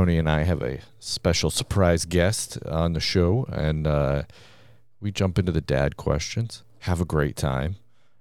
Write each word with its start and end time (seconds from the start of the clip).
Tony 0.00 0.16
and 0.16 0.30
I 0.30 0.44
have 0.44 0.62
a 0.62 0.78
special 0.98 1.50
surprise 1.50 2.06
guest 2.06 2.56
on 2.64 2.94
the 2.94 3.00
show, 3.00 3.44
and 3.52 3.86
uh, 3.86 4.22
we 4.98 5.12
jump 5.12 5.38
into 5.38 5.52
the 5.52 5.60
dad 5.60 5.98
questions, 5.98 6.62
have 6.78 7.02
a 7.02 7.04
great 7.04 7.36
time, 7.36 7.76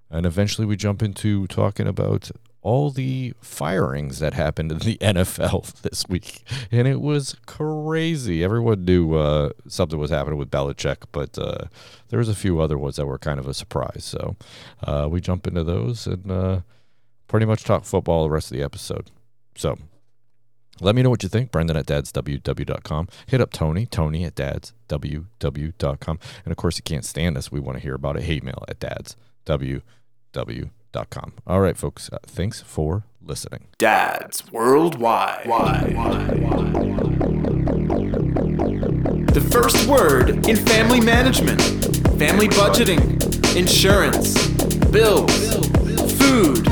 and 0.10 0.26
eventually 0.26 0.68
we 0.68 0.76
jump 0.76 1.02
into 1.02 1.47
talking 1.47 1.88
about 1.88 2.31
all 2.62 2.89
the 2.89 3.34
firings 3.39 4.20
that 4.20 4.34
happened 4.34 4.73
in 4.73 4.79
the 4.79 4.97
NFL 5.02 5.81
this 5.81 6.04
week. 6.10 6.44
And 6.70 6.86
it 6.86 7.00
was 7.00 7.38
crazy. 7.46 8.44
Everyone 8.44 8.84
knew 8.84 9.16
uh, 9.16 9.52
something 9.70 9.98
was 9.98 10.12
happening 10.12 10.38
with 10.38 10.52
Belichick, 10.52 11.06
but 11.14 11.40
uh, 11.40 11.68
there 12.10 12.20
was 12.20 12.28
a 12.28 12.36
few 12.36 12.60
other 12.60 12.78
ones 12.78 12.98
that 12.98 13.06
were 13.06 13.18
kind 13.18 13.40
of 13.40 13.48
a 13.48 13.54
surprise. 13.54 14.04
So 14.04 14.36
uh, 14.84 15.08
we 15.10 15.22
jump 15.22 15.48
into 15.48 15.64
those 15.64 16.08
and 16.08 16.30
uh, 16.30 16.59
pretty 17.27 17.46
much 17.46 17.64
talk 17.64 17.86
football 17.86 18.23
the 18.23 18.32
rest 18.32 18.52
of 18.52 18.58
the 18.58 18.64
episode. 18.66 19.12
So 19.55 19.77
let 20.82 20.96
me 20.96 21.02
know 21.02 21.09
what 21.09 21.23
you 21.23 21.30
think. 21.30 21.52
Brendan 21.52 21.77
at 21.77 21.86
dadsww.com. 21.86 23.08
Hit 23.28 23.41
up 23.41 23.52
Tony, 23.52 23.86
Tony 23.86 24.26
at 24.26 24.36
dadsww.com. 24.36 26.20
And 26.46 26.52
of 26.52 26.58
course, 26.58 26.78
you 26.78 26.84
can't 26.84 27.06
stand 27.06 27.38
us. 27.38 27.52
We 27.52 27.60
want 27.60 27.78
to 27.78 27.84
hear 27.84 27.96
about 27.96 28.18
it. 28.18 28.24
Hate 28.24 28.44
mail 28.44 28.64
at 28.68 28.80
dadsww.com. 28.80 29.84
All 31.46 31.62
right, 31.62 31.78
folks. 31.78 32.10
Uh, 32.12 32.18
thanks 32.26 32.62
for 32.62 33.04
listening. 33.22 33.68
Dads 33.78 34.52
Worldwide. 34.52 35.46
The 39.34 39.48
first 39.52 39.88
word 39.88 40.48
in 40.48 40.56
family 40.56 41.00
management, 41.00 41.62
family 42.18 42.48
budgeting, 42.48 43.22
insurance, 43.56 44.48
bills, 44.90 45.58
food, 46.18 46.66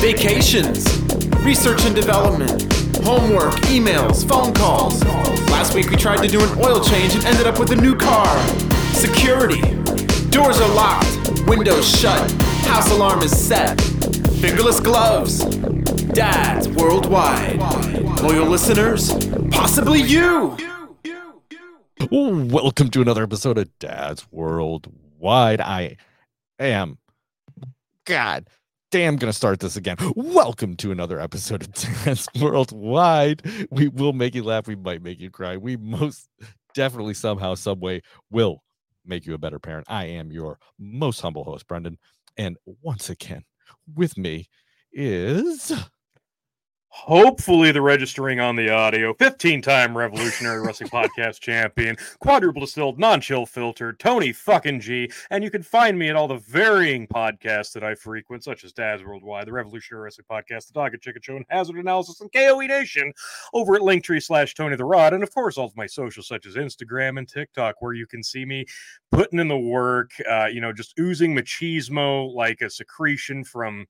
vacations, 0.00 0.84
research 1.44 1.84
and 1.84 1.94
development, 1.94 2.62
homework, 3.02 3.54
emails, 3.66 4.28
phone 4.28 4.52
calls. 4.52 5.02
Last 5.50 5.74
week 5.74 5.90
we 5.90 5.96
tried 5.96 6.22
to 6.22 6.28
do 6.28 6.42
an 6.42 6.58
oil 6.58 6.82
change 6.82 7.14
and 7.14 7.24
ended 7.24 7.46
up 7.46 7.58
with 7.58 7.70
a 7.70 7.76
new 7.76 7.96
car. 7.96 8.38
Security. 8.92 9.60
Doors 10.30 10.60
are 10.60 10.74
locked, 10.74 11.46
windows 11.46 11.88
shut, 11.88 12.30
house 12.62 12.90
alarm 12.90 13.20
is 13.22 13.36
set. 13.36 13.80
Fingerless 14.40 14.80
gloves. 14.80 15.44
Dads 16.12 16.68
worldwide. 16.68 17.58
Loyal 18.22 18.46
listeners, 18.46 19.12
possibly 19.50 20.02
you. 20.02 20.56
Welcome 22.10 22.90
to 22.90 23.00
another 23.00 23.22
episode 23.22 23.58
of 23.58 23.78
Dad's 23.78 24.30
Worldwide. 24.32 25.60
I 25.60 25.96
am, 26.58 26.98
God 28.04 28.46
damn, 28.90 29.16
gonna 29.16 29.32
start 29.32 29.60
this 29.60 29.76
again. 29.76 29.96
Welcome 30.16 30.74
to 30.76 30.90
another 30.90 31.20
episode 31.20 31.62
of 31.62 31.72
Dance 32.04 32.26
Worldwide. 32.40 33.42
We 33.70 33.88
will 33.88 34.12
make 34.12 34.34
you 34.34 34.42
laugh. 34.42 34.66
We 34.66 34.74
might 34.74 35.02
make 35.02 35.20
you 35.20 35.30
cry. 35.30 35.56
We 35.56 35.76
most 35.76 36.28
definitely, 36.74 37.14
somehow, 37.14 37.54
some 37.54 37.78
way, 37.80 38.02
will 38.30 38.62
make 39.06 39.26
you 39.26 39.34
a 39.34 39.38
better 39.38 39.60
parent. 39.60 39.86
I 39.88 40.06
am 40.06 40.32
your 40.32 40.58
most 40.78 41.20
humble 41.20 41.44
host, 41.44 41.68
Brendan. 41.68 41.98
And 42.36 42.56
once 42.82 43.10
again, 43.10 43.44
with 43.94 44.18
me 44.18 44.48
is 44.92 45.72
Hopefully, 46.92 47.70
the 47.70 47.80
registering 47.80 48.40
on 48.40 48.56
the 48.56 48.68
audio. 48.68 49.14
15 49.14 49.62
time 49.62 49.96
Revolutionary 49.96 50.60
Wrestling 50.60 50.90
Podcast 50.92 51.38
champion, 51.38 51.96
quadruple 52.18 52.62
distilled, 52.62 52.98
non 52.98 53.20
chill 53.20 53.46
filtered, 53.46 54.00
Tony 54.00 54.32
fucking 54.32 54.80
G. 54.80 55.08
And 55.30 55.44
you 55.44 55.52
can 55.52 55.62
find 55.62 55.96
me 55.96 56.08
at 56.08 56.16
all 56.16 56.26
the 56.26 56.38
varying 56.38 57.06
podcasts 57.06 57.72
that 57.74 57.84
I 57.84 57.94
frequent, 57.94 58.42
such 58.42 58.64
as 58.64 58.72
Dad's 58.72 59.04
Worldwide, 59.04 59.46
the 59.46 59.52
Revolutionary 59.52 60.02
Wrestling 60.02 60.26
Podcast, 60.28 60.66
the 60.66 60.72
Dog 60.72 60.92
and 60.92 61.00
Chicken 61.00 61.22
Show, 61.22 61.36
and 61.36 61.46
Hazard 61.48 61.76
Analysis, 61.76 62.20
and 62.20 62.32
KOE 62.32 62.66
Nation 62.66 63.12
over 63.54 63.76
at 63.76 63.82
Linktree 63.82 64.22
slash 64.22 64.54
Tony 64.54 64.74
the 64.74 64.84
Rod. 64.84 65.14
And 65.14 65.22
of 65.22 65.32
course, 65.32 65.58
all 65.58 65.66
of 65.66 65.76
my 65.76 65.86
socials, 65.86 66.26
such 66.26 66.44
as 66.44 66.56
Instagram 66.56 67.18
and 67.18 67.28
TikTok, 67.28 67.76
where 67.78 67.92
you 67.92 68.08
can 68.08 68.24
see 68.24 68.44
me 68.44 68.66
putting 69.12 69.38
in 69.38 69.46
the 69.46 69.56
work, 69.56 70.10
uh, 70.28 70.46
you 70.46 70.60
know, 70.60 70.72
just 70.72 70.98
oozing 70.98 71.36
machismo 71.36 72.34
like 72.34 72.62
a 72.62 72.68
secretion 72.68 73.44
from 73.44 73.86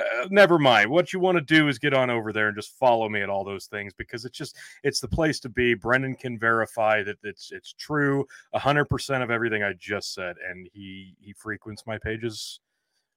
uh, 0.00 0.26
never 0.30 0.58
mind. 0.58 0.90
What 0.90 1.12
you 1.12 1.20
want 1.20 1.36
to 1.38 1.42
do 1.44 1.68
is 1.68 1.78
get 1.78 1.94
on 1.94 2.10
over 2.10 2.32
there 2.32 2.48
and 2.48 2.56
just 2.56 2.78
follow 2.78 3.08
me 3.08 3.20
at 3.22 3.28
all 3.30 3.44
those 3.44 3.66
things 3.66 3.92
because 3.94 4.24
it's 4.24 4.36
just 4.38 4.56
it's 4.82 5.00
the 5.00 5.08
place 5.08 5.38
to 5.40 5.48
be. 5.48 5.74
Brendan 5.74 6.14
can 6.16 6.38
verify 6.38 7.02
that 7.02 7.18
it's 7.22 7.52
it's 7.52 7.72
true, 7.74 8.26
hundred 8.54 8.86
percent 8.86 9.22
of 9.22 9.30
everything 9.30 9.62
I 9.62 9.72
just 9.74 10.14
said, 10.14 10.36
and 10.48 10.68
he 10.72 11.14
he 11.20 11.32
frequents 11.32 11.86
my 11.86 11.98
pages 11.98 12.60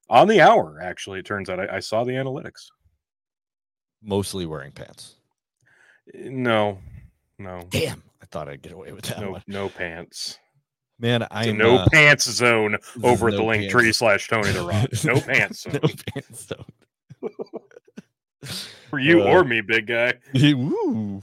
on 0.10 0.28
the 0.28 0.42
hour. 0.42 0.80
Actually, 0.82 1.20
it 1.20 1.26
turns 1.26 1.50
out 1.50 1.60
I, 1.60 1.78
I 1.78 1.80
saw 1.80 2.04
the 2.04 2.12
analytics. 2.14 2.68
mostly 4.02 4.46
wearing 4.46 4.72
pants. 4.72 5.16
Eh, 6.14 6.28
No, 6.30 6.78
no, 7.40 7.62
Damn, 7.70 8.04
I 8.22 8.26
thought 8.26 8.50
I'd 8.50 8.62
get 8.62 8.74
away 8.74 8.92
with 8.92 9.06
that 9.06 9.22
no, 9.22 9.32
one. 9.32 9.44
no 9.48 9.70
pants. 9.70 10.40
Man, 11.00 11.26
I 11.32 11.46
am 11.48 11.58
no 11.58 11.78
uh, 11.78 11.88
pants 11.92 12.30
zone 12.30 12.78
over 13.04 13.28
at 13.28 13.32
no 13.34 13.38
the 13.40 13.44
link 13.44 13.70
tree 13.72 13.92
slash 13.92 14.28
Tony 14.28 14.52
the 14.52 14.64
Rock. 14.64 14.90
No 15.04 15.20
pants 15.20 15.66
no 15.68 15.74
zone 15.74 15.92
pants 16.14 16.46
zone. 16.48 17.32
for 18.90 19.00
you 19.00 19.22
Uh, 19.24 19.26
or 19.26 19.44
me, 19.44 19.62
big 19.62 19.88
guy. 19.88 20.14
Woo. 20.34 21.22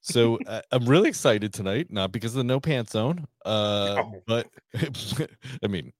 So 0.00 0.38
uh, 0.46 0.62
I'm 0.72 0.86
really 0.86 1.08
excited 1.08 1.52
tonight, 1.52 1.86
not 1.90 2.10
because 2.12 2.32
of 2.32 2.38
the 2.38 2.44
no 2.44 2.58
pants 2.58 2.92
zone, 2.92 3.26
uh, 3.44 4.02
but 4.26 4.48
I 5.62 5.66
mean, 5.68 5.92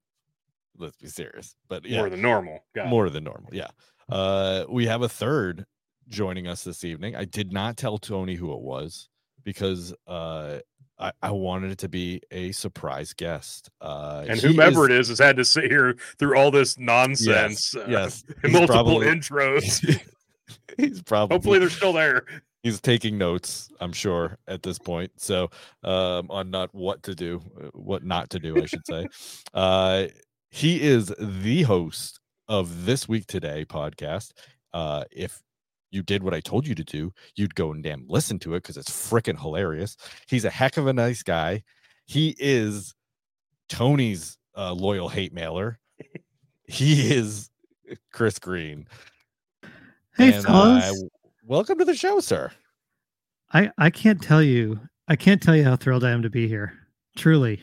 let's 0.76 0.96
be 0.96 1.06
serious. 1.08 1.54
But 1.68 1.86
yeah, 1.86 1.98
More 1.98 2.10
than 2.10 2.20
normal. 2.22 2.64
Got 2.74 2.86
it. 2.86 2.88
more 2.90 3.10
than 3.10 3.24
normal. 3.24 3.50
Yeah. 3.52 3.68
Uh, 4.08 4.64
we 4.68 4.86
have 4.86 5.02
a 5.02 5.08
third 5.08 5.66
joining 6.08 6.48
us 6.48 6.64
this 6.64 6.82
evening. 6.82 7.14
I 7.14 7.24
did 7.24 7.52
not 7.52 7.76
tell 7.76 7.96
Tony 7.96 8.34
who 8.34 8.52
it 8.52 8.60
was 8.60 9.08
because 9.44 9.94
uh, 10.08 10.58
I, 11.02 11.12
I 11.22 11.30
wanted 11.32 11.72
it 11.72 11.78
to 11.78 11.88
be 11.88 12.22
a 12.30 12.52
surprise 12.52 13.12
guest. 13.12 13.70
Uh, 13.80 14.24
and 14.28 14.40
whomever 14.40 14.88
is- 14.88 14.90
it 14.90 15.00
is 15.00 15.08
has 15.08 15.18
had 15.18 15.36
to 15.36 15.44
sit 15.44 15.64
here 15.64 15.96
through 16.18 16.36
all 16.38 16.50
this 16.50 16.78
nonsense. 16.78 17.74
uh, 17.74 17.84
yes, 17.88 18.24
and 18.28 18.36
he's 18.44 18.52
multiple 18.52 19.00
probably- 19.00 19.06
intros. 19.08 20.00
he's 20.76 21.02
probably 21.02 21.34
Hopefully, 21.34 21.58
they're 21.58 21.70
still 21.70 21.92
there. 21.92 22.24
he's 22.62 22.80
taking 22.80 23.16
notes 23.18 23.70
i'm 23.80 23.92
sure 23.92 24.38
at 24.48 24.62
this 24.62 24.78
point 24.78 25.10
so 25.16 25.48
um 25.82 26.26
on 26.30 26.50
not 26.50 26.72
what 26.74 27.02
to 27.02 27.14
do 27.14 27.40
uh, 27.60 27.68
what 27.74 28.04
not 28.04 28.28
to 28.30 28.38
do 28.38 28.56
i 28.62 28.66
should 28.66 28.86
say 28.86 29.06
uh 29.54 30.04
he 30.50 30.80
is 30.82 31.12
the 31.18 31.62
host 31.62 32.20
of 32.48 32.84
this 32.86 33.08
week 33.08 33.26
today 33.26 33.64
podcast 33.64 34.32
uh 34.74 35.04
if 35.10 35.42
you 35.92 36.02
did 36.02 36.22
what 36.24 36.34
i 36.34 36.40
told 36.40 36.66
you 36.66 36.74
to 36.74 36.82
do 36.84 37.12
you'd 37.36 37.54
go 37.54 37.70
and 37.72 37.82
damn 37.84 38.04
listen 38.08 38.38
to 38.38 38.54
it 38.54 38.62
because 38.62 38.76
it's 38.76 38.90
freaking 38.90 39.38
hilarious 39.40 39.96
he's 40.26 40.44
a 40.44 40.50
heck 40.50 40.76
of 40.76 40.86
a 40.88 40.92
nice 40.92 41.22
guy 41.22 41.62
he 42.06 42.34
is 42.38 42.94
tony's 43.68 44.36
uh, 44.56 44.72
loyal 44.72 45.08
hate 45.08 45.32
mailer 45.32 45.78
he 46.66 47.12
is 47.14 47.48
chris 48.12 48.38
green 48.38 48.86
Hey, 50.16 50.34
And, 50.34 50.44
fellas. 50.44 50.84
uh, 50.84 51.06
welcome 51.46 51.78
to 51.78 51.84
the 51.84 51.94
show 51.94 52.18
sir 52.20 52.50
I, 53.54 53.70
I 53.76 53.90
can't 53.90 54.22
tell 54.22 54.42
you. 54.42 54.80
I 55.08 55.16
can't 55.16 55.42
tell 55.42 55.54
you 55.54 55.62
how 55.64 55.76
thrilled 55.76 56.04
I 56.04 56.10
am 56.10 56.22
to 56.22 56.30
be 56.30 56.48
here. 56.48 56.72
Truly. 57.18 57.60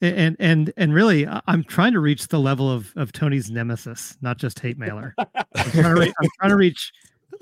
And 0.00 0.34
and 0.40 0.72
and 0.78 0.94
really, 0.94 1.26
I'm 1.46 1.62
trying 1.64 1.92
to 1.92 2.00
reach 2.00 2.28
the 2.28 2.40
level 2.40 2.70
of 2.72 2.90
of 2.96 3.12
Tony's 3.12 3.50
nemesis, 3.50 4.16
not 4.22 4.38
just 4.38 4.58
hate 4.58 4.78
mailer. 4.78 5.14
I'm 5.18 5.70
trying 5.70 5.98
I'm 6.18 6.28
trying 6.38 6.48
to 6.48 6.56
reach 6.56 6.90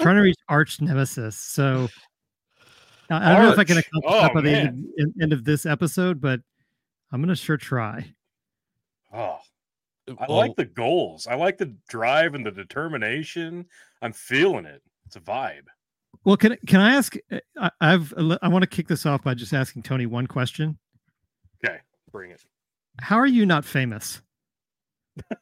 trying 0.00 0.16
to 0.16 0.22
reach 0.22 0.36
arch 0.48 0.80
nemesis. 0.80 1.36
So 1.36 1.88
I 3.10 3.30
I 3.30 3.34
don't 3.34 3.42
know 3.44 3.52
if 3.52 3.58
I 3.58 3.64
can 3.64 3.76
Arch. 3.76 3.86
accomplish 3.86 4.12
Oh, 4.14 4.20
that 4.22 4.34
by 4.34 4.40
the 4.42 4.50
end 4.50 4.68
of, 4.68 4.84
en- 5.00 5.14
end 5.22 5.32
of 5.32 5.44
this 5.44 5.66
episode, 5.66 6.20
but 6.20 6.40
I'm 7.12 7.20
gonna 7.22 7.36
sure 7.36 7.56
try. 7.56 8.12
Oh, 9.12 9.38
I 10.08 10.26
Well, 10.28 10.38
like 10.38 10.56
the 10.56 10.64
goals. 10.66 11.26
I 11.26 11.34
like 11.34 11.58
the 11.58 11.74
drive 11.88 12.34
and 12.34 12.44
the 12.44 12.50
determination. 12.50 13.66
I'm 14.02 14.12
feeling 14.12 14.64
it. 14.64 14.82
It's 15.06 15.16
a 15.16 15.20
vibe. 15.20 15.64
Well, 16.24 16.36
can 16.36 16.56
can 16.66 16.80
I 16.80 16.94
ask? 16.94 17.16
uh, 17.32 17.38
I, 17.58 17.70
I've 17.80 18.12
I 18.42 18.48
want 18.48 18.62
to 18.62 18.66
kick 18.68 18.88
this 18.88 19.06
off 19.06 19.22
by 19.22 19.34
just 19.34 19.52
asking 19.54 19.82
Tony 19.82 20.06
one 20.06 20.26
question. 20.26 20.78
Okay, 21.64 21.78
bring 22.12 22.30
it. 22.30 22.42
How 23.00 23.16
are 23.16 23.26
you 23.26 23.46
not 23.46 23.64
famous? 23.64 24.20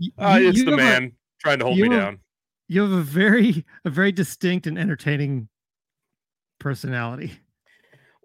Y- 0.00 0.08
Uh, 0.18 0.36
you- 0.40 0.48
it's 0.48 0.58
you 0.58 0.64
the 0.64 0.70
have 0.72 0.80
a- 0.80 0.82
man 0.82 1.12
trying 1.38 1.58
to 1.60 1.64
hold 1.64 1.76
me 1.78 1.84
you 1.84 1.88
down. 1.90 2.18
You 2.72 2.82
have 2.82 2.92
a 2.92 3.02
very 3.02 3.64
a 3.84 3.90
very 3.90 4.12
distinct 4.12 4.66
and 4.66 4.78
entertaining 4.78 5.48
personality. 6.58 7.32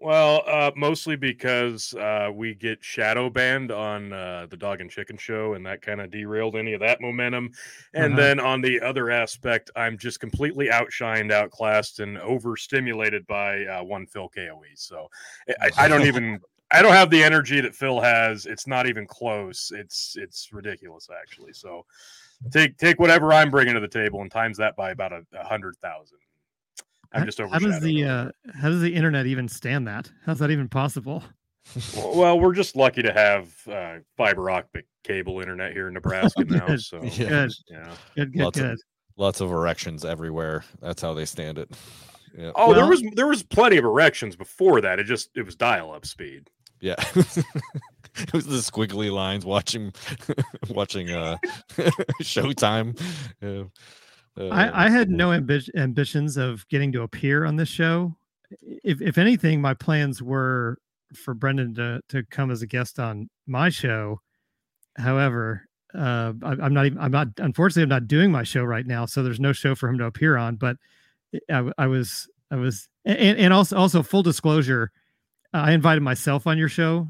Well, 0.00 0.44
uh, 0.46 0.70
mostly 0.76 1.16
because 1.16 1.92
uh, 1.94 2.30
we 2.32 2.54
get 2.54 2.84
shadow 2.84 3.28
banned 3.28 3.72
on 3.72 4.12
uh, 4.12 4.46
the 4.48 4.56
Dog 4.56 4.80
and 4.80 4.88
Chicken 4.88 5.16
show, 5.16 5.54
and 5.54 5.66
that 5.66 5.82
kind 5.82 6.00
of 6.00 6.12
derailed 6.12 6.54
any 6.54 6.72
of 6.72 6.80
that 6.80 7.00
momentum. 7.00 7.50
And 7.94 8.12
Uh-huh. 8.12 8.16
then 8.16 8.38
on 8.40 8.60
the 8.60 8.80
other 8.80 9.10
aspect, 9.10 9.72
I'm 9.74 9.98
just 9.98 10.20
completely 10.20 10.68
outshined, 10.68 11.32
outclassed, 11.32 11.98
and 11.98 12.16
overstimulated 12.18 13.26
by 13.26 13.64
uh, 13.66 13.82
one 13.82 14.06
Phil 14.06 14.28
Koe. 14.28 14.62
So 14.76 15.08
I- 15.48 15.66
I, 15.66 15.70
I 15.84 15.88
don't 15.88 16.06
even. 16.06 16.38
I 16.70 16.82
don't 16.82 16.92
have 16.92 17.08
the 17.08 17.24
energy 17.24 17.62
that 17.62 17.74
Phil 17.74 17.98
has. 17.98 18.44
It's 18.44 18.66
not 18.66 18.86
even 18.86 19.06
close. 19.06 19.72
It's 19.74 20.16
it's 20.18 20.52
ridiculous, 20.52 21.08
actually. 21.10 21.54
So 21.54 21.86
take 22.50 22.76
take 22.78 22.98
whatever 23.00 23.32
I'm 23.32 23.50
bringing 23.50 23.74
to 23.74 23.80
the 23.80 23.88
table 23.88 24.20
and 24.22 24.30
times 24.30 24.56
that 24.58 24.76
by 24.76 24.90
about 24.90 25.12
a, 25.12 25.22
a 25.38 25.44
hundred 25.46 25.76
thousand. 25.78 26.18
I'm 27.12 27.24
just 27.24 27.40
over. 27.40 27.52
how 27.52 27.58
does 27.58 27.80
the 27.80 28.04
uh, 28.04 28.30
how 28.54 28.68
does 28.68 28.80
the 28.82 28.94
internet 28.94 29.26
even 29.26 29.48
stand 29.48 29.86
that? 29.88 30.10
How's 30.26 30.38
that 30.40 30.50
even 30.50 30.68
possible? 30.68 31.22
well, 31.96 32.38
we're 32.40 32.54
just 32.54 32.76
lucky 32.76 33.02
to 33.02 33.12
have 33.12 33.52
uh, 33.68 33.98
fiber 34.16 34.50
optic 34.50 34.86
cable 35.04 35.40
internet 35.40 35.72
here 35.72 35.88
in 35.88 35.94
Nebraska 35.94 36.44
now. 36.48 36.66
Good. 36.66 36.80
So 36.82 37.02
Yeah. 37.02 37.28
Good, 37.28 37.52
yeah. 37.68 37.94
good, 38.16 38.32
good, 38.32 38.42
Lots 38.42 38.58
of- 38.58 38.78
Lots 39.16 39.40
of 39.40 39.50
erections 39.50 40.04
everywhere. 40.04 40.64
That's 40.80 41.02
how 41.02 41.12
they 41.12 41.24
stand 41.24 41.58
it. 41.58 41.68
Yeah. 42.36 42.52
Oh, 42.54 42.72
there 42.72 42.86
was 42.86 43.02
there 43.16 43.26
was 43.26 43.42
plenty 43.42 43.76
of 43.76 43.84
erections 43.84 44.36
before 44.36 44.80
that. 44.82 45.00
It 45.00 45.04
just 45.04 45.30
it 45.34 45.42
was 45.44 45.56
dial 45.56 45.90
up 45.92 46.06
speed. 46.06 46.48
Yeah. 46.80 46.94
it 48.22 48.32
was 48.32 48.46
the 48.46 48.56
squiggly 48.56 49.12
lines 49.12 49.44
watching 49.44 49.92
watching 50.68 51.10
uh 51.10 51.36
Showtime. 52.22 52.98
Uh, 53.42 53.64
I, 54.50 54.86
I 54.86 54.90
had 54.90 55.10
no 55.10 55.30
ambi- 55.30 55.74
ambitions 55.76 56.36
of 56.36 56.66
getting 56.68 56.92
to 56.92 57.02
appear 57.02 57.44
on 57.44 57.56
this 57.56 57.68
show. 57.68 58.16
If 58.62 59.00
if 59.00 59.18
anything, 59.18 59.60
my 59.60 59.74
plans 59.74 60.22
were 60.22 60.78
for 61.14 61.34
Brendan 61.34 61.74
to 61.74 62.00
to 62.08 62.24
come 62.30 62.50
as 62.50 62.62
a 62.62 62.66
guest 62.66 62.98
on 62.98 63.28
my 63.46 63.68
show. 63.68 64.20
However, 64.96 65.66
uh, 65.94 66.32
I, 66.42 66.52
I'm 66.52 66.74
not 66.74 66.86
even. 66.86 66.98
I'm 66.98 67.12
not. 67.12 67.28
Unfortunately, 67.38 67.82
I'm 67.82 67.88
not 67.88 68.08
doing 68.08 68.32
my 68.32 68.42
show 68.42 68.64
right 68.64 68.86
now, 68.86 69.06
so 69.06 69.22
there's 69.22 69.40
no 69.40 69.52
show 69.52 69.74
for 69.74 69.88
him 69.88 69.98
to 69.98 70.06
appear 70.06 70.36
on. 70.36 70.56
But 70.56 70.76
I 71.50 71.86
was. 71.86 72.28
I 72.50 72.56
was. 72.56 72.88
And, 73.04 73.38
and 73.38 73.52
also 73.52 73.76
also 73.76 74.02
full 74.02 74.22
disclosure, 74.22 74.90
I 75.52 75.72
invited 75.72 76.02
myself 76.02 76.46
on 76.46 76.58
your 76.58 76.68
show 76.68 77.08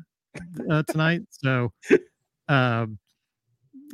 uh, 0.71 0.83
tonight. 0.85 1.23
So. 1.31 1.73
Um, 2.49 2.99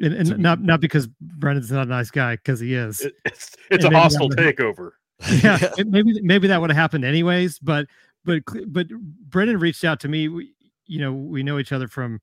and, 0.01 0.13
and 0.15 0.39
not 0.39 0.61
not 0.61 0.81
because 0.81 1.07
Brendan's 1.21 1.71
not 1.71 1.87
a 1.87 1.91
nice 1.91 2.11
guy, 2.11 2.37
because 2.37 2.61
he 2.61 2.75
is 2.75 3.01
It- 3.01 3.15
it's 3.25 3.57
it's 3.71 3.85
And 3.85 3.95
a 3.95 3.99
hostile 3.99 4.29
would- 4.29 4.39
takeover. 4.39 4.91
yeah, 5.43 5.59
it- 5.79 5.87
maybe 5.89 6.21
maybe 6.23 6.49
that 6.49 6.61
would 6.61 6.71
have 6.71 6.77
happened 6.77 7.05
anyways 7.05 7.59
but 7.61 7.87
but 8.25 8.43
but 8.67 8.89
brendan 9.29 9.59
reached 9.61 9.85
out 9.85 10.01
to 10.01 10.09
me 10.09 10.27
we, 10.29 10.53
you 10.87 10.99
know 10.99 11.13
we 11.13 11.43
know 11.45 11.59
each 11.61 11.71
other 11.71 11.87
from 11.87 12.21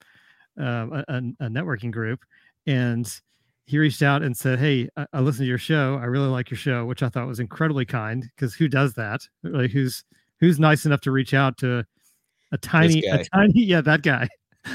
uh, 0.59 0.87
a, 0.91 1.05
a- 1.07 1.45
a 1.45 1.49
networking 1.49 1.89
group 1.91 2.25
and 2.67 3.21
he 3.65 3.77
reached 3.77 4.01
out 4.01 4.21
and 4.23 4.35
said 4.35 4.59
hey 4.59 4.89
I, 4.97 5.05
I 5.13 5.19
listened 5.21 5.45
to 5.45 5.49
your 5.49 5.57
show 5.57 5.97
i 6.01 6.05
really 6.05 6.27
like 6.27 6.49
your 6.51 6.57
show 6.57 6.85
which 6.85 7.01
i 7.01 7.07
thought 7.07 7.27
was 7.27 7.39
incredibly 7.39 7.85
kind 7.85 8.29
because 8.35 8.53
who 8.53 8.67
does 8.67 8.93
that 8.95 9.21
like 9.43 9.71
who's 9.71 10.03
who's 10.41 10.59
nice 10.59 10.85
enough 10.85 11.01
to 11.01 11.11
reach 11.11 11.33
out 11.33 11.57
to 11.59 11.85
a 12.51 12.57
tiny 12.57 13.05
a 13.05 13.23
tiny 13.25 13.63
yeah 13.63 13.81
that 13.81 14.01
guy. 14.01 14.27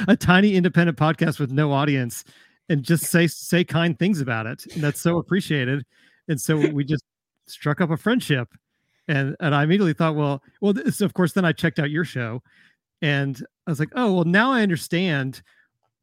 A 0.09 0.17
tiny 0.17 0.55
independent 0.55 0.99
podcast 0.99 1.39
with 1.39 1.53
no 1.53 1.73
audience 1.73 2.25
and 2.69 2.83
just 2.83 3.05
say 3.05 3.27
say 3.27 3.65
kind 3.65 3.99
things 3.99 4.21
about 4.21 4.47
it. 4.47 4.67
And 4.75 4.83
that's 4.83 5.01
so 5.01 5.19
appreciated. 5.19 5.85
And 6.29 6.41
so 6.41 6.57
we 6.57 6.85
just 6.85 7.05
struck 7.47 7.81
up 7.81 7.91
a 7.91 7.97
friendship. 7.97 8.49
And 9.09 9.37
and 9.39 9.55
i 9.55 9.63
immediately 9.63 9.93
thought 9.93 10.17
well 10.17 10.43
well 10.61 10.73
this, 10.73 11.01
of 11.01 11.15
course 11.15 11.33
then 11.35 11.45
i 11.45 11.53
checked 11.53 11.79
out 11.79 11.91
your 11.91 12.05
show. 12.05 12.43
And 13.01 13.41
i 13.67 13.71
was 13.71 13.79
like 13.79 13.93
oh 13.95 14.13
well 14.13 14.25
now 14.25 14.53
i 14.53 14.63
understand 14.63 15.43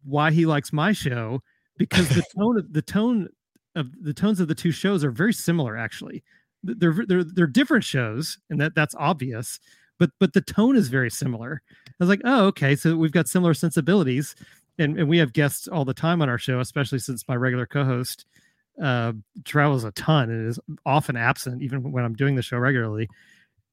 why 0.05 0.31
he 0.31 0.45
likes 0.45 0.71
my 0.71 0.93
show 0.93 1.41
because 1.77 2.07
the 2.09 2.23
tone 2.37 2.57
of 2.57 2.71
the 2.71 2.81
tone 2.81 3.27
of 3.75 3.91
the 4.01 4.13
tones 4.13 4.39
of 4.39 4.47
the 4.47 4.55
two 4.55 4.71
shows 4.71 5.03
are 5.03 5.11
very 5.11 5.33
similar 5.33 5.75
actually. 5.75 6.23
They're 6.63 7.03
they're 7.05 7.25
they're 7.25 7.47
different 7.47 7.83
shows 7.83 8.37
and 8.49 8.61
that 8.61 8.75
that's 8.75 8.95
obvious 8.95 9.59
but 10.00 10.10
but 10.19 10.34
the 10.34 10.42
tone 10.42 10.75
is 10.75 10.90
very 10.90 11.10
similar 11.10 11.62
i 11.88 11.92
was 12.00 12.10
like 12.10 12.22
oh 12.25 12.45
okay 12.45 12.75
so 12.75 12.95
we've 12.95 13.12
got 13.12 13.28
similar 13.28 13.54
sensibilities 13.54 14.36
and, 14.80 14.98
and 14.98 15.07
we 15.07 15.18
have 15.19 15.34
guests 15.34 15.68
all 15.68 15.86
the 15.86 15.94
time 15.94 16.22
on 16.22 16.30
our 16.30 16.38
show 16.38 16.60
especially 16.60 17.00
since 17.00 17.28
my 17.28 17.36
regular 17.36 17.66
co-host 17.66 18.25
uh, 18.81 19.13
travels 19.44 19.84
a 19.84 19.92
ton 19.92 20.30
and 20.30 20.48
is 20.48 20.60
often 20.86 21.16
absent, 21.16 21.62
even 21.62 21.92
when 21.92 22.04
I'm 22.04 22.16
doing 22.16 22.36
the 22.36 22.42
show 22.42 22.57
regularly. 22.57 23.10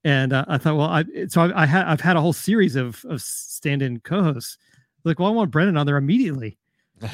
And 0.03 0.33
uh, 0.33 0.45
I 0.47 0.57
thought, 0.57 0.77
well, 0.77 0.87
I 0.87 1.03
so 1.27 1.41
I, 1.41 1.63
I 1.63 1.65
had 1.65 1.85
I've 1.85 2.01
had 2.01 2.15
a 2.15 2.21
whole 2.21 2.33
series 2.33 2.75
of 2.75 3.03
of 3.05 3.21
stand-in 3.21 3.99
co-hosts. 3.99 4.57
Like, 5.03 5.19
well, 5.19 5.29
I 5.29 5.31
want 5.31 5.51
Brendan 5.51 5.77
on 5.77 5.85
there 5.85 5.97
immediately, 5.97 6.57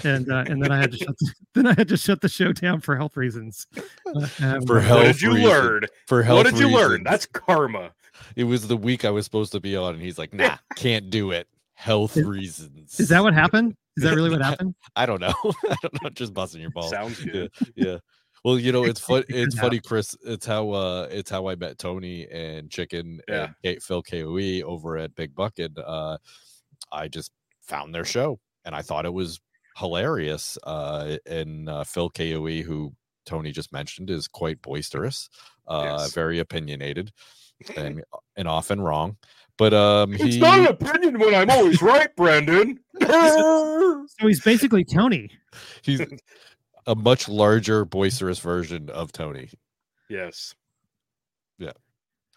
and 0.04 0.32
uh, 0.32 0.46
and 0.48 0.62
then 0.62 0.72
I 0.72 0.80
had 0.80 0.92
to 0.92 0.98
shut 0.98 1.18
the, 1.20 1.34
then 1.54 1.68
I 1.68 1.74
had 1.74 1.90
to 1.90 1.98
shut 1.98 2.22
the 2.22 2.30
show 2.30 2.54
down 2.54 2.80
for 2.80 2.96
health 2.96 3.18
reasons. 3.18 3.68
Uh, 3.78 4.28
um, 4.42 4.66
For 4.66 4.82
What 4.82 5.04
did 5.04 5.22
you 5.22 5.34
reasons. 5.34 5.52
learn? 5.52 5.82
For 6.08 6.24
health 6.24 6.46
What 6.46 6.52
did 6.52 6.60
you 6.60 6.70
learn? 6.70 7.04
That's 7.04 7.26
karma. 7.26 7.92
It 8.36 8.44
was 8.46 8.68
the 8.68 8.78
week 8.78 9.06
I 9.06 9.10
was 9.12 9.26
supposed 9.26 9.52
to 9.54 9.60
be 9.60 9.76
on, 9.76 9.94
and 9.96 10.02
he's 10.04 10.18
like, 10.18 10.34
"Nah, 10.34 10.58
can't 10.76 11.10
do 11.10 11.32
it. 11.32 11.48
Health 11.74 12.18
Is- 12.18 12.26
reasons." 12.26 13.00
is 13.00 13.10
that 13.10 13.24
what 13.24 13.34
happened? 13.34 13.76
Is 13.98 14.04
that 14.04 14.16
really 14.16 14.30
what 14.30 14.42
happened? 14.52 14.76
I 14.96 15.06
don't 15.06 15.22
know. 15.22 15.34
I 15.44 15.76
don't 15.82 16.04
know. 16.04 16.10
Just 16.12 16.34
busting 16.34 16.62
your 16.62 16.70
balls. 16.72 16.90
Sounds 16.92 17.24
Yeah, 17.24 17.32
good. 17.32 17.52
yeah. 17.76 17.98
Well, 18.46 18.60
you 18.60 18.72
know, 18.72 18.84
it's 18.86 19.00
fun. 19.00 19.24
It's 19.28 19.58
funny, 19.60 19.80
Chris. 19.80 20.16
It's 20.24 20.46
how 20.46 20.70
uh, 20.70 21.08
it's 21.12 21.30
how 21.30 21.48
I 21.48 21.56
met 21.56 21.78
Tony 21.80 22.28
and 22.30 22.70
Chicken 22.70 23.20
Yeah. 23.28 23.50
and 23.64 23.82
Phil 23.82 24.04
Koe 24.04 24.38
over 24.64 24.98
at 24.98 25.16
Big 25.16 25.34
Bucket. 25.36 25.78
Uh, 25.78 26.18
I 26.92 27.08
just 27.08 27.32
found 27.64 27.94
their 27.94 28.06
show 28.06 28.40
and 28.64 28.74
I 28.76 28.82
thought 28.84 29.06
it 29.06 29.14
was 29.14 29.40
hilarious. 29.76 30.58
Uh, 30.64 31.18
and 31.26 31.68
uh, 31.68 31.84
Phil 31.84 32.10
Koe, 32.10 32.46
who 32.62 32.94
Tony 33.26 33.52
just 33.52 33.74
mentioned, 33.74 34.10
is 34.10 34.28
quite 34.28 34.62
boisterous, 34.62 35.30
uh, 35.68 35.98
Yes. 36.00 36.14
very 36.14 36.40
opinionated, 36.40 37.12
and 37.76 38.04
and 38.36 38.48
often 38.48 38.82
wrong. 38.82 39.18
But 39.58 39.74
um, 39.74 40.14
It's 40.14 40.38
not 40.38 40.60
an 40.60 40.68
opinion 40.68 41.18
when 41.20 41.34
I'm 41.34 41.50
always 41.50 41.82
right, 41.82 42.16
Brendan. 42.16 42.80
So 44.20 44.26
he's 44.28 44.42
basically 44.42 44.84
Tony. 44.86 45.30
he's 45.82 46.02
a 46.88 46.96
much 46.96 47.28
larger, 47.28 47.84
boisterous 47.86 48.40
version 48.40 48.90
of 48.90 49.12
Tony. 49.12 49.50
yes. 50.10 50.56
Yeah. 51.60 51.72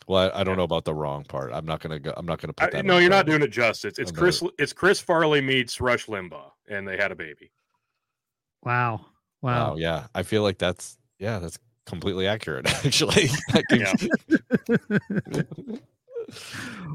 Well, 0.08 0.30
I, 0.34 0.40
I 0.40 0.44
don't 0.44 0.56
know 0.56 0.64
about 0.64 0.84
the 0.84 0.94
wrong 0.94 1.24
part. 1.24 1.52
I'm 1.54 1.64
not 1.64 1.80
gonna 1.80 2.00
go. 2.00 2.12
I'm 2.16 2.26
not 2.26 2.40
gonna 2.40 2.52
put 2.52 2.72
that. 2.72 2.84
no, 2.84 2.98
you're 2.98 3.08
not 3.10 3.26
doing 3.26 3.42
it 3.42 3.48
justice. 3.52 3.98
It's 3.98 4.10
I'm 4.10 4.16
Chris. 4.16 4.42
It's 4.58 4.72
Chris 4.72 4.98
Farley 5.00 5.40
meets 5.40 5.80
Rush 5.80 6.06
Limbaugh, 6.06 6.50
and 6.68 6.86
they 6.88 6.96
had 6.96 7.12
a 7.12 7.16
baby. 7.16 7.52
Wow, 8.62 9.06
Wow. 9.40 9.70
wow. 9.70 9.76
Yeah, 9.76 10.06
I 10.14 10.22
feel 10.24 10.42
like 10.42 10.58
that's 10.58 10.98
yeah, 11.18 11.38
that's 11.38 11.58
completely 11.90 12.26
accurate. 12.26 12.66
Actually. 12.86 13.28
I 13.52 13.62
can- 13.68 13.86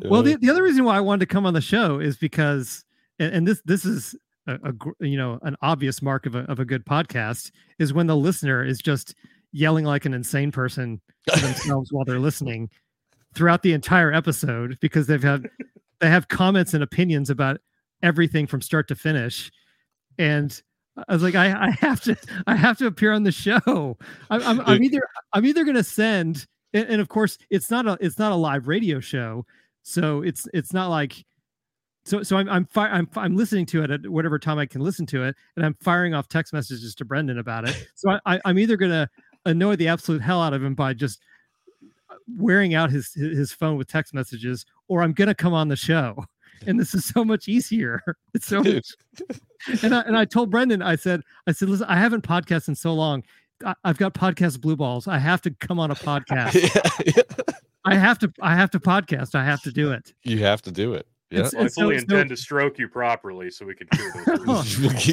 well 0.06 0.22
Uh, 0.22 0.24
the, 0.24 0.36
the 0.38 0.50
other 0.50 0.64
reason 0.64 0.86
why 0.86 0.96
i 0.96 1.00
wanted 1.02 1.20
to 1.20 1.26
come 1.26 1.46
on 1.46 1.54
the 1.54 1.60
show 1.62 2.00
is 2.00 2.16
because 2.16 2.86
and, 3.20 3.34
and 3.34 3.48
this 3.48 3.62
this 3.66 3.84
is 3.86 4.16
a, 4.48 4.54
a 4.64 5.06
you 5.06 5.18
know 5.18 5.40
an 5.42 5.56
obvious 5.62 6.02
mark 6.02 6.26
of 6.26 6.36
a, 6.36 6.40
of 6.42 6.60
a 6.60 6.66
good 6.66 6.86
podcast 6.86 7.52
is 7.80 7.94
when 7.94 8.08
the 8.08 8.16
listener 8.16 8.64
is 8.64 8.78
just 8.80 9.14
yelling 9.52 9.84
like 9.86 10.06
an 10.06 10.14
insane 10.14 10.52
person 10.52 11.02
to 11.28 11.40
themselves 11.40 11.92
while 11.92 12.06
they're 12.06 12.20
listening 12.20 12.70
throughout 13.34 13.62
the 13.64 13.74
entire 13.74 14.14
episode 14.14 14.78
because 14.80 15.08
they've 15.08 15.24
had 15.24 15.50
they 16.00 16.10
have 16.10 16.28
comments 16.30 16.74
and 16.74 16.84
opinions 16.84 17.30
about 17.30 17.60
everything 18.04 18.48
from 18.48 18.62
start 18.62 18.88
to 18.88 18.96
finish 18.96 19.52
and 20.18 20.62
I 20.98 21.14
was 21.14 21.24
like, 21.24 21.36
I, 21.36 21.68
I 21.68 21.72
have 21.72 22.02
to, 22.02 22.16
I 22.48 22.56
have 22.56 22.78
to 22.78 22.88
appear 22.88 23.12
on 23.12 23.24
the 23.24 23.32
show. 23.32 23.98
I'm, 24.30 24.42
I'm, 24.44 24.62
I'm 24.62 24.84
either, 24.84 25.02
I'm 25.34 25.46
either 25.46 25.64
going 25.64 25.76
to 25.76 25.84
send, 25.84 26.48
and, 26.74 26.88
and 26.88 27.02
of 27.02 27.10
course, 27.10 27.38
it's 27.50 27.70
not 27.70 27.88
a, 27.88 27.98
it's 28.00 28.18
not 28.18 28.32
a 28.32 28.36
live 28.36 28.68
radio 28.68 29.00
show, 29.00 29.46
so 29.84 30.22
it's, 30.22 30.48
it's 30.54 30.74
not 30.74 30.90
like, 30.90 31.26
so, 32.06 32.22
so 32.24 32.38
I'm, 32.38 32.48
I'm, 32.48 32.66
fi- 32.66 32.90
I'm, 32.90 33.10
I'm 33.16 33.36
listening 33.36 33.66
to 33.68 33.84
it 33.84 33.92
at 33.92 34.08
whatever 34.08 34.38
time 34.40 34.60
I 34.60 34.66
can 34.68 34.82
listen 34.82 35.06
to 35.08 35.24
it, 35.24 35.36
and 35.56 35.66
I'm 35.66 35.74
firing 35.82 36.14
off 36.14 36.28
text 36.28 36.54
messages 36.54 36.96
to 36.96 37.06
Brendan 37.06 37.40
about 37.40 37.68
it. 37.68 37.88
So 37.96 38.12
I, 38.12 38.20
I 38.36 38.42
I'm 38.46 38.60
either 38.60 38.78
going 38.78 38.92
to 38.92 39.10
annoy 39.46 39.76
the 39.76 39.88
absolute 39.88 40.22
hell 40.22 40.42
out 40.42 40.54
of 40.54 40.64
him 40.64 40.76
by 40.76 40.94
just 40.94 41.20
uh, 42.10 42.16
wearing 42.38 42.76
out 42.76 42.92
his 42.92 43.14
his 43.14 43.52
phone 43.52 43.78
with 43.78 43.88
text 43.88 44.14
messages, 44.14 44.66
or 44.88 45.02
I'm 45.02 45.14
going 45.14 45.30
to 45.30 45.36
come 45.36 45.54
on 45.54 45.68
the 45.68 45.76
show. 45.76 46.26
And 46.68 46.80
this 46.80 46.94
is 46.96 47.06
so 47.06 47.24
much 47.26 47.48
easier. 47.48 48.02
It's 48.34 48.48
so 48.48 48.62
Dude. 48.64 48.76
much 48.76 49.40
and 49.84 49.96
I, 49.96 50.02
and 50.02 50.18
I 50.18 50.26
told 50.26 50.52
Brendan, 50.52 50.82
I 50.82 50.96
said, 50.98 51.22
I 51.48 51.52
said, 51.54 51.70
listen, 51.70 51.86
I 51.88 51.96
haven't 51.98 52.24
podcasted 52.24 52.70
in 52.70 52.76
so 52.76 52.94
long. 52.94 53.24
I, 53.66 53.74
I've 53.86 53.98
got 53.98 54.14
podcast 54.14 54.60
blue 54.62 54.76
balls. 54.76 55.08
I 55.08 55.18
have 55.18 55.42
to 55.44 55.52
come 55.52 55.80
on 55.80 55.90
a 55.92 55.96
podcast. 56.10 56.54
yeah, 57.06 57.14
yeah. 57.16 57.54
I 57.86 57.96
have 57.96 58.20
to, 58.20 58.34
I 58.42 58.56
have 58.56 58.70
to 58.72 58.80
podcast. 58.80 59.36
I 59.36 59.46
have 59.46 59.62
to 59.64 59.72
do 59.72 59.92
it. 59.92 60.14
You 60.24 60.40
have 60.40 60.62
to 60.64 60.72
do 60.72 60.94
it. 60.96 61.08
Yeah. 61.32 61.40
It's- 61.40 61.54
Well, 61.54 61.62
I 61.62 61.64
And 61.66 61.72
so- 61.74 61.82
fully 61.84 61.98
so- 61.98 62.02
intend 62.04 62.30
to 62.30 62.38
stroke 62.38 62.78
you 62.78 62.88
properly 62.90 63.50
so 63.50 63.66
we 63.66 63.74
can 63.76 63.88
cure 63.88 64.12
those. 64.26 64.40
Oh, 64.48 64.62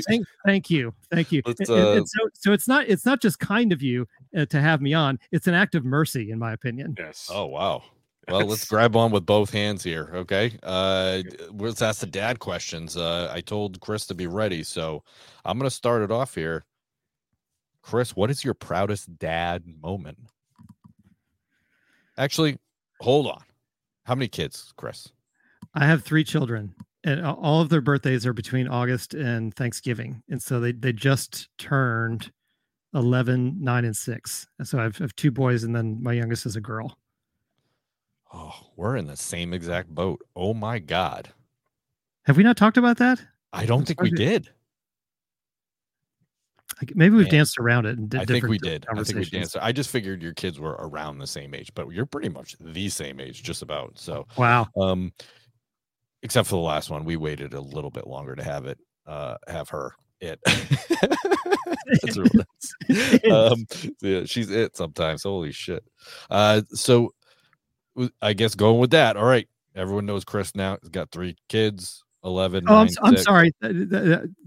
thank, 0.08 0.26
thank 0.44 0.68
you, 0.70 0.92
thank 1.11 1.30
you. 1.32 1.42
Let's, 1.46 1.61
And- 1.61 1.78
and- 1.78 1.87
uh, 1.88 1.92
and 1.92 2.08
so, 2.08 2.28
so 2.34 2.52
it's 2.52 2.66
not, 2.68 2.88
it's 2.88 3.06
not 3.06 3.22
just 3.22 3.38
kind 3.38 3.72
of 3.72 3.80
you 3.82 4.06
uh, 4.37 4.44
to 4.46 4.61
have 4.61 4.82
me 4.82 4.92
on. 4.94 5.18
It's 5.30 5.46
an 5.46 5.54
act 5.54 5.75
of 5.75 5.84
mercy, 5.84 6.30
in 6.32 6.38
my 6.38 6.52
opinion. 6.52 6.96
yes. 6.99 7.30
oh 7.32 7.46
wow. 7.46 7.82
Well, 8.29 8.47
let's 8.47 8.64
grab 8.67 8.95
on 8.95 9.11
with 9.11 9.26
both 9.26 9.50
hands 9.50 9.83
here, 9.83 10.11
okay? 10.14 10.59
Uh 10.62 11.23
let's 11.50 11.83
ask 11.83 12.00
the 12.00 12.07
dad 12.07 12.38
questions. 12.38 12.97
Uh 12.97 13.31
I 13.33 13.41
told 13.41 13.81
Chris 13.81 14.07
to 14.07 14.14
be 14.14 14.26
ready, 14.26 14.62
so 14.62 15.02
I'm 15.45 15.59
gonna 15.59 15.71
start 15.71 16.02
it 16.02 16.11
off 16.11 16.35
here. 16.35 16.64
Chris, 17.83 18.14
what 18.14 18.31
is 18.31 18.45
your 18.45 18.55
proudest 18.55 19.19
dad 19.19 19.64
moment? 19.83 20.19
Actually, 22.17 22.59
hold 23.00 23.26
on. 23.26 23.43
How 24.05 24.14
many 24.14 24.29
kids, 24.29 24.73
Chris? 24.76 25.09
I 25.75 25.87
have 25.87 26.05
three 26.05 26.23
children, 26.23 26.75
and 27.05 27.25
all 27.25 27.61
of 27.61 27.71
their 27.71 27.81
birthdays 27.81 28.26
are 28.26 28.33
between 28.33 28.69
August 28.69 29.14
and 29.14 29.55
Thanksgiving, 29.55 30.23
and 30.29 30.41
so 30.41 30.61
they 30.61 30.73
they 30.73 30.93
just 30.93 31.49
turned 31.59 32.31
11, 32.95 33.57
9, 33.59 33.85
and 33.85 33.97
six. 33.97 34.47
And 34.59 34.69
so 34.69 34.79
I 34.79 34.83
have, 34.83 34.97
I 35.00 35.05
have 35.05 35.17
two 35.17 35.31
boys, 35.31 35.64
and 35.64 35.75
then 35.75 36.02
my 36.02 36.12
youngest 36.12 36.47
is 36.47 36.57
a 36.57 36.61
girl. 36.61 36.99
Oh, 38.32 38.54
we're 38.76 38.96
in 38.96 39.06
the 39.06 39.16
same 39.16 39.52
exact 39.52 39.88
boat. 39.94 40.20
Oh 40.34 40.54
my 40.54 40.78
god. 40.78 41.28
Have 42.24 42.36
we 42.36 42.42
not 42.42 42.56
talked 42.56 42.76
about 42.78 42.98
that? 42.98 43.20
I 43.52 43.66
don't 43.66 43.86
think 43.86 44.00
we 44.00 44.10
to- 44.10 44.16
did. 44.16 44.48
Like, 46.80 46.96
maybe 46.96 47.14
we've 47.14 47.26
Man, 47.26 47.32
danced 47.32 47.58
around 47.58 47.86
it. 47.86 47.96
And 47.98 48.12
I 48.16 48.24
think 48.24 48.46
we 48.46 48.58
did. 48.58 48.86
I 48.90 49.02
think 49.04 49.18
we 49.18 49.24
danced. 49.26 49.56
I 49.60 49.70
just 49.70 49.90
figured 49.90 50.20
your 50.22 50.32
kids 50.34 50.58
were 50.58 50.72
around 50.80 51.18
the 51.18 51.26
same 51.26 51.54
age, 51.54 51.70
but 51.74 51.88
you're 51.90 52.06
pretty 52.06 52.28
much 52.28 52.56
the 52.58 52.88
same 52.88 53.20
age, 53.20 53.42
just 53.44 53.62
about. 53.62 53.98
So, 53.98 54.26
Wow. 54.36 54.66
um, 54.80 55.12
except 56.22 56.48
for 56.48 56.56
the 56.56 56.62
last 56.62 56.90
one, 56.90 57.04
we 57.04 57.16
waited 57.16 57.54
a 57.54 57.60
little 57.60 57.90
bit 57.90 58.06
longer 58.08 58.34
to 58.34 58.42
have 58.42 58.66
it, 58.66 58.78
uh, 59.06 59.36
have 59.46 59.68
her 59.68 59.94
it. 60.20 60.40
That's 60.46 62.16
what 62.16 62.30
it 62.88 63.24
is. 63.24 63.30
um, 63.32 63.66
yeah, 64.00 64.24
she's 64.24 64.50
it 64.50 64.76
sometimes. 64.76 65.22
Holy 65.22 65.52
shit. 65.52 65.84
Uh, 66.30 66.62
so 66.72 67.12
I 68.20 68.32
guess 68.32 68.54
going 68.54 68.78
with 68.78 68.90
that. 68.90 69.16
All 69.16 69.25
right, 69.25 69.49
everyone 69.75 70.06
knows 70.06 70.25
Chris 70.25 70.54
now. 70.54 70.78
He's 70.80 70.90
got 70.90 71.11
three 71.11 71.37
kids. 71.49 72.02
11 72.25 72.64
Oh, 72.68 72.75
I'm, 72.75 72.78
nine, 72.78 72.87
s- 72.87 72.96
I'm 73.02 73.16
sorry. 73.16 73.50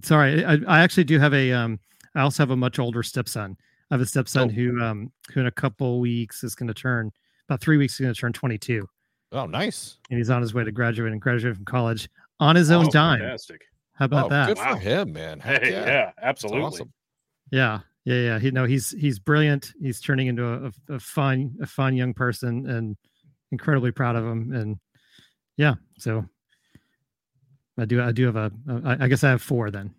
Sorry. 0.01 0.45
I, 0.45 0.53
I 0.65 0.79
actually 0.81 1.03
do 1.03 1.19
have 1.19 1.33
a. 1.33 1.51
Um, 1.51 1.77
I 2.15 2.21
also 2.21 2.41
have 2.41 2.51
a 2.51 2.55
much 2.55 2.79
older 2.79 3.03
stepson. 3.03 3.57
I 3.91 3.95
have 3.95 4.01
a 4.01 4.05
stepson 4.05 4.49
Oh. 4.49 4.53
who, 4.53 4.81
um, 4.81 5.11
who 5.33 5.41
in 5.41 5.45
a 5.47 5.51
couple 5.51 5.99
weeks 5.99 6.41
is 6.43 6.55
going 6.55 6.67
to 6.69 6.73
turn 6.73 7.11
about 7.49 7.59
three 7.59 7.75
weeks. 7.77 7.95
Is 7.95 7.99
going 7.99 8.13
to 8.13 8.19
turn 8.19 8.31
22, 8.31 8.87
Oh, 9.33 9.45
nice. 9.45 9.97
and 10.09 10.17
he's 10.17 10.29
on 10.29 10.41
his 10.41 10.53
way 10.53 10.63
to 10.63 10.71
graduate 10.71 11.11
and 11.11 11.21
graduate 11.21 11.55
from 11.57 11.65
college 11.65 12.07
on 12.39 12.55
his 12.55 12.71
own 12.71 12.85
Oh, 12.85 12.89
dime. 12.91 13.19
Fantastic. 13.19 13.65
How 13.93 14.05
about 14.05 14.27
oh, 14.27 14.29
that? 14.29 14.47
Good 14.47 14.57
Wow. 14.57 14.73
for 14.75 14.79
him, 14.79 15.11
man. 15.13 15.39
Heck 15.41 15.61
Hey, 15.63 15.71
yeah. 15.71 15.85
yeah, 15.85 16.11
absolutely. 16.21 16.61
awesome. 16.61 16.93
Yeah, 17.51 17.79
yeah, 18.05 18.15
yeah. 18.21 18.39
He 18.39 18.51
no, 18.51 18.63
he's 18.65 18.91
he's 18.91 19.19
brilliant. 19.19 19.73
He's 19.81 19.99
turning 19.99 20.27
into 20.27 20.45
a, 20.47 20.67
a, 20.67 20.95
a 20.95 20.99
fun 21.01 21.55
a 21.61 21.65
fun 21.67 21.95
young 21.97 22.13
person, 22.13 22.67
and 22.69 22.95
incredibly 23.55 23.91
proud 23.91 24.15
of 24.17 24.25
him. 24.25 24.51
And 24.53 24.77
yeah, 25.55 25.75
so 25.97 26.25
I 27.77 27.85
do 27.85 28.01
I 28.01 28.11
do 28.11 28.25
have 28.25 28.35
a 28.35 28.51
I 28.85 29.05
I 29.05 29.07
guess 29.07 29.23
I 29.23 29.29
have 29.29 29.41
four 29.41 29.71
then. 29.71 29.93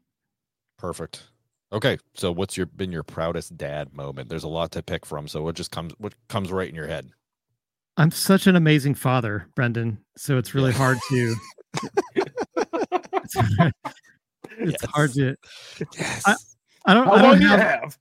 Perfect. 0.78 1.22
Okay, 1.72 1.96
so 2.14 2.30
what's 2.30 2.56
your 2.56 2.66
been 2.66 2.92
your 2.92 3.02
proudest 3.02 3.56
dad 3.56 3.92
moment? 3.94 4.28
There's 4.28 4.44
a 4.44 4.48
lot 4.48 4.70
to 4.72 4.82
pick 4.82 5.06
from, 5.06 5.26
so 5.26 5.42
what 5.42 5.54
just 5.56 5.70
comes 5.70 5.94
what 5.98 6.12
comes 6.28 6.52
right 6.52 6.68
in 6.68 6.74
your 6.74 6.86
head? 6.86 7.08
I'm 7.96 8.10
such 8.10 8.46
an 8.46 8.56
amazing 8.56 8.94
father, 8.94 9.48
Brendan. 9.54 9.98
So 10.18 10.36
it's 10.36 10.54
really 10.54 10.70
Yeah. 10.72 10.76
hard 10.76 10.98
to 11.08 11.34
it's, 12.14 13.36
it's 14.58 14.84
hard 14.84 15.12
to 15.14 15.34
Yes. 15.98 16.56
I 16.84 16.94
don't 16.94 17.06
How 17.06 17.14
I 17.14 17.22
long 17.22 17.30
don't 17.32 17.38
do 17.40 17.44
you 17.44 17.50
have, 17.50 17.60
have? 17.60 17.98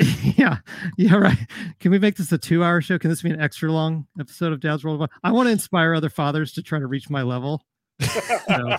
yeah 0.36 0.58
yeah 0.96 1.14
right. 1.14 1.38
Can 1.80 1.90
we 1.90 1.98
make 1.98 2.16
this 2.16 2.32
a 2.32 2.38
two 2.38 2.64
hour 2.64 2.80
show? 2.80 2.98
Can 2.98 3.10
this 3.10 3.22
be 3.22 3.30
an 3.30 3.40
extra 3.40 3.70
long 3.70 4.06
episode 4.18 4.52
of 4.52 4.60
Dad's 4.60 4.84
World? 4.84 5.08
I 5.22 5.32
want 5.32 5.46
to 5.48 5.52
inspire 5.52 5.94
other 5.94 6.08
fathers 6.10 6.52
to 6.54 6.62
try 6.62 6.78
to 6.78 6.86
reach 6.86 7.10
my 7.10 7.22
level. 7.22 7.64
So, 8.00 8.76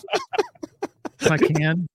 if 1.20 1.32
I 1.32 1.38
can. 1.38 1.88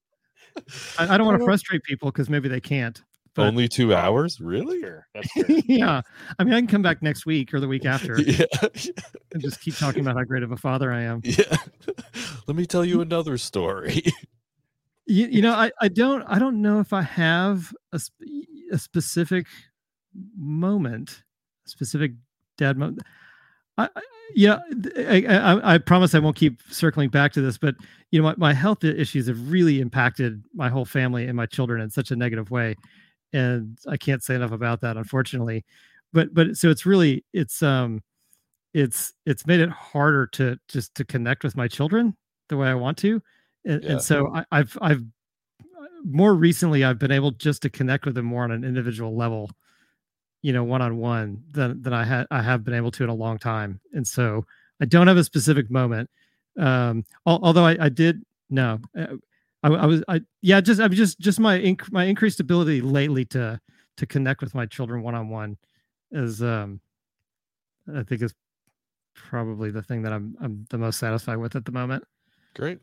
I, 0.99 1.15
I 1.15 1.19
don't 1.19 1.27
want 1.27 1.39
to 1.41 1.45
frustrate 1.45 1.83
people 1.83 2.11
because 2.11 2.31
maybe 2.31 2.49
they 2.49 2.61
can't. 2.61 3.03
But 3.35 3.49
Only 3.49 3.69
two 3.69 3.95
hours? 3.95 4.41
Really? 4.41 4.81
Sure, 4.81 5.07
that's 5.15 5.29
yeah, 5.67 6.01
I 6.39 6.45
mean, 6.45 6.55
I 6.55 6.59
can 6.61 6.69
come 6.69 6.81
back 6.81 7.03
next 7.03 7.27
week 7.27 7.53
or 7.53 7.61
the 7.61 7.69
week 7.69 7.85
after 7.85 8.19
Yeah. 8.23 8.47
and 9.33 9.43
just 9.43 9.61
keep 9.61 9.77
talking 9.77 10.01
about 10.01 10.17
how 10.17 10.25
great 10.25 10.43
of 10.43 10.53
a 10.53 10.57
father 10.57 10.91
I 10.91 11.03
am. 11.03 11.21
yeah. 11.23 11.57
Let 12.47 12.57
me 12.57 12.65
tell 12.65 12.83
you 12.85 13.03
another 13.03 13.37
story. 13.37 14.05
You, 15.07 15.27
you 15.27 15.43
know, 15.43 15.53
I, 15.53 15.71
I 15.81 15.89
don't 15.89 16.23
I 16.25 16.39
don't 16.39 16.61
know 16.61 16.81
if 16.81 16.93
I 16.93 17.03
have 17.03 17.73
a, 17.93 18.01
a 18.73 18.79
specific 18.79 19.47
moment, 20.37 21.23
specific 21.67 22.13
dad 22.59 22.77
moment. 22.77 23.03
I, 23.79 23.89
I 23.97 24.03
yeah, 24.35 24.59
I, 24.99 25.25
I, 25.29 25.75
I 25.75 25.79
promise 25.79 26.15
I 26.15 26.19
won't 26.21 26.37
keep 26.37 26.61
circling 26.71 27.11
back 27.11 27.33
to 27.35 27.41
this, 27.43 27.59
but 27.59 27.77
you 28.11 28.21
know, 28.21 28.29
my, 28.29 28.35
my 28.39 28.55
health 28.55 28.85
issues 28.85 29.29
have 29.29 29.51
really 29.53 29.81
impacted 29.81 30.43
my 30.55 30.69
whole 30.69 30.85
family 30.85 31.27
and 31.27 31.37
my 31.37 31.47
children 31.47 31.81
in 31.81 31.91
such 31.91 32.11
a 32.11 32.17
negative 32.17 32.51
way, 32.51 32.77
and 33.33 33.79
I 33.89 33.97
can't 33.99 34.23
say 34.25 34.35
enough 34.37 34.53
about 34.53 34.81
that, 34.83 34.97
unfortunately. 34.97 35.65
But 36.13 36.35
but 36.35 36.57
so 36.57 36.71
it's 36.71 36.87
really 36.87 37.25
it's 37.35 37.63
um 37.63 38.03
it's 38.75 39.13
it's 39.27 39.47
made 39.47 39.61
it 39.61 39.71
harder 39.71 40.27
to 40.29 40.59
just 40.69 40.95
to 40.97 41.05
connect 41.05 41.45
with 41.45 41.57
my 41.57 41.69
children 41.69 42.17
the 42.49 42.57
way 42.57 42.69
I 42.69 42.75
want 42.75 42.99
to, 42.99 43.23
and, 43.67 43.83
Yeah. 43.83 43.91
and 43.93 44.03
so 44.03 44.33
I, 44.35 44.45
I've 44.51 44.79
I've 44.81 45.03
more 46.05 46.35
recently 46.35 46.85
I've 46.85 46.99
been 46.99 47.11
able 47.11 47.33
just 47.33 47.63
to 47.63 47.71
connect 47.71 48.07
with 48.07 48.15
them 48.15 48.25
more 48.27 48.45
on 48.45 48.51
an 48.53 48.65
individual 48.65 49.15
level, 49.17 49.51
you 50.43 50.53
know, 50.53 50.65
one 50.65 50.81
on 50.83 50.97
one 50.97 51.43
than 51.51 51.83
than 51.83 51.93
I 51.93 52.05
had 52.05 52.27
I 52.31 52.43
have 52.43 52.65
been 52.65 52.75
able 52.75 52.91
to 52.93 53.05
in 53.05 53.11
a 53.11 53.15
long 53.15 53.39
time. 53.39 53.81
And 53.93 54.07
so 54.07 54.45
I 54.81 54.85
don't 54.85 55.09
have 55.09 55.17
a 55.17 55.25
specific 55.25 55.71
moment. 55.71 56.09
Um, 56.59 57.05
al- 57.27 57.41
although 57.43 57.67
I, 57.67 57.77
I 57.81 57.89
did 57.89 58.23
no, 58.49 58.79
uh, 58.99 59.07
I, 59.63 59.69
I 59.69 59.87
was 59.87 60.03
I 60.09 60.21
yeah 60.43 60.61
just 60.61 60.81
I'm 60.81 60.93
just 60.93 61.19
just 61.19 61.41
my 61.41 61.59
inc- 61.59 61.91
my 61.93 62.05
increased 62.05 62.41
ability 62.41 62.81
lately 62.81 63.25
to 63.27 63.61
to 63.97 64.07
connect 64.07 64.41
with 64.43 64.55
my 64.55 64.67
children 64.67 65.03
one 65.03 65.15
on 65.15 65.29
one 65.29 65.57
is 66.13 66.43
um 66.43 66.81
I 67.95 68.03
think 68.05 68.23
is 68.23 68.35
probably 69.15 69.71
the 69.71 69.83
thing 69.83 70.03
that 70.03 70.13
I'm 70.13 70.37
I'm 70.41 70.67
the 70.71 70.79
most 70.79 70.99
satisfied 70.99 71.37
with 71.39 71.57
at 71.57 71.65
the 71.65 71.73
moment. 71.73 72.05
Great. 72.55 72.79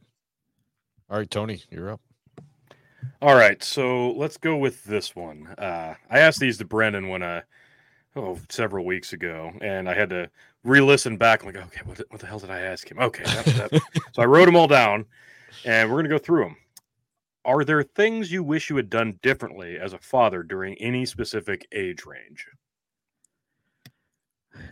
All 1.14 1.20
right, 1.20 1.30
Tony, 1.30 1.62
you're 1.70 1.92
up. 1.92 2.02
All 3.22 3.36
right, 3.36 3.64
so 3.64 4.14
let's 4.14 4.36
go 4.36 4.58
with 4.58 4.84
this 4.86 5.16
one. 5.16 5.46
Uh, 5.60 5.94
I 6.10 6.18
asked 6.18 6.40
these 6.40 6.58
to 6.58 6.66
Brendan 6.66 7.08
when 7.08 7.22
uh, 7.22 7.42
oh 8.16 8.40
several 8.50 8.84
weeks 8.84 9.14
ago, 9.14 9.52
and 9.62 9.88
I 9.88 9.94
had 9.94 10.10
to 10.10 10.28
re-listen 10.64 11.18
back. 11.18 11.42
I'm 11.42 11.54
like, 11.54 11.64
okay, 11.68 11.82
what, 11.86 11.98
the- 11.98 12.08
what 12.10 12.20
the 12.20 12.26
hell 12.26 12.40
did 12.40 12.50
I 12.50 12.62
ask 12.62 12.90
him? 12.90 12.98
Okay, 12.98 13.22
that, 13.26 13.46
that. 13.46 13.82
so 14.14 14.24
I 14.24 14.26
wrote 14.26 14.46
them 14.48 14.56
all 14.56 14.66
down, 14.66 15.06
and 15.66 15.88
we're 15.92 15.98
gonna 15.98 16.10
go 16.10 16.18
through 16.18 16.46
them. 16.46 16.58
Are 17.46 17.64
there 17.64 17.84
things 17.84 18.32
you 18.32 18.44
wish 18.44 18.72
you 18.72 18.76
had 18.78 18.90
done 18.90 19.20
differently 19.22 19.78
as 19.78 19.94
a 19.94 20.00
father 20.00 20.42
during 20.42 20.74
any 20.80 21.06
specific 21.06 21.68
age 21.72 22.08
range? 22.08 22.48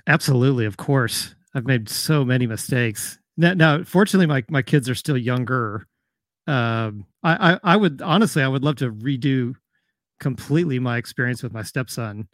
Absolutely, 0.07 0.65
of 0.65 0.77
course. 0.77 1.35
I've 1.53 1.67
made 1.67 1.87
so 1.87 2.25
many 2.25 2.47
mistakes. 2.47 3.19
Now, 3.37 3.53
now 3.53 3.83
fortunately, 3.83 4.25
my 4.25 4.43
my 4.49 4.63
kids 4.63 4.89
are 4.89 4.95
still 4.95 5.17
younger. 5.17 5.85
Um, 6.47 7.05
I, 7.23 7.53
I 7.53 7.59
I 7.63 7.75
would 7.77 8.01
honestly, 8.01 8.43
I 8.43 8.47
would 8.47 8.63
love 8.63 8.77
to 8.77 8.91
redo 8.91 9.53
completely 10.19 10.79
my 10.79 10.97
experience 10.97 11.43
with 11.43 11.53
my 11.53 11.63
stepson. 11.63 12.27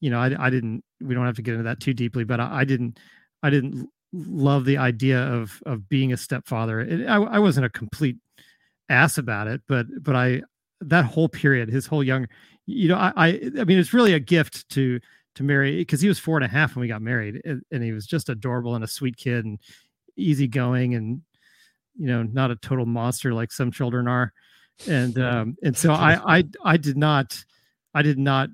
You 0.00 0.10
know, 0.10 0.20
I 0.20 0.46
I 0.46 0.50
didn't. 0.50 0.84
We 1.00 1.14
don't 1.14 1.26
have 1.26 1.36
to 1.36 1.42
get 1.42 1.52
into 1.54 1.64
that 1.64 1.80
too 1.80 1.94
deeply, 1.94 2.24
but 2.24 2.40
I, 2.40 2.60
I 2.60 2.64
didn't. 2.64 2.98
I 3.42 3.50
didn't 3.50 3.88
love 4.12 4.64
the 4.64 4.78
idea 4.78 5.20
of 5.20 5.62
of 5.66 5.88
being 5.88 6.12
a 6.12 6.16
stepfather. 6.16 6.80
It, 6.80 7.06
I 7.06 7.16
I 7.16 7.38
wasn't 7.38 7.66
a 7.66 7.70
complete 7.70 8.18
ass 8.88 9.18
about 9.18 9.46
it, 9.48 9.62
but 9.68 9.86
but 10.02 10.16
I 10.16 10.42
that 10.82 11.04
whole 11.04 11.28
period, 11.28 11.68
his 11.68 11.86
whole 11.86 12.02
young, 12.02 12.26
you 12.66 12.88
know, 12.88 12.96
I 12.96 13.12
I, 13.16 13.28
I 13.58 13.64
mean, 13.64 13.78
it's 13.78 13.94
really 13.94 14.14
a 14.14 14.20
gift 14.20 14.68
to 14.70 15.00
to 15.36 15.42
marry 15.42 15.76
because 15.76 16.00
he 16.00 16.08
was 16.08 16.18
four 16.18 16.36
and 16.36 16.44
a 16.44 16.48
half 16.48 16.74
when 16.74 16.80
we 16.82 16.88
got 16.88 17.02
married 17.02 17.40
and, 17.44 17.62
and 17.70 17.82
he 17.82 17.92
was 17.92 18.06
just 18.06 18.28
adorable 18.28 18.74
and 18.74 18.84
a 18.84 18.88
sweet 18.88 19.16
kid 19.16 19.44
and 19.44 19.58
easygoing 20.16 20.94
and 20.94 21.22
you 22.00 22.06
know 22.06 22.22
not 22.22 22.50
a 22.50 22.56
total 22.56 22.86
monster 22.86 23.34
like 23.34 23.52
some 23.52 23.70
children 23.70 24.08
are. 24.08 24.32
And 24.88 25.18
um 25.18 25.56
and 25.62 25.76
so 25.76 25.92
i 25.92 26.38
i 26.38 26.44
i 26.64 26.76
did 26.78 26.96
not 26.96 27.44
i 27.94 28.00
did 28.00 28.18
not 28.18 28.48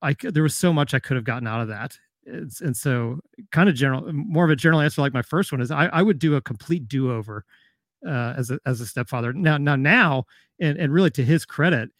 i 0.00 0.14
there 0.20 0.44
was 0.44 0.54
so 0.54 0.72
much 0.72 0.94
i 0.94 1.00
could 1.00 1.16
have 1.16 1.24
gotten 1.24 1.48
out 1.48 1.60
of 1.60 1.68
that. 1.68 1.98
It's, 2.24 2.60
and 2.60 2.76
so 2.76 3.20
kind 3.50 3.68
of 3.68 3.74
general 3.74 4.12
more 4.12 4.44
of 4.44 4.50
a 4.50 4.56
general 4.56 4.80
answer 4.80 5.00
like 5.00 5.14
my 5.14 5.22
first 5.22 5.50
one 5.50 5.60
is 5.60 5.72
i 5.72 5.86
i 5.86 6.00
would 6.00 6.20
do 6.20 6.36
a 6.36 6.40
complete 6.40 6.86
do-over 6.88 7.44
uh 8.06 8.34
as 8.36 8.52
a 8.52 8.60
as 8.66 8.80
a 8.80 8.86
stepfather. 8.86 9.32
Now 9.32 9.58
now 9.58 9.74
now 9.74 10.24
and 10.60 10.78
and 10.78 10.92
really 10.92 11.10
to 11.12 11.24
his 11.24 11.44
credit 11.44 11.90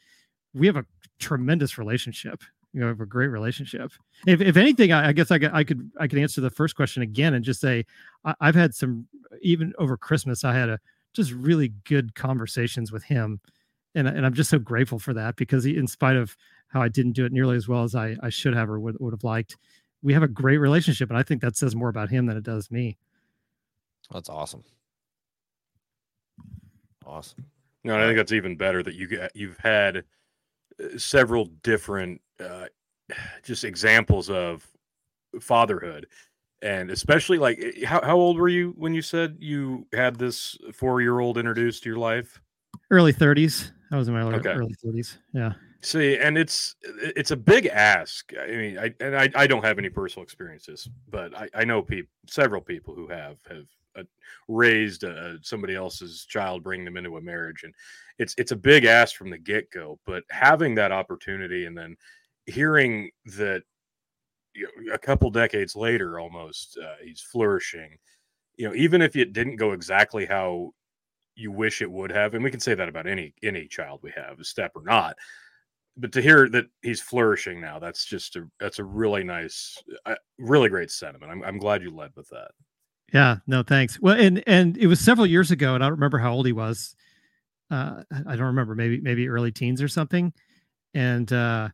we 0.54 0.66
have 0.68 0.76
a 0.76 0.84
tremendous 1.18 1.78
relationship 1.78 2.44
you 2.72 2.80
know, 2.80 2.88
have 2.88 3.00
a 3.00 3.06
great 3.06 3.28
relationship. 3.28 3.92
If, 4.26 4.40
if 4.40 4.56
anything, 4.56 4.92
I, 4.92 5.08
I 5.08 5.12
guess 5.12 5.30
I 5.30 5.38
could, 5.38 5.50
I 5.52 5.64
could 5.64 5.90
I 5.98 6.06
could 6.06 6.18
answer 6.18 6.40
the 6.40 6.50
first 6.50 6.76
question 6.76 7.02
again 7.02 7.34
and 7.34 7.44
just 7.44 7.60
say 7.60 7.84
I, 8.24 8.34
I've 8.40 8.54
had 8.54 8.74
some 8.74 9.06
even 9.42 9.72
over 9.78 9.96
Christmas. 9.96 10.44
I 10.44 10.54
had 10.54 10.68
a 10.68 10.78
just 11.14 11.32
really 11.32 11.72
good 11.84 12.14
conversations 12.14 12.92
with 12.92 13.04
him, 13.04 13.40
and 13.94 14.06
and 14.06 14.24
I'm 14.26 14.34
just 14.34 14.50
so 14.50 14.58
grateful 14.58 14.98
for 14.98 15.14
that 15.14 15.36
because 15.36 15.64
he, 15.64 15.76
in 15.76 15.86
spite 15.86 16.16
of 16.16 16.36
how 16.68 16.82
I 16.82 16.88
didn't 16.88 17.12
do 17.12 17.24
it 17.24 17.32
nearly 17.32 17.56
as 17.56 17.68
well 17.68 17.84
as 17.84 17.94
I 17.94 18.16
I 18.22 18.28
should 18.28 18.54
have 18.54 18.68
or 18.68 18.78
would 18.78 18.96
would 19.00 19.14
have 19.14 19.24
liked, 19.24 19.56
we 20.02 20.12
have 20.12 20.22
a 20.22 20.28
great 20.28 20.58
relationship, 20.58 21.08
and 21.08 21.18
I 21.18 21.22
think 21.22 21.40
that 21.40 21.56
says 21.56 21.74
more 21.74 21.88
about 21.88 22.10
him 22.10 22.26
than 22.26 22.36
it 22.36 22.44
does 22.44 22.70
me. 22.70 22.96
That's 24.12 24.28
awesome. 24.28 24.64
Awesome. 27.04 27.46
No, 27.84 27.94
and 27.94 28.02
I 28.02 28.06
think 28.06 28.18
that's 28.18 28.32
even 28.32 28.56
better 28.56 28.82
that 28.82 28.94
you 28.94 29.06
get, 29.06 29.34
you've 29.34 29.58
had 29.58 29.98
uh, 29.98 30.98
several 30.98 31.46
different 31.62 32.20
uh, 32.40 32.66
just 33.42 33.64
examples 33.64 34.30
of 34.30 34.66
fatherhood, 35.40 36.06
and 36.62 36.90
especially 36.90 37.38
like 37.38 37.58
eh, 37.60 37.86
how 37.86 38.00
how 38.02 38.16
old 38.16 38.38
were 38.38 38.48
you 38.48 38.74
when 38.76 38.94
you 38.94 39.02
said 39.02 39.36
you 39.38 39.86
had 39.92 40.16
this 40.16 40.56
four 40.72 41.00
year 41.00 41.20
old 41.20 41.38
introduced 41.38 41.82
to 41.84 41.88
your 41.88 41.98
life? 41.98 42.40
Early 42.90 43.12
30s. 43.12 43.72
I 43.90 43.96
was 43.96 44.08
in 44.08 44.14
my 44.14 44.20
early, 44.20 44.34
Okay. 44.36 44.50
early 44.50 44.74
30s. 44.84 45.16
Yeah. 45.32 45.52
See, 45.80 46.18
and 46.18 46.36
it's 46.36 46.74
it's 46.82 47.30
a 47.30 47.36
big 47.36 47.66
ask. 47.66 48.32
I 48.38 48.48
mean, 48.48 48.78
I 48.78 48.92
and 49.00 49.16
I, 49.16 49.30
I 49.34 49.46
don't 49.46 49.64
have 49.64 49.78
any 49.78 49.88
personal 49.88 50.24
experiences, 50.24 50.88
but 51.08 51.34
I, 51.36 51.48
I 51.54 51.64
know 51.64 51.82
people, 51.82 52.10
several 52.26 52.60
people 52.60 52.94
who 52.94 53.06
have 53.06 53.38
have 53.48 53.66
uh, 53.96 54.02
raised 54.48 55.04
uh, 55.04 55.34
somebody 55.40 55.76
else's 55.76 56.24
child, 56.24 56.64
bring 56.64 56.84
them 56.84 56.96
into 56.96 57.16
a 57.16 57.20
marriage, 57.20 57.62
and 57.62 57.72
it's 58.18 58.34
it's 58.38 58.50
a 58.50 58.56
big 58.56 58.86
ask 58.86 59.14
from 59.14 59.30
the 59.30 59.38
get 59.38 59.70
go. 59.70 60.00
But 60.04 60.24
having 60.30 60.74
that 60.74 60.90
opportunity, 60.90 61.66
and 61.66 61.78
then 61.78 61.96
hearing 62.48 63.10
that 63.36 63.62
you 64.54 64.68
know, 64.84 64.94
a 64.94 64.98
couple 64.98 65.30
decades 65.30 65.76
later, 65.76 66.18
almost 66.18 66.78
uh, 66.82 66.94
he's 67.04 67.20
flourishing. 67.20 67.96
You 68.56 68.68
know, 68.68 68.74
even 68.74 69.02
if 69.02 69.14
it 69.16 69.32
didn't 69.32 69.56
go 69.56 69.72
exactly 69.72 70.26
how 70.26 70.72
you 71.36 71.52
wish 71.52 71.80
it 71.82 71.90
would 71.90 72.10
have, 72.10 72.34
and 72.34 72.42
we 72.42 72.50
can 72.50 72.60
say 72.60 72.74
that 72.74 72.88
about 72.88 73.06
any 73.06 73.34
any 73.42 73.68
child 73.68 74.00
we 74.02 74.12
have, 74.16 74.40
a 74.40 74.44
step 74.44 74.72
or 74.74 74.82
not 74.82 75.16
but 75.98 76.12
to 76.12 76.22
hear 76.22 76.48
that 76.48 76.66
he's 76.82 77.00
flourishing 77.00 77.60
now, 77.60 77.78
that's 77.78 78.04
just 78.04 78.36
a 78.36 78.48
that's 78.60 78.78
a 78.78 78.84
really 78.84 79.24
nice, 79.24 79.76
uh, 80.06 80.14
really 80.38 80.68
great 80.68 80.90
sentiment. 80.90 81.30
I'm 81.30 81.42
I'm 81.42 81.58
glad 81.58 81.82
you 81.82 81.90
led 81.90 82.12
with 82.16 82.28
that. 82.28 82.52
Yeah, 83.12 83.38
no, 83.46 83.62
thanks. 83.62 84.00
Well, 84.00 84.18
and 84.18 84.42
and 84.46 84.76
it 84.76 84.86
was 84.86 85.00
several 85.00 85.26
years 85.26 85.50
ago, 85.50 85.74
and 85.74 85.82
I 85.82 85.88
don't 85.88 85.96
remember 85.96 86.18
how 86.18 86.32
old 86.32 86.46
he 86.46 86.52
was. 86.52 86.94
Uh, 87.70 88.02
I 88.10 88.36
don't 88.36 88.46
remember, 88.46 88.74
maybe 88.74 89.00
maybe 89.00 89.28
early 89.28 89.50
teens 89.50 89.82
or 89.82 89.88
something. 89.88 90.32
And 90.94 91.30
uh, 91.32 91.68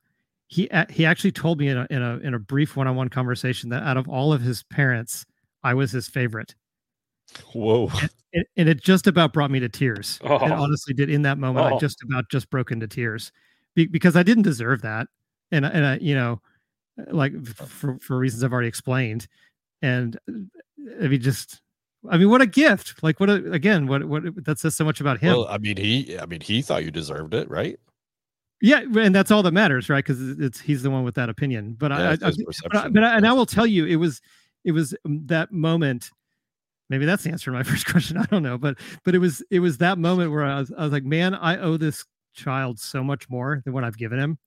he 0.49 0.69
he 0.91 1.07
actually 1.07 1.33
told 1.33 1.59
me 1.59 1.69
in 1.69 1.77
a 1.79 1.87
in 1.91 2.03
a 2.03 2.17
in 2.19 2.35
a 2.35 2.39
brief 2.39 2.77
one 2.77 2.87
on 2.87 2.97
one 2.97 3.09
conversation 3.09 3.71
that 3.71 3.83
out 3.83 3.97
of 3.97 4.09
all 4.09 4.33
of 4.33 4.41
his 4.43 4.63
parents, 4.65 5.25
I 5.63 5.75
was 5.75 5.91
his 5.93 6.09
favorite. 6.09 6.55
Whoa! 7.53 7.91
And, 8.35 8.45
and 8.57 8.69
it 8.69 8.83
just 8.83 9.07
about 9.07 9.33
brought 9.33 9.51
me 9.51 9.61
to 9.61 9.69
tears. 9.69 10.19
Oh. 10.23 10.37
It 10.45 10.53
honestly 10.53 10.93
did. 10.95 11.09
In 11.09 11.23
that 11.23 11.39
moment, 11.39 11.67
I 11.67 11.71
Oh. 11.73 11.79
just 11.79 12.03
about 12.03 12.29
just 12.31 12.51
broke 12.51 12.71
into 12.71 12.87
tears 12.87 13.33
be, 13.75 13.87
because 13.87 14.17
I 14.17 14.23
didn't 14.23 14.43
deserve 14.45 14.83
that, 14.83 15.09
and 15.51 15.65
I- 15.67 15.71
and 15.71 15.87
I, 15.87 15.97
you 15.99 16.15
know, 16.15 16.41
like 17.11 17.33
for 17.47 17.99
for 18.01 18.19
reasons 18.19 18.45
I've 18.45 18.53
already 18.53 18.69
explained, 18.69 19.27
and 19.83 20.17
uh, 20.29 20.33
I 21.03 21.09
mean, 21.09 21.21
just 21.21 21.61
I 22.11 22.19
mean, 22.19 22.29
what 22.29 22.43
a 22.43 22.47
gift! 22.47 23.03
Like, 23.03 23.19
what 23.19 23.31
a 23.31 23.51
again, 23.51 23.87
what 23.87 24.05
what 24.05 24.45
that 24.45 24.59
says 24.59 24.77
so 24.77 24.85
much 24.85 25.01
about 25.01 25.19
him. 25.21 25.33
Well, 25.33 25.49
I 25.49 25.57
mean, 25.59 25.77
he, 25.79 26.19
I 26.19 26.27
mean, 26.27 26.43
he 26.43 26.61
thought 26.61 26.85
you 26.85 26.91
deserved 26.91 27.33
it, 27.35 27.49
right? 27.49 27.81
Yeah, 28.65 28.81
and 28.97 29.15
that's 29.15 29.31
all 29.31 29.43
that 29.43 29.53
matters, 29.53 29.91
right? 29.91 30.03
Because 30.03 30.39
it's 30.41 30.59
he's 30.59 30.83
the 30.83 30.91
one 30.91 31.05
with 31.05 31.15
that 31.17 31.29
opinion. 31.29 31.77
But 31.79 31.93
I, 31.93 31.99
Yeah, 31.99 32.09
I, 32.23 32.29
I 32.29 32.33
but, 32.63 32.77
I, 32.77 32.89
but 32.89 33.05
I, 33.05 33.17
and 33.17 33.27
I 33.27 33.33
will 33.35 33.45
tell 33.45 33.67
you, 33.67 33.85
it 33.85 33.97
was 33.97 34.23
it 34.65 34.73
was 34.73 34.95
um, 35.05 35.21
that 35.27 35.53
moment. 35.53 36.11
Maybe 36.89 37.05
that's 37.05 37.25
the 37.25 37.31
answer 37.31 37.51
to 37.51 37.57
my 37.57 37.63
first 37.71 37.85
question. 37.85 38.17
I 38.17 38.25
don't 38.25 38.43
know, 38.43 38.57
but 38.57 38.79
but 39.05 39.15
it 39.15 39.19
was 39.19 39.43
it 39.51 39.61
was 39.61 39.77
that 39.79 39.99
moment 39.99 40.31
where 40.31 40.45
I 40.45 40.61
was 40.61 40.73
I 40.77 40.83
was 40.83 40.93
like, 40.93 41.05
man, 41.05 41.35
I 41.35 41.59
owe 41.59 41.77
this 41.77 42.07
child 42.33 42.81
so 42.81 43.05
much 43.05 43.29
more 43.29 43.61
than 43.67 43.75
what 43.75 43.85
I've 43.85 43.99
given 43.99 44.19
him. 44.19 44.39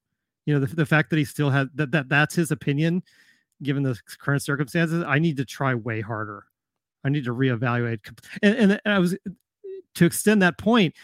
You 0.47 0.55
know, 0.55 0.65
the, 0.65 0.75
the 0.75 0.85
fact 0.85 1.11
that 1.11 1.17
he 1.17 1.25
still 1.25 1.51
had 1.51 1.69
that 1.75 1.91
that 1.91 2.09
that's 2.09 2.33
his 2.33 2.49
opinion, 2.49 3.03
given 3.61 3.83
the 3.83 3.99
current 4.19 4.41
circumstances. 4.41 5.03
I 5.05 5.19
need 5.19 5.37
to 5.37 5.45
try 5.45 5.75
way 5.75 6.01
harder. 6.01 6.45
I 7.03 7.09
need 7.09 7.25
to 7.25 7.35
reevaluate. 7.35 7.99
And 8.41 8.55
and, 8.55 8.81
and 8.83 8.93
I 8.95 8.97
was 8.97 9.15
to 9.93 10.05
extend 10.05 10.41
that 10.41 10.57
point. 10.57 10.95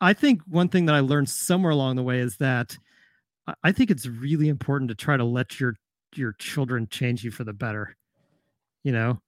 I 0.00 0.12
think 0.12 0.42
one 0.46 0.68
thing 0.68 0.86
that 0.86 0.94
I 0.94 1.00
learned 1.00 1.28
somewhere 1.28 1.72
along 1.72 1.96
the 1.96 2.02
way 2.02 2.20
is 2.20 2.36
that 2.36 2.76
I- 3.64 3.72
think 3.72 3.90
it's 3.90 4.06
really 4.06 4.48
important 4.48 4.88
to 4.90 4.94
try 4.94 5.16
to 5.16 5.24
let 5.24 5.60
your 5.60 5.76
your 6.16 6.32
children 6.34 6.88
change 6.90 7.24
you 7.24 7.30
for 7.30 7.44
the 7.44 7.52
better. 7.52 7.96
You 8.84 8.92
know, 8.92 9.18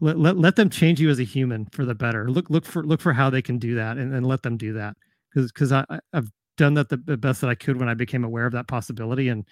let 0.00 0.18
let, 0.18 0.36
let 0.38 0.56
them 0.56 0.70
change 0.70 1.00
you 1.00 1.10
as 1.10 1.18
a 1.20 1.24
human 1.24 1.66
for 1.72 1.84
the 1.84 1.94
better. 1.94 2.30
Look 2.30 2.50
look 2.50 2.64
for 2.64 2.84
look 2.84 3.00
for 3.00 3.12
how 3.12 3.30
they 3.30 3.42
can 3.42 3.58
do 3.58 3.74
that 3.76 3.98
and, 3.98 4.14
and 4.14 4.26
let 4.26 4.42
them 4.42 4.56
do 4.56 4.74
that 4.74 4.96
because 5.32 5.52
because 5.52 5.72
I 5.72 5.84
I've 6.12 6.30
done 6.56 6.74
that 6.74 6.88
the, 6.88 7.16
best 7.16 7.40
that 7.40 7.50
I 7.50 7.54
could 7.54 7.78
when 7.78 7.88
I 7.88 7.94
became 7.94 8.24
aware 8.24 8.46
of 8.46 8.52
that 8.52 8.68
possibility 8.68 9.28
and 9.28 9.44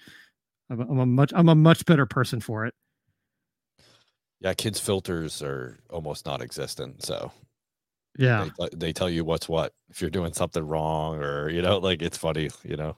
I'm 0.69 0.99
a 0.99 1.05
much 1.05 1.31
I'm 1.35 1.49
a 1.49 1.55
much 1.55 1.85
better 1.85 2.05
person 2.05 2.39
for 2.39 2.65
it. 2.65 2.73
Yeah, 4.39 4.53
kids' 4.53 4.79
filters 4.79 5.41
are 5.41 5.79
almost 5.89 6.25
non-existent. 6.25 7.03
So 7.03 7.31
Yeah. 8.17 8.49
they, 8.59 8.69
they 8.75 8.93
tell 8.93 9.09
you 9.09 9.23
what's 9.23 9.47
what 9.47 9.73
if 9.89 10.01
you're 10.01 10.09
doing 10.09 10.33
something 10.33 10.65
wrong, 10.65 11.17
or 11.17 11.49
you 11.49 11.61
know, 11.61 11.77
like 11.77 12.01
it's 12.01 12.17
funny, 12.17 12.49
you 12.63 12.75
know. 12.75 12.95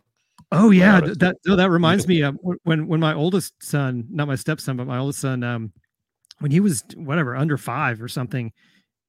Oh 0.52 0.72
yeah, 0.72 1.00
that 1.00 1.38
no, 1.46 1.56
that 1.56 1.70
reminds 1.70 2.08
me 2.08 2.22
of 2.22 2.38
when 2.64 2.88
when 2.88 3.00
my 3.00 3.14
oldest 3.14 3.54
son, 3.62 4.06
not 4.10 4.28
my 4.28 4.36
stepson, 4.36 4.78
but 4.78 4.88
my 4.88 4.98
oldest 4.98 5.20
son, 5.20 5.44
um, 5.44 5.72
when 6.40 6.52
he 6.52 6.60
was 6.60 6.84
whatever 6.96 7.36
under 7.36 7.58
five 7.58 8.02
or 8.02 8.08
something, 8.08 8.52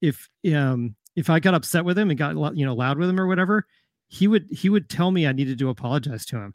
if 0.00 0.28
um 0.54 0.94
if 1.16 1.30
I 1.30 1.40
got 1.40 1.54
upset 1.54 1.84
with 1.84 1.98
him 1.98 2.10
and 2.10 2.18
got 2.18 2.56
you 2.56 2.64
know 2.64 2.74
loud 2.74 2.98
with 2.98 3.08
him 3.08 3.18
or 3.18 3.26
whatever, 3.26 3.66
he 4.08 4.28
would 4.28 4.46
he 4.50 4.68
would 4.68 4.88
tell 4.88 5.10
me 5.10 5.26
I 5.26 5.32
needed 5.32 5.58
to 5.58 5.70
apologize 5.70 6.24
to 6.26 6.36
him, 6.36 6.54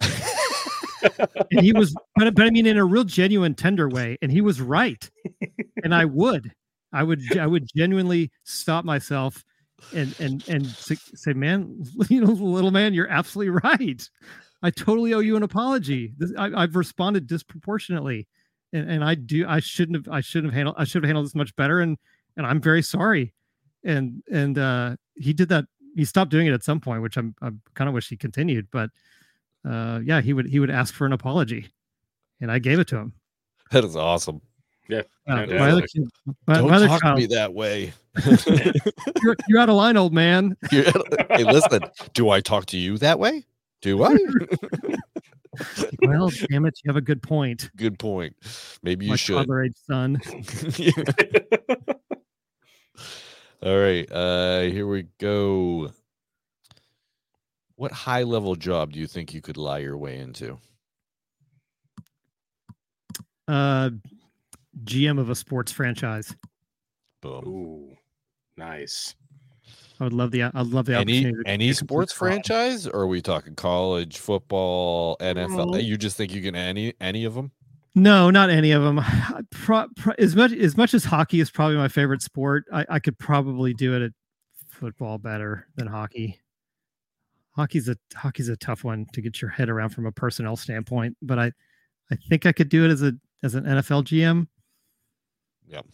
and 0.00 1.60
he 1.60 1.72
was 1.72 1.94
but, 2.16 2.34
but 2.34 2.46
I 2.46 2.50
mean 2.50 2.66
in 2.66 2.78
a 2.78 2.84
real 2.84 3.04
genuine 3.04 3.54
tender 3.54 3.88
way, 3.88 4.18
and 4.20 4.30
he 4.30 4.40
was 4.40 4.60
right, 4.60 5.08
and 5.82 5.94
I 5.94 6.04
would 6.04 6.52
I 6.92 7.02
would 7.02 7.38
I 7.38 7.46
would 7.46 7.68
genuinely 7.74 8.30
stop 8.44 8.84
myself 8.84 9.44
and 9.94 10.14
and 10.18 10.46
and 10.48 10.66
say, 10.66 11.32
man, 11.32 11.82
you 12.08 12.20
know, 12.20 12.32
little 12.32 12.70
man, 12.70 12.94
you're 12.94 13.08
absolutely 13.08 13.50
right. 13.50 14.08
I 14.62 14.70
totally 14.70 15.14
owe 15.14 15.20
you 15.20 15.36
an 15.36 15.42
apology. 15.42 16.12
This, 16.18 16.32
I, 16.36 16.50
I've 16.54 16.74
responded 16.74 17.26
disproportionately, 17.26 18.26
and, 18.72 18.90
and 18.90 19.04
I 19.04 19.14
do. 19.14 19.46
I 19.46 19.60
shouldn't 19.60 19.96
have. 19.96 20.12
I 20.12 20.20
shouldn't 20.20 20.52
have 20.52 20.56
handled. 20.56 20.76
I 20.78 20.84
should 20.84 21.02
have 21.02 21.08
handled 21.08 21.26
this 21.26 21.34
much 21.34 21.54
better, 21.56 21.80
and 21.80 21.96
and 22.36 22.46
I'm 22.46 22.60
very 22.60 22.82
sorry. 22.82 23.34
And 23.84 24.22
and 24.32 24.58
uh, 24.58 24.96
he 25.14 25.32
did 25.32 25.48
that. 25.50 25.66
He 25.94 26.04
stopped 26.04 26.30
doing 26.30 26.46
it 26.46 26.52
at 26.52 26.64
some 26.64 26.80
point, 26.80 27.02
which 27.02 27.16
I'm 27.16 27.34
I 27.40 27.50
kind 27.74 27.88
of 27.88 27.94
wish 27.94 28.08
he 28.08 28.16
continued. 28.16 28.68
But 28.72 28.90
uh, 29.68 30.00
yeah, 30.04 30.20
he 30.20 30.32
would 30.32 30.46
he 30.46 30.58
would 30.58 30.70
ask 30.70 30.94
for 30.94 31.06
an 31.06 31.12
apology, 31.12 31.68
and 32.40 32.50
I 32.50 32.58
gave 32.58 32.78
it 32.78 32.88
to 32.88 32.96
him. 32.96 33.12
That 33.70 33.84
is 33.84 33.96
awesome. 33.96 34.40
Uh, 34.90 35.02
Fantastic. 35.26 35.58
my 35.58 35.70
other 35.70 35.82
kid, 35.82 36.08
my, 36.46 36.54
Don't 36.54 36.70
my 36.70 36.76
other 36.76 36.88
talk 36.88 37.02
to 37.02 37.14
me 37.14 37.26
that 37.26 37.52
way. 37.52 37.92
you're, 39.22 39.36
you're 39.48 39.60
out 39.60 39.68
of 39.68 39.76
line, 39.76 39.96
old 39.96 40.14
man. 40.14 40.56
You're- 40.72 40.90
hey, 41.30 41.44
listen. 41.44 41.82
Do 42.14 42.30
I 42.30 42.40
talk 42.40 42.66
to 42.66 42.78
you 42.78 42.96
that 42.98 43.18
way? 43.18 43.44
Do 43.82 44.02
I? 44.02 44.16
well, 46.02 46.30
damn 46.50 46.64
it, 46.64 46.80
you 46.82 46.88
have 46.88 46.96
a 46.96 47.02
good 47.02 47.22
point. 47.22 47.70
Good 47.76 47.98
point. 47.98 48.34
Maybe 48.82 49.04
you 49.04 49.10
my 49.12 49.16
should. 49.16 49.34
toddler 49.36 49.64
age 49.64 49.76
son. 49.86 50.20
All 53.62 53.76
right. 53.76 54.10
Uh 54.10 54.62
here 54.62 54.86
we 54.86 55.06
go. 55.18 55.90
What 57.76 57.92
high 57.92 58.22
level 58.24 58.56
job 58.56 58.92
do 58.92 58.98
you 58.98 59.06
think 59.06 59.34
you 59.34 59.40
could 59.40 59.56
lie 59.56 59.78
your 59.78 59.96
way 59.96 60.18
into? 60.18 60.58
Uh, 63.46 63.90
GM 64.84 65.18
of 65.18 65.30
a 65.30 65.34
sports 65.34 65.72
franchise. 65.72 66.34
Boom. 67.22 67.44
Ooh, 67.46 67.96
nice. 68.56 69.14
I 70.00 70.04
would 70.04 70.12
love 70.12 70.30
the. 70.30 70.44
I'd 70.44 70.54
love 70.66 70.86
the 70.86 70.96
Any 70.96 71.18
opportunity. 71.26 71.50
any 71.50 71.72
sports 71.72 72.12
franchise, 72.12 72.86
or 72.86 73.00
are 73.00 73.06
we 73.08 73.20
talking 73.20 73.54
college, 73.56 74.18
football, 74.18 75.16
NFL? 75.20 75.74
Oh. 75.74 75.78
You 75.78 75.96
just 75.96 76.16
think 76.16 76.32
you 76.32 76.40
can 76.40 76.54
any 76.54 76.94
any 77.00 77.24
of 77.24 77.34
them? 77.34 77.50
No, 77.94 78.30
not 78.30 78.48
any 78.48 78.70
of 78.70 78.82
them. 78.82 79.00
Pro, 79.50 79.86
pro, 79.96 80.14
as 80.18 80.36
much 80.36 80.52
as 80.52 80.76
much 80.76 80.94
as 80.94 81.04
hockey 81.04 81.40
is 81.40 81.50
probably 81.50 81.76
my 81.76 81.88
favorite 81.88 82.22
sport, 82.22 82.64
I, 82.72 82.86
I 82.88 82.98
could 83.00 83.18
probably 83.18 83.74
do 83.74 83.94
it 83.96 84.02
at 84.02 84.12
football 84.68 85.18
better 85.18 85.66
than 85.74 85.88
hockey. 85.88 86.38
Hockey's 87.56 87.88
a 87.88 87.96
hockey's 88.14 88.48
a 88.48 88.56
tough 88.56 88.84
one 88.84 89.04
to 89.14 89.20
get 89.20 89.42
your 89.42 89.50
head 89.50 89.68
around 89.68 89.88
from 89.90 90.06
a 90.06 90.12
personnel 90.12 90.54
standpoint, 90.54 91.16
but 91.20 91.40
I 91.40 91.50
I 92.12 92.16
think 92.28 92.46
I 92.46 92.52
could 92.52 92.68
do 92.68 92.84
it 92.84 92.90
as 92.92 93.02
a 93.02 93.12
as 93.42 93.56
an 93.56 93.64
NFL 93.64 94.04
GM. 94.04 94.46
Yep. 95.68 95.86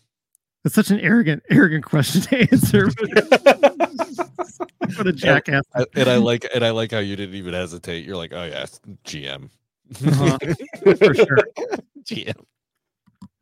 That's 0.62 0.74
such 0.74 0.90
an 0.90 1.00
arrogant 1.00 1.42
arrogant 1.50 1.84
question 1.84 2.22
to 2.22 2.38
answer. 2.52 2.86
what 4.96 5.06
a 5.06 5.12
jackass. 5.12 5.64
I, 5.74 5.84
and 5.94 6.08
I 6.08 6.16
like 6.16 6.46
and 6.54 6.64
I 6.64 6.70
like 6.70 6.92
how 6.92 7.00
you 7.00 7.16
didn't 7.16 7.34
even 7.34 7.52
hesitate. 7.52 8.04
You're 8.04 8.16
like, 8.16 8.32
oh 8.32 8.44
yeah, 8.44 8.64
GM, 9.04 9.50
Uh-huh, 10.06 10.38
for 10.96 11.14
sure. 11.14 11.38
GM, 12.04 12.34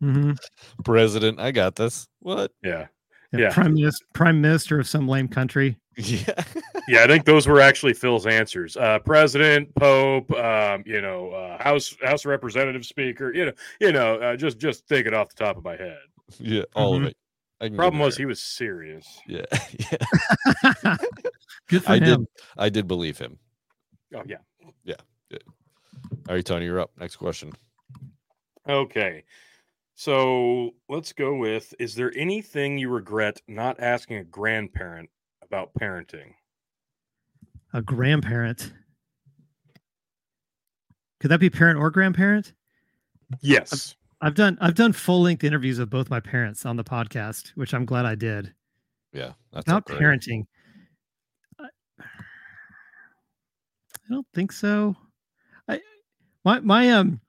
hmm 0.00 0.32
president. 0.84 1.38
I 1.38 1.52
got 1.52 1.76
this. 1.76 2.08
What? 2.20 2.52
Yeah. 2.62 2.86
Yeah, 3.32 3.40
Yeah. 3.40 3.52
Prime 3.52 3.74
minister, 3.74 4.04
prime 4.12 4.40
minister 4.40 4.80
of 4.80 4.88
some 4.88 5.06
lame 5.08 5.28
country. 5.28 5.78
Yeah. 5.96 6.42
Yeah, 6.88 7.04
I 7.04 7.06
think 7.06 7.26
those 7.26 7.46
were 7.46 7.60
actually 7.60 7.94
Phil's 7.94 8.26
answers. 8.26 8.76
Uh, 8.76 8.98
President, 8.98 9.72
Pope, 9.76 10.32
um, 10.32 10.82
you 10.84 11.00
know, 11.00 11.30
uh, 11.30 11.62
House 11.62 11.94
House 12.02 12.26
Representative 12.26 12.84
Speaker. 12.84 13.32
You 13.32 13.46
know, 13.46 13.52
you 13.80 13.92
know, 13.92 14.16
uh, 14.16 14.36
just 14.36 14.58
just 14.58 14.88
take 14.88 15.06
it 15.06 15.14
off 15.14 15.28
the 15.28 15.44
top 15.44 15.56
of 15.56 15.62
my 15.62 15.76
head. 15.76 15.98
Yeah. 16.38 16.64
All 16.74 16.94
Mhm. 16.98 17.02
of 17.02 17.08
it. 17.08 17.16
I 17.60 17.68
can 17.68 17.76
Problem 17.76 18.00
was 18.00 18.16
there. 18.16 18.22
he 18.22 18.26
was 18.26 18.42
serious. 18.42 19.06
Yeah. 19.26 19.44
yeah. 19.92 19.96
Good 21.68 21.84
for 21.84 21.92
I 21.92 21.96
him. 21.98 22.04
did. 22.04 22.26
I 22.56 22.68
did 22.68 22.88
believe 22.88 23.18
him. 23.18 23.38
Oh 24.14 24.22
yeah. 24.26 24.38
yeah. 24.84 24.94
All 26.28 26.34
right, 26.36 26.44
Tony, 26.44 26.66
you're 26.66 26.80
up. 26.80 26.90
Next 26.98 27.16
question. 27.16 27.52
Okay. 28.68 29.24
So 29.94 30.72
let's 30.88 31.12
go 31.12 31.34
with: 31.36 31.74
Is 31.78 31.94
there 31.94 32.12
anything 32.16 32.78
you 32.78 32.88
regret 32.90 33.40
not 33.48 33.80
asking 33.80 34.16
a 34.18 34.24
grandparent 34.24 35.10
about 35.42 35.72
parenting? 35.74 36.34
A 37.72 37.80
grandparent. 37.82 38.72
Could 41.20 41.30
that 41.30 41.40
be 41.40 41.50
parent 41.50 41.78
or 41.78 41.90
grandparent? 41.90 42.52
Yes. 43.40 43.96
I've 44.22 44.36
done 44.36 44.56
I've 44.60 44.76
done 44.76 44.92
full 44.92 45.20
length 45.20 45.42
interviews 45.42 45.80
with 45.80 45.90
both 45.90 46.08
my 46.08 46.20
parents 46.20 46.64
on 46.64 46.76
the 46.76 46.84
podcast, 46.84 47.48
which 47.56 47.74
I'm 47.74 47.84
glad 47.84 48.06
I 48.06 48.14
did. 48.14 48.54
Yeah, 49.12 49.32
that's 49.52 49.66
About 49.66 49.84
parenting. 49.86 50.46
I, 51.58 51.64
I 52.00 52.04
don't 54.08 54.26
think 54.32 54.52
so. 54.52 54.96
I 55.68 55.80
my 56.44 56.60
my 56.60 56.90
um 56.90 57.20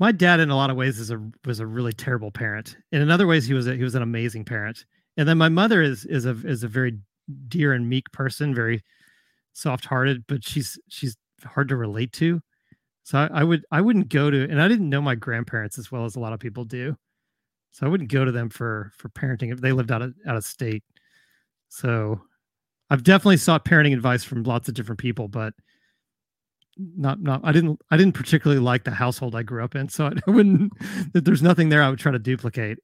my 0.00 0.10
dad 0.10 0.40
in 0.40 0.50
a 0.50 0.56
lot 0.56 0.70
of 0.70 0.76
ways 0.76 0.98
is 0.98 1.12
a 1.12 1.24
was 1.44 1.60
a 1.60 1.66
really 1.66 1.92
terrible 1.92 2.32
parent. 2.32 2.76
And 2.90 3.00
in 3.00 3.12
other 3.12 3.28
ways 3.28 3.46
he 3.46 3.54
was 3.54 3.68
a, 3.68 3.76
he 3.76 3.84
was 3.84 3.94
an 3.94 4.02
amazing 4.02 4.44
parent. 4.44 4.84
And 5.16 5.28
then 5.28 5.38
my 5.38 5.48
mother 5.48 5.82
is 5.82 6.04
is 6.06 6.26
a 6.26 6.36
is 6.44 6.64
a 6.64 6.68
very 6.68 6.98
dear 7.46 7.74
and 7.74 7.88
meek 7.88 8.10
person, 8.10 8.56
very 8.56 8.82
soft-hearted, 9.52 10.24
but 10.26 10.42
she's 10.42 10.80
she's 10.88 11.16
hard 11.44 11.68
to 11.68 11.76
relate 11.76 12.12
to. 12.14 12.42
So 13.10 13.18
I, 13.18 13.40
I 13.40 13.42
would 13.42 13.66
I 13.72 13.80
wouldn't 13.80 14.08
go 14.08 14.30
to 14.30 14.44
and 14.48 14.62
I 14.62 14.68
didn't 14.68 14.88
know 14.88 15.02
my 15.02 15.16
grandparents 15.16 15.78
as 15.78 15.90
well 15.90 16.04
as 16.04 16.14
a 16.14 16.20
lot 16.20 16.32
of 16.32 16.38
people 16.38 16.64
do. 16.64 16.96
So 17.72 17.84
I 17.84 17.88
wouldn't 17.88 18.08
go 18.08 18.24
to 18.24 18.30
them 18.30 18.48
for 18.48 18.92
for 18.96 19.08
parenting 19.08 19.52
if 19.52 19.60
they 19.60 19.72
lived 19.72 19.90
out 19.90 20.00
of 20.00 20.14
out 20.28 20.36
of 20.36 20.44
state. 20.44 20.84
So 21.70 22.20
I've 22.88 23.02
definitely 23.02 23.38
sought 23.38 23.64
parenting 23.64 23.94
advice 23.94 24.22
from 24.22 24.44
lots 24.44 24.68
of 24.68 24.74
different 24.74 25.00
people, 25.00 25.26
but 25.26 25.54
not 26.78 27.20
not 27.20 27.40
I 27.42 27.50
didn't 27.50 27.80
I 27.90 27.96
didn't 27.96 28.14
particularly 28.14 28.62
like 28.62 28.84
the 28.84 28.92
household 28.92 29.34
I 29.34 29.42
grew 29.42 29.64
up 29.64 29.74
in, 29.74 29.88
so 29.88 30.06
I 30.26 30.30
wouldn't. 30.30 30.72
There's 31.12 31.42
nothing 31.42 31.68
there 31.68 31.82
I 31.82 31.90
would 31.90 31.98
try 31.98 32.12
to 32.12 32.18
duplicate. 32.20 32.78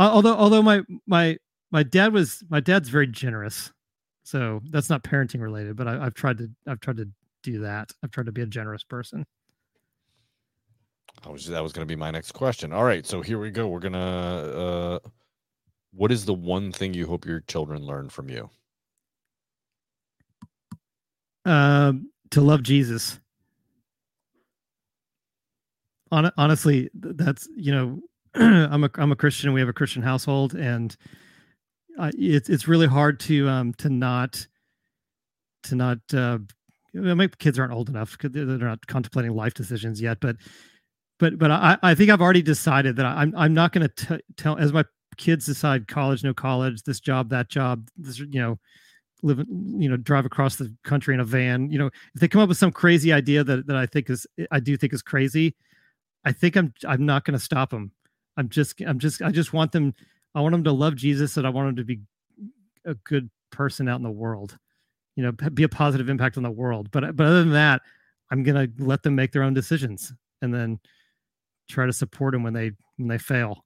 Uh, 0.00 0.10
although 0.12 0.34
although 0.34 0.62
my 0.62 0.82
my 1.06 1.36
my 1.70 1.84
dad 1.84 2.12
was 2.12 2.42
my 2.50 2.58
dad's 2.58 2.88
very 2.88 3.06
generous, 3.06 3.72
so 4.24 4.60
that's 4.70 4.90
not 4.90 5.04
parenting 5.04 5.40
related. 5.40 5.76
But 5.76 5.86
I, 5.86 6.06
I've 6.06 6.14
tried 6.14 6.38
to 6.38 6.50
I've 6.66 6.80
tried 6.80 6.96
to 6.96 7.08
do 7.44 7.60
that. 7.60 7.92
I've 8.02 8.10
tried 8.10 8.26
to 8.26 8.32
be 8.32 8.42
a 8.42 8.46
generous 8.46 8.82
person. 8.82 9.24
I 11.22 11.30
was 11.30 11.46
that 11.46 11.62
was 11.62 11.72
going 11.72 11.86
to 11.86 11.92
be 11.92 11.98
my 11.98 12.10
next 12.10 12.32
question. 12.32 12.72
All 12.72 12.84
right, 12.84 13.06
so 13.06 13.20
here 13.20 13.38
we 13.38 13.50
go. 13.50 13.68
We're 13.68 13.78
gonna. 13.80 13.98
Uh, 13.98 14.98
what 15.92 16.10
is 16.10 16.24
the 16.24 16.34
one 16.34 16.72
thing 16.72 16.92
you 16.92 17.06
hope 17.06 17.24
your 17.24 17.40
children 17.40 17.82
learn 17.82 18.08
from 18.08 18.28
you? 18.28 18.50
Um, 21.44 22.10
to 22.30 22.40
love 22.40 22.62
Jesus. 22.62 23.20
Hon- 26.10 26.32
honestly, 26.36 26.90
that's 26.94 27.48
you 27.56 27.72
know, 27.72 28.00
I'm 28.34 28.84
a 28.84 28.90
I'm 28.96 29.12
a 29.12 29.16
Christian. 29.16 29.52
We 29.52 29.60
have 29.60 29.68
a 29.68 29.74
Christian 29.74 30.02
household, 30.02 30.54
and 30.54 30.96
uh, 31.98 32.10
it's 32.18 32.48
it's 32.48 32.68
really 32.68 32.86
hard 32.86 33.20
to 33.20 33.48
um 33.48 33.72
to 33.74 33.88
not 33.88 34.46
to 35.64 35.74
not 35.74 35.98
uh, 36.12 36.38
my 36.92 37.28
kids 37.38 37.58
aren't 37.58 37.72
old 37.72 37.88
enough 37.88 38.16
they're 38.20 38.44
not 38.44 38.86
contemplating 38.86 39.34
life 39.34 39.54
decisions 39.54 40.00
yet, 40.00 40.18
but 40.20 40.36
but 41.18 41.38
but 41.38 41.50
I 41.50 41.78
I 41.82 41.94
think 41.94 42.10
I've 42.10 42.22
already 42.22 42.42
decided 42.42 42.96
that 42.96 43.06
I'm 43.06 43.34
I'm 43.36 43.54
not 43.54 43.72
going 43.72 43.88
to 43.88 44.20
tell 44.36 44.56
as 44.56 44.72
my 44.72 44.84
kids 45.16 45.46
decide 45.46 45.88
college 45.88 46.24
no 46.24 46.34
college 46.34 46.82
this 46.82 47.00
job 47.00 47.30
that 47.30 47.48
job 47.48 47.88
this 47.96 48.18
you 48.18 48.40
know 48.40 48.58
live 49.22 49.38
you 49.38 49.88
know 49.88 49.96
drive 49.96 50.26
across 50.26 50.56
the 50.56 50.72
country 50.84 51.14
in 51.14 51.20
a 51.20 51.24
van 51.24 51.70
you 51.70 51.78
know 51.78 51.86
if 51.86 52.20
they 52.20 52.28
come 52.28 52.40
up 52.40 52.48
with 52.48 52.58
some 52.58 52.72
crazy 52.72 53.12
idea 53.12 53.44
that, 53.44 53.66
that 53.66 53.76
i 53.76 53.86
think 53.86 54.10
is 54.10 54.26
i 54.50 54.60
do 54.60 54.76
think 54.76 54.92
is 54.92 55.02
crazy 55.02 55.54
i 56.24 56.32
think 56.32 56.56
i'm 56.56 56.72
i'm 56.86 57.06
not 57.06 57.24
going 57.24 57.38
to 57.38 57.44
stop 57.44 57.70
them 57.70 57.90
i'm 58.36 58.48
just 58.48 58.80
i'm 58.86 58.98
just 58.98 59.22
i 59.22 59.30
just 59.30 59.52
want 59.52 59.72
them 59.72 59.94
i 60.34 60.40
want 60.40 60.52
them 60.52 60.64
to 60.64 60.72
love 60.72 60.94
jesus 60.96 61.36
and 61.36 61.46
i 61.46 61.50
want 61.50 61.68
them 61.68 61.76
to 61.76 61.84
be 61.84 62.00
a 62.84 62.94
good 62.94 63.30
person 63.50 63.88
out 63.88 63.96
in 63.96 64.02
the 64.02 64.10
world 64.10 64.58
you 65.16 65.22
know 65.22 65.32
be 65.32 65.62
a 65.62 65.68
positive 65.68 66.08
impact 66.08 66.36
on 66.36 66.42
the 66.42 66.50
world 66.50 66.90
but 66.90 67.16
but 67.16 67.26
other 67.26 67.40
than 67.40 67.52
that 67.52 67.80
i'm 68.30 68.42
going 68.42 68.56
to 68.56 68.84
let 68.84 69.02
them 69.02 69.14
make 69.14 69.32
their 69.32 69.42
own 69.42 69.54
decisions 69.54 70.12
and 70.42 70.52
then 70.52 70.78
try 71.68 71.86
to 71.86 71.92
support 71.92 72.32
them 72.32 72.42
when 72.42 72.52
they 72.52 72.70
when 72.96 73.08
they 73.08 73.18
fail 73.18 73.64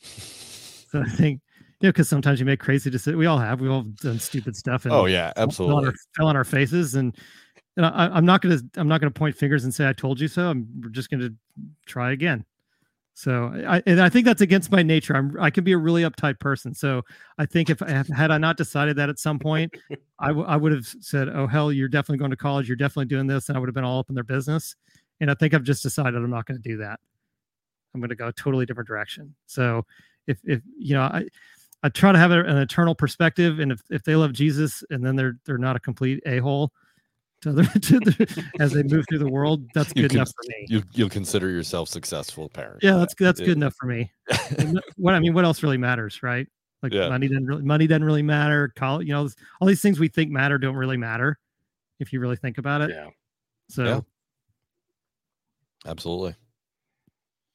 so 0.00 1.00
i 1.00 1.08
think 1.10 1.40
you 1.82 1.88
know, 1.88 1.92
because 1.92 2.08
sometimes 2.08 2.38
you 2.38 2.46
make 2.46 2.60
crazy 2.60 2.90
decisions. 2.90 3.18
We 3.18 3.26
all 3.26 3.38
have. 3.38 3.60
We've 3.60 3.70
all 3.70 3.82
done 3.82 4.20
stupid 4.20 4.54
stuff. 4.54 4.84
And 4.84 4.94
Oh 4.94 5.06
yeah, 5.06 5.32
fell 5.32 5.42
on 5.42 5.48
absolutely. 5.48 5.86
our, 5.86 5.94
fell 6.16 6.26
on 6.28 6.36
our 6.36 6.44
faces, 6.44 6.94
and 6.94 7.16
and 7.76 7.84
I, 7.84 8.06
I'm 8.06 8.24
not 8.24 8.40
gonna 8.40 8.60
I'm 8.76 8.86
not 8.86 9.00
gonna 9.00 9.10
point 9.10 9.34
fingers 9.34 9.64
and 9.64 9.74
say 9.74 9.88
I 9.88 9.92
told 9.92 10.20
you 10.20 10.28
so. 10.28 10.48
I'm 10.48 10.68
we're 10.80 10.90
just 10.90 11.10
gonna 11.10 11.30
try 11.86 12.12
again. 12.12 12.44
So 13.14 13.52
I 13.66 13.82
and 13.84 14.00
I 14.00 14.08
think 14.08 14.26
that's 14.26 14.42
against 14.42 14.70
my 14.70 14.84
nature. 14.84 15.16
I'm 15.16 15.36
I 15.40 15.50
can 15.50 15.64
be 15.64 15.72
a 15.72 15.78
really 15.78 16.02
uptight 16.02 16.38
person. 16.38 16.72
So 16.72 17.02
I 17.36 17.46
think 17.46 17.68
if 17.68 17.82
I 17.82 18.04
had 18.14 18.30
I 18.30 18.38
not 18.38 18.56
decided 18.56 18.94
that 18.96 19.08
at 19.08 19.18
some 19.18 19.40
point, 19.40 19.74
I, 20.20 20.28
w- 20.28 20.46
I 20.46 20.56
would 20.56 20.70
have 20.70 20.86
said, 20.86 21.28
"Oh 21.30 21.48
hell, 21.48 21.72
you're 21.72 21.88
definitely 21.88 22.18
going 22.18 22.30
to 22.30 22.36
college. 22.36 22.68
You're 22.68 22.76
definitely 22.76 23.06
doing 23.06 23.26
this," 23.26 23.48
and 23.48 23.56
I 23.56 23.60
would 23.60 23.68
have 23.68 23.74
been 23.74 23.82
all 23.84 23.98
up 23.98 24.08
in 24.08 24.14
their 24.14 24.22
business. 24.24 24.76
And 25.20 25.30
I 25.30 25.34
think 25.34 25.52
I've 25.52 25.64
just 25.64 25.82
decided 25.82 26.14
I'm 26.14 26.30
not 26.30 26.46
going 26.46 26.62
to 26.62 26.68
do 26.68 26.76
that. 26.78 27.00
I'm 27.94 28.00
going 28.00 28.08
to 28.10 28.14
go 28.16 28.28
a 28.28 28.32
totally 28.32 28.66
different 28.66 28.88
direction. 28.88 29.34
So 29.46 29.84
if 30.26 30.38
if 30.44 30.60
you 30.78 30.94
know 30.94 31.02
I 31.02 31.26
I 31.82 31.88
try 31.88 32.12
to 32.12 32.18
have 32.18 32.30
an 32.30 32.56
eternal 32.58 32.94
perspective, 32.94 33.58
and 33.58 33.72
if, 33.72 33.80
if 33.90 34.04
they 34.04 34.14
love 34.16 34.32
Jesus 34.32 34.84
and 34.90 35.04
then 35.04 35.16
they're 35.16 35.36
they're 35.44 35.58
not 35.58 35.76
a 35.76 35.80
complete 35.80 36.20
a 36.26 36.38
hole 36.38 36.72
to 37.42 37.52
the, 37.52 37.62
to 37.82 37.98
the 37.98 38.44
as 38.60 38.72
they 38.72 38.84
move 38.84 39.04
through 39.08 39.18
the 39.18 39.28
world, 39.28 39.66
that's 39.74 39.92
You 39.96 40.02
good 40.02 40.10
can- 40.12 40.18
enough 40.20 40.28
for 40.28 40.44
me. 40.48 40.66
You 40.68 40.82
you'll 40.94 41.08
consider 41.08 41.48
yourself 41.50 41.88
successful 41.88 42.48
parent. 42.48 42.82
Yeah, 42.82 42.96
that's 42.98 43.14
that's 43.18 43.40
Yeah. 43.40 43.46
good 43.46 43.56
enough 43.56 43.74
for 43.80 43.86
me. 43.86 44.12
What 44.96 45.14
I 45.14 45.20
mean, 45.20 45.34
what 45.34 45.44
else 45.44 45.62
really 45.62 45.78
matters, 45.78 46.22
right? 46.22 46.46
Like 46.84 46.92
Yeah. 46.94 47.08
money 47.08 47.26
doesn't 47.28 47.46
really 47.46 47.62
money 47.62 47.86
doesn't 47.88 48.04
really 48.04 48.22
matter. 48.22 48.72
College, 48.76 49.06
you 49.08 49.12
know, 49.12 49.28
all 49.60 49.66
these 49.68 49.82
things 49.82 49.98
we 49.98 50.06
think 50.08 50.30
matter 50.30 50.56
don't 50.58 50.76
really 50.76 50.96
matter 50.96 51.38
if 51.98 52.12
you 52.12 52.20
really 52.20 52.36
think 52.36 52.58
about 52.58 52.80
it. 52.80 52.90
Yeah. 52.90 53.08
So 53.68 53.84
Yeah. 53.84 54.00
Absolutely. 55.84 56.36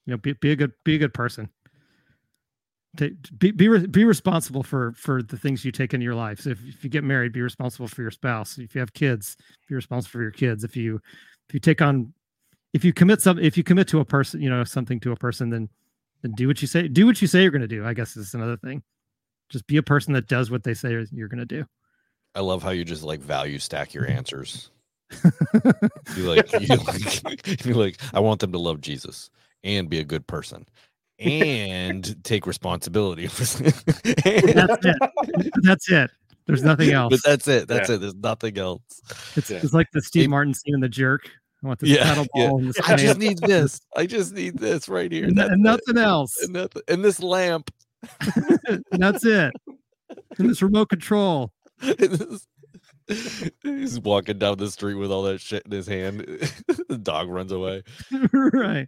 You 0.08 0.12
know, 0.14 0.18
be, 0.18 0.34
be 0.34 0.52
a 0.52 0.56
good 0.56 0.72
be 0.86 0.96
a 0.96 0.98
good 0.98 1.14
person. 1.14 1.50
Take, 2.96 3.14
be 3.38 3.52
be 3.52 3.68
re- 3.68 3.86
be 3.86 4.06
responsible 4.06 4.64
for 4.64 4.94
for 4.94 5.22
the 5.22 5.38
things 5.38 5.66
you 5.66 5.72
take 5.72 5.94
into 5.94 6.06
your 6.06 6.16
life. 6.16 6.40
So 6.40 6.52
if, 6.52 6.66
if 6.66 6.84
you 6.84 6.90
get 6.90 7.04
married, 7.04 7.34
be 7.34 7.42
responsible 7.42 7.90
for 7.90 8.02
your 8.02 8.10
spouse. 8.10 8.58
If 8.58 8.74
you 8.74 8.80
have 8.80 8.94
kids, 8.94 9.36
be 9.68 9.76
responsible 9.76 10.12
for 10.12 10.22
your 10.22 10.32
kids. 10.32 10.64
If 10.64 10.78
you 10.78 11.02
if 11.50 11.54
you 11.54 11.60
take 11.60 11.82
on 11.82 12.14
if 12.74 12.86
you 12.86 12.94
commit 12.94 13.22
some 13.22 13.38
if 13.38 13.58
you 13.58 13.64
commit 13.64 13.90
to 13.90 14.00
a 14.00 14.06
person, 14.06 14.42
you 14.42 14.50
know, 14.50 14.64
something 14.64 15.00
to 15.02 15.12
a 15.12 15.16
person, 15.18 15.50
then 15.50 15.70
then 16.22 16.32
do 16.32 16.48
what 16.48 16.62
you 16.62 16.68
say. 16.68 16.88
Do 16.88 17.06
what 17.06 17.22
you 17.22 17.28
say 17.28 17.42
you're 17.42 17.52
going 17.52 17.62
to 17.62 17.68
do. 17.68 17.86
I 17.86 17.94
guess 17.94 18.16
is 18.16 18.34
another 18.34 18.58
thing. 18.58 18.82
Just 19.50 19.68
be 19.68 19.78
a 19.78 19.84
person 19.84 20.14
that 20.14 20.28
does 20.28 20.50
what 20.50 20.64
they 20.64 20.74
say 20.74 21.06
you're 21.12 21.28
going 21.28 21.40
to 21.40 21.46
do. 21.46 21.66
I 22.34 22.40
love 22.40 22.64
how 22.64 22.70
you 22.70 22.86
just 22.86 23.04
like 23.04 23.20
value 23.20 23.60
stack 23.60 23.94
your 23.94 24.08
answers. 24.08 24.72
You 26.16 26.24
like, 26.24 26.52
you 26.54 26.76
like, 26.78 27.66
like, 27.66 27.98
I 28.14 28.20
want 28.20 28.40
them 28.40 28.52
to 28.54 28.58
love 28.58 28.82
Jesus 28.82 29.30
and 29.64 29.90
be 29.90 30.00
a 30.00 30.04
good 30.04 30.26
person 30.28 30.66
and 31.20 32.24
take 32.24 32.46
responsibility. 32.48 33.28
That's 33.28 33.60
it. 33.62 35.54
That's 35.64 35.90
it. 35.92 36.12
There's 36.46 36.64
nothing 36.64 36.92
else. 36.92 37.12
But 37.12 37.20
that's 37.30 37.48
it. 37.50 37.68
That's 37.68 37.90
Yeah. 37.90 37.96
it. 37.96 37.98
There's 38.00 38.16
nothing 38.16 38.58
else. 38.58 38.82
It's, 39.36 39.50
yeah. 39.50 39.58
it's 39.62 39.74
like 39.74 39.88
the 39.92 40.02
Steve 40.02 40.22
Hey- 40.24 40.28
Martin 40.28 40.54
scene 40.54 40.76
in 40.76 40.80
The 40.80 40.88
Jerk. 40.88 41.30
I 41.64 41.68
want 41.68 41.80
this 41.80 41.90
Yeah, 41.90 42.04
paddle 42.06 42.28
ball 42.34 42.60
and 42.60 42.70
this 42.70 42.80
I 42.88 42.96
just 42.96 43.20
need 43.20 43.40
this. 43.40 43.82
I 43.98 44.06
just 44.06 44.34
need 44.34 44.58
this 44.58 44.88
right 44.88 45.12
here. 45.12 45.26
and, 45.26 45.38
That's 45.38 45.50
and 45.52 45.60
it. 45.66 45.70
nothing 45.70 45.98
else. 45.98 46.42
And, 46.44 46.54
nothing- 46.54 46.84
and 46.88 47.04
this 47.04 47.20
lamp. 47.22 47.70
that's 48.92 49.26
it. 49.26 49.52
And 50.38 50.50
this 50.50 50.62
remote 50.62 50.88
control. 50.90 51.52
This- 51.82 52.48
He's 53.64 54.00
walking 54.02 54.38
down 54.38 54.58
the 54.58 54.70
street 54.70 54.96
with 54.96 55.12
all 55.12 55.24
that 55.24 55.40
shit 55.42 55.64
in 55.66 55.72
his 55.72 55.88
hand. 55.88 56.20
the 56.90 56.98
dog 56.98 57.28
runs 57.30 57.52
away. 57.52 57.84
right. 58.34 58.88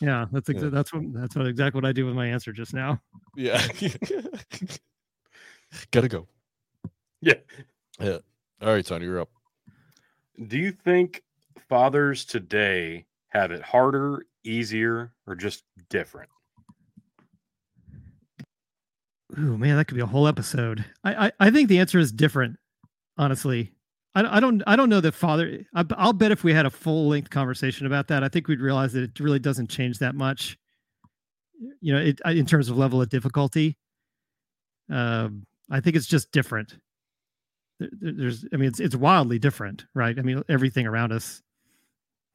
Yeah, 0.00 0.26
that's 0.32 0.48
exa- 0.48 0.62
Yeah. 0.64 0.68
that's 0.70 0.92
what 0.92 1.02
that's 1.12 1.36
what 1.36 1.46
exactly 1.46 1.78
what 1.80 1.88
I 1.88 1.92
do 1.92 2.06
with 2.06 2.14
my 2.14 2.26
answer 2.26 2.52
just 2.52 2.74
now. 2.74 3.00
Yeah. 3.36 3.64
Gotta 5.90 6.08
go. 6.08 6.26
Yeah. 7.20 7.34
Yeah. 8.00 8.18
All 8.62 8.72
right, 8.72 8.84
Tony, 8.84 9.04
you're 9.06 9.20
up. 9.20 9.30
Do 10.48 10.58
you 10.58 10.72
think 10.72 11.22
fathers 11.68 12.24
today 12.24 13.06
have 13.28 13.50
it 13.52 13.62
harder, 13.62 14.24
easier, 14.44 15.12
or 15.26 15.34
just 15.34 15.64
different? 15.90 16.30
Ooh, 19.38 19.56
man, 19.56 19.76
that 19.76 19.86
could 19.86 19.94
be 19.94 20.00
a 20.00 20.06
whole 20.06 20.26
episode. 20.26 20.84
I 21.04 21.26
I, 21.26 21.32
I 21.40 21.50
think 21.50 21.68
the 21.68 21.78
answer 21.78 21.98
is 21.98 22.10
different. 22.10 22.56
Honestly, 23.16 23.72
I, 24.14 24.36
I 24.36 24.40
don't 24.40 24.62
I 24.66 24.74
don't 24.76 24.88
know 24.88 25.00
that 25.00 25.12
father. 25.12 25.60
I, 25.74 25.84
I'll 25.96 26.12
bet 26.12 26.32
if 26.32 26.42
we 26.44 26.52
had 26.52 26.66
a 26.66 26.70
full 26.70 27.08
length 27.08 27.30
conversation 27.30 27.86
about 27.86 28.08
that, 28.08 28.24
I 28.24 28.28
think 28.28 28.48
we'd 28.48 28.60
realize 28.60 28.92
that 28.94 29.02
it 29.04 29.20
really 29.20 29.38
doesn't 29.38 29.68
change 29.70 29.98
that 29.98 30.14
much. 30.14 30.58
You 31.80 31.92
know, 31.94 32.00
it 32.00 32.20
in 32.26 32.46
terms 32.46 32.68
of 32.68 32.76
level 32.78 33.00
of 33.02 33.08
difficulty. 33.08 33.76
Um, 34.90 35.46
I 35.70 35.80
think 35.80 35.94
it's 35.96 36.06
just 36.06 36.32
different. 36.32 36.76
There- 37.78 37.90
there- 38.00 38.12
There's, 38.12 38.44
I 38.52 38.56
mean, 38.56 38.68
it's 38.68 38.80
it's 38.80 38.96
wildly 38.96 39.38
different, 39.38 39.86
right? 39.94 40.18
I 40.18 40.22
mean, 40.22 40.42
everything 40.48 40.86
around 40.86 41.12
us, 41.12 41.42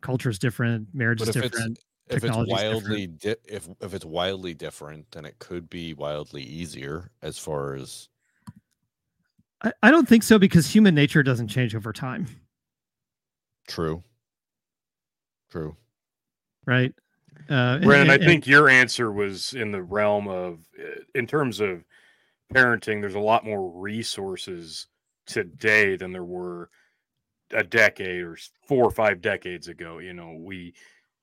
culture 0.02 0.30
is 0.30 0.40
different, 0.40 0.88
marriage 0.94 1.20
But 1.20 1.30
is 1.30 1.36
if 1.36 1.44
it's 1.44 1.52
different. 1.58 1.80
if 2.08 2.24
it's 2.24 2.38
wildly 2.52 3.08
di- 3.08 3.36
if 3.46 3.68
if 3.82 3.94
it's 3.94 4.06
wildly 4.06 4.54
different, 4.54 5.12
then 5.12 5.26
it 5.26 5.40
could 5.40 5.70
be 5.70 5.94
wildly 5.94 6.44
easier 6.44 7.12
as 7.22 7.38
far 7.38 7.74
as 7.76 8.08
I, 9.63 9.72
I 9.84 9.91
don't 9.91 10.08
think 10.08 10.24
so 10.24 10.38
because 10.38 10.68
human 10.68 10.96
nature 10.96 11.24
doesn't 11.24 11.48
change 11.48 11.76
over 11.76 11.94
time. 11.94 12.28
true. 13.68 14.04
True. 15.52 15.76
right? 16.65 16.94
Uh, 17.50 17.54
and- 17.78 17.84
Brendan, 17.86 18.10
I 18.10 18.24
think 18.24 18.48
your 18.48 18.68
answer 18.68 19.12
was 19.12 19.54
in 19.54 19.72
the 19.72 19.82
realm 19.82 20.28
of, 20.28 20.60
uh, 20.80 21.02
in 21.13 21.28
terms 21.28 21.60
of 21.60 21.84
parenting, 22.54 23.00
there's 23.00 23.15
a 23.15 23.20
lot 23.20 23.46
more 23.46 23.70
resources 23.70 24.88
today 25.28 25.96
than 25.96 26.12
there 26.12 26.24
were 26.26 26.70
a 27.52 27.63
decade 27.63 28.22
or 28.22 28.38
four 28.68 28.84
or 28.84 28.91
five 28.91 29.22
decades 29.22 29.68
ago. 29.68 30.00
You 30.00 30.13
know, 30.13 30.36
we, 30.39 30.74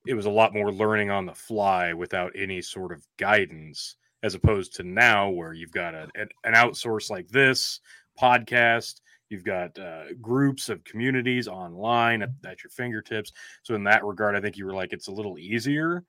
it 0.06 0.14
was 0.14 0.26
a 0.26 0.30
lot 0.30 0.54
more 0.54 0.72
learning 0.72 1.10
on 1.10 1.26
the 1.26 1.34
fly 1.34 1.92
without 1.92 2.32
any 2.36 2.62
sort 2.62 2.92
of 2.92 3.06
guidance, 3.18 3.96
as 4.22 4.34
opposed 4.34 4.74
to 4.76 4.82
now 4.84 5.28
where 5.28 5.52
you've 5.52 5.72
got 5.72 5.94
a, 5.94 6.08
an, 6.14 6.28
an 6.44 6.54
outsource 6.54 7.10
like 7.10 7.28
this 7.28 7.80
podcast. 8.20 9.00
You've 9.28 9.44
got 9.44 9.78
uh, 9.78 10.12
groups 10.20 10.68
of 10.68 10.84
communities 10.84 11.48
online 11.48 12.22
at, 12.22 12.30
at 12.44 12.62
your 12.62 12.70
fingertips. 12.70 13.32
So 13.62 13.74
in 13.74 13.84
that 13.84 14.04
regard, 14.04 14.36
I 14.36 14.40
think 14.40 14.56
you 14.56 14.66
were 14.66 14.74
like, 14.74 14.92
it's 14.92 15.08
a 15.08 15.12
little 15.12 15.38
easier. 15.38 16.04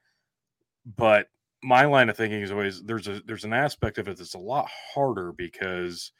But 0.98 1.30
my 1.63 1.86
line 1.86 2.10
of 2.10 2.18
thinking 2.18 2.42
is 2.42 2.52
always 2.52 2.84
there's 2.84 3.08
a 3.08 3.22
there's 3.26 3.46
an 3.46 3.54
aspect 3.54 3.98
of 3.98 4.08
it 4.08 4.18
that's 4.18 4.34
a 4.34 4.39
lot 4.39 4.70
harder 4.94 5.32
because 5.32 6.12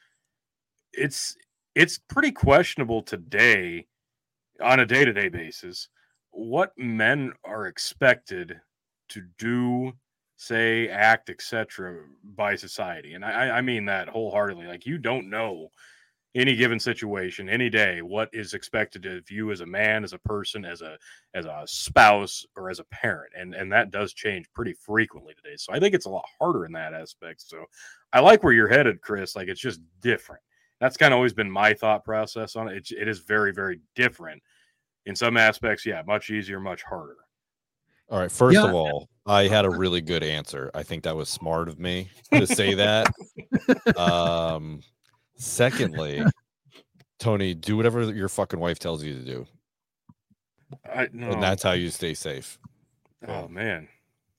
it's 0.94 1.36
it's 1.76 1.98
pretty 1.98 2.32
questionable 2.32 3.02
today 3.02 3.86
on 4.62 4.80
a 4.80 4.86
day-to-day 4.86 5.28
basis 5.28 5.90
what 6.32 6.72
men 6.78 7.32
are 7.44 7.68
expected 7.68 8.60
to 9.10 9.22
do 9.38 9.92
say 10.36 10.90
act 10.90 11.30
etc 11.30 12.00
by 12.36 12.56
society 12.56 13.14
and 13.14 13.24
I, 13.24 13.58
I 13.58 13.62
mean 13.62 13.86
that 13.86 14.10
wholeheartedly 14.10 14.66
like 14.66 14.86
you 14.86 14.98
don't 14.98 15.30
know 15.30 15.70
any 16.36 16.56
given 16.56 16.80
situation 16.80 17.48
any 17.48 17.70
day 17.70 18.02
what 18.02 18.30
is 18.34 18.54
expected 18.54 19.06
of 19.06 19.30
you 19.30 19.52
as 19.52 19.62
a 19.62 19.66
man 19.66 20.04
as 20.04 20.14
a 20.14 20.20
person 20.20 20.66
as 20.66 20.82
a 20.82 20.98
as 21.36 21.46
a 21.46 21.64
spouse 21.66 22.46
or 22.58 22.70
as 22.70 22.80
a 22.80 22.86
parent 22.86 23.32
and 23.38 23.54
and 23.54 23.72
that 23.72 23.92
does 23.92 24.14
change 24.14 24.52
pretty 24.54 24.74
frequently 24.74 25.34
today 25.36 25.56
so 25.56 25.72
i 25.74 25.80
think 25.80 25.94
it's 25.94 26.08
a 26.08 26.10
lot 26.10 26.26
harder 26.40 26.66
in 26.66 26.72
that 26.72 26.94
aspect 26.94 27.42
so 27.42 27.64
i 28.14 28.20
like 28.20 28.44
where 28.44 28.54
you're 28.54 28.68
headed 28.68 29.02
chris 29.02 29.36
like 29.36 29.48
it's 29.48 29.62
just 29.62 29.82
different. 30.02 30.42
That's 30.80 30.98
kind 30.98 31.14
of 31.14 31.18
always 31.18 31.34
been 31.34 31.50
my 31.50 31.74
thought 31.74 32.04
process 32.04 32.56
on 32.56 32.68
it 32.68 32.78
it's, 32.78 32.92
it 32.92 33.08
is 33.08 33.20
very 33.20 33.54
very 33.54 33.80
different 33.96 34.42
in 35.06 35.16
some 35.16 35.38
aspects 35.38 35.86
yeah 35.86 36.02
much 36.06 36.32
easier 36.32 36.60
much 36.60 36.82
harder 36.82 37.18
All 38.14 38.20
right. 38.20 38.32
First 38.32 38.54
Yeah. 38.54 38.66
of 38.68 38.76
all, 38.76 39.10
I 39.26 39.48
had 39.48 39.66
a 39.66 39.72
really 39.72 40.00
good 40.00 40.22
answer. 40.22 40.70
I 40.76 40.84
think 40.84 41.02
that 41.06 41.16
was 41.16 41.30
smart 41.30 41.68
of 41.68 41.80
me 41.80 42.10
to 42.32 42.46
say 42.46 42.76
that. 42.76 43.12
um, 43.98 44.84
secondly, 45.36 46.24
Tony, 47.18 47.56
do 47.56 47.76
whatever 47.76 48.14
your 48.14 48.30
fucking 48.30 48.60
wife 48.60 48.78
tells 48.78 49.04
you 49.04 49.16
to 49.16 49.26
do, 49.26 49.48
i 50.94 51.08
no 51.12 51.32
and 51.32 51.42
that's 51.42 51.64
how 51.64 51.72
you 51.72 51.90
stay 51.90 52.14
safe. 52.14 52.60
oh 53.28 53.48
man 53.48 53.88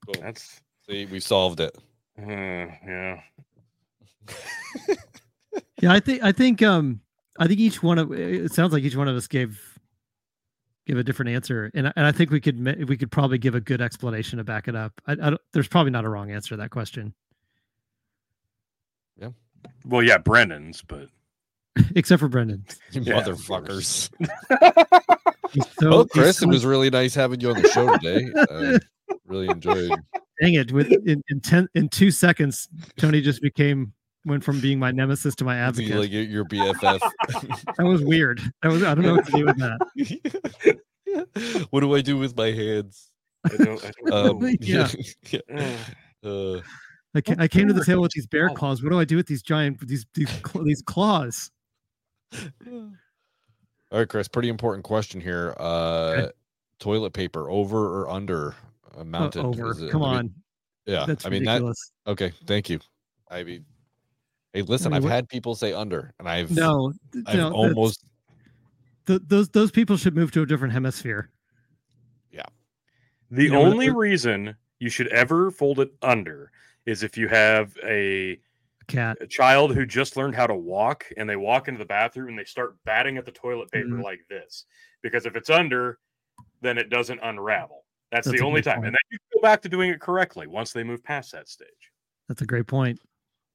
Cool. 0.06 0.22
that's 0.22 0.60
See, 0.88 1.06
we 1.06 1.18
solved 1.18 1.58
it. 1.58 1.76
uh, 2.16 2.22
yeah 2.26 3.20
yeah, 5.80 5.92
I 5.92 5.98
think 5.98 6.22
I 6.22 6.30
think 6.30 6.62
um 6.62 7.00
I 7.40 7.48
think 7.48 7.58
each 7.58 7.82
one 7.82 7.98
of 7.98 8.12
it 8.12 8.52
sounds 8.52 8.72
like 8.72 8.84
each 8.84 8.94
one 8.96 9.08
of 9.08 9.16
us 9.16 9.26
gave 9.26 9.73
give 10.87 10.99
a 10.99 11.05
different 11.05 11.31
answer, 11.31 11.70
and 11.75 11.88
I- 11.88 11.92
and 11.97 12.07
I 12.07 12.12
think 12.12 12.31
we 12.31 12.40
could 12.40 12.59
ma- 12.59 12.75
we 12.87 12.97
could 12.97 13.11
probably 13.11 13.38
give 13.38 13.55
a 13.55 13.61
good 13.61 13.81
explanation 13.81 14.38
to 14.38 14.44
back 14.44 14.68
it 14.68 14.77
up. 14.77 14.92
I, 15.07 15.12
I 15.12 15.16
don't, 15.16 15.40
there's 15.53 15.68
probably 15.68 15.90
not 15.92 16.05
a 16.05 16.09
wrong 16.09 16.31
answer 16.31 16.51
to 16.51 16.57
that 16.59 16.70
question, 16.70 17.14
yeah 19.18 19.29
well 19.87 20.03
yeah 20.03 20.18
brendan's 20.18 20.83
but 20.83 21.09
except 21.97 22.20
for 22.20 22.29
Brendan. 22.29 22.64
Yeah, 22.92 23.14
motherfuckers. 23.20 24.09
He's 25.51 25.66
so- 25.79 25.90
well, 25.90 26.03
he's 26.05 26.11
Chris, 26.12 26.38
so- 26.38 26.47
it 26.49 26.53
was 26.53 26.64
really 26.64 26.90
nice 26.90 27.14
having 27.14 27.40
you 27.40 27.51
on 27.51 27.61
the 27.61 27.68
show 27.68 27.92
today. 27.97 28.31
I 28.51 28.79
really 29.27 29.49
enjoyed. 29.49 29.90
dang 30.40 30.55
it! 30.55 30.70
With 30.73 30.92
in, 31.07 31.23
in 31.29 31.40
ten 31.40 31.68
in 31.75 31.88
two 31.88 32.11
seconds, 32.12 32.68
Tony 32.97 33.20
just 33.20 33.42
became 33.42 33.92
went 34.24 34.44
from 34.44 34.60
being 34.60 34.78
my 34.78 34.90
nemesis 34.90 35.34
to 35.37 35.44
my 35.44 35.56
advocate. 35.56 35.96
like 35.96 36.10
your, 36.10 36.22
your 36.22 36.44
BFF. 36.44 37.00
that 37.76 37.84
was 37.84 38.02
weird. 38.02 38.40
That 38.62 38.72
was 38.72 38.82
I 38.82 38.94
don't 38.94 39.04
know 39.04 39.14
what 39.14 39.26
to 39.26 39.32
do 39.32 39.46
with 39.46 39.58
that. 39.58 41.66
what 41.70 41.80
do 41.80 41.94
I 41.94 42.00
do 42.00 42.16
with 42.18 42.37
my 42.37 42.50
hands? 42.52 43.10
I 43.44 43.56
don't, 43.56 43.84
I 43.84 43.90
don't 44.04 44.12
Um, 44.12 44.38
know. 44.40 44.54
Yeah. 44.60 44.88
Uh, 45.54 45.76
Uh, 46.28 46.60
I, 47.14 47.20
ca- 47.20 47.37
I 47.38 47.48
came 47.48 47.68
to 47.68 47.74
the 47.74 47.84
table 47.84 48.02
with 48.02 48.12
these 48.12 48.26
bear 48.26 48.48
claws. 48.48 48.82
What 48.82 48.90
do 48.90 48.98
I 48.98 49.04
do 49.04 49.16
with 49.16 49.26
these 49.26 49.42
giant 49.42 49.87
these 49.87 50.06
these 50.14 50.30
these 50.64 50.82
claws? 50.82 51.50
All 52.66 52.90
right, 53.92 54.08
Chris. 54.08 54.26
Pretty 54.26 54.48
important 54.48 54.84
question 54.84 55.20
here. 55.20 55.54
Uh, 55.58 56.28
toilet 56.80 57.12
paper 57.12 57.48
over 57.50 58.00
or 58.02 58.10
under 58.10 58.56
a 58.96 59.00
Uh, 59.00 59.04
mountain? 59.04 59.44
over. 59.46 59.70
It- 59.72 59.90
Come 59.92 60.02
I 60.02 60.08
mean, 60.08 60.16
on. 60.18 60.34
yeah. 60.87 61.04
That's 61.06 61.26
I 61.26 61.28
mean 61.28 61.42
ridiculous. 61.42 61.92
that. 62.06 62.12
Okay. 62.12 62.32
Thank 62.46 62.70
you. 62.70 62.80
I 63.30 63.44
mean, 63.44 63.64
hey, 64.54 64.62
listen. 64.62 64.90
mean, 64.90 64.96
I've 64.98 65.04
what- 65.04 65.12
had 65.12 65.28
people 65.28 65.54
say 65.54 65.72
under, 65.72 66.14
and 66.18 66.28
I've 66.28 66.50
no, 66.50 66.92
I've 67.26 67.36
no, 67.36 67.50
almost 67.52 68.04
th- 69.06 69.20
those 69.26 69.48
those 69.50 69.70
people 69.70 69.96
should 69.96 70.14
move 70.14 70.32
to 70.32 70.42
a 70.42 70.46
different 70.46 70.72
hemisphere. 70.72 71.30
Yeah. 72.30 72.44
The 73.30 73.44
You 73.44 73.50
know, 73.50 73.62
only 73.62 73.90
we're- 73.90 74.10
reason 74.10 74.54
you 74.78 74.88
should 74.88 75.08
ever 75.08 75.50
fold 75.50 75.80
it 75.80 75.92
under 76.02 76.50
is 76.86 77.02
if 77.02 77.16
you 77.16 77.28
have 77.28 77.76
a, 77.84 78.38
Cat. 78.88 79.16
a 79.20 79.26
child 79.26 79.74
who 79.74 79.86
just 79.86 80.16
learned 80.16 80.34
how 80.34 80.46
to 80.46 80.54
walk 80.54 81.06
and 81.16 81.28
they 81.28 81.36
walk 81.36 81.68
into 81.68 81.78
the 81.78 81.84
bathroom 81.86 82.28
and 82.28 82.38
they 82.38 82.44
start 82.44 82.76
batting 82.84 83.16
at 83.16 83.24
the 83.24 83.32
toilet 83.32 83.70
paper 83.70 83.88
Mhm. 83.88 84.02
like 84.02 84.20
this. 84.28 84.66
Because 85.02 85.24
if 85.26 85.36
it's 85.36 85.48
under, 85.48 85.98
then 86.60 86.76
it 86.76 86.90
doesn't 86.90 87.20
unravel. 87.22 87.84
That's, 88.12 88.26
That's 88.26 88.38
the 88.38 88.44
only 88.44 88.60
time. 88.62 88.76
point. 88.76 88.86
And 88.88 88.94
then 88.94 89.00
you 89.10 89.18
go 89.34 89.40
back 89.40 89.62
to 89.62 89.68
doing 89.70 89.90
it 89.90 90.00
correctly 90.00 90.46
once 90.46 90.72
they 90.72 90.84
move 90.84 91.02
past 91.02 91.32
that 91.32 91.48
stage. 91.48 91.68
That's 92.28 92.42
a 92.42 92.46
great 92.46 92.66
point. 92.66 93.00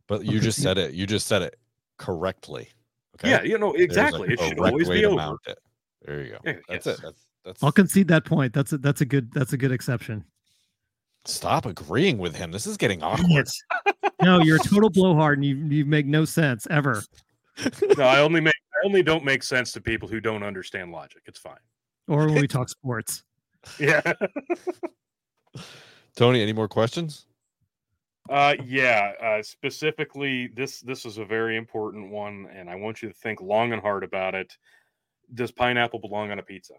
But 0.09 0.25
you 0.25 0.39
just 0.39 0.61
said 0.61 0.77
it. 0.77 0.93
You 0.93 1.05
just 1.05 1.27
said 1.27 1.43
it 1.43 1.57
correctly. 1.97 2.67
Okay. 3.15 3.29
Yeah, 3.29 3.43
you 3.43 3.57
know, 3.57 3.71
There's 3.71 3.81
a 3.81 3.85
exactly. 3.85 4.33
It 4.33 4.39
should 4.39 4.59
always 4.59 4.89
way 4.89 4.95
be 4.95 5.01
to 5.01 5.07
over. 5.07 5.15
mount 5.15 5.39
it. 5.47 5.59
There 6.05 6.23
you 6.23 6.31
go. 6.31 6.37
Yeah, 6.43 6.53
That's 6.67 6.85
yes. 6.87 6.97
it. 6.97 7.01
That's 7.03 7.25
that's. 7.45 7.63
I'll 7.63 7.71
concede 7.71 8.07
that 8.09 8.25
point. 8.25 8.51
That's 8.53 8.73
a 8.73 8.79
that's 8.79 9.01
a 9.01 9.05
good 9.05 9.31
that's 9.31 9.53
a 9.53 9.57
good 9.57 9.71
exception. 9.71 10.25
Stop 11.25 11.65
agreeing 11.65 12.17
with 12.17 12.35
him. 12.35 12.51
This 12.51 12.65
is 12.65 12.75
getting 12.75 12.99
Dang 12.99 13.19
awkward. 13.19 13.47
No, 14.21 14.39
you're 14.41 14.55
a 14.55 14.59
total 14.67 14.89
blowhard 14.89 15.37
and 15.37 15.45
you 15.45 15.55
you 15.55 15.85
make 15.85 16.07
no 16.07 16.25
sense 16.25 16.65
ever. 16.71 17.03
No, 17.97 18.03
I 18.03 18.19
only 18.19 18.41
make 18.41 18.55
I 18.73 18.87
only 18.87 19.03
don't 19.03 19.23
make 19.23 19.43
sense 19.43 19.71
to 19.73 19.81
people 19.81 20.07
who 20.07 20.19
don't 20.19 20.43
understand 20.43 20.91
logic. 20.91 21.21
It's 21.27 21.39
fine. 21.39 21.59
Or 22.07 22.25
when 22.25 22.41
we 22.41 22.47
talk 22.47 22.69
sports. 22.69 23.23
Yeah. 23.77 24.01
Tony, 26.15 26.41
any 26.41 26.53
more 26.53 26.67
questions? 26.67 27.25
Uh, 28.29 28.55
yeah. 28.63 29.13
Uh, 29.21 29.41
specifically, 29.41 30.47
this 30.47 30.81
this 30.81 31.05
is 31.05 31.17
a 31.17 31.25
very 31.25 31.57
important 31.57 32.11
one, 32.11 32.47
and 32.53 32.69
I 32.69 32.75
want 32.75 33.01
you 33.01 33.09
to 33.09 33.15
think 33.15 33.41
long 33.41 33.73
and 33.73 33.81
hard 33.81 34.03
about 34.03 34.35
it. 34.35 34.55
Does 35.33 35.51
pineapple 35.51 35.99
belong 35.99 36.31
on 36.31 36.39
a 36.39 36.43
pizza? 36.43 36.75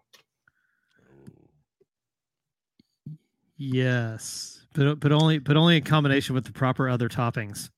Yes. 3.57 4.65
But 4.75 5.01
but 5.01 5.13
only 5.13 5.39
but 5.39 5.57
only 5.57 5.77
in 5.77 5.83
combination 5.83 6.35
with 6.35 6.45
the 6.45 6.53
proper 6.53 6.89
other 6.89 7.09
toppings. 7.09 7.71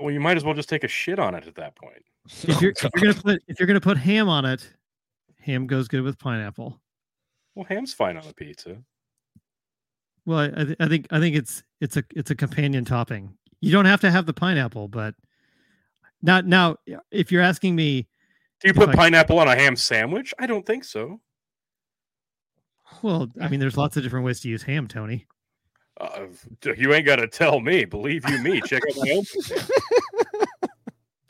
Well, 0.00 0.10
you 0.10 0.20
might 0.20 0.38
as 0.38 0.44
well 0.44 0.54
just 0.54 0.70
take 0.70 0.84
a 0.84 0.88
shit 0.88 1.18
on 1.18 1.34
it 1.34 1.46
at 1.46 1.54
that 1.56 1.76
point. 1.76 2.02
If 2.48 2.62
you're 2.62 2.70
if 2.70 2.82
you're 2.82 3.12
gonna 3.12 3.22
put 3.22 3.42
if 3.46 3.60
you're 3.60 3.66
gonna 3.66 3.80
put 3.80 3.98
ham 3.98 4.28
on 4.28 4.44
it, 4.44 4.68
ham 5.38 5.66
goes 5.66 5.86
good 5.86 6.02
with 6.02 6.18
pineapple. 6.18 6.80
Well, 7.54 7.66
ham's 7.66 7.92
fine 7.92 8.16
on 8.16 8.26
a 8.26 8.32
pizza. 8.32 8.78
Well, 10.24 10.38
I, 10.38 10.44
I, 10.60 10.64
th- 10.64 10.76
I 10.80 10.88
think 10.88 11.06
I 11.10 11.18
think 11.20 11.36
it's 11.36 11.62
it's 11.80 11.96
a 11.96 12.04
it's 12.14 12.30
a 12.30 12.34
companion 12.34 12.84
topping. 12.84 13.34
You 13.60 13.72
don't 13.72 13.84
have 13.86 14.00
to 14.02 14.10
have 14.10 14.26
the 14.26 14.32
pineapple, 14.32 14.88
but 14.88 15.14
not 16.22 16.46
now. 16.46 16.76
If 17.10 17.32
you're 17.32 17.42
asking 17.42 17.74
me, 17.76 18.08
Do 18.60 18.68
you 18.68 18.74
put 18.74 18.88
I- 18.90 18.94
pineapple 18.94 19.38
on 19.38 19.48
a 19.48 19.56
ham 19.56 19.76
sandwich? 19.76 20.32
I 20.38 20.46
don't 20.46 20.64
think 20.66 20.84
so. 20.84 21.20
well, 23.02 23.28
I 23.40 23.48
mean, 23.48 23.58
there's 23.60 23.76
lots 23.76 23.96
of 23.96 24.02
different 24.02 24.24
ways 24.26 24.40
to 24.40 24.48
use 24.48 24.62
ham, 24.62 24.86
Tony. 24.86 25.26
Uh, 26.00 26.26
you 26.76 26.94
ain't 26.94 27.04
got 27.06 27.16
to 27.16 27.28
tell 27.28 27.60
me. 27.60 27.84
Believe 27.84 28.28
you 28.28 28.38
me. 28.38 28.60
Check 28.62 28.82
out 28.88 28.96
my 29.04 29.10
own. 29.10 29.24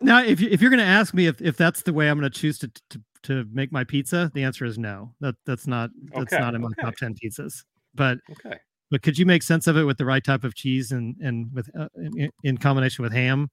Now, 0.04 0.20
if 0.24 0.40
you 0.40 0.48
if 0.50 0.60
you're 0.60 0.70
going 0.70 0.80
to 0.80 0.84
ask 0.84 1.14
me 1.14 1.26
if, 1.28 1.40
if 1.40 1.56
that's 1.56 1.82
the 1.82 1.92
way 1.92 2.10
I'm 2.10 2.18
going 2.18 2.28
to 2.30 2.36
choose 2.38 2.58
to, 2.58 2.70
to 2.90 3.00
to 3.22 3.44
make 3.52 3.70
my 3.70 3.84
pizza, 3.84 4.32
the 4.34 4.42
answer 4.42 4.64
is 4.64 4.76
no. 4.76 5.14
That 5.20 5.36
that's 5.46 5.68
not 5.68 5.90
that's 6.12 6.32
Okay, 6.32 6.40
not 6.42 6.56
in 6.56 6.60
my 6.62 6.66
okay. 6.68 6.82
top 6.82 6.96
ten 6.96 7.14
pizzas. 7.14 7.62
But 7.94 8.18
Okay. 8.32 8.56
But 8.92 9.00
could 9.00 9.16
you 9.16 9.24
make 9.24 9.42
sense 9.42 9.66
of 9.66 9.78
it 9.78 9.84
with 9.84 9.96
the 9.96 10.04
right 10.04 10.22
type 10.22 10.44
of 10.44 10.54
cheese 10.54 10.92
and 10.92 11.16
and 11.22 11.50
with 11.54 11.70
uh, 11.74 11.88
in, 11.96 12.30
in 12.44 12.58
combination 12.58 13.02
with 13.02 13.12
ham? 13.12 13.50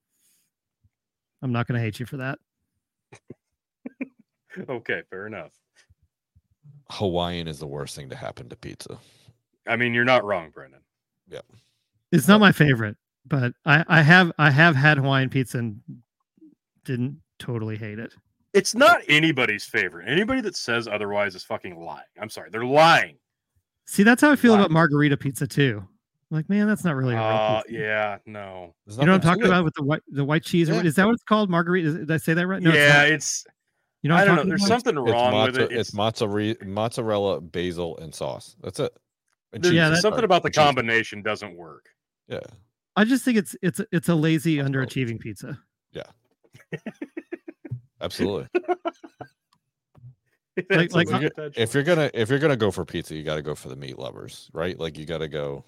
I'm 1.42 1.54
not 1.54 1.66
going 1.66 1.80
to 1.80 1.82
hate 1.84 2.00
you 2.00 2.06
for 2.06 2.18
that. 2.18 2.38
Okay. 4.68 5.04
Fair 5.10 5.28
enough. 5.28 5.52
Hawaiian 6.90 7.48
is 7.48 7.60
the 7.60 7.68
worst 7.68 7.96
thing 7.96 8.10
to 8.10 8.16
happen 8.16 8.50
to 8.50 8.56
pizza. 8.56 8.98
I 9.68 9.76
mean, 9.76 9.94
you're 9.94 10.04
not 10.04 10.26
wrong, 10.26 10.50
Brendan. 10.50 10.82
Yeah. 11.30 11.42
It's 12.12 12.28
not 12.28 12.42
my 12.42 12.52
favorite, 12.52 12.98
but 13.26 13.54
I 13.66 13.86
I 13.88 14.02
have 14.02 14.34
I 14.38 14.50
have 14.50 14.76
had 14.76 14.98
Hawaiian 14.98 15.30
pizza 15.30 15.60
and 15.60 15.80
didn't 16.84 17.22
totally 17.38 17.78
hate 17.78 18.00
it. 18.00 18.12
It's 18.54 18.74
not 18.74 19.02
anybody's 19.08 19.64
favorite. 19.64 20.10
Anybody 20.10 20.42
that 20.42 20.58
says 20.58 20.88
otherwise 20.88 21.36
is 21.36 21.44
fucking 21.44 21.80
lying. 21.80 22.02
I'm 22.20 22.30
sorry, 22.30 22.50
they're 22.50 22.66
lying. 22.66 23.18
See, 23.92 24.04
that's 24.04 24.22
how 24.22 24.30
I 24.32 24.36
feel 24.36 24.54
Wow. 24.54 24.60
about 24.60 24.72
margarita 24.72 25.18
pizza 25.18 25.48
too. 25.48 25.80
I'm 25.82 26.36
like, 26.38 26.48
man, 26.48 26.68
that's 26.68 26.84
not 26.84 26.96
really 26.96 27.16
a 27.16 27.18
real 27.18 27.26
Uh, 27.26 27.62
yeah, 27.70 28.18
no. 28.28 28.76
There's 28.86 29.00
You 29.00 29.06
know 29.08 29.14
what 29.14 29.26
I'm 29.26 29.28
talking 29.28 29.46
about 29.48 29.64
with 29.64 29.74
the 29.74 29.84
white 29.84 30.02
the 30.10 30.24
white 30.24 30.44
cheese? 30.44 30.70
or 30.70 30.74
Yeah. 30.74 30.84
Is 30.84 30.94
that 30.96 31.08
what 31.08 31.14
it's 31.16 31.24
called? 31.24 31.50
Margarita? 31.50 31.94
Did 31.94 32.12
I 32.12 32.18
say 32.18 32.36
that 32.36 32.46
right? 32.46 32.62
it's 32.64 32.76
yeah, 32.76 32.94
not. 33.00 33.08
it's. 33.10 33.46
you 34.04 34.10
know 34.10 34.16
I 34.16 34.26
don't 34.26 34.36
know. 34.36 34.44
There's 34.44 34.62
about? 34.64 34.84
something 34.84 34.96
It's, 35.04 35.12
wrong 35.12 35.44
with 35.44 35.58
it. 35.58 35.72
it's 35.72 35.92
mozzarella, 35.96 36.54
mozzarella, 36.64 37.42
basil, 37.42 37.98
and 37.98 38.14
sauce. 38.14 38.56
That's 38.62 38.80
it. 38.80 38.96
And 39.54 39.64
cheese. 39.64 39.74
Yeah, 39.74 39.90
that- 39.90 40.04
something 40.04 40.24
about 40.24 40.44
the 40.44 40.48
and 40.50 40.54
cheese. 40.54 40.64
combination 40.64 41.24
doesn't 41.24 41.56
work. 41.56 41.88
Yeah. 42.28 42.42
I 42.96 43.06
just 43.06 43.26
think 43.26 43.40
it's 43.40 43.56
it's 43.64 43.82
it's 43.92 44.08
a 44.10 44.14
lazy 44.16 44.62
Oh. 44.62 44.66
underachieving 44.66 45.20
pizza. 45.20 45.60
Yeah. 45.94 46.04
Absolutely. 48.02 48.48
That's 50.70 50.94
like- 50.96 51.10
if, 51.10 51.22
you're, 51.22 51.30
potential. 51.32 51.64
if 51.64 51.74
you're 51.74 51.84
gonna 51.84 52.10
if 52.14 52.30
you're 52.30 52.40
gonna 52.40 52.56
go 52.58 52.72
for 52.72 52.86
pizza, 52.86 53.16
you 53.16 53.24
got 53.24 53.36
to 53.36 53.42
go 53.42 53.56
for 53.56 53.70
the 53.70 53.76
meat 53.76 53.98
lovers, 54.00 54.50
right? 54.54 54.78
Like 54.80 54.98
you 54.98 55.06
got 55.06 55.20
to 55.20 55.28
go. 55.28 55.64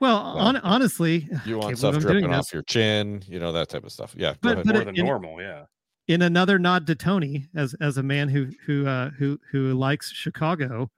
Well, 0.00 0.34
Well, 0.34 0.38
on, 0.46 0.56
honestly, 0.58 1.28
You 1.46 1.54
I 1.54 1.58
want 1.58 1.66
can't 1.68 1.78
stuff 1.78 1.92
believe 1.94 2.06
I'm 2.06 2.12
dripping 2.12 2.30
this. 2.30 2.38
off 2.38 2.52
your 2.52 2.62
chin, 2.62 3.22
you 3.28 3.38
know 3.38 3.52
that 3.52 3.68
type 3.68 3.84
of 3.84 3.92
stuff. 3.92 4.14
Yeah, 4.16 4.32
go 4.32 4.38
But- 4.42 4.52
ahead. 4.54 4.66
but 4.66 4.74
more 4.74 4.84
than 4.86 4.96
in- 4.96 5.06
normal, 5.06 5.40
yeah. 5.40 5.64
in 6.08 6.22
another 6.22 6.58
nod 6.58 6.86
to 6.88 6.94
Tony 6.94 7.46
as 7.54 7.74
as 7.80 7.98
a 7.98 8.02
man 8.02 8.28
who 8.28 8.48
who 8.66 8.86
uh 8.86 9.10
who 9.10 9.38
who 9.50 9.74
likes 9.74 10.10
Chicago. 10.10 10.90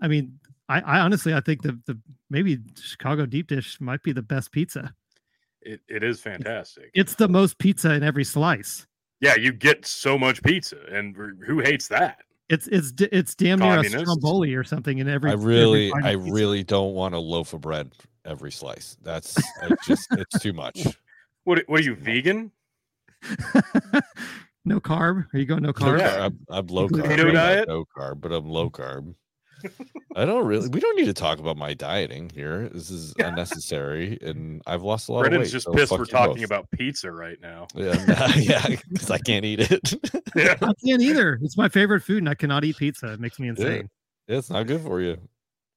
I 0.00 0.08
mean, 0.08 0.38
I, 0.68 0.80
I 0.80 0.98
honestly 1.00 1.32
I 1.34 1.40
think 1.40 1.62
the 1.62 1.78
the 1.86 1.98
maybe 2.28 2.58
Chicago 2.80 3.24
deep 3.26 3.46
dish 3.48 3.80
might 3.80 4.02
be 4.02 4.12
the 4.12 4.22
best 4.22 4.50
pizza. 4.52 4.92
It, 5.60 5.80
it 5.88 6.02
is 6.02 6.20
fantastic. 6.20 6.90
It's 6.94 7.14
the 7.14 7.28
most 7.28 7.56
pizza 7.58 7.92
in 7.92 8.02
every 8.02 8.24
slice. 8.24 8.84
yeah, 9.20 9.36
you 9.36 9.52
get 9.52 9.86
so 9.86 10.18
much 10.18 10.42
pizza, 10.42 10.76
and 10.90 11.14
who 11.46 11.60
hates 11.60 11.86
that? 11.86 12.18
It's 12.52 12.66
it's 12.66 12.92
it's 13.10 13.34
damn 13.34 13.60
near 13.60 13.80
a 13.80 13.84
stromboli 13.84 14.54
or 14.54 14.62
something 14.62 14.98
in 14.98 15.08
every. 15.08 15.30
I 15.30 15.34
really, 15.34 15.90
bite 15.90 16.00
of 16.00 16.04
I 16.04 16.16
pizza. 16.16 16.32
really 16.34 16.62
don't 16.62 16.92
want 16.92 17.14
a 17.14 17.18
loaf 17.18 17.54
of 17.54 17.62
bread 17.62 17.94
every 18.26 18.52
slice. 18.52 18.98
That's 19.00 19.38
it's 19.62 19.86
just 19.86 20.06
it's 20.12 20.38
too 20.38 20.52
much. 20.52 20.86
What? 21.44 21.64
What 21.66 21.80
are 21.80 21.82
you 21.82 21.96
vegan? 21.96 22.52
no 24.64 24.78
carb. 24.78 25.26
Are 25.34 25.38
you 25.38 25.44
going 25.44 25.64
no 25.64 25.70
No 25.70 25.72
carb? 25.72 25.98
Yeah. 25.98 26.28
carb. 26.28 26.36
I'm 26.50 26.66
low 26.68 26.88
carb. 26.88 27.18
I'm 27.18 27.34
diet? 27.34 27.66
No 27.66 27.84
carb, 27.84 28.20
but 28.20 28.30
I'm 28.30 28.46
low 28.46 28.70
carb. 28.70 29.12
I 30.16 30.24
don't 30.24 30.46
really. 30.46 30.68
We 30.68 30.80
don't 30.80 30.96
need 30.96 31.06
to 31.06 31.12
talk 31.14 31.38
about 31.38 31.56
my 31.56 31.74
dieting 31.74 32.30
here. 32.34 32.68
This 32.68 32.90
is 32.90 33.14
unnecessary, 33.18 34.18
and 34.22 34.62
I've 34.66 34.82
lost 34.82 35.08
a 35.08 35.12
lot 35.12 35.20
of 35.20 35.30
Brendan's 35.30 35.48
weight. 35.48 35.52
just 35.52 35.64
so 35.66 35.72
pissed 35.72 35.92
we're 35.92 36.04
talking 36.04 36.36
both. 36.36 36.44
about 36.44 36.70
pizza 36.72 37.10
right 37.10 37.40
now. 37.40 37.66
Yeah, 37.74 37.92
nah, 38.06 38.28
yeah, 38.36 38.66
because 38.90 39.10
I 39.10 39.18
can't 39.18 39.44
eat 39.44 39.60
it. 39.60 39.94
Yeah. 40.36 40.56
I 40.62 40.72
can't 40.84 41.02
either. 41.02 41.38
It's 41.42 41.56
my 41.56 41.68
favorite 41.68 42.02
food, 42.02 42.18
and 42.18 42.28
I 42.28 42.34
cannot 42.34 42.64
eat 42.64 42.76
pizza. 42.76 43.12
It 43.12 43.20
makes 43.20 43.38
me 43.38 43.48
insane. 43.48 43.88
it's 44.28 44.50
not 44.50 44.66
good 44.66 44.80
for 44.82 45.00
you. 45.00 45.18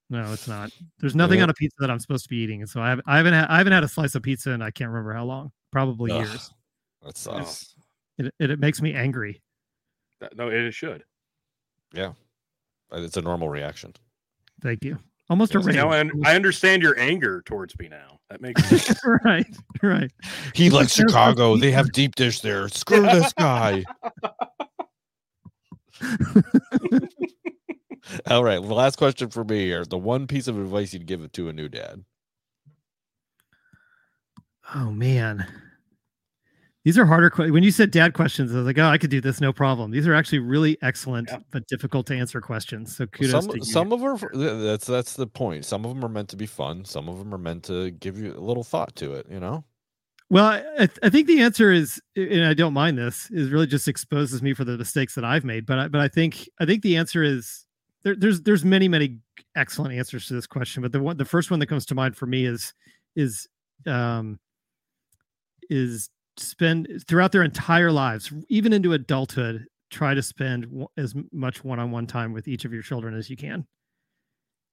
No, 0.10 0.32
it's 0.34 0.48
not. 0.48 0.72
There's 1.00 1.16
nothing 1.16 1.38
Yeah. 1.40 1.44
on 1.46 1.50
a 1.50 1.54
pizza 1.54 1.76
that 1.80 1.90
I'm 1.90 2.00
supposed 2.00 2.24
to 2.26 2.30
be 2.30 2.38
eating, 2.38 2.62
and 2.62 2.70
so 2.70 2.80
I, 2.82 2.90
have, 2.90 3.02
I 3.08 3.18
haven't 3.18 3.34
had, 3.34 3.48
I 3.48 3.58
haven't 3.58 3.74
had 3.74 3.84
a 3.84 3.88
slice 3.88 4.14
of 4.16 4.22
pizza, 4.24 4.52
and 4.52 4.64
I 4.64 4.70
can't 4.72 4.90
remember 4.90 5.14
how 5.14 5.26
long. 5.26 5.52
Probably 5.72 6.12
Ugh. 6.12 6.26
years. 6.26 6.52
That 7.04 7.18
sucks. 7.18 7.74
It, 8.18 8.34
it 8.40 8.52
it 8.52 8.60
makes 8.60 8.82
me 8.82 8.94
angry. 8.94 9.42
That- 10.22 10.38
no, 10.38 10.48
it 10.50 10.72
should. 10.74 11.04
Uh, 11.98 12.12
Uh, 12.92 13.02
it's 13.02 13.18
a 13.18 13.22
normal 13.22 13.50
reaction. 13.50 13.94
Thank 14.62 14.84
you. 14.84 14.98
Almost 15.30 15.56
a 15.56 15.60
rage. 15.60 15.76
Now 15.76 15.90
I, 15.90 16.00
un- 16.00 16.12
I 16.24 16.36
understand 16.36 16.84
your 16.84 16.98
anger 17.00 17.42
towards 17.46 17.78
me 17.80 17.88
now. 17.88 18.20
That 18.30 18.42
makes 18.42 18.64
sense. 18.66 19.00
right, 19.26 19.48
right. 19.82 20.12
He 20.54 20.70
likes 20.70 20.94
Chicago. 20.94 21.58
They 21.58 21.72
have 21.72 21.92
deep 21.92 22.16
dish 22.16 22.42
there. 22.42 22.70
Screw 22.70 23.02
this 23.02 23.34
guy. 23.34 23.84
All 28.28 28.44
right. 28.44 28.62
The 28.62 28.74
last 28.74 28.98
question 28.98 29.30
for 29.30 29.44
me 29.44 29.66
here. 29.66 29.86
The 29.86 29.98
one 29.98 30.28
piece 30.28 30.48
of 30.48 30.60
advice 30.60 30.94
you'd 30.94 31.06
give 31.06 31.22
it 31.22 31.34
to 31.34 31.50
a 31.50 31.54
new 31.54 31.70
dad. 31.70 32.04
Oh 34.74 34.92
man, 34.92 35.46
these 36.86 36.98
are 36.98 37.06
harder. 37.06 37.30
Que- 37.30 37.52
when 37.52 37.64
you 37.64 37.72
said 37.72 37.92
dad 37.92 38.14
questions, 38.14 38.54
I 38.54 38.58
was 38.58 38.66
like, 38.66 38.78
oh, 38.78 38.86
I 38.88 38.98
could 38.98 39.10
do 39.10 39.20
this, 39.20 39.42
no 39.42 39.52
problem. 39.52 39.92
These 39.92 40.08
are 40.08 40.14
actually 40.14 40.40
really 40.40 40.78
excellent 40.82 41.28
Yeah. 41.30 41.40
but 41.52 41.68
difficult 41.68 42.06
to 42.08 42.16
answer 42.16 42.40
questions. 42.40 42.96
So 42.96 43.08
kudos 43.08 43.32
some 43.32 43.52
to 43.52 43.58
you. 43.58 43.64
some 43.66 43.92
of 43.92 44.00
them 44.00 44.10
are 44.14 44.64
that's 44.64 44.86
that's 44.86 45.16
the 45.16 45.28
point. 45.28 45.66
Some 45.66 45.84
of 45.84 45.94
them 45.94 46.06
are 46.06 46.10
meant 46.10 46.30
to 46.30 46.38
be 46.38 46.46
fun. 46.46 46.86
Some 46.86 47.10
of 47.10 47.18
them 47.20 47.34
are 47.34 47.40
meant 47.40 47.64
to 47.66 47.92
give 47.92 48.18
you 48.18 48.34
a 48.34 48.40
little 48.40 48.64
thought 48.64 48.96
to 48.98 49.14
it. 49.16 49.26
You 49.30 49.40
know. 49.42 49.66
Well, 50.30 50.46
I, 50.46 50.90
I 51.04 51.10
think 51.10 51.28
the 51.28 51.42
answer 51.42 51.72
is, 51.72 52.02
and 52.16 52.46
I 52.46 52.56
don't 52.56 52.74
mind 52.74 52.98
this, 52.98 53.30
is 53.30 53.52
really 53.52 53.68
just 53.68 53.88
exposes 53.88 54.42
me 54.42 54.56
for 54.56 54.64
the 54.64 54.76
mistakes 54.76 55.14
that 55.16 55.24
I've 55.24 55.44
made. 55.46 55.68
But 55.68 55.78
I, 55.80 55.88
but 55.88 56.02
I 56.02 56.08
think 56.08 56.50
I 56.60 56.66
think 56.66 56.82
the 56.82 56.98
answer 56.98 57.22
is 57.24 57.66
there, 58.04 58.16
there's 58.16 58.42
there's 58.42 58.66
many 58.66 58.88
many 58.88 59.20
excellent 59.56 59.94
answers 59.94 60.28
to 60.28 60.34
this 60.34 60.48
question. 60.48 60.82
But 60.82 60.92
the 60.92 61.00
one 61.02 61.18
the 61.18 61.26
first 61.26 61.52
one 61.52 61.60
that 61.60 61.68
comes 61.68 61.86
to 61.88 61.96
mind 61.96 62.16
for 62.16 62.26
me 62.26 62.46
is 62.46 62.74
is 63.16 63.48
um 63.88 64.40
is 65.70 66.10
spend 66.38 66.88
throughout 67.08 67.32
their 67.32 67.44
entire 67.44 67.92
lives, 67.92 68.32
even 68.50 68.74
into 68.74 68.94
adulthood, 68.94 69.66
try 69.90 70.14
to 70.14 70.22
spend 70.22 70.68
as 70.98 71.14
much 71.32 71.64
one-on-one 71.64 72.08
time 72.08 72.34
with 72.34 72.48
each 72.48 72.66
of 72.66 72.74
your 72.74 72.82
children 72.84 73.16
as 73.16 73.30
you 73.30 73.38
can. 73.38 73.66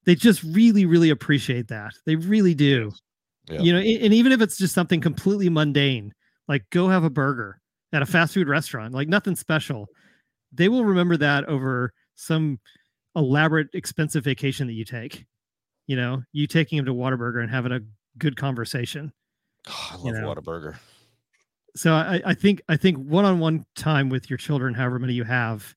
They 0.05 0.15
just 0.15 0.43
really 0.43 0.85
really 0.87 1.11
appreciate 1.11 1.69
that. 1.69 1.93
They 2.07 2.17
really 2.17 2.55
do 2.55 2.91
Yeah. 3.49 3.61
you 3.61 3.73
know 3.73 3.79
and 3.81 4.15
even 4.15 4.33
if 4.33 4.41
it's 4.41 4.57
just 4.57 4.75
something 4.75 5.01
completely 5.01 5.49
mundane 5.49 6.13
like 6.49 6.65
go 6.71 6.89
have 6.89 7.03
a 7.05 7.11
burger 7.11 7.61
at 7.93 8.01
a 8.03 8.07
fast 8.07 8.35
food 8.35 8.49
restaurant 8.49 8.95
like 8.95 9.09
nothing 9.09 9.35
special 9.35 9.87
they 10.53 10.69
will 10.69 10.85
remember 10.85 11.17
that 11.17 11.45
over 11.47 11.93
some 12.15 12.59
elaborate 13.17 13.67
expensive 13.75 14.23
vacation 14.25 14.67
that 14.69 14.75
you 14.75 14.85
take 14.85 15.25
you 15.89 15.97
know 15.97 16.23
you 16.33 16.47
taking 16.47 16.77
them 16.77 16.87
to 16.87 16.95
Whataburger 16.95 17.43
and 17.43 17.51
having 17.51 17.73
a 17.73 17.81
good 18.19 18.37
conversation 18.37 19.13
Oh, 19.69 19.89
I 19.93 19.97
You 19.97 20.13
love 20.13 20.23
know. 20.23 20.35
Whataburger. 20.35 20.77
So 21.77 21.95
I, 21.95 22.21
I 22.25 22.35
think 22.35 22.63
I 22.69 22.77
think 22.77 22.99
one-on-one 22.99 23.65
time 23.77 24.09
with 24.09 24.29
your 24.31 24.37
children, 24.37 24.75
however 24.75 24.99
many 24.99 25.13
you 25.15 25.25
have, 25.25 25.75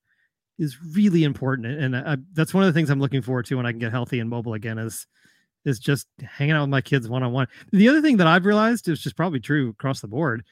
is 0.58 0.76
really 0.94 1.24
important, 1.24 1.66
and 1.66 1.96
I, 1.96 2.16
that's 2.32 2.52
one 2.54 2.64
of 2.64 2.72
the 2.72 2.78
things 2.78 2.90
I'm 2.90 3.00
looking 3.00 3.22
forward 3.22 3.46
to 3.46 3.56
when 3.56 3.66
I 3.66 3.72
can 3.72 3.78
get 3.78 3.92
healthy 3.92 4.20
and 4.20 4.28
mobile 4.30 4.54
again. 4.54 4.78
Is 4.78 5.06
is 5.64 5.78
just 5.78 6.06
hanging 6.22 6.54
out 6.54 6.60
with 6.62 6.70
my 6.70 6.80
kids 6.80 7.08
one-on-one. 7.08 7.48
The 7.72 7.88
other 7.88 8.00
thing 8.00 8.18
that 8.18 8.26
I've 8.28 8.46
realized 8.46 8.88
is 8.88 9.00
just 9.02 9.16
probably 9.16 9.40
true 9.40 9.70
across 9.70 10.00
the 10.00 10.06
board. 10.08 10.44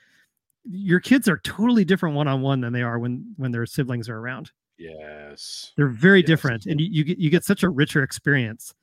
Your 0.65 0.99
kids 0.99 1.29
are 1.29 1.39
totally 1.39 1.85
different 1.85 2.17
one-on-one 2.17 2.61
than 2.63 2.73
they 2.73 2.83
are 2.83 2.99
when 2.99 3.35
when 3.37 3.53
their 3.53 3.67
siblings 3.67 4.09
are 4.09 4.17
around. 4.19 4.51
yes. 4.79 5.73
They're 5.77 5.89
very 5.89 6.21
Yes. 6.21 6.27
different, 6.27 6.67
and 6.67 6.81
you, 6.81 6.89
you 6.91 7.05
get 7.05 7.19
you 7.19 7.31
get 7.31 7.45
such 7.45 7.63
a 7.63 7.69
richer 7.69 8.03
experience. 8.03 8.75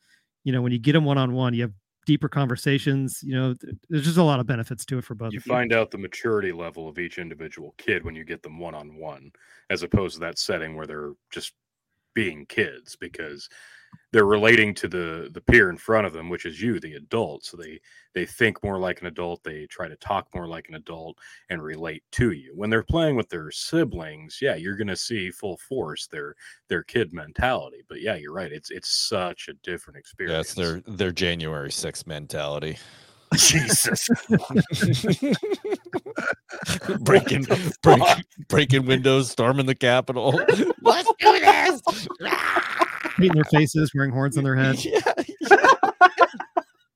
You 0.43 0.52
know, 0.54 0.62
when 0.62 0.71
you 0.71 0.80
get 0.80 0.93
them 0.93 1.06
one-on-one, 1.06 1.54
you 1.54 1.63
have 1.63 1.74
deeper 2.06 2.30
conversations. 2.30 3.20
You 3.24 3.36
know, 3.36 3.56
there's 3.90 4.06
just 4.06 4.18
a 4.18 4.24
lot 4.24 4.40
of 4.40 4.48
benefits 4.48 4.86
to 4.86 4.98
it 4.98 5.06
for 5.06 5.16
both. 5.16 5.34
You 5.34 5.40
find 5.40 5.74
out 5.74 5.92
the 5.92 5.98
maturity 5.98 6.52
level 6.52 6.88
of 6.88 7.00
each 7.00 7.18
individual 7.18 7.76
kid 7.78 8.04
when 8.04 8.16
you 8.16 8.24
get 8.24 8.44
them 8.44 8.60
one 8.60 8.76
on 8.76 8.96
one, 8.96 9.32
as 9.70 9.84
opposed 9.84 10.16
to 10.16 10.20
that 10.22 10.40
setting 10.40 10.76
where 10.76 10.88
they're 10.88 11.14
just 11.32 11.54
being 12.14 12.46
kids 12.48 12.96
because 13.00 13.48
they're 14.12 14.26
relating 14.26 14.74
to 14.76 14.88
the 14.88 15.30
the 15.34 15.41
peer 15.41 15.69
in 15.69 15.78
front 15.78 16.06
of 16.06 16.13
them, 16.13 16.30
which 16.30 16.45
is 16.45 16.62
you, 16.62 16.80
the 16.80 16.93
adult. 16.95 17.45
So 17.45 17.58
they 17.58 17.80
they 18.13 18.26
think 18.26 18.62
more 18.63 18.78
like 18.78 19.00
an 19.02 19.08
adult. 19.08 19.41
They 19.43 19.65
try 19.67 19.88
to 19.88 19.95
talk 19.97 20.28
more 20.36 20.47
like 20.47 20.67
an 20.67 20.76
adult 20.76 21.17
and 21.50 21.63
relate 21.63 22.04
to 22.13 22.32
you. 22.32 22.52
When 22.56 22.69
they're 22.69 22.84
playing 22.84 23.15
with 23.15 23.30
their 23.30 23.52
siblings, 23.52 24.39
yeah, 24.41 24.56
you're 24.56 24.76
gonna 24.76 24.95
see 24.97 25.32
full 25.32 25.58
force 25.58 26.08
their 26.08 26.36
their 26.67 26.84
kid 26.84 27.13
mentality. 27.13 27.84
But 27.88 28.02
yeah, 28.02 28.15
you're 28.15 28.34
right. 28.34 28.52
It's 28.52 28.69
it's 28.69 28.89
such 28.89 29.47
a 29.47 29.54
different 29.63 29.95
Yeah, 29.95 30.00
experience. 30.00 30.47
it's 30.47 30.56
their 30.56 30.82
their 30.88 31.12
January 31.12 31.69
6th 31.69 32.06
mentality. 32.08 32.78
Jesus. 33.36 34.10
breaking 37.00 37.45
break, 37.82 38.02
breaking 38.50 38.86
windows, 38.86 39.32
storming 39.32 39.65
the 39.65 39.76
Capitol. 39.76 40.39
Let's 40.82 41.10
do 41.19 41.39
this. 41.39 41.82
Painting 43.18 43.34
their 43.36 43.44
faces, 43.46 43.92
wearing 43.96 44.12
horns 44.12 44.38
on 44.38 44.44
their 44.44 44.56
heads. 44.56 44.86
yeah. 44.92 45.00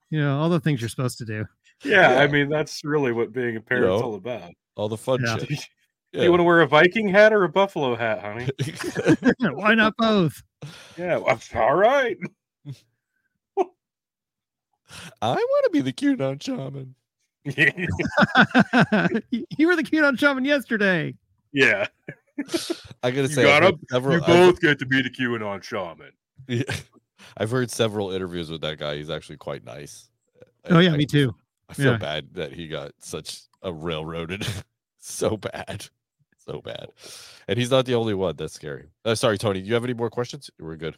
You 0.09 0.21
know, 0.21 0.39
all 0.39 0.49
the 0.49 0.59
things 0.59 0.79
you're 0.81 0.89
supposed 0.89 1.17
to 1.17 1.25
do. 1.25 1.45
Yeah, 1.83 2.19
I 2.19 2.27
mean 2.27 2.47
that's 2.49 2.83
really 2.85 3.11
what 3.11 3.33
being 3.33 3.57
a 3.57 3.61
parent's 3.61 3.87
know, 4.01 4.01
all 4.07 4.15
about. 4.15 4.51
All 4.75 4.87
the 4.89 4.97
fun 4.97 5.21
Yeah. 5.23 5.37
shit. 5.37 5.59
You 6.13 6.29
want 6.29 6.39
to 6.39 6.43
wear 6.45 6.61
a 6.61 6.67
Viking 6.67 7.09
hat 7.09 7.33
or 7.33 7.43
a 7.43 7.49
buffalo 7.49 7.93
hat, 7.93 8.21
honey? 8.21 8.47
Why 9.51 9.75
not 9.75 9.97
both? 9.97 10.41
Yeah, 10.97 11.17
well, 11.17 11.37
all 11.55 11.75
right. 11.75 12.15
I 15.21 15.27
want 15.33 15.65
to 15.65 15.69
be 15.73 15.81
the 15.81 15.91
cute 15.91 16.19
QAnon 16.19 16.41
shaman. 16.41 16.95
you 19.57 19.67
were 19.67 19.75
the 19.75 19.83
cute 19.83 20.05
on 20.05 20.15
shaman 20.15 20.45
yesterday. 20.45 21.13
yeah, 21.51 21.87
I 23.03 23.11
gotta 23.11 23.27
say, 23.27 23.43
I've 23.51 23.61
gotta- 23.61 23.77
several, 23.89 24.15
you 24.17 24.21
I've- 24.23 24.31
both 24.33 24.59
get 24.61 24.79
to 24.79 24.85
be 24.85 25.01
the 25.01 25.09
QAnon 25.09 25.63
shaman. 25.63 26.11
Yeah. 26.47 26.63
I've 27.37 27.51
heard 27.51 27.71
several 27.71 28.11
interviews 28.11 28.49
with 28.51 28.61
that 28.61 28.77
guy. 28.77 28.95
He's 28.97 29.09
actually 29.09 29.37
quite 29.37 29.63
nice. 29.63 30.09
Oh 30.69 30.77
I- 30.77 30.81
yeah, 30.81 30.93
I- 30.93 30.97
me 30.97 31.05
too. 31.05 31.33
I 31.69 31.73
feel 31.73 31.91
Yeah. 31.93 31.97
bad 31.97 32.33
that 32.33 32.53
he 32.53 32.67
got 32.67 32.91
such 32.99 33.41
a 33.63 33.73
railroaded 33.73 34.45
so 34.99 35.35
bad. 35.37 35.87
so 36.37 36.61
bad. 36.61 36.89
And 37.47 37.57
he's 37.57 37.71
not 37.71 37.85
the 37.87 37.95
only 37.95 38.13
one. 38.13 38.35
That's 38.35 38.53
scary. 38.53 38.89
Uh, 39.03 39.15
sorry, 39.15 39.37
Tony. 39.39 39.61
Do 39.61 39.67
you 39.67 39.73
have 39.73 39.83
any 39.83 39.95
more 39.95 40.09
questions? 40.11 40.51
We're 40.59 40.75
good. 40.75 40.95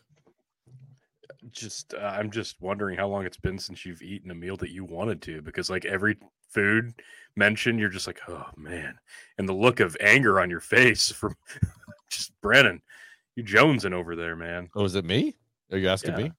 Just, 1.51 1.93
uh, 1.93 1.97
I'm 1.97 2.31
just 2.31 2.61
wondering 2.61 2.97
how 2.97 3.07
long 3.07 3.25
it's 3.25 3.37
been 3.37 3.57
since 3.57 3.85
you've 3.85 4.01
eaten 4.01 4.31
a 4.31 4.35
meal 4.35 4.57
that 4.57 4.71
you 4.71 4.83
wanted 4.83 5.21
to, 5.23 5.41
because 5.41 5.69
like 5.69 5.85
every 5.85 6.17
food 6.49 6.93
mentioned, 7.35 7.79
you're 7.79 7.89
just 7.89 8.07
like, 8.07 8.19
oh 8.27 8.45
man, 8.55 8.97
and 9.37 9.47
the 9.47 9.53
look 9.53 9.79
of 9.79 9.95
anger 9.99 10.39
on 10.39 10.49
your 10.49 10.59
face 10.59 11.11
from 11.13 11.35
just 12.09 12.31
Brendan, 12.41 12.81
you 13.35 13.43
jonesing 13.43 13.93
over 13.93 14.15
there, 14.15 14.35
man. 14.35 14.69
Oh, 14.75 14.85
is 14.85 14.95
it 14.95 15.05
me? 15.05 15.35
Are 15.71 15.77
you 15.77 15.89
asking 15.89 16.11
Yeah. 16.17 16.25
me? 16.25 16.31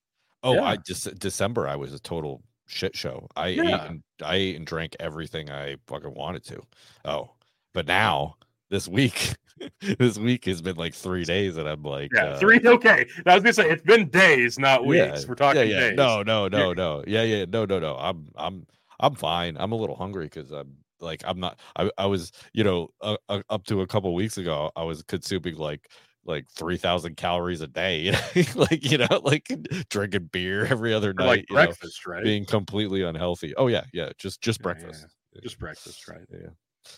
Oh, 0.43 0.55
Yeah. 0.55 0.65
I 0.65 0.77
just 0.77 1.19
December. 1.19 1.67
I 1.67 1.77
was 1.77 1.93
a 1.93 1.99
total 1.99 2.43
shit 2.67 2.97
show. 2.97 3.29
I 3.35 3.49
ate 3.49 3.61
and 3.61 4.03
I 4.23 4.37
ate 4.37 4.57
and 4.57 4.67
drank 4.67 4.97
everything 5.01 5.51
I 5.51 5.77
fucking 5.87 6.15
wanted 6.15 6.45
to. 6.47 6.63
Oh, 7.05 7.31
but 7.73 7.87
now 7.87 8.37
this 8.71 8.87
week, 8.89 9.35
this 9.99 10.19
week 10.19 10.45
has 10.47 10.61
been 10.63 10.77
like 10.77 10.95
three 10.95 11.25
days, 11.25 11.57
and 11.57 11.69
I'm 11.69 11.83
like, 11.83 12.11
Yeah, 12.15 12.25
uh, 12.27 12.39
three. 12.39 12.61
Okay, 12.65 13.07
I 13.27 13.35
was 13.35 13.43
gonna 13.43 13.53
say 13.53 13.71
it's 13.71 13.83
been 13.83 14.09
days, 14.09 14.59
not 14.59 14.85
Yeah, 14.87 15.13
weeks. 15.13 15.27
We're 15.27 15.35
talking 15.35 15.63
yeah, 15.63 15.67
yeah. 15.67 15.81
days. 15.91 15.97
No, 15.97 16.23
no, 16.23 16.49
no, 16.49 16.73
no. 16.73 17.05
Yeah, 17.07 17.23
yeah. 17.23 17.45
No, 17.49 17.65
no, 17.65 17.79
no. 17.79 17.97
I'm, 17.97 18.29
I'm, 18.37 18.67
I'm 19.01 19.15
fine. 19.15 19.57
I'm 19.59 19.73
a 19.73 19.77
little 19.77 19.97
hungry 19.97 20.25
because 20.25 20.51
I'm 20.51 20.77
like, 21.01 21.23
I'm 21.27 21.39
not. 21.41 21.61
I, 21.77 21.91
I 21.99 22.07
was, 22.07 22.33
you 22.53 22.65
know, 22.65 22.89
uh, 23.01 23.17
uh, 23.29 23.43
up 23.51 23.65
to 23.67 23.81
a 23.83 23.87
couple 23.87 24.13
weeks 24.15 24.39
ago, 24.39 24.71
I 24.77 24.83
was 24.83 25.03
consuming 25.03 25.57
like, 25.57 25.89
like 26.25 26.47
three 26.51 26.77
thousand 26.77 27.17
calories 27.17 27.61
a 27.63 27.67
day. 27.67 28.01
You 28.01 28.13
know? 28.13 28.43
like, 28.57 28.91
you 28.91 28.99
know, 28.99 29.21
like 29.23 29.49
drinking 29.89 30.29
beer 30.33 30.67
every 30.67 30.93
other 30.93 31.15
night. 31.15 31.25
like 31.27 31.47
you 31.49 31.57
know, 31.57 31.65
breakfast, 31.67 32.07
right? 32.07 32.23
being 32.25 32.45
completely 32.45 33.03
unhealthy. 33.03 33.55
Oh 33.57 33.69
yeah, 33.69 33.85
yeah. 33.95 34.11
Just, 34.19 34.43
just 34.43 34.61
Yeah, 34.61 34.65
breakfast. 34.65 35.07
yeah, 35.33 35.41
Just 35.43 35.59
breakfast, 35.59 36.07
right? 36.09 36.27
Yeah. 36.31 36.49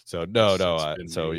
So 0.04 0.24
no, 0.24 0.54
It's- 0.54 0.58
no. 0.60 0.74
it's 0.98 1.12
I, 1.12 1.14
so. 1.14 1.32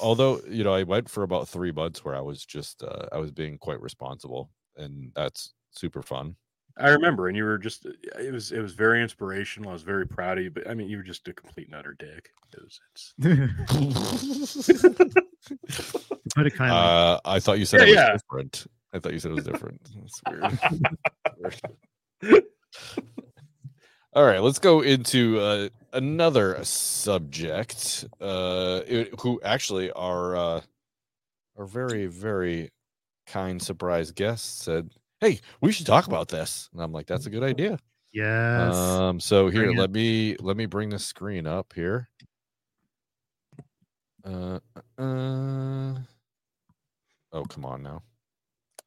Although 0.00 0.40
you 0.48 0.64
know, 0.64 0.74
I 0.74 0.82
went 0.82 1.08
for 1.08 1.22
about 1.22 1.48
three 1.48 1.72
months 1.72 2.04
where 2.04 2.14
I 2.14 2.20
was 2.20 2.44
just, 2.44 2.82
uh, 2.82 3.06
I 3.12 3.18
was 3.18 3.30
being 3.30 3.56
quite 3.58 3.80
responsible, 3.80 4.50
and 4.76 5.12
that's 5.14 5.54
super 5.72 6.02
fun. 6.02 6.36
I 6.76 6.88
remember, 6.88 7.28
and 7.28 7.36
you 7.36 7.44
were 7.44 7.58
just. 7.58 7.86
It 7.86 8.32
was. 8.32 8.50
It 8.50 8.60
was 8.60 8.72
very 8.72 9.00
inspirational. 9.00 9.70
I 9.70 9.74
was 9.74 9.82
very 9.82 10.08
proud 10.08 10.38
of 10.38 10.44
you. 10.44 10.50
But 10.50 10.68
I 10.68 10.74
mean, 10.74 10.88
you 10.88 10.96
were 10.96 11.04
just 11.04 11.28
a 11.28 11.32
complete 11.32 11.70
nutter 11.70 11.94
dick. 11.96 12.30
It 12.52 12.60
was. 12.62 12.80
It's, 12.94 13.14
Put 16.34 16.46
it 16.46 16.50
kindly. 16.56 16.76
Uh, 16.76 17.20
I 17.24 17.38
thought 17.38 17.60
you 17.60 17.64
said 17.64 17.80
Yeah, 17.80 17.86
it 17.86 17.90
was 17.90 17.96
yeah. 17.96 18.12
different. 18.12 18.66
I 18.92 18.98
thought 18.98 19.12
you 19.12 19.20
said 19.20 19.30
it 19.30 19.34
was 19.34 19.44
different. 19.44 19.80
That's 19.94 20.20
weird. 22.22 22.44
All 24.14 24.24
right, 24.24 24.40
let's 24.40 24.58
go 24.60 24.80
into 24.80 25.40
uh, 25.40 25.68
another 25.92 26.62
subject. 26.64 28.04
Uh, 28.20 28.82
it- 28.86 29.20
who 29.20 29.40
actually 29.42 29.90
our 29.92 30.36
uh, 30.36 30.60
our 31.56 31.66
very 31.66 32.06
very 32.06 32.70
kind 33.26 33.62
surprise 33.62 34.12
guest 34.12 34.60
said, 34.60 34.90
"Hey, 35.20 35.40
we 35.62 35.72
should 35.72 35.86
talk 35.86 36.06
about 36.08 36.28
this," 36.28 36.70
and 36.72 36.82
I'm 36.82 36.92
like, 36.92 37.06
"That's 37.06 37.26
a 37.26 37.30
good 37.30 37.44
idea." 37.44 37.78
yes. 38.12 38.74
Um, 38.76 39.20
so 39.20 39.48
here, 39.50 39.64
Bring 39.66 39.78
it. 39.78 39.80
let 39.80 39.90
me 39.92 40.36
let 40.40 40.56
me 40.56 40.66
bring 40.66 40.90
the 40.90 40.98
screen 41.00 41.46
up 41.46 41.72
here. 41.74 42.08
Uh, 44.24 44.58
uh, 44.98 45.94
oh, 47.32 47.44
come 47.48 47.64
on 47.64 47.82
now. 47.82 48.02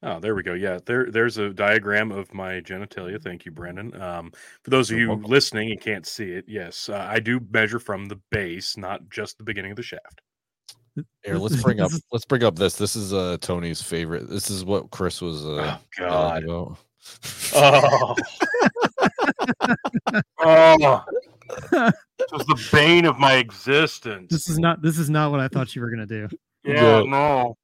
Oh, 0.03 0.19
there 0.19 0.35
we 0.35 0.43
go. 0.43 0.53
Yeah, 0.53 0.79
there. 0.85 1.11
There's 1.11 1.37
a 1.37 1.49
diagram 1.51 2.11
of 2.11 2.33
my 2.33 2.61
genitalia. 2.61 3.21
Thank 3.21 3.45
you, 3.45 3.51
Brendan. 3.51 3.99
Um, 4.01 4.31
for 4.63 4.69
those 4.69 4.89
of 4.89 4.97
You're 4.97 5.01
you 5.01 5.09
welcome. 5.09 5.31
listening 5.31 5.71
and 5.71 5.81
can't 5.81 6.05
see 6.05 6.31
it, 6.31 6.45
yes, 6.47 6.89
uh, 6.89 7.07
I 7.09 7.19
do 7.19 7.39
measure 7.51 7.79
from 7.79 8.05
the 8.05 8.19
base, 8.31 8.77
not 8.77 9.01
just 9.09 9.37
the 9.37 9.43
beginning 9.43 9.71
of 9.71 9.77
the 9.77 9.83
shaft. 9.83 10.21
Here, 11.23 11.35
let's 11.35 11.61
bring 11.61 11.79
up 11.79 11.91
let's 12.11 12.25
bring 12.25 12.43
up 12.43 12.55
this. 12.55 12.75
This 12.75 12.95
is 12.95 13.13
uh 13.13 13.37
Tony's 13.39 13.81
favorite. 13.83 14.29
This 14.29 14.49
is 14.49 14.65
what 14.65 14.89
Chris 14.89 15.21
was 15.21 15.45
uh 15.45 15.77
oh 15.77 15.79
God. 15.99 16.43
about. 16.43 16.77
Oh. 17.53 18.15
oh. 20.39 21.03
It 21.71 22.31
was 22.31 22.45
the 22.47 22.69
bane 22.71 23.05
of 23.05 23.19
my 23.19 23.33
existence. 23.35 24.31
This 24.31 24.49
is 24.49 24.57
not. 24.57 24.81
This 24.81 24.97
is 24.97 25.09
not 25.09 25.29
what 25.31 25.39
I 25.39 25.47
thought 25.47 25.75
you 25.75 25.81
were 25.81 25.89
going 25.91 26.07
to 26.07 26.27
do. 26.27 26.35
yeah, 26.63 26.81
No. 26.81 27.03
no. 27.03 27.57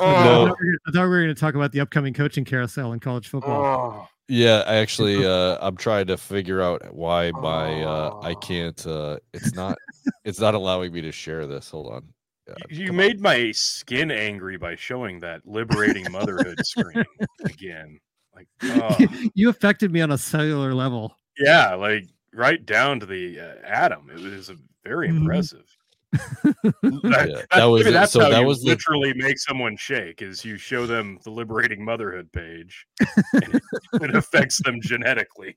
I, 0.00 0.24
No. 0.24 0.46
thought 0.48 0.56
we 0.60 0.66
were, 0.68 0.78
I 0.86 0.90
thought 0.92 1.02
we 1.04 1.08
were 1.08 1.22
going 1.22 1.34
to 1.34 1.40
talk 1.40 1.54
about 1.54 1.72
the 1.72 1.80
upcoming 1.80 2.12
coaching 2.14 2.44
carousel 2.44 2.92
in 2.92 3.00
college 3.00 3.28
football. 3.28 4.04
Oh. 4.04 4.08
Yeah, 4.28 4.64
I 4.66 4.76
actually 4.76 5.24
uh 5.24 5.56
I'm 5.60 5.76
trying 5.76 6.08
to 6.08 6.16
figure 6.16 6.60
out 6.60 6.92
why 6.92 7.30
my 7.30 7.82
uh 7.84 8.10
I 8.22 8.32
Oh. 8.32 8.34
can't 8.36 8.86
uh 8.86 9.18
it's 9.32 9.54
not 9.54 9.78
it's 10.24 10.40
not 10.40 10.54
allowing 10.54 10.92
me 10.92 11.00
to 11.02 11.12
share 11.12 11.46
this. 11.46 11.70
Hold 11.70 11.92
on. 11.92 12.08
Yeah, 12.48 12.54
You- 12.68 12.76
You 12.80 12.86
come 12.88 12.96
on. 12.98 13.06
made 13.06 13.20
my 13.20 13.52
skin 13.52 14.10
angry 14.10 14.56
by 14.56 14.74
showing 14.74 15.20
that 15.20 15.42
liberating 15.46 16.10
motherhood 16.10 16.58
screen 16.66 17.04
again. 17.44 18.00
Like, 18.34 18.48
oh, 18.64 18.96
you 19.34 19.48
affected 19.48 19.92
me 19.92 20.00
on 20.00 20.10
a 20.10 20.18
cellular 20.18 20.74
level. 20.74 21.16
yeah, 21.38 21.74
like 21.74 22.06
right 22.34 22.64
down 22.66 22.98
to 23.00 23.06
the 23.06 23.38
uh, 23.40 23.54
atom. 23.64 24.10
It 24.10 24.20
was 24.20 24.50
a 24.50 24.56
very 24.84 25.08
Mhm. 25.08 25.18
impressive. 25.18 25.75
Yeah, 26.82 26.90
That, 27.02 27.46
that 27.54 27.64
was 27.64 27.82
maybe 27.84 27.92
that's 27.92 28.12
So 28.12 28.20
how 28.20 28.30
that 28.30 28.40
you 28.40 28.46
was 28.46 28.62
the- 28.62 28.68
literally 28.70 29.12
make 29.14 29.38
someone 29.38 29.76
shake 29.76 30.22
is 30.22 30.44
you 30.44 30.56
show 30.56 30.86
them 30.86 31.18
the 31.24 31.30
liberating 31.30 31.84
motherhood 31.84 32.30
page. 32.32 32.86
and 33.34 33.54
it, 33.54 33.62
it 34.02 34.14
affects 34.14 34.62
them 34.64 34.80
genetically. 34.80 35.56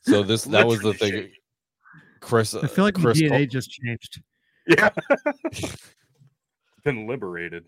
So 0.00 0.22
this 0.22 0.44
that 0.44 0.66
was 0.66 0.80
the 0.80 0.94
thing. 0.94 1.12
shake. 1.12 1.32
Chris 2.20 2.54
I 2.54 2.66
feel 2.66 2.84
like 2.84 2.96
my 2.96 3.02
Chris 3.02 3.20
DNA 3.20 3.48
just 3.48 3.70
changed. 3.70 4.22
Yeah. 4.66 4.90
Been 6.84 7.06
liberated. 7.06 7.66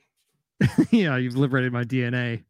yeah, 0.90 1.16
you've 1.16 1.36
liberated 1.36 1.72
my 1.72 1.84
DNA. 1.84 2.44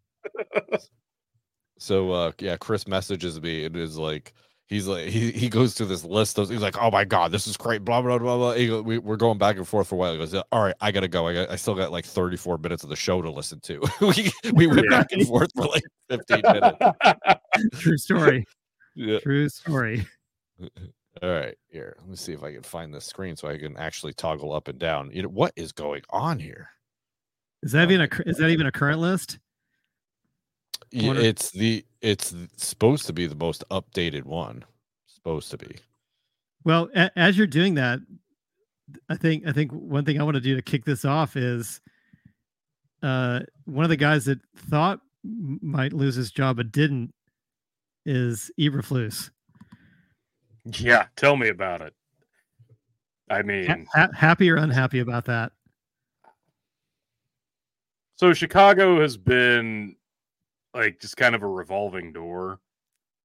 So 1.79 2.11
uh 2.12 2.33
yeah, 2.39 2.57
Chris 2.57 2.87
messages 2.89 3.41
me 3.41 3.64
it 3.64 3.77
is 3.77 3.97
like 3.99 4.33
he's 4.69 4.87
like 4.87 5.07
he, 5.09 5.33
he 5.33 5.49
goes 5.49 5.75
through 5.75 5.87
this 5.87 6.05
list 6.05 6.39
of 6.39 6.49
he's 6.49 6.62
like, 6.62 6.77
Oh 6.81 6.91
my 6.91 7.05
god, 7.05 7.33
this 7.33 7.47
is 7.47 7.57
great, 7.57 7.85
blah 7.85 8.01
blah 8.01 8.19
blah 8.19 8.37
blah. 8.37 8.55
Go- 8.55 8.83
we, 8.83 8.99
we're 8.99 9.16
going 9.16 9.39
back 9.39 9.57
and 9.57 9.66
forth 9.66 9.89
for 9.89 9.97
a 9.97 9.99
while. 9.99 10.12
He 10.12 10.19
goes, 10.19 10.35
All 10.35 10.62
right, 10.62 10.75
I 10.81 10.93
gotta 10.93 11.09
go. 11.09 11.27
I 11.27 11.35
got, 11.35 11.51
I 11.51 11.57
still 11.57 11.75
got 11.75 11.91
like 11.93 12.05
34 12.05 12.59
minutes 12.59 12.85
of 12.85 12.91
the 12.91 12.97
show 12.97 13.21
to 13.23 13.31
listen 13.31 13.61
to. 13.61 13.81
we 14.01 14.31
we 14.53 14.66
went 14.66 14.87
Yeah. 14.91 14.99
back 14.99 15.12
and 15.12 15.27
forth 15.27 15.51
for 15.57 15.66
like 15.66 15.83
15 16.11 16.43
minutes. 16.45 16.79
True 17.83 17.97
story. 17.99 18.45
Yeah. 18.95 19.19
True 19.21 19.49
story. 19.49 20.07
All 21.23 21.29
right, 21.31 21.57
here. 21.69 21.97
Let 21.99 22.09
me 22.09 22.14
see 22.16 22.33
if 22.33 22.45
I 22.45 22.53
can 22.53 22.62
find 22.62 22.95
this 22.95 23.05
screen 23.05 23.35
so 23.37 23.49
I 23.49 23.59
can 23.59 23.77
actually 23.77 24.12
toggle 24.12 24.53
up 24.53 24.69
and 24.69 24.79
down. 24.79 25.11
You 25.12 25.23
know 25.23 25.29
what 25.29 25.53
is 25.57 25.73
going 25.73 26.03
on 26.11 26.39
here? 26.39 26.69
Is 27.64 27.73
that 27.73 27.91
even 27.91 28.03
a 28.03 28.09
is 28.29 28.37
that 28.37 28.51
even 28.51 28.66
a 28.69 28.73
current 28.73 29.01
list? 29.01 29.39
Y- 30.93 31.16
It's 31.16 31.51
the 31.51 31.84
it's 32.01 32.34
supposed 32.57 33.07
to 33.07 33.12
be 33.12 33.26
the 33.26 33.34
most 33.34 33.62
updated 33.70 34.24
one. 34.24 34.64
Supposed 35.07 35.51
to 35.51 35.59
be. 35.59 35.76
Well, 36.64 36.89
a- 36.95 37.16
as 37.18 37.36
you're 37.36 37.47
doing 37.47 37.74
that, 37.74 38.01
I 39.09 39.16
think 39.16 39.47
I 39.47 39.53
think 39.53 39.70
one 39.72 40.05
thing 40.05 40.20
I 40.20 40.24
want 40.24 40.36
to 40.36 40.41
do 40.41 40.55
to 40.57 40.62
kick 40.62 40.84
this 40.84 41.05
off 41.05 41.36
is 41.36 41.80
uh 43.03 43.41
one 43.64 43.84
of 43.84 43.91
the 43.91 43.97
guys 43.97 44.24
that 44.24 44.41
thought 44.57 45.01
might 45.24 45.93
lose 45.93 46.14
his 46.14 46.30
job 46.30 46.57
but 46.57 46.72
didn't 46.72 47.12
is 48.07 48.51
Eberflus. 48.59 49.30
yeah, 50.64 51.07
tell 51.16 51.36
me 51.36 51.49
about 51.49 51.82
it. 51.82 51.93
I 53.30 53.43
mean, 53.43 53.86
ha- 53.95 54.09
happy 54.14 54.49
or 54.51 54.57
unhappy 54.57 55.01
about 55.01 55.26
that? 55.26 55.53
so 58.16 58.32
Chicago 58.32 59.01
has 59.01 59.16
been 59.18 59.95
like 60.75 61.01
just 61.01 61.16
kind 61.16 61.35
of 61.35 61.43
a 61.43 61.49
revolving 61.49 62.12
door. 62.12 62.61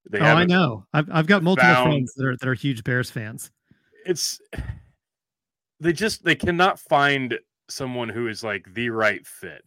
They 0.09 0.19
oh, 0.19 0.25
I 0.25 0.45
know. 0.45 0.85
I've 0.93 1.09
I've 1.11 1.27
got 1.27 1.43
multiple 1.43 1.73
found- 1.73 1.89
friends 1.89 2.13
that 2.15 2.25
are 2.25 2.37
that 2.37 2.47
are 2.47 2.53
huge 2.53 2.83
Bears 2.83 3.09
fans. 3.09 3.51
It's 4.05 4.39
they 5.79 5.93
just 5.93 6.23
they 6.23 6.35
cannot 6.35 6.79
find 6.79 7.37
someone 7.69 8.09
who 8.09 8.27
is 8.27 8.43
like 8.43 8.65
the 8.73 8.89
right 8.89 9.25
fit. 9.25 9.63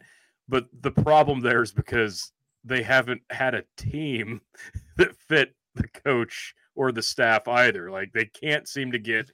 But 0.47 0.67
the 0.81 0.91
problem 0.91 1.41
there 1.41 1.61
is 1.61 1.71
because 1.71 2.31
they 2.63 2.81
haven't 2.81 3.21
had 3.29 3.55
a 3.55 3.63
team 3.75 4.41
that 4.97 5.15
fit 5.27 5.55
the 5.75 5.87
coach 5.87 6.53
or 6.75 6.91
the 6.91 7.01
staff 7.01 7.47
either. 7.47 7.91
Like 7.91 8.11
they 8.13 8.25
can't 8.25 8.67
seem 8.67 8.91
to 8.91 8.99
get 8.99 9.31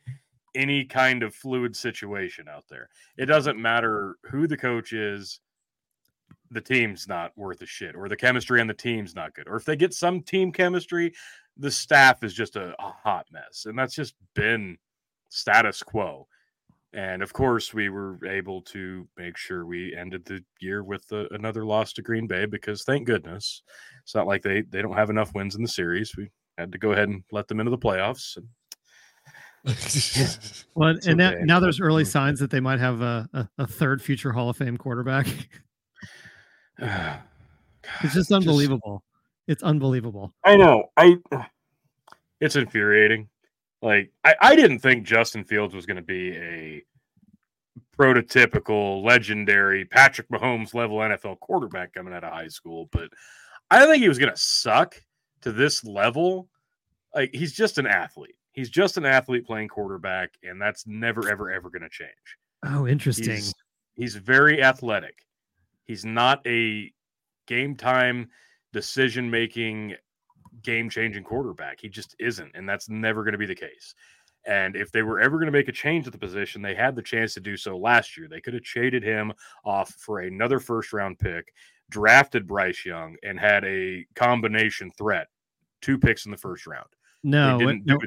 any 0.56 0.86
kind 0.86 1.24
of 1.24 1.36
fluid 1.36 1.76
situation 1.76 2.48
out 2.48 2.66
there. 2.70 2.90
It 3.18 3.26
doesn't 3.26 3.62
matter 3.62 4.18
who 4.24 4.48
the 4.48 4.58
coach 4.58 4.94
is, 4.94 5.40
the 6.52 6.62
team's 6.62 7.08
not 7.08 7.32
worth 7.38 7.62
a 7.62 7.66
shit, 7.66 7.96
or 7.96 8.08
the 8.08 8.16
chemistry 8.16 8.62
on 8.62 8.68
the 8.68 8.74
team's 8.74 9.16
not 9.16 9.34
good. 9.34 9.48
Or 9.48 9.56
if 9.56 9.66
they 9.66 9.76
get 9.76 9.94
some 9.94 10.22
team 10.22 10.52
chemistry, 10.52 11.14
the 11.58 11.72
staff 11.72 12.24
is 12.24 12.34
just 12.34 12.56
a, 12.56 12.74
a 12.80 12.94
hot 13.04 13.26
mess. 13.32 13.66
And 13.66 13.78
that's 13.78 13.96
just 13.96 14.16
been 14.34 14.78
status 15.30 15.84
quo. 15.84 16.28
And 16.94 17.24
of 17.24 17.34
course, 17.34 17.74
we 17.74 17.90
were 17.90 18.24
able 18.26 18.62
to 18.62 19.08
make 19.18 19.36
sure 19.36 19.66
we 19.66 19.96
ended 19.96 20.26
the 20.26 20.44
year 20.60 20.84
with 20.84 21.06
another 21.32 21.66
loss 21.66 21.92
to 21.94 22.04
Green 22.04 22.28
Bay 22.28 22.46
because 22.46 22.84
thank 22.84 23.08
goodness 23.08 23.64
it's 24.04 24.14
not 24.14 24.28
like 24.28 24.44
they 24.44 24.62
they 24.62 24.84
don't 24.84 24.96
have 24.96 25.10
enough 25.10 25.34
wins 25.34 25.56
in 25.56 25.64
the 25.64 25.68
series. 25.68 26.16
We 26.16 26.30
had 26.58 26.72
to 26.72 26.78
go 26.78 26.92
ahead 26.92 27.10
and 27.10 27.24
let 27.32 27.48
them 27.48 27.60
into 27.60 27.72
the 27.72 27.80
playoffs. 27.80 28.38
And 28.38 28.48
Well, 30.76 30.90
It's 30.90 31.08
and 31.08 31.18
now, 31.18 31.32
okay. 31.32 31.44
now 31.44 31.60
there's 31.60 31.80
early 31.80 32.04
mm-hmm. 32.04 32.12
signs 32.12 32.40
that 32.40 32.52
they 32.52 32.60
might 32.60 32.80
have 32.80 33.02
a, 33.02 33.30
a, 33.34 33.50
a 33.60 33.68
third 33.68 34.02
future 34.02 34.32
Hall 34.32 34.50
of 34.50 34.58
Fame 34.58 34.78
quarterback. 34.78 35.28
It's 38.02 38.14
just 38.14 38.32
unbelievable. 38.32 39.04
It's 39.46 39.62
unbelievable. 39.62 40.34
I 40.46 40.56
know. 40.56 40.86
I. 40.98 41.18
It's 42.40 42.58
infuriating. 42.58 43.30
Like 43.82 44.12
I, 44.26 44.36
I 44.42 44.56
didn't 44.58 44.80
think 44.80 45.06
Justin 45.06 45.46
Fields 45.46 45.74
was 45.74 45.86
going 45.86 45.96
to 45.96 46.02
be 46.02 46.36
a 46.36 46.84
prototypical, 47.98 49.02
legendary 49.02 49.86
Patrick 49.86 50.28
Mahomes 50.30 50.74
level 50.74 50.98
NFL 50.98 51.40
quarterback 51.40 51.94
coming 51.94 52.14
out 52.14 52.26
of 52.26 52.34
high 52.34 52.50
school, 52.50 52.90
but 52.92 53.10
I 53.72 53.80
didn't 53.80 53.92
think 53.92 54.02
he 54.02 54.10
was 54.10 54.20
going 54.20 54.34
to 54.34 54.40
suck 54.40 55.02
to 55.42 55.52
this 55.54 55.86
level. 55.86 56.50
Like 57.16 57.30
he's 57.34 57.54
just 57.54 57.78
an 57.78 57.88
athlete. 57.88 58.36
He's 58.52 58.70
just 58.70 58.98
an 58.98 59.06
athlete 59.06 59.46
playing 59.46 59.68
quarterback, 59.68 60.32
and 60.44 60.62
that's 60.62 60.86
never, 60.86 61.30
ever, 61.30 61.52
ever 61.52 61.70
going 61.70 61.82
to 61.82 61.90
change. 61.90 62.12
Oh, 62.66 62.88
interesting. 62.88 63.36
He's, 63.36 63.54
he's 63.96 64.16
very 64.16 64.62
athletic. 64.62 65.26
He's 65.86 66.06
not 66.06 66.46
a 66.48 66.92
game 67.48 67.76
time 67.76 68.30
decision 68.72 69.30
making, 69.30 69.96
game 70.62 70.90
changing 70.90 71.24
quarterback. 71.24 71.80
He 71.80 71.90
just 71.90 72.16
isn't, 72.20 72.52
and 72.56 72.68
that's 72.68 72.90
never 72.90 73.24
going 73.24 73.34
to 73.34 73.38
be 73.38 73.46
the 73.46 73.56
case. 73.56 73.96
And 74.46 74.76
if 74.76 74.92
they 74.92 75.04
were 75.04 75.22
ever 75.22 75.38
going 75.38 75.46
to 75.46 75.58
make 75.58 75.70
a 75.70 75.74
change 75.74 76.06
at 76.06 76.12
the 76.12 76.20
position, 76.20 76.62
they 76.62 76.76
had 76.76 76.96
the 76.96 77.02
chance 77.02 77.34
to 77.34 77.40
do 77.40 77.56
so 77.56 77.78
last 77.78 78.18
year. 78.18 78.28
They 78.28 78.42
could 78.42 78.54
have 78.54 78.64
traded 78.64 79.04
him 79.04 79.32
off 79.64 79.92
for 80.00 80.20
another 80.20 80.60
first 80.60 80.92
round 80.92 81.18
pick, 81.20 81.54
drafted 81.90 82.48
Bryce 82.48 82.86
Young, 82.86 83.16
and 83.24 83.40
had 83.40 83.64
a 83.64 84.06
combination 84.16 84.92
threat, 84.98 85.28
two 85.82 85.98
picks 85.98 86.26
in 86.26 86.32
the 86.32 86.38
first 86.38 86.68
round. 86.68 86.88
no, 87.24 87.58
no, 87.86 87.98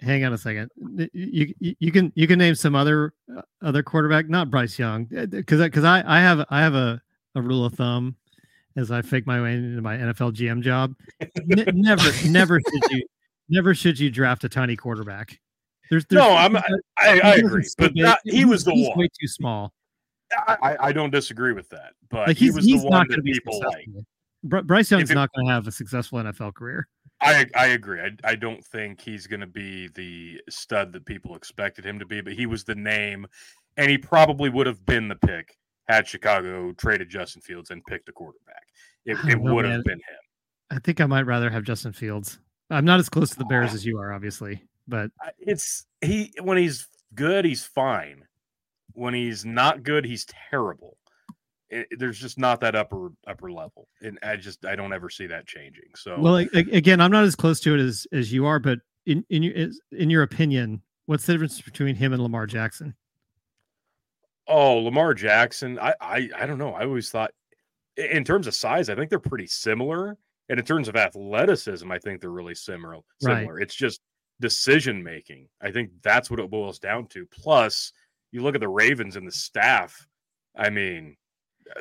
hang 0.00 0.24
on 0.24 0.32
a 0.32 0.38
second. 0.38 0.70
You, 1.12 1.54
you 1.58 1.76
you 1.78 1.92
can 1.92 2.10
you 2.14 2.26
can 2.26 2.38
name 2.38 2.54
some 2.54 2.74
other 2.74 3.12
uh, 3.36 3.42
other 3.62 3.82
quarterback, 3.82 4.30
not 4.30 4.50
Bryce 4.50 4.78
Young, 4.78 5.04
because 5.04 5.60
because 5.60 5.84
I 5.84 6.02
I 6.06 6.20
have 6.20 6.46
I 6.48 6.62
have 6.62 6.74
a, 6.74 7.02
a 7.36 7.42
rule 7.42 7.64
of 7.64 7.74
thumb 7.74 8.16
as 8.76 8.90
I 8.90 9.02
fake 9.02 9.26
my 9.26 9.40
way 9.40 9.54
into 9.54 9.80
my 9.82 9.96
NFL 9.96 10.32
GM 10.34 10.62
job. 10.62 10.94
N- 11.20 11.64
never 11.74 12.10
never 12.28 12.60
should 12.60 12.90
you 12.90 13.06
never 13.48 13.74
should 13.74 13.98
you 13.98 14.10
draft 14.10 14.42
a 14.44 14.48
tiny 14.48 14.76
quarterback. 14.76 15.38
There's, 15.90 16.04
there's 16.06 16.20
No, 16.20 16.30
I'm. 16.34 16.56
I, 16.56 16.62
I 16.98 17.34
he's 17.36 17.44
agree, 17.44 17.64
but 17.78 17.94
not, 17.94 18.18
he 18.24 18.44
was 18.44 18.64
the 18.64 18.72
he's 18.72 18.88
one. 18.88 18.98
way 18.98 19.08
too 19.20 19.28
small. 19.28 19.72
I, 20.48 20.56
I- 20.62 20.76
I 20.88 20.92
don't 20.92 21.10
disagree 21.10 21.52
with 21.52 21.68
that, 21.68 21.92
but 22.10 22.26
Like 22.28 22.36
he 22.36 22.50
was 22.50 22.64
he's 22.64 22.82
the 22.82 22.88
one 22.88 23.08
to 23.08 23.14
that 23.16 23.22
be 23.22 23.32
people 23.32 23.60
like. 23.60 23.86
Br- 24.42 24.60
Bryce 24.62 24.90
Young's 24.90 25.10
it- 25.10 25.14
not 25.14 25.30
going 25.34 25.46
to 25.46 25.52
have 25.52 25.66
a 25.68 25.72
successful 25.72 26.18
NFL 26.18 26.54
career. 26.54 26.88
I 27.20 27.46
I 27.54 27.66
agree. 27.68 28.00
I 28.00 28.10
I 28.24 28.34
don't 28.34 28.62
think 28.64 29.00
he's 29.00 29.26
going 29.26 29.40
to 29.40 29.46
be 29.46 29.88
the 29.94 30.40
stud 30.50 30.92
that 30.92 31.06
people 31.06 31.34
expected 31.36 31.84
him 31.86 31.98
to 32.00 32.04
be, 32.04 32.20
but 32.20 32.32
he 32.34 32.46
was 32.46 32.64
the 32.64 32.74
name, 32.74 33.26
and 33.76 33.88
he 33.90 33.96
probably 33.96 34.50
would 34.50 34.66
have 34.66 34.84
been 34.84 35.06
the 35.08 35.14
pick 35.16 35.56
had 35.88 36.06
Chicago 36.06 36.72
traded 36.72 37.08
Justin 37.08 37.42
Fields 37.42 37.70
and 37.70 37.84
picked 37.86 38.08
a 38.08 38.12
quarterback. 38.12 38.66
It, 39.04 39.16
it 39.28 39.40
know, 39.40 39.54
would 39.54 39.64
man. 39.64 39.72
have 39.72 39.84
been 39.84 39.98
him. 39.98 40.16
I 40.70 40.78
think 40.80 41.00
I 41.00 41.06
might 41.06 41.26
rather 41.26 41.48
have 41.50 41.62
Justin 41.62 41.92
Fields. 41.92 42.38
I'm 42.70 42.84
not 42.84 42.98
as 42.98 43.08
close 43.08 43.30
to 43.30 43.38
the 43.38 43.44
Bears 43.44 43.72
as 43.72 43.86
you 43.86 43.98
are, 43.98 44.12
obviously, 44.12 44.64
but 44.88 45.10
It's 45.38 45.86
he 46.00 46.32
when 46.42 46.58
he's 46.58 46.88
good, 47.14 47.44
he's 47.44 47.64
fine. 47.64 48.24
When 48.92 49.14
he's 49.14 49.44
not 49.44 49.84
good, 49.84 50.04
he's 50.04 50.24
terrible. 50.50 50.96
It- 51.70 51.86
there's 51.98 52.18
just 52.18 52.38
not 52.38 52.60
that 52.60 52.74
upper 52.74 53.10
upper 53.28 53.52
level, 53.52 53.88
and 54.00 54.18
I 54.22 54.36
just 54.36 54.64
I 54.64 54.74
don't 54.74 54.92
ever 54.92 55.08
see 55.10 55.26
that 55.28 55.46
changing. 55.46 55.90
So 55.94 56.18
well, 56.18 56.36
again, 56.36 57.00
I'm 57.00 57.12
not 57.12 57.22
as 57.24 57.36
close 57.36 57.60
to 57.60 57.74
it 57.74 57.80
as 57.80 58.06
as 58.12 58.32
you 58.32 58.46
are. 58.46 58.58
But 58.58 58.80
in 59.04 59.24
in 59.30 59.44
your 59.44 59.54
in 59.92 60.10
your 60.10 60.22
opinion, 60.24 60.82
what's 61.06 61.26
the 61.26 61.34
difference 61.34 61.60
between 61.60 61.94
him 61.94 62.12
and 62.12 62.20
Lamar 62.22 62.46
Jackson? 62.46 62.94
Oh, 64.48 64.74
Lamar 64.78 65.14
Jackson. 65.14 65.78
I, 65.78 65.94
I 66.00 66.30
I 66.36 66.46
don't 66.46 66.58
know. 66.58 66.74
I 66.74 66.84
always 66.84 67.10
thought 67.10 67.32
in 67.96 68.24
terms 68.24 68.46
of 68.46 68.54
size, 68.54 68.88
I 68.88 68.94
think 68.94 69.10
they're 69.10 69.18
pretty 69.18 69.46
similar. 69.46 70.16
And 70.48 70.60
in 70.60 70.64
terms 70.64 70.88
of 70.88 70.96
athleticism, 70.96 71.90
I 71.90 71.98
think 71.98 72.20
they're 72.20 72.30
really 72.30 72.54
similar. 72.54 72.96
Right. 73.22 73.38
Similar. 73.38 73.60
It's 73.60 73.74
just 73.74 74.00
decision 74.40 75.02
making. 75.02 75.48
I 75.60 75.72
think 75.72 75.90
that's 76.02 76.30
what 76.30 76.38
it 76.38 76.50
boils 76.50 76.78
down 76.78 77.06
to. 77.08 77.26
Plus, 77.26 77.92
you 78.30 78.42
look 78.42 78.54
at 78.54 78.60
the 78.60 78.68
Ravens 78.68 79.16
and 79.16 79.26
the 79.26 79.32
staff. 79.32 80.06
I 80.56 80.70
mean, 80.70 81.16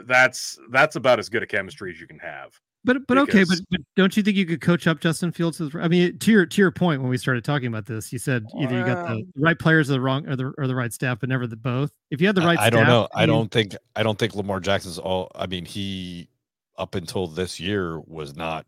that's 0.05 0.57
that's 0.71 0.95
about 0.95 1.19
as 1.19 1.29
good 1.29 1.43
a 1.43 1.47
chemistry 1.47 1.91
as 1.91 1.99
you 1.99 2.07
can 2.07 2.19
have. 2.19 2.59
But 2.85 3.07
but 3.07 3.17
okay, 3.17 3.43
but, 3.43 3.57
but 3.71 3.81
don't 3.95 4.15
you 4.15 4.21
think 4.21 4.37
you 4.37 4.45
could 4.45 4.61
coach 4.61 4.85
up 4.85 4.99
Justin 4.99 5.31
Fields? 5.31 5.59
As, 5.59 5.71
I 5.75 5.87
mean, 5.87 6.19
to 6.19 6.31
your 6.31 6.45
to 6.45 6.61
your 6.61 6.69
point 6.71 7.01
when 7.01 7.09
we 7.09 7.17
started 7.17 7.43
talking 7.43 7.67
about 7.67 7.87
this, 7.87 8.13
you 8.13 8.19
said 8.19 8.45
either 8.61 8.77
you 8.77 8.85
got 8.85 9.07
the 9.07 9.13
Um, 9.15 9.23
right 9.35 9.57
players 9.57 9.89
or 9.89 9.93
the 9.93 10.01
wrong 10.01 10.27
or 10.29 10.35
the 10.35 10.53
or 10.57 10.67
the 10.67 10.75
right 10.75 10.93
staff, 10.93 11.19
but 11.19 11.27
never 11.27 11.47
the 11.47 11.55
both. 11.55 11.91
If 12.11 12.21
you 12.21 12.27
had 12.27 12.35
the 12.35 12.41
right, 12.43 12.59
I, 12.59 12.65
I 12.67 12.69
don't 12.69 12.85
know. 12.85 13.07
I 13.15 13.21
mean, 13.21 13.29
don't 13.35 13.51
think 13.51 13.75
I 13.95 14.03
don't 14.03 14.19
think 14.19 14.35
Lamar 14.35 14.59
Jackson's 14.59 14.99
all. 14.99 15.31
I 15.33 15.47
mean, 15.47 15.65
he 15.65 16.29
up 16.77 16.93
until 16.93 17.25
this 17.27 17.59
year 17.59 17.99
was 18.01 18.35
not. 18.35 18.67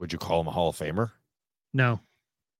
Would 0.00 0.12
you 0.12 0.18
call 0.18 0.40
him 0.40 0.48
a 0.48 0.50
Hall 0.50 0.68
of 0.70 0.76
Famer? 0.76 1.12
No, 1.72 2.00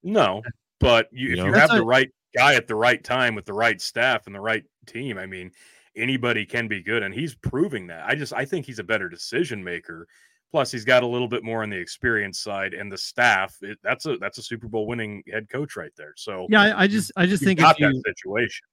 No, 0.05 0.43
but 0.79 1.09
you, 1.13 1.27
You 1.29 1.33
if 1.33 1.39
know? 1.39 1.47
you 1.47 1.53
That's 1.53 1.71
have 1.71 1.77
the 1.79 1.83
a- 1.83 1.87
right 1.87 2.11
guy 2.35 2.55
at 2.55 2.69
the 2.69 2.77
right 2.77 3.03
time 3.03 3.35
with 3.35 3.45
the 3.45 3.53
right 3.53 3.81
staff 3.81 4.27
and 4.27 4.35
the 4.35 4.41
right 4.41 4.65
team, 4.87 5.19
I 5.19 5.27
mean, 5.27 5.51
anybody 5.97 6.45
can 6.47 6.69
be 6.69 6.83
good, 6.83 7.03
and 7.03 7.15
he's 7.15 7.35
proving 7.35 7.87
that. 7.89 8.05
I 8.07 8.15
just 8.15 8.33
I 8.33 8.45
think 8.45 8.67
he's 8.67 8.79
a 8.79 8.85
better 8.85 9.09
decision 9.09 9.63
maker. 9.63 10.07
Plus, 10.51 10.71
he's 10.71 10.85
got 10.85 11.03
a 11.03 11.07
little 11.07 11.29
bit 11.29 11.43
more 11.43 11.63
on 11.63 11.71
the 11.71 11.79
experience 11.79 12.41
side, 12.41 12.75
and 12.75 12.93
the 12.93 12.99
staff. 12.99 13.57
It, 13.63 13.79
that's 13.83 14.05
a 14.05 14.19
that's 14.19 14.37
a 14.39 14.43
Super 14.43 14.69
Bowl 14.69 14.87
winning 14.87 15.23
head 15.33 15.49
coach 15.49 15.77
right 15.77 15.93
there. 15.97 16.13
So 16.17 16.47
yeah, 16.51 16.61
I, 16.63 16.83
I 16.83 16.87
just 16.87 17.11
I 17.17 17.25
just 17.25 17.43
think 17.43 17.61
got 17.61 17.77
if 17.77 17.81
you 17.81 17.91
that 17.91 18.03
situation. 18.05 18.67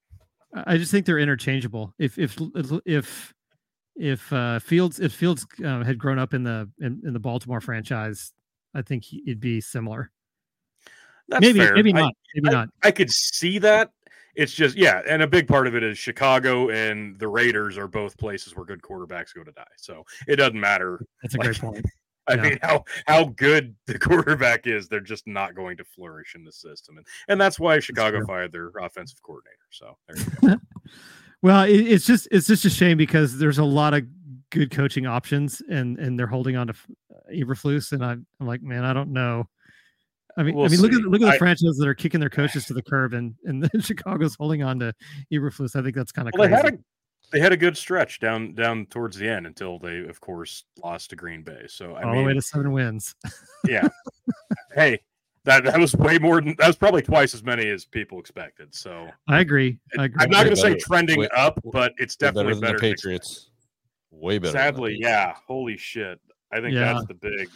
I 0.66 0.78
just 0.78 0.92
think 0.92 1.06
they're 1.06 1.20
interchangeable. 1.20 1.94
If 1.98 2.18
if 2.18 2.38
if 2.86 3.34
if 3.96 4.34
uh, 4.34 4.60
Fields 4.60 5.00
if 5.00 5.14
Fields 5.14 5.46
uh, 5.64 5.84
had 5.84 5.98
grown 5.98 6.20
up 6.20 6.34
in 6.34 6.44
the 6.44 6.70
in, 6.82 7.02
in 7.06 7.14
the 7.14 7.20
Baltimore 7.20 7.62
franchise, 7.62 8.34
I 8.74 8.82
think 8.82 9.06
he, 9.06 9.24
it'd 9.26 9.40
be 9.40 9.62
similar. 9.62 10.12
That's 11.30 11.42
maybe 11.42 11.60
fair. 11.60 11.76
maybe 11.76 11.94
I- 11.94 12.00
not. 12.00 12.14
maybe 12.36 12.50
I- 12.50 12.52
not. 12.52 12.70
I 12.84 12.92
could 12.92 13.12
see 13.12 13.60
that. 13.60 13.92
It's 14.42 14.54
just 14.54 14.78
yeah, 14.78 15.02
and 15.08 15.22
a 15.22 15.28
big 15.28 15.48
part 15.48 15.68
of 15.68 15.76
it 15.76 15.84
is 15.84 15.98
Chicago 15.98 16.70
and 16.70 17.20
the 17.20 17.28
Raiders 17.28 17.78
are 17.78 17.88
both 17.88 18.18
places 18.18 18.56
where 18.56 18.66
good 18.66 18.82
quarterbacks 18.82 19.34
go 19.34 19.44
to 19.44 19.52
die. 19.52 19.66
So 19.78 20.06
it 20.28 20.38
doesn't 20.38 20.60
matter 20.60 21.06
That's 21.22 21.36
a 21.36 21.38
like- 21.40 21.46
great 21.48 21.60
point. 21.60 21.86
I 22.28 22.36
Yeah. 22.36 22.42
mean, 22.44 22.60
how 22.62 22.84
how 23.08 23.24
good 23.26 23.76
the 23.88 23.98
quarterback 23.98 24.68
is, 24.68 24.88
they're 24.88 25.00
just 25.00 25.26
not 25.26 25.56
going 25.56 25.78
to 25.78 25.84
flourish 25.84 26.36
in 26.36 26.44
the 26.44 26.52
system, 26.52 26.98
and 26.98 27.06
and 27.28 27.42
that's 27.42 27.60
why 27.60 27.80
Chicago 27.80 28.18
true. 28.20 28.28
fired 28.28 28.52
their 28.52 28.70
offensive 28.80 29.22
coordinator. 29.24 29.58
So 29.72 29.98
there 30.08 30.18
you 30.18 30.50
go. 30.50 30.56
Well, 31.42 31.64
it, 31.64 31.72
it's 31.88 32.06
just 32.06 32.28
it's 32.32 32.48
just 32.48 32.66
a 32.66 32.70
shame 32.70 32.98
because 32.98 33.38
there's 33.40 33.60
a 33.60 33.64
lot 33.64 33.94
of 33.94 34.04
good 34.52 34.72
coaching 34.72 35.06
options, 35.06 35.62
and 35.70 35.98
and 35.98 36.20
they're 36.20 36.28
holding 36.28 36.56
on 36.58 36.68
to 36.68 36.74
F- 36.74 36.88
uh, 37.12 37.32
Eberflus, 37.34 37.94
and 37.94 38.04
I'm, 38.04 38.26
I'm 38.42 38.46
like, 38.48 38.62
man, 38.62 38.84
I 38.84 38.92
don't 38.94 39.14
know. 39.14 39.48
I 40.38 40.44
mean, 40.44 40.54
I 40.54 40.58
We'll 40.58 40.70
mean, 40.70 40.82
look 40.82 40.94
at 40.94 41.00
look 41.02 41.22
at 41.22 41.26
the 41.26 41.32
I- 41.34 41.38
franchises 41.38 41.78
that 41.78 41.88
are 41.88 41.94
kicking 41.96 42.20
their 42.20 42.30
coaches 42.30 42.66
to 42.66 42.74
the 42.76 42.82
curb, 42.84 43.14
and 43.14 43.36
and 43.46 43.64
then 43.64 43.82
Chicago's 43.82 44.36
holding 44.36 44.64
on 44.64 44.80
to 44.80 44.94
Eberflus. 45.34 45.76
I 45.76 45.82
think 45.84 45.96
that's 45.96 46.12
kind 46.12 46.28
of 46.28 46.34
well, 46.38 46.48
they 46.50 46.56
had 46.56 46.66
a 46.74 46.78
they 47.32 47.40
had 47.40 47.52
a 47.52 47.58
good 47.58 47.78
stretch 47.78 48.20
down 48.20 48.54
down 48.56 48.86
towards 48.88 49.18
the 49.18 49.28
end 49.28 49.46
until 49.46 49.78
they, 49.80 50.00
of 50.00 50.20
course, 50.22 50.64
lost 50.84 51.10
to 51.12 51.16
Green 51.16 51.44
Bay. 51.44 51.66
So 51.68 51.94
I 51.96 52.04
all 52.04 52.12
mean, 52.14 52.22
the 52.22 52.28
way 52.28 52.34
to 52.34 52.42
seven 52.42 52.72
wins. 52.72 53.16
yeah. 53.68 53.88
hey, 54.74 55.00
that 55.44 55.64
that 55.66 55.78
was 55.80 55.96
way 55.96 56.18
more 56.20 56.42
than 56.42 56.56
that 56.60 56.68
was 56.68 56.76
probably 56.76 57.02
twice 57.02 57.34
as 57.34 57.44
many 57.44 57.68
as 57.70 57.86
people 57.86 58.20
expected. 58.20 58.74
So 58.74 59.10
I 59.28 59.42
agree. 59.42 59.78
I 59.98 60.06
agree. 60.06 60.24
I'm 60.24 60.30
not 60.30 60.44
going 60.46 60.56
to 60.56 60.62
say 60.62 60.76
trending 60.78 61.20
way- 61.20 61.30
up, 61.36 61.60
but 61.72 61.94
it's 61.98 62.16
definitely 62.16 62.54
better 62.54 62.56
than 62.56 62.62
better. 62.62 62.78
the 62.80 62.82
than 62.88 62.92
Patriots. 62.96 63.50
Way 64.12 64.40
better. 64.40 64.54
Sadly, 64.54 64.94
Patriots. 64.94 65.04
yeah. 65.08 65.34
Holy 65.48 65.78
shit! 65.78 66.20
I 66.52 66.62
think 66.62 66.74
Yeah. 66.74 66.94
that's 66.94 67.06
the 67.08 67.14
big 67.14 67.48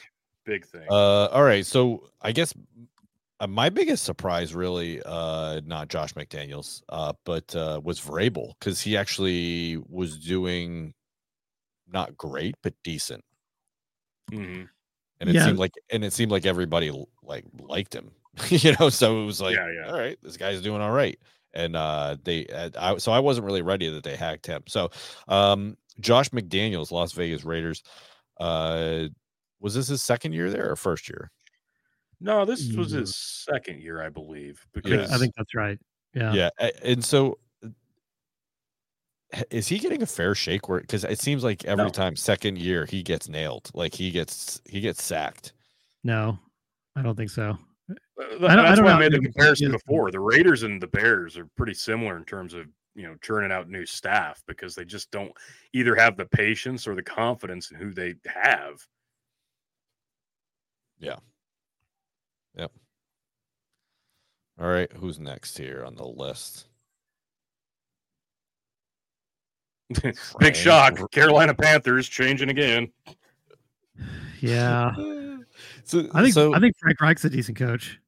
big 0.46 0.66
thing. 0.66 0.90
Uh, 0.90 1.28
all 1.28 1.44
right. 1.44 1.66
So 1.66 2.10
I 2.22 2.32
guess 2.32 2.54
uh, 3.40 3.48
my 3.48 3.70
biggest 3.70 4.04
surprise, 4.04 4.56
really, 4.56 5.02
uh, 5.06 5.62
not 5.66 5.90
Josh 5.90 6.14
McDaniels, 6.14 6.84
uh, 6.90 7.14
but 7.26 7.56
uh, 7.56 7.82
was 7.84 8.00
Vrabel 8.02 8.54
because 8.60 8.82
he 8.82 8.98
actually 8.98 9.78
was 9.90 10.20
doing 10.20 10.94
not 11.88 12.18
great, 12.18 12.56
but 12.64 12.76
decent, 12.84 13.24
Mhm. 14.32 14.70
and 15.20 15.30
it 15.30 15.34
Yeah. 15.36 15.40
seemed 15.40 15.60
like 15.60 15.74
and 15.92 16.04
it 16.04 16.14
seemed 16.14 16.32
like 16.32 16.46
everybody 16.46 16.92
like 17.24 17.46
liked 17.60 17.94
him, 17.96 18.12
you 18.50 18.74
know. 18.80 18.90
So 18.90 19.22
it 19.22 19.26
was 19.26 19.42
like, 19.42 19.56
Yeah, 19.56 19.72
yeah. 19.72 19.92
all 19.92 19.98
right, 19.98 20.18
this 20.22 20.38
guy's 20.38 20.62
doing 20.62 20.82
all 20.82 20.92
right, 20.92 21.20
and 21.54 21.76
uh, 21.76 22.18
they, 22.24 22.46
uh, 22.48 22.70
I, 22.78 22.98
so 22.98 23.12
I 23.12 23.20
wasn't 23.20 23.46
really 23.46 23.62
ready 23.62 23.90
that 23.90 24.04
they 24.04 24.16
hacked 24.16 24.48
him. 24.48 24.64
So, 24.68 24.90
um, 25.28 25.78
Josh 26.00 26.30
McDaniels, 26.30 26.92
Las 26.92 27.14
Vegas 27.14 27.44
Raiders, 27.44 27.84
uh, 28.40 29.08
was 29.64 29.74
this 29.74 29.88
his 29.88 30.04
second 30.04 30.34
year 30.34 30.52
there 30.52 30.70
or 30.70 30.76
first 30.76 31.10
year? 31.10 31.32
No, 32.20 32.46
this 32.46 32.72
was 32.74 32.94
Mm. 32.94 33.00
his 33.00 33.16
second 33.16 33.82
year, 33.82 34.02
I 34.04 34.10
believe. 34.10 34.64
Yeah, 34.76 34.82
Because 34.84 35.12
I 35.12 35.18
think 35.18 35.34
that's 35.36 35.56
right. 35.56 35.80
Yeah. 36.14 36.34
Yeah, 36.34 36.50
and 36.84 37.04
so 37.04 37.40
is 39.50 39.68
he 39.68 39.80
getting 39.80 40.04
a 40.04 40.06
fair 40.06 40.36
shake? 40.36 40.70
Where 40.70 40.80
because 40.82 41.04
it 41.04 41.20
seems 41.20 41.44
like 41.44 41.66
every 41.66 41.86
No. 41.86 41.90
time 41.90 42.16
second 42.16 42.60
year 42.60 42.86
he 42.86 43.02
gets 43.02 43.28
nailed, 43.28 43.72
like 43.74 43.96
he 43.96 44.12
gets 44.12 44.62
he 44.70 44.80
gets 44.80 45.02
sacked. 45.02 45.54
No, 46.04 46.38
I 46.96 47.02
don't 47.02 47.16
think 47.16 47.32
so. 47.32 47.58
Uh, 47.90 47.96
th- 48.28 48.42
I 48.44 48.56
don't- 48.56 48.60
I 48.60 48.64
That's 48.70 48.76
don't 48.78 48.86
why 48.86 48.92
I 48.92 48.94
know 48.94 49.00
made 49.00 49.14
the 49.14 49.20
comparison 49.20 49.72
before. 49.72 50.12
The 50.12 50.20
Raiders 50.20 50.62
and 50.64 50.80
the 50.82 50.88
Bears 50.88 51.36
are 51.38 51.48
pretty 51.58 51.74
similar 51.74 52.16
in 52.16 52.26
terms 52.26 52.54
of 52.54 52.68
you 52.96 53.04
know 53.04 53.16
churning 53.24 53.52
out 53.52 53.70
new 53.70 53.86
staff 53.88 54.44
because 54.48 54.76
they 54.76 54.86
just 54.86 55.10
don't 55.10 55.34
either 55.74 55.96
have 55.96 56.16
the 56.16 56.26
patience 56.28 56.86
or 56.88 56.94
the 56.94 57.02
confidence 57.04 57.72
in 57.72 57.78
who 57.78 57.92
they 57.92 58.14
have. 58.28 58.86
All 64.60 64.68
right, 64.68 64.92
who's 64.94 65.20
next 65.20 65.58
here 65.58 65.84
on 65.84 65.96
the 65.96 66.06
list? 66.06 66.68
Big 70.40 70.56
shock. 70.56 71.12
Carolina 71.12 71.54
Panthers 71.54 72.08
changing 72.08 72.50
again. 72.50 72.92
Yeah, 74.42 74.92
So 75.84 76.08
I 76.14 76.22
think 76.22 76.34
so, 76.34 76.54
I 76.54 76.60
think 76.60 76.76
Frank 76.80 77.00
Reich's 77.02 77.26
a 77.26 77.30
decent 77.30 77.58
coach. 77.58 78.00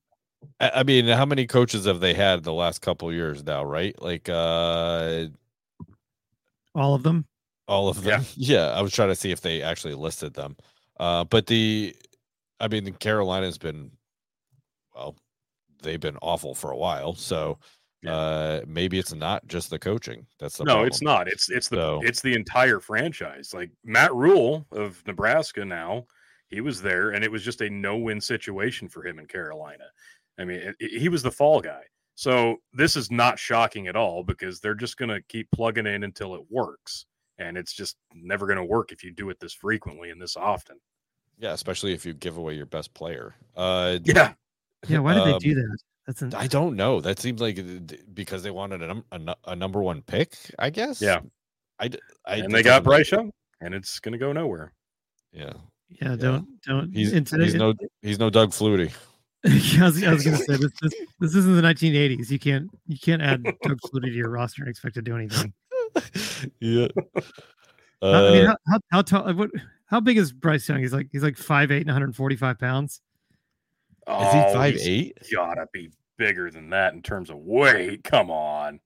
I 0.60 0.70
I 0.76 0.84
mean, 0.84 1.08
how 1.08 1.26
many 1.26 1.48
coaches 1.48 1.86
have 1.86 2.00
they 2.00 2.14
had 2.14 2.43
the 2.43 2.54
last 2.54 2.82
couple 2.82 3.12
years 3.12 3.43
now? 3.43 3.64
Right, 3.64 4.00
like 4.02 4.30
uh 4.30 5.26
All 6.76 6.93
of 6.93 7.04
them. 7.04 7.26
all 7.68 7.89
of 7.89 8.04
them. 8.04 8.24
Yeah. 8.36 8.68
I 8.76 8.82
was 8.82 8.93
trying 8.93 9.10
to 9.10 9.16
see 9.16 9.32
if 9.32 9.41
they 9.41 9.62
actually 9.62 9.96
listed 9.96 10.34
them. 10.36 10.58
Uh, 11.00 11.24
but 11.26 11.48
the, 11.48 11.93
I 12.60 12.68
mean, 12.68 12.91
Carolina's 12.93 13.58
been, 13.58 13.91
well, 14.93 15.16
they've 15.82 15.99
been 15.99 16.18
awful 16.22 16.56
for 16.56 16.72
a 16.72 16.78
while. 16.78 17.14
So 17.14 17.60
Yeah. 18.01 18.16
uh, 18.16 18.62
maybe 18.68 18.97
it's 18.99 19.14
not 19.14 19.45
just 19.47 19.70
the 19.70 19.80
coaching. 19.80 20.26
That's 20.39 20.58
the 20.58 20.64
no, 20.64 20.74
problem. 20.74 20.88
it's 20.88 21.01
not. 21.01 21.28
It's 21.28 21.49
it's 21.49 21.68
the 21.70 21.76
So- 21.78 22.01
it's 22.03 22.22
the 22.22 22.34
entire 22.34 22.80
franchise. 22.80 23.53
Like 23.53 23.72
Matt 23.84 24.14
Rhule 24.14 24.66
of 24.72 25.06
Nebraska 25.08 25.66
now, 25.66 26.06
he 26.49 26.62
was 26.62 26.82
there, 26.82 27.10
and 27.12 27.24
it 27.24 27.32
was 27.32 27.43
just 27.43 27.62
a 27.62 27.70
no-win 27.70 28.22
situation 28.22 28.88
for 28.88 29.06
him 29.06 29.20
in 29.20 29.26
Carolina. 29.26 29.86
I 30.38 30.45
mean, 30.45 30.60
it, 30.60 30.76
it- 30.80 30.99
he 30.99 31.10
was 31.10 31.24
the 31.24 31.32
fall 31.32 31.60
guy. 31.62 31.84
So 32.18 32.58
this 32.72 32.95
is 32.95 33.12
not 33.12 33.38
shocking 33.39 33.88
at 33.88 33.95
all 33.97 34.24
because 34.24 34.62
they're 34.62 34.74
just 34.76 34.95
going 34.97 35.10
to 35.10 35.22
keep 35.24 35.49
plugging 35.51 35.86
in 35.88 36.03
until 36.03 36.34
it 36.36 36.41
works, 36.49 37.06
and 37.39 37.58
it's 37.58 37.74
just 37.74 37.97
never 38.14 38.45
going 38.45 38.58
to 38.58 38.64
work 38.64 38.91
if 38.93 39.03
you 39.03 39.12
do 39.12 39.30
it 39.30 39.39
this 39.41 39.53
frequently 39.53 40.12
and 40.12 40.22
this 40.22 40.38
often. 40.38 40.80
Yeah, 41.38 41.54
especially 41.54 41.94
if 41.94 42.06
you 42.06 42.14
give 42.14 42.38
away 42.38 42.54
your 42.56 42.66
best 42.66 42.94
player. 42.94 43.36
Uh, 43.56 44.00
Yeah, 44.04 44.34
Yeah, 44.90 45.00
why 45.00 45.14
did 45.14 45.26
they 45.26 45.32
Um, 45.34 45.40
do 45.40 45.56
that? 45.56 45.78
That's 46.06 46.22
an, 46.22 46.34
I 46.36 46.46
don't 46.48 46.76
know. 46.76 47.00
That 47.00 47.20
seems 47.20 47.40
like 47.42 47.58
because 48.14 48.44
they 48.44 48.52
wanted 48.52 48.84
a, 48.84 49.02
a, 49.14 49.36
a 49.48 49.56
number 49.56 49.82
one 49.82 50.02
pick, 50.02 50.36
I 50.60 50.70
guess. 50.70 51.02
Yeah. 51.02 51.22
I. 51.80 51.90
and 52.28 52.54
they 52.54 52.62
got 52.62 52.80
doesn't 52.80 52.84
Bryce 52.84 53.12
Young, 53.12 53.32
and 53.62 53.74
it's 53.74 54.00
going 54.00 54.12
to 54.12 54.18
go 54.18 54.34
nowhere. 54.34 54.74
Yeah. 55.32 55.54
yeah. 55.88 56.16
Don't 56.18 56.48
don't. 56.68 56.92
He's, 56.94 57.14
it's- 57.14 57.32
he's 57.32 57.56
it- 57.56 57.58
no 57.58 57.74
he's 58.02 58.20
no 58.20 58.30
Doug 58.30 58.52
Flutie. 58.52 58.92
I 59.46 59.84
was, 59.86 60.04
I 60.04 60.12
was 60.12 60.24
gonna 60.26 60.38
say 60.38 60.58
this, 60.58 60.72
this 60.82 60.94
this 61.20 61.36
isn't 61.36 61.56
the 61.56 61.62
1980s. 61.62 62.30
You 62.30 62.40
can't 62.40 62.70
you 62.88 62.98
can't 63.00 63.22
add 63.22 63.44
Doug 63.44 63.80
Flutie 63.86 64.04
to 64.08 64.12
your 64.12 64.30
roster 64.30 64.64
and 64.64 64.70
expect 64.70 64.96
to 64.96 65.02
do 65.02 65.16
anything. 65.16 65.54
yeah. 66.60 66.88
How- 68.02 68.12
I 68.12 68.32
mean, 68.32 68.46
Uh, 68.48 68.48
how 68.48 68.58
how, 68.68 68.80
how 68.92 69.02
tall? 69.02 69.34
What? 69.34 69.50
How 69.88 70.00
big 70.00 70.18
is 70.18 70.32
Bryce 70.34 70.68
Young? 70.68 70.80
He's 70.80 70.94
like 70.94 71.08
he's 71.12 71.24
like 71.24 71.38
five 71.38 71.72
eight 71.72 71.82
and 71.82 71.88
145 71.88 72.60
pounds. 72.60 73.02
Oh, 74.08 74.22
is 74.22 74.28
Oh, 74.34 74.48
he 74.50 74.54
five 74.54 74.74
he's 74.74 74.88
eight? 74.88 75.18
Gotta 75.34 75.68
be 75.74 75.92
bigger 76.18 76.50
than 76.52 76.70
that 76.72 76.94
in 76.94 77.02
terms 77.02 77.30
of 77.30 77.38
weight. 77.38 78.04
Come 78.04 78.30
on, 78.32 78.80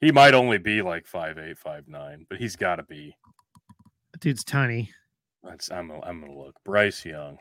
he 0.00 0.10
might 0.12 0.34
only 0.34 0.58
be 0.58 0.82
like 0.82 1.06
five 1.06 1.38
eight, 1.38 1.58
five 1.58 1.86
nine, 1.88 2.26
but 2.28 2.38
he's 2.38 2.56
got 2.56 2.76
to 2.76 2.82
be. 2.82 3.16
That 4.12 4.20
dude's 4.20 4.44
tiny. 4.44 4.90
That's 5.44 5.70
I'm 5.70 5.88
gonna- 5.88 6.04
I'm 6.04 6.20
gonna 6.20 6.36
look 6.38 6.56
Bryce 6.64 7.04
Young 7.04 7.38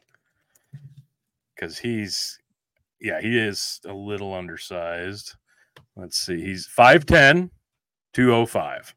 because 1.56 1.78
he's 1.78 2.38
yeah 3.02 3.20
he 3.22 3.38
is 3.38 3.80
a 3.86 3.94
little 3.94 4.34
undersized. 4.34 5.36
Let's 5.96 6.18
see, 6.18 6.40
he's 6.42 6.68
5'10", 6.68 7.50
205. 8.14 8.96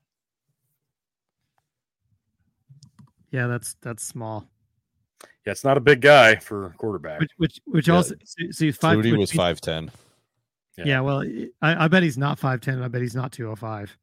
Yeah, 3.32 3.48
that's 3.48 3.74
that's 3.82 4.04
small. 4.04 4.48
Yeah, 5.44 5.52
it's 5.52 5.64
not 5.64 5.76
a 5.76 5.80
big 5.80 6.00
guy 6.00 6.36
for 6.36 6.72
quarterback. 6.78 7.20
Which 7.20 7.30
which 7.36 7.60
which 7.64 7.88
Yeah, 7.88 7.96
also 7.96 8.14
so, 8.24 8.44
so 8.50 8.64
he's 8.64 8.76
five. 8.76 8.98
Flutie 8.98 9.18
was 9.18 9.32
five 9.32 9.60
ten. 9.60 9.90
Yeah. 10.78 10.84
Yeah, 10.86 11.00
well, 11.00 11.22
I, 11.60 11.84
I 11.84 11.88
bet 11.88 12.02
he's 12.02 12.16
not 12.16 12.38
five 12.38 12.60
ten. 12.60 12.82
I 12.82 12.88
bet 12.88 13.02
he's 13.02 13.16
not 13.16 13.32
two 13.32 13.48
oh 13.50 13.56
five. 13.56 13.96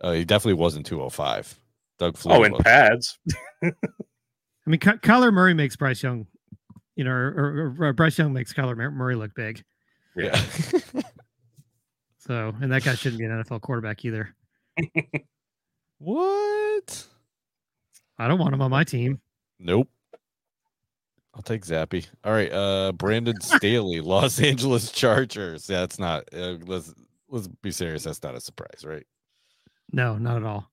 Uh, 0.00 0.12
he 0.12 0.24
definitely 0.24 0.54
wasn't 0.54 0.86
two 0.86 1.02
oh 1.02 1.10
five. 1.10 1.52
Doug 1.98 2.16
Flutie. 2.16 2.38
Oh, 2.38 2.44
in 2.44 2.54
pads. 2.54 3.18
I 3.64 3.72
mean, 4.66 4.80
Ky- 4.80 4.90
Kyler 4.92 5.32
Murray 5.32 5.54
makes 5.54 5.76
Bryce 5.76 6.02
Young, 6.02 6.26
you 6.94 7.04
know, 7.04 7.10
or, 7.10 7.74
or, 7.78 7.86
or 7.88 7.92
Bryce 7.92 8.18
Young 8.18 8.32
makes 8.32 8.52
Kyler 8.52 8.76
Murray 8.76 9.14
look 9.16 9.34
big. 9.34 9.64
yeah. 10.14 10.38
So, 12.26 12.52
and 12.60 12.72
that 12.72 12.82
guy 12.82 12.94
shouldn't 12.96 13.20
be 13.20 13.24
an 13.24 13.30
NFL 13.30 13.60
quarterback 13.60 14.04
either. 14.04 14.34
what? 15.98 17.06
I 18.18 18.28
don't 18.28 18.38
want 18.38 18.54
him 18.54 18.62
on 18.62 18.70
my 18.70 18.84
team. 18.84 19.20
Nope. 19.58 19.88
I'll 21.34 21.42
take 21.42 21.66
Zappe. 21.66 22.06
All 22.24 22.32
right, 22.32 22.50
uh 22.50 22.92
Brandon 22.92 23.38
Staley, 23.40 24.00
Los 24.00 24.40
Angeles 24.40 24.90
Chargers. 24.90 25.68
Yeah, 25.68 25.80
that's 25.80 25.98
not 25.98 26.24
uh, 26.32 26.56
let's 26.66 26.94
let's 27.28 27.46
be 27.48 27.70
serious. 27.70 28.04
That's 28.04 28.22
not 28.22 28.34
a 28.34 28.40
surprise, 28.40 28.84
right? 28.84 29.06
No, 29.92 30.16
not 30.16 30.38
at 30.38 30.44
all. 30.44 30.70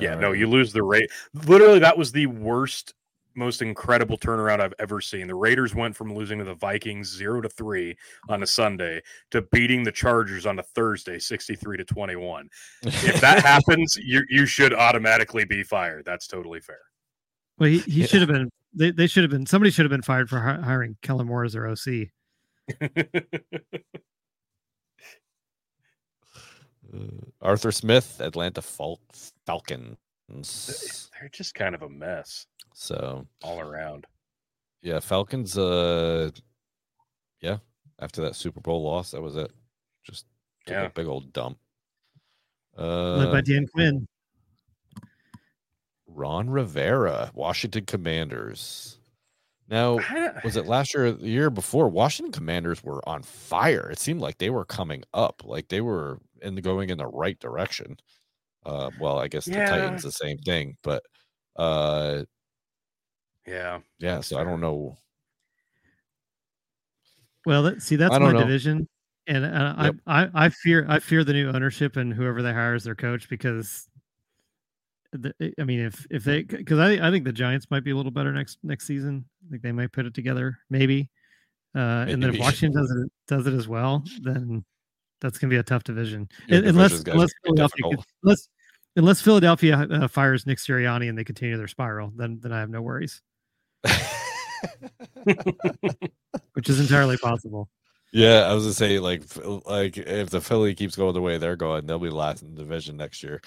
Yeah, 0.00 0.14
All 0.14 0.20
no, 0.20 0.30
right. 0.30 0.38
you 0.38 0.46
lose 0.46 0.72
the 0.72 0.82
rate. 0.82 1.10
Literally, 1.34 1.80
that 1.80 1.98
was 1.98 2.12
the 2.12 2.26
worst, 2.26 2.94
most 3.38 3.62
incredible 3.62 4.18
turnaround 4.18 4.60
I've 4.60 4.74
ever 4.78 5.00
seen. 5.00 5.26
The 5.28 5.34
Raiders 5.34 5.74
went 5.74 5.96
from 5.96 6.12
losing 6.14 6.38
to 6.38 6.44
the 6.44 6.54
Vikings 6.54 7.08
zero 7.08 7.40
to 7.40 7.48
three 7.48 7.96
on 8.28 8.42
a 8.42 8.46
Sunday 8.46 9.00
to 9.30 9.42
beating 9.42 9.84
the 9.84 9.92
Chargers 9.92 10.44
on 10.44 10.58
a 10.58 10.62
Thursday, 10.62 11.18
sixty-three 11.18 11.76
to 11.78 11.84
twenty-one. 11.84 12.48
If 12.82 13.20
that 13.20 13.42
happens, 13.44 13.96
you 14.02 14.22
you 14.28 14.44
should 14.44 14.74
automatically 14.74 15.44
be 15.44 15.62
fired. 15.62 16.04
That's 16.04 16.26
totally 16.26 16.60
fair. 16.60 16.80
Well, 17.58 17.70
he, 17.70 17.78
he 17.80 18.00
Yeah. 18.02 18.06
should 18.06 18.20
have 18.20 18.28
been. 18.28 18.50
They, 18.74 18.90
they 18.90 19.06
should 19.06 19.24
have 19.24 19.30
been. 19.30 19.46
Somebody 19.46 19.70
should 19.70 19.84
have 19.86 19.90
been 19.90 20.02
fired 20.02 20.28
for 20.28 20.38
hi- 20.40 20.60
hiring 20.60 20.96
Kellen 21.02 21.26
Moore 21.26 21.44
as 21.44 21.54
their 21.54 21.66
OC. 21.66 22.08
Uh, 22.80 22.98
Arthur 27.40 27.72
Smith, 27.72 28.20
Atlanta 28.20 28.62
Fal- 28.62 29.00
Falcons. 29.46 29.96
They're 31.18 31.28
just 31.30 31.54
kind 31.54 31.74
of 31.74 31.82
a 31.82 31.88
mess 31.88 32.46
So 32.80 33.26
all 33.42 33.58
around. 33.60 34.06
yeah, 34.82 35.00
Falcons. 35.00 35.58
Uh, 35.58 36.30
yeah. 37.40 37.58
After 37.98 38.22
that 38.22 38.36
Super 38.36 38.60
Bowl 38.60 38.84
loss, 38.84 39.10
that 39.10 39.20
was 39.20 39.34
it. 39.36 39.50
Just 40.04 40.26
took 40.64 40.74
Yeah. 40.74 40.82
a 40.84 40.90
big 40.90 41.08
old 41.08 41.32
dump. 41.32 41.58
led 42.76 43.32
by 43.32 43.38
Uh, 43.38 43.40
Dan 43.40 43.66
Quinn. 43.66 44.06
Ron 46.06 46.48
Rivera, 46.48 47.32
Washington 47.34 47.84
Commanders. 47.84 48.98
Now, 49.68 49.98
was 50.44 50.56
it 50.56 50.66
last 50.66 50.94
year 50.94 51.06
or 51.06 51.12
the 51.12 51.28
year 51.28 51.50
before? 51.50 51.88
Washington 51.88 52.32
Commanders 52.32 52.82
were 52.84 53.06
on 53.08 53.22
fire. 53.24 53.90
It 53.90 53.98
seemed 53.98 54.20
like 54.20 54.38
they 54.38 54.50
were 54.50 54.64
coming 54.64 55.02
up, 55.12 55.42
like 55.44 55.68
they 55.68 55.80
were 55.80 56.20
in 56.40 56.54
the, 56.54 56.62
going 56.62 56.90
in 56.90 56.98
the 56.98 57.06
right 57.08 57.38
direction. 57.40 57.98
Uh, 58.64 58.90
well, 59.00 59.18
I 59.18 59.26
guess 59.28 59.44
the 59.46 59.54
Titans 59.56 60.04
the 60.04 60.12
same 60.12 60.38
thing, 60.38 60.76
but 60.82 61.02
uh, 61.56 62.22
Yeah, 63.48 63.80
yeah. 63.98 64.20
So 64.20 64.38
I 64.38 64.44
don't 64.44 64.60
know. 64.60 64.96
Well, 67.46 67.62
that, 67.62 67.82
see, 67.82 67.96
that's 67.96 68.18
my 68.18 68.32
know. 68.32 68.40
division, 68.40 68.88
and 69.26 69.44
uh, 69.44 69.74
Yep. 69.84 69.94
I, 70.06 70.22
I 70.24 70.30
I 70.34 70.48
fear 70.50 70.86
I 70.88 70.98
fear 70.98 71.24
the 71.24 71.32
new 71.32 71.48
ownership 71.48 71.96
and 71.96 72.12
whoever 72.12 72.42
they 72.42 72.52
hire 72.52 72.74
as 72.74 72.84
their 72.84 72.94
coach 72.94 73.28
because. 73.28 73.88
The, 75.12 75.32
I 75.58 75.64
mean, 75.64 75.80
if 75.80 76.06
if 76.10 76.22
they 76.24 76.42
because 76.42 76.78
I 76.78 77.08
I 77.08 77.10
think 77.10 77.24
the 77.24 77.32
Giants 77.32 77.68
might 77.70 77.82
be 77.82 77.92
a 77.92 77.96
little 77.96 78.12
better 78.12 78.30
next 78.30 78.58
next 78.62 78.86
season. 78.86 79.24
I 79.46 79.50
think 79.50 79.62
they 79.62 79.72
might 79.72 79.90
put 79.90 80.04
it 80.04 80.12
together, 80.12 80.58
maybe. 80.68 81.08
Uh, 81.74 82.04
and 82.08 82.22
then 82.22 82.24
if 82.24 82.32
Maybe. 82.32 82.40
Washington 82.40 82.80
does 82.80 82.90
it 82.90 83.12
does 83.26 83.46
it 83.46 83.54
as 83.54 83.68
well, 83.68 84.04
then 84.20 84.64
that's 85.20 85.38
gonna 85.38 85.50
be 85.50 85.56
a 85.56 85.62
tough 85.62 85.84
division. 85.84 86.28
Your 86.46 86.64
unless 86.64 87.00
unless 87.06 87.30
Philadelphia 87.44 87.84
difficult. 87.84 88.06
unless 88.22 88.48
unless 88.96 89.20
Philadelphia 89.20 89.86
uh, 89.90 90.08
fires 90.08 90.46
Nick 90.46 90.58
Sirianni 90.58 91.08
and 91.08 91.16
they 91.16 91.24
continue 91.24 91.56
their 91.56 91.68
spiral, 91.68 92.12
then 92.16 92.38
then 92.42 92.52
I 92.52 92.60
have 92.60 92.70
no 92.70 92.82
worries, 92.82 93.22
which 96.54 96.68
is 96.68 96.80
entirely 96.80 97.16
possible. 97.16 97.68
yeah, 98.12 98.40
I 98.40 98.54
was 98.54 98.64
gonna 98.64 98.74
say 98.74 98.98
like 98.98 99.22
like 99.66 99.96
if 99.96 100.30
the 100.30 100.40
Philly 100.40 100.74
keeps 100.74 100.96
going 100.96 101.14
the 101.14 101.20
way 101.20 101.38
they're 101.38 101.56
going, 101.56 101.86
they'll 101.86 101.98
be 101.98 102.10
last 102.10 102.42
in 102.42 102.54
the 102.54 102.62
division 102.62 102.96
next 102.96 103.22
year. 103.22 103.40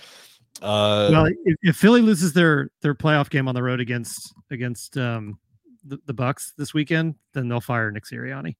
Uh, 0.61 1.09
well, 1.11 1.25
if, 1.25 1.57
if 1.61 1.75
Philly 1.75 2.01
loses 2.01 2.33
their 2.33 2.69
their 2.81 2.93
playoff 2.93 3.29
game 3.29 3.47
on 3.47 3.55
the 3.55 3.63
road 3.63 3.79
against 3.79 4.33
against 4.51 4.97
um 4.97 5.39
the, 5.83 5.99
the 6.05 6.13
Bucks 6.13 6.53
this 6.57 6.73
weekend, 6.73 7.15
then 7.33 7.47
they'll 7.47 7.61
fire 7.61 7.91
Nick 7.91 8.05
Sirianni. 8.05 8.55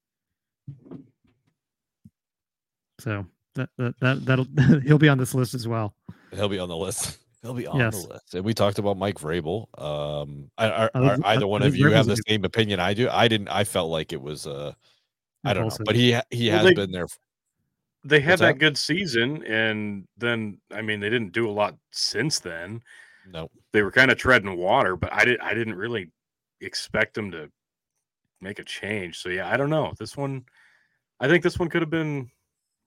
So 2.99 3.26
that 3.55 3.69
that, 3.78 3.99
that 3.99 4.26
that'll 4.26 4.47
he'll 4.86 4.97
be 4.97 5.09
on 5.09 5.17
this 5.17 5.34
list 5.34 5.53
as 5.53 5.67
well. 5.67 5.95
he'll 6.34 6.49
be 6.49 6.59
on 6.59 6.69
the 6.69 6.78
list. 6.78 7.17
He'll 7.42 7.54
be 7.56 7.66
on 7.68 7.80
Yes. 7.80 8.04
the 8.04 8.14
list. 8.14 8.36
And 8.36 8.46
we 8.46 8.54
talked 8.54 8.78
about 8.78 8.98
Mike 8.98 9.16
Vrabel. 9.20 9.66
Um, 9.82 10.52
are, 10.58 10.72
are, 10.72 10.92
I 10.94 11.00
was- 11.00 11.20
are 11.22 11.26
either 11.28 11.48
one 11.48 11.64
I 11.64 11.68
of 11.68 11.76
you 11.76 11.86
have 11.89 12.06
Vrabel's 12.06 12.08
a 12.08 12.10
the 12.10 12.16
good- 12.18 12.28
same 12.28 12.46
opinion 12.46 12.80
I 12.80 12.94
do? 12.94 13.10
I 13.10 13.28
didn't. 13.28 13.48
I 13.48 13.64
felt 13.64 13.89
like 13.89 14.14
it 14.14 14.22
was. 14.22 14.46
Uh, 14.46 14.74
I 15.44 15.54
don't 15.54 15.68
know, 15.70 15.86
but 15.86 15.96
he 15.96 16.12
ha- 16.12 16.22
he 16.30 16.50
Well, 16.50 16.58
has 16.60 16.66
they- 16.68 16.74
been 16.76 16.92
there. 16.92 17.08
They 18.04 18.20
had 18.20 18.39
that 18.39 18.54
that? 18.54 18.60
good 18.60 18.78
season, 18.78 19.44
and 19.46 20.08
then 20.18 20.60
I 20.72 20.82
mean 20.82 21.00
they 21.00 21.10
didn't 21.10 21.34
do 21.34 21.48
a 21.48 21.52
lot 21.52 21.76
since 21.92 22.39
then. 22.39 22.82
No, 23.28 23.50
They 23.74 23.84
were 23.84 23.92
kind 23.92 24.10
of 24.12 24.18
treading 24.18 24.58
water, 24.58 24.96
but 24.96 25.14
I 25.14 25.24
didn't. 25.26 25.42
I 25.42 25.54
didn't 25.54 25.76
really 25.76 26.10
expect 26.62 27.14
them 27.14 27.30
to 27.32 27.52
make 28.39 28.58
a 28.60 28.64
change. 28.64 29.20
So 29.20 29.30
yeah, 29.30 29.52
I 29.52 29.58
don't 29.58 29.70
know. 29.70 29.94
This 30.00 30.18
one, 30.18 30.46
I 31.20 31.28
think 31.28 31.44
this 31.44 31.60
one 31.60 31.70
could 31.70 31.82
have 31.84 31.92
been 31.92 32.32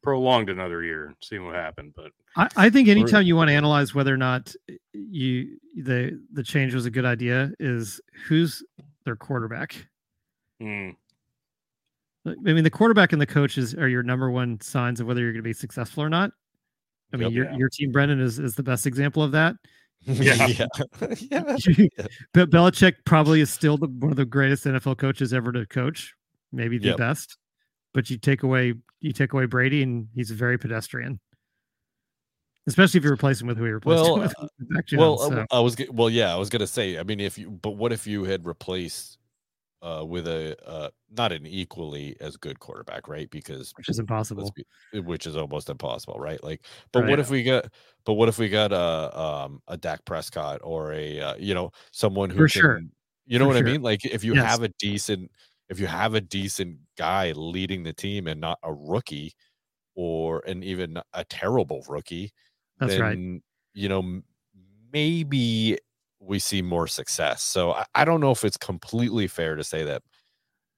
prolonged 0.03 0.51
another 0.51 0.83
year, 0.83 1.15
seeing 1.23 1.45
what 1.47 1.55
happened. 1.55 1.93
But 1.97 2.11
I, 2.37 2.49
I 2.57 2.71
think 2.71 2.89
anytime 2.89 3.25
you 3.25 3.37
want 3.37 3.49
to 3.49 3.55
analyze 3.55 3.95
whether 3.95 4.13
or 4.13 4.17
not 4.17 4.55
you 4.93 5.57
the 5.77 6.21
the 6.33 6.43
change 6.43 6.75
was 6.75 6.87
a 6.87 6.91
good 6.91 7.05
idea 7.05 7.53
is 7.61 8.01
who's 8.27 8.63
their 9.05 9.17
quarterback. 9.17 9.87
hmm, 10.61 10.91
I 12.27 12.35
mean, 12.53 12.65
the 12.65 12.71
quarterback 12.71 13.13
and 13.13 13.21
the 13.21 13.27
coaches 13.27 13.75
are 13.75 13.89
your 13.89 14.03
number 14.03 14.31
one 14.31 14.61
signs 14.61 14.99
of 15.01 15.07
whether 15.07 15.21
you're 15.21 15.33
going 15.33 15.43
to 15.43 15.49
be 15.49 15.53
successful 15.53 16.03
or 16.03 16.09
not. 16.09 16.31
I 17.13 17.17
mean, 17.17 17.29
Yep. 17.29 17.33
your 17.37 17.45
Yeah. 17.47 17.57
your 17.59 17.69
team, 17.69 17.93
Brendan, 17.93 18.21
is 18.21 18.39
is 18.39 18.55
the 18.55 18.63
best 18.63 18.87
example 18.87 19.23
of 19.23 19.33
that. 19.33 19.57
Yeah. 20.07 20.47
yeah, 20.49 20.67
yeah. 21.31 21.57
but 22.35 22.51
Belichick 22.51 22.95
probably 23.07 23.41
is 23.41 23.51
still 23.51 23.79
the, 23.79 23.87
one 23.89 24.11
of 24.11 24.17
the 24.17 24.27
greatest 24.27 24.65
NFL 24.67 24.99
coaches 24.99 25.33
ever 25.33 25.51
to 25.53 25.65
coach, 25.67 26.15
maybe 26.53 26.77
the 26.79 26.89
Yep. 26.89 26.97
best. 26.99 27.39
But 27.95 28.11
you 28.11 28.19
take 28.19 28.43
away 28.43 28.75
you 29.01 29.13
take 29.13 29.33
away 29.33 29.47
Brady, 29.47 29.83
and 29.83 30.09
he's 30.15 30.31
very 30.31 30.59
pedestrian. 30.59 31.21
Especially 32.67 32.99
if 32.99 33.05
you 33.05 33.13
replace 33.13 33.41
him 33.41 33.47
with 33.47 33.59
who 33.59 33.65
he 33.65 33.71
replaced 33.73 34.05
Well, 34.05 34.15
with, 34.23 34.35
Jones. 34.87 35.23
Well, 35.23 35.39
uh, 35.39 35.43
so. 35.43 35.45
I 35.51 35.61
was 35.61 35.77
well, 35.91 36.09
yeah, 36.11 36.33
I 36.33 36.37
was 36.37 36.51
gonna 36.51 36.67
say. 36.67 36.99
I 36.99 37.03
mean, 37.03 37.21
if 37.21 37.37
you, 37.39 37.51
but 37.51 37.73
what 37.73 37.93
if 37.93 38.07
you 38.07 38.25
had 38.25 38.47
replaced 38.47 39.19
uh, 39.83 40.05
with 40.09 40.29
a 40.29 40.57
uh, 40.69 40.91
not 41.11 41.33
an 41.33 41.47
equally 41.47 42.17
as 42.21 42.37
good 42.37 42.61
quarterback, 42.61 43.09
right? 43.09 43.31
Because 43.31 43.75
which 43.77 43.89
is 43.89 43.99
impossible. 43.99 44.57
be, 44.93 45.01
which 45.01 45.27
is 45.27 45.37
almost 45.37 45.71
impossible, 45.71 46.19
right? 46.21 46.43
Like, 46.45 46.67
but 46.93 47.03
Right. 47.03 47.11
what 47.11 47.21
if 47.21 47.31
we 47.31 47.43
got, 47.45 47.67
but 48.05 48.15
what 48.15 48.29
if 48.29 48.39
we 48.39 48.49
got 48.49 48.73
a 48.73 49.19
um 49.19 49.63
a 49.69 49.77
Dak 49.77 50.05
Prescott 50.07 50.61
or 50.65 50.93
a 50.93 51.21
uh, 51.21 51.37
you 51.37 51.55
know 51.55 51.71
someone 51.93 52.31
who 52.31 52.45
For 52.45 52.49
can, 52.49 52.63
sure. 52.63 52.81
you 53.27 53.39
know 53.39 53.47
For 53.47 53.49
what 53.49 53.57
sure. 53.57 53.59
I 53.59 53.63
mean? 53.63 53.83
Like, 53.83 54.05
if 54.05 54.25
you 54.25 54.35
Yes. 54.35 54.37
have 54.37 54.63
a 54.63 54.69
decent, 54.81 55.31
if 55.69 55.81
you 55.81 55.87
have 55.89 56.15
a 56.15 56.21
decent 56.23 56.79
guy 56.99 57.33
leading 57.33 57.83
the 57.85 57.93
team 57.95 58.27
and 58.29 58.41
not 58.41 58.59
a 58.65 58.73
rookie 58.75 59.33
or 59.97 60.43
and 60.47 60.65
even 60.65 60.99
a 61.15 61.25
terrible 61.25 61.85
rookie, 61.89 62.33
That's 62.87 63.01
right. 63.01 63.11
then 63.11 63.43
you 63.75 63.89
know 63.89 64.23
maybe 64.93 65.79
we 66.21 66.39
see 66.39 66.63
more 66.63 66.87
success. 66.87 67.43
So 67.43 67.73
I, 67.73 67.85
I 67.95 68.05
don't 68.05 68.21
know 68.21 68.31
if 68.31 68.45
it's 68.45 68.57
completely 68.57 69.27
fair 69.27 69.57
to 69.57 69.65
say 69.65 69.85
that 69.85 70.03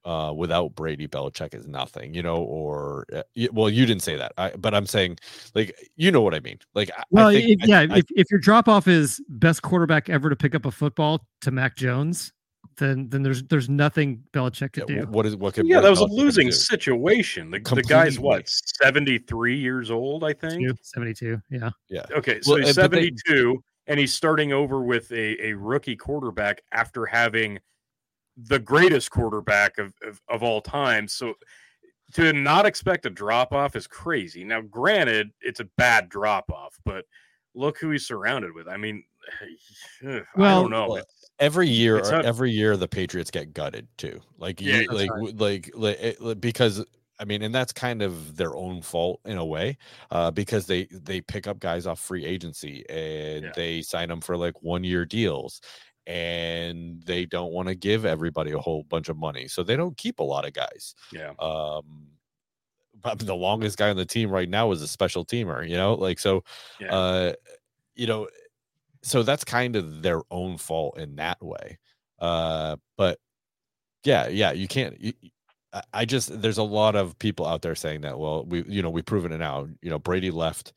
uh, 0.05 0.33
without 0.33 0.75
Brady, 0.75 1.09
Belichick 1.09 1.53
is 1.55 1.67
nothing, 1.67 2.15
you 2.15 2.23
know, 2.23 2.37
or 2.37 3.07
uh, 3.13 3.23
well, 3.53 3.69
you 3.69 3.85
didn't 3.87 4.03
say 4.03 4.17
that, 4.17 4.33
I, 4.39 4.51
but 4.51 4.73
I'm 4.73 4.87
saying 4.87 5.19
like 5.55 5.77
you 5.97 6.13
know 6.13 6.21
what 6.21 6.35
I 6.35 6.41
mean. 6.41 6.59
Like, 6.75 6.91
I- 6.97 7.03
Well, 7.11 7.29
if, 7.29 7.69
yeah, 7.69 7.83
if, 7.91 8.07
if 8.15 8.31
your 8.31 8.39
drop 8.41 8.69
off 8.69 8.87
is 8.87 9.21
best 9.29 9.63
quarterback 9.63 10.09
ever 10.09 10.31
to 10.31 10.37
pick 10.37 10.55
up 10.55 10.65
a 10.65 10.71
football 10.71 11.27
to 11.41 11.51
Mac 11.51 11.77
Jones, 11.77 12.33
then 12.77 13.09
then 13.09 13.23
there's 13.23 13.43
there's 13.45 13.69
nothing 13.69 14.23
Belichick 14.33 14.73
could 14.73 14.89
yeah, 14.89 15.03
do. 15.03 15.07
what 15.07 15.27
is 15.27 15.37
what 15.37 15.55
could 15.55 15.67
yeah, 15.67 15.77
what 15.77 15.83
that 15.83 15.93
is 15.93 16.01
was 16.01 16.11
a 16.11 16.13
Belichick 16.13 16.17
gonna 16.17 16.23
losing 16.23 16.53
situation. 16.53 17.51
The, 17.51 17.59
the 17.59 17.83
guy's 17.83 18.19
what 18.19 18.49
seventy 18.49 19.19
three 19.19 19.57
years 19.57 19.91
old, 19.91 20.25
I 20.25 20.33
think. 20.33 20.79
72. 20.83 21.41
Yeah. 21.51 21.71
Yeah, 21.89 22.07
Okay, 22.17 22.41
so 22.43 22.53
Well, 22.53 22.65
he's 22.65 22.77
uh, 22.77 22.83
but 22.83 22.93
they- 22.93 23.11
72 23.25 23.63
and 23.87 24.01
he's 24.01 24.13
starting 24.13 24.53
over 24.53 24.83
with 24.83 25.11
a, 25.13 25.47
a 25.47 25.53
rookie 25.53 25.97
quarterback 25.97 26.63
after 26.73 27.07
having 27.07 27.59
the 28.37 28.59
greatest 28.59 29.11
quarterback 29.11 29.79
of, 29.79 29.95
of, 30.03 30.21
of 30.29 30.43
all 30.43 30.61
time. 30.61 31.09
So 31.09 31.35
to 32.15 32.33
not 32.33 32.67
expect 32.67 33.07
a 33.07 33.11
drop 33.11 33.53
off 33.53 33.77
is 33.77 33.87
crazy. 33.87 34.45
Now, 34.45 34.61
granted, 34.61 35.31
it's 35.41 35.61
a 35.61 35.69
bad 35.77 36.09
drop 36.09 36.51
off, 36.51 36.79
but 36.85 37.05
look 37.55 37.79
who 37.79 37.91
he's 37.91 38.07
surrounded 38.07 38.53
with. 38.55 38.69
I 38.69 38.77
mean, 38.77 39.05
I 40.05 40.23
don't 40.37 40.71
know. 40.71 41.01
Every 41.39 41.69
year 41.69 42.01
not- 42.01 42.25
every 42.25 42.51
year 42.51 42.77
the 42.77 42.89
patriots 42.89 43.31
get 43.31 43.53
gutted 43.53 43.87
too 43.99 44.21
like 44.39 44.61
Yeah, 44.61 44.81
you 44.81 44.89
like 44.89 45.11
right. 45.11 45.37
like 45.37 45.71
like 45.75 46.17
like, 46.21 46.41
because 46.41 46.85
i 47.19 47.25
mean 47.25 47.43
and 47.43 47.55
that's 47.55 47.73
kind 47.73 48.03
of 48.03 48.37
their 48.37 48.55
own 48.57 48.81
fault 48.83 49.21
in 49.25 49.37
a 49.39 49.45
way 49.45 49.77
uh 50.11 50.31
because 50.31 50.67
they 50.67 50.85
they 50.91 51.21
pick 51.21 51.47
up 51.47 51.59
guys 51.59 51.87
off 51.87 52.01
free 52.01 52.25
agency 52.25 52.85
and 52.89 53.45
Yeah. 53.45 53.53
they 53.55 53.83
sign 53.83 54.09
them 54.09 54.21
for 54.21 54.37
like 54.37 54.63
one 54.63 54.83
year 54.85 55.05
deals 55.05 55.61
and 56.07 57.03
they 57.03 57.27
don't 57.27 57.53
want 57.53 57.69
to 57.69 57.75
give 57.75 58.05
everybody 58.07 58.53
a 58.53 58.59
whole 58.59 58.85
bunch 58.85 59.09
of 59.09 59.17
money 59.17 59.49
so 59.49 59.63
they 59.63 59.77
don't 59.77 59.97
keep 59.97 60.21
a 60.21 60.23
lot 60.25 60.47
of 60.47 60.53
guys 60.53 60.95
yeah. 61.13 61.33
um 61.41 62.07
the 63.19 63.35
longest 63.37 63.77
guy 63.79 63.91
on 63.91 63.97
the 63.97 64.05
team 64.07 64.31
right 64.31 64.49
now 64.49 64.71
is 64.73 64.83
a 64.83 64.89
special 64.89 65.25
teamer 65.25 65.69
you 65.69 65.77
know 65.77 65.95
like 65.95 66.19
so 66.19 66.43
Yeah. 66.81 66.95
uh 66.95 67.33
you 67.95 68.07
know 68.07 68.29
so 69.07 69.23
that's 69.23 69.45
kind 69.45 69.77
of 69.77 70.03
their 70.03 70.21
own 70.31 70.59
fault 70.59 70.99
in 70.99 71.17
that 71.17 71.43
way 71.43 71.79
uh 72.21 72.77
but 72.97 73.19
yeah 74.05 74.27
yeah 74.29 74.53
you 74.53 74.67
can't 74.69 75.01
you, 75.01 75.13
you- 75.21 75.31
I- 75.73 75.83
i 75.93 76.05
just 76.05 76.41
there's 76.43 76.59
a 76.59 76.63
lot 76.63 76.95
of 76.97 77.19
people 77.19 77.47
out 77.47 77.63
there 77.63 77.75
saying 77.75 78.01
that 78.03 78.19
well 78.19 78.45
we 78.45 78.65
you 78.67 78.83
know 78.83 78.91
we've 78.91 79.05
proven 79.05 79.33
it 79.33 79.39
now 79.39 79.69
you 79.83 79.91
know 79.91 79.99
brady 79.99 80.31
left 80.31 80.73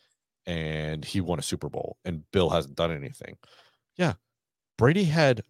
and 0.46 1.06
he 1.06 1.22
won 1.22 1.40
a 1.40 1.44
super 1.44 1.70
bowl 1.70 1.98
and 2.06 2.24
bill 2.32 2.50
hasn't 2.50 2.76
done 2.76 2.92
anything 2.92 3.38
yeah 3.98 4.14
brady 4.78 5.04
had 5.06 5.44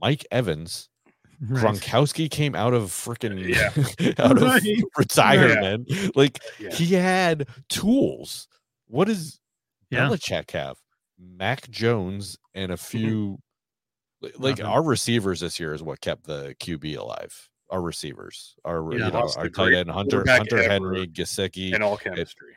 mike 0.00 0.24
evans 0.30 0.88
Right. 1.46 1.74
gronkowski 1.74 2.30
came 2.30 2.54
out 2.54 2.72
of 2.74 2.84
freaking 2.90 3.36
Yeah. 3.44 3.70
out 4.24 4.36
of 4.36 4.42
Right. 4.42 4.62
retirement 4.96 5.90
like 6.16 6.38
Yeah. 6.60 6.70
he 6.70 6.94
had 6.94 7.48
tools 7.68 8.46
what 8.86 9.06
does 9.08 9.40
Yeah. 9.90 10.08
Belichick 10.08 10.52
have? 10.52 10.76
Mac 11.18 11.68
Jones 11.70 12.36
and 12.54 12.72
a 12.72 12.74
mm-hmm. 12.74 12.98
few 12.98 13.38
li- 14.20 14.32
like 14.38 14.58
Nothing. 14.58 14.66
our 14.66 14.82
receivers 14.82 15.40
this 15.40 15.58
year 15.60 15.74
is 15.74 15.82
what 15.82 16.00
kept 16.00 16.24
the 16.24 16.54
QB 16.60 16.96
alive. 16.96 17.48
Our 17.70 17.80
receivers, 17.80 18.54
our 18.64 18.92
Yeah, 18.92 19.06
you 19.06 19.12
know, 19.12 19.30
our 19.36 19.48
tight 19.48 19.72
end 19.72 19.90
Hunter 19.90 20.24
Hunter 20.26 20.58
ever 20.58 20.70
Henry 20.70 21.08
Gesicki. 21.08 21.74
In 21.74 21.82
all 21.82 21.96
chemistry. 21.96 22.54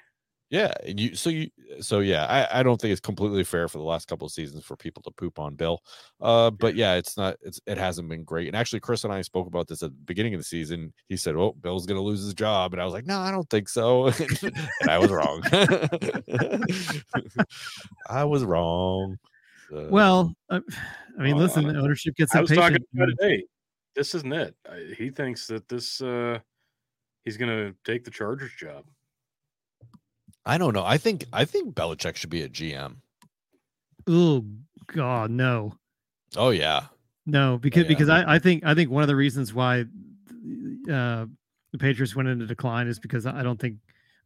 Yeah, 0.49 0.71
and 0.85 0.97
you 0.97 1.13
so 1.13 1.29
you 1.29 1.49
so 1.81 1.99
yeah, 1.99 2.25
I, 2.25 2.59
I 2.61 2.63
don't 2.63 2.79
think 2.79 2.93
it's 2.93 3.01
completely 3.01 3.43
fair 3.43 3.67
for 3.67 3.79
the 3.79 3.83
last 3.83 4.07
couple 4.07 4.25
of 4.25 4.31
seasons 4.31 4.63
for 4.63 4.77
people 4.77 5.03
to 5.03 5.11
poop 5.11 5.39
on 5.39 5.55
Bill. 5.55 5.81
Uh 6.21 6.49
but 6.51 6.73
yeah, 6.75 6.93
it's 6.95 7.17
not 7.17 7.35
it's 7.41 7.59
it 7.67 7.77
hasn't 7.77 8.07
been 8.07 8.23
great. 8.23 8.47
And 8.47 8.55
actually 8.55 8.79
Chris 8.79 9.03
and 9.03 9.11
I 9.11 9.21
spoke 9.23 9.47
about 9.47 9.67
this 9.67 9.83
at 9.83 9.89
the 9.89 9.95
beginning 10.05 10.33
of 10.35 10.39
the 10.39 10.45
season. 10.45 10.93
He 11.09 11.17
said, 11.17 11.35
"Oh, 11.35 11.51
Bill's 11.59 11.85
going 11.85 11.97
to 11.97 12.01
lose 12.01 12.23
his 12.23 12.33
job." 12.33 12.71
And 12.73 12.81
I 12.81 12.85
was 12.85 12.93
like, 12.93 13.05
"No, 13.05 13.19
I 13.19 13.29
don't 13.29 13.49
think 13.49 13.67
so." 13.67 14.07
and 14.41 14.89
I 14.89 14.97
was 14.97 15.11
wrong. 15.11 15.43
I 18.09 18.23
was 18.23 18.43
wrong. 18.43 19.17
Uh, 19.73 19.87
Well, 19.89 20.33
I 20.49 20.61
mean, 21.17 21.33
Uh, 21.35 21.39
listen, 21.39 21.65
ownership 21.75 22.15
gets 22.15 22.33
I 22.35 22.41
was 22.41 22.49
talking 22.51 22.77
impatient. 22.77 22.87
to 22.95 23.03
him 23.03 23.09
today. 23.19 23.43
This 23.95 24.15
isn't 24.15 24.31
it. 24.33 24.55
I- 24.69 24.93
He 24.97 25.09
thinks 25.09 25.47
that 25.47 25.67
this 25.67 25.99
uh 26.01 26.39
he's 27.25 27.35
gonna 27.37 27.73
take 27.83 28.03
the 28.05 28.11
Chargers 28.11 28.53
job. 28.57 28.85
I 30.47 30.57
don't 30.57 30.73
know. 30.73 30.85
I 30.85 30.97
think 30.97 31.25
I 31.33 31.45
think 31.45 31.75
Belichick 31.75 32.15
should 32.15 32.29
be 32.29 32.41
a 32.41 32.49
GM. 32.49 32.95
Oh 34.07 34.45
God, 34.87 35.29
no. 35.29 35.73
Oh 36.35 36.49
yeah. 36.49 36.85
No, 37.25 37.57
because 37.57 37.83
yeah. 37.83 37.89
because 37.89 38.09
I, 38.09 38.35
I 38.35 38.39
think 38.39 38.63
I 38.65 38.73
think 38.73 38.89
one 38.89 39.03
of 39.03 39.07
the 39.07 39.15
reasons 39.15 39.53
why 39.53 39.81
uh, 39.81 41.25
the 41.71 41.77
Patriots 41.77 42.15
went 42.15 42.29
into 42.29 42.45
decline 42.45 42.87
is 42.87 42.99
because 42.99 43.25
I 43.25 43.43
don't 43.43 43.59
think 43.59 43.77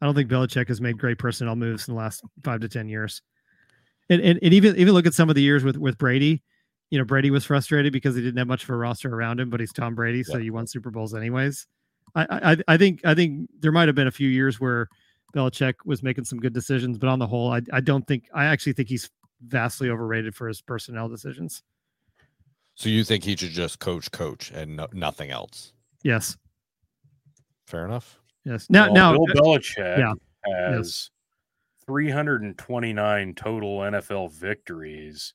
I 0.01 0.05
don't 0.05 0.13
think 0.15 0.29
Belichick 0.29 0.67
has 0.67 0.79
made 0.79 0.99
great 0.99 1.17
personnel 1.17 1.55
moves 1.55 1.87
in 1.87 1.95
the 1.95 1.99
last 1.99 2.23
five 2.43 2.61
to 2.61 2.69
ten 2.69 2.87
years. 2.87 3.21
And, 4.09 4.21
and, 4.21 4.39
and 4.41 4.53
even 4.53 4.75
even 4.77 4.93
look 4.93 5.07
at 5.07 5.13
some 5.13 5.29
of 5.29 5.35
the 5.35 5.41
years 5.41 5.63
with 5.63 5.77
with 5.77 5.97
Brady. 5.97 6.43
You 6.91 6.99
know, 6.99 7.05
Brady 7.05 7.31
was 7.31 7.45
frustrated 7.45 7.93
because 7.93 8.15
he 8.15 8.21
didn't 8.21 8.37
have 8.37 8.47
much 8.47 8.63
of 8.63 8.69
a 8.69 8.75
roster 8.75 9.13
around 9.13 9.39
him, 9.39 9.49
but 9.49 9.61
he's 9.61 9.71
Tom 9.71 9.95
Brady, 9.95 10.23
so 10.23 10.37
Yeah. 10.37 10.43
you 10.43 10.53
won 10.53 10.67
Super 10.67 10.91
Bowls 10.91 11.15
anyways. 11.15 11.65
I, 12.13 12.27
I 12.51 12.73
I 12.73 12.77
think 12.77 12.99
I 13.05 13.15
think 13.15 13.49
there 13.59 13.71
might 13.71 13.87
have 13.87 13.95
been 13.95 14.07
a 14.07 14.11
few 14.11 14.27
years 14.27 14.59
where 14.59 14.89
Belichick 15.31 15.75
was 15.85 16.03
making 16.03 16.25
some 16.25 16.39
good 16.39 16.53
decisions, 16.53 16.97
but 16.97 17.07
on 17.09 17.19
the 17.19 17.27
whole, 17.27 17.51
I 17.51 17.61
I 17.73 17.79
don't 17.81 18.05
think 18.07 18.27
I 18.33 18.45
actually 18.45 18.73
think 18.73 18.89
he's 18.89 19.09
vastly 19.47 19.89
overrated 19.89 20.35
for 20.35 20.47
his 20.47 20.61
personnel 20.61 21.07
decisions. 21.09 21.63
So 22.75 22.89
you 22.89 23.03
think 23.03 23.23
he 23.23 23.35
should 23.35 23.49
just 23.51 23.79
coach 23.79 24.11
coach 24.11 24.51
and 24.51 24.75
no, 24.77 24.87
nothing 24.93 25.31
else? 25.31 25.73
Yes, 26.03 26.37
Fair 27.67 27.85
enough. 27.85 28.19
yes. 28.45 28.67
Now 28.69 28.85
Well, 28.85 28.93
now 28.93 29.11
Bill 29.13 29.27
Belichick 29.57 29.97
yeah, 29.97 30.13
has 30.45 31.09
329 31.85 33.33
total 33.35 33.79
NFL 33.79 34.31
victories. 34.33 35.33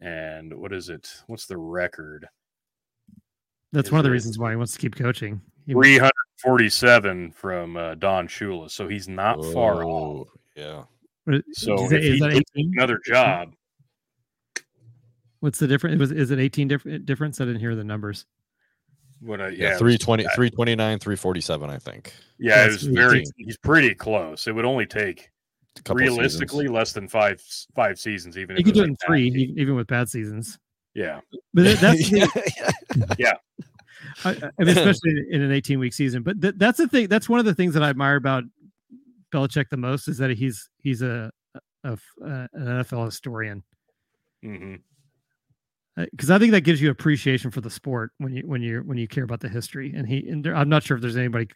And 0.00 0.52
what 0.58 0.72
is 0.72 0.88
it? 0.88 1.10
What's 1.28 1.46
the 1.46 1.56
record? 1.56 2.26
That's 3.72 3.88
Is 3.88 3.92
one 3.92 3.98
of 4.00 4.04
the 4.04 4.10
it- 4.10 4.14
reasons 4.14 4.38
why 4.38 4.50
he 4.50 4.56
wants 4.56 4.72
to 4.72 4.78
keep 4.78 4.94
coaching. 4.96 5.40
He- 5.66 5.72
347 5.72 7.30
from 7.32 7.76
uh, 7.76 7.94
Don 7.96 8.28
Shula. 8.28 8.70
So 8.70 8.86
he's 8.88 9.08
not 9.08 9.42
far 9.52 9.84
off. 9.84 10.28
Oh, 10.28 10.32
Yeah. 10.56 10.84
So 11.52 11.74
is 11.84 11.90
that- 11.90 11.96
if 12.04 12.14
is 12.14 12.20
that 12.20 12.32
18? 12.54 12.72
another 12.76 13.00
job, 13.06 13.54
What's 15.40 15.58
the 15.58 15.66
difference? 15.66 15.98
Was 16.00 16.10
is 16.10 16.30
it 16.30 16.38
18 16.38 16.68
different 16.68 17.04
difference? 17.04 17.38
I 17.40 17.44
didn't 17.44 17.60
hear 17.60 17.74
the 17.74 17.84
numbers. 17.84 18.24
What 19.20 19.40
I, 19.42 19.48
Yeah, 19.48 19.72
yeah 19.72 19.76
320, 19.78 20.22
329, 20.34 20.98
347, 20.98 21.68
I 21.70 21.78
think. 21.78 22.14
yeah, 22.38 22.64
it 22.64 22.70
That's 22.70 22.84
was 22.84 22.94
very. 22.94 23.24
He's 23.36 23.58
pretty 23.58 23.94
close. 23.94 24.46
It 24.46 24.52
would 24.54 24.64
only 24.64 24.86
take 24.86 25.30
A 25.78 25.82
couple 25.82 26.02
of 26.02 26.08
realistically 26.08 26.60
seasons. 26.64 26.70
less 26.74 26.92
than 26.94 27.08
five 27.08 27.42
five 27.74 27.98
seasons, 27.98 28.38
even. 28.38 28.56
You 28.56 28.64
could 28.64 28.72
do 28.74 28.80
it 28.82 28.84
in 28.88 28.92
a 28.92 29.06
three, 29.06 29.28
bad 29.30 29.36
team. 29.36 29.58
even 29.58 29.74
with 29.76 29.86
bad 29.86 30.08
seasons. 30.08 30.58
Yeah, 30.94 31.20
But 31.52 31.64
that- 31.64 31.80
that's 31.80 32.10
yeah, 33.18 33.34
I, 34.24 34.30
I 34.30 34.64
mean, 34.64 34.68
especially 34.78 35.24
in 35.30 35.42
an 35.42 35.52
18 35.52 35.78
week 35.78 35.92
season. 35.92 36.22
But 36.22 36.40
th- 36.40 36.54
that's 36.56 36.78
the 36.78 36.88
thing. 36.88 37.08
That's 37.08 37.28
one 37.28 37.40
of 37.40 37.46
the 37.46 37.54
things 37.54 37.74
that 37.74 37.82
I 37.82 37.90
admire 37.90 38.16
about 38.16 38.44
Belichick 39.32 39.68
the 39.70 39.76
most 39.76 40.08
is 40.08 40.18
that 40.18 40.30
he's 40.30 40.68
he's 40.78 41.02
a, 41.02 41.30
a, 41.84 41.92
a 41.92 41.98
an 42.22 42.48
NFL 42.52 43.06
historian 43.06 43.62
mm-hmm. 44.44 44.74
uh, 45.96 46.06
because 46.12 46.30
I 46.30 46.38
think 46.38 46.52
that 46.52 46.62
gives 46.62 46.80
you 46.80 46.90
appreciation 46.90 47.50
for 47.50 47.60
the 47.60 47.70
sport 47.70 48.12
when 48.18 48.34
you 48.34 48.42
when 48.46 48.62
you 48.62 48.82
when 48.84 48.98
you 48.98 49.08
care 49.08 49.24
about 49.24 49.40
the 49.40 49.48
history. 49.48 49.92
And 49.94 50.06
he, 50.06 50.28
and 50.28 50.44
there, 50.44 50.54
I'm 50.54 50.68
not 50.68 50.82
sure 50.82 50.96
if 50.96 51.00
there's 51.00 51.16
anybody 51.16 51.48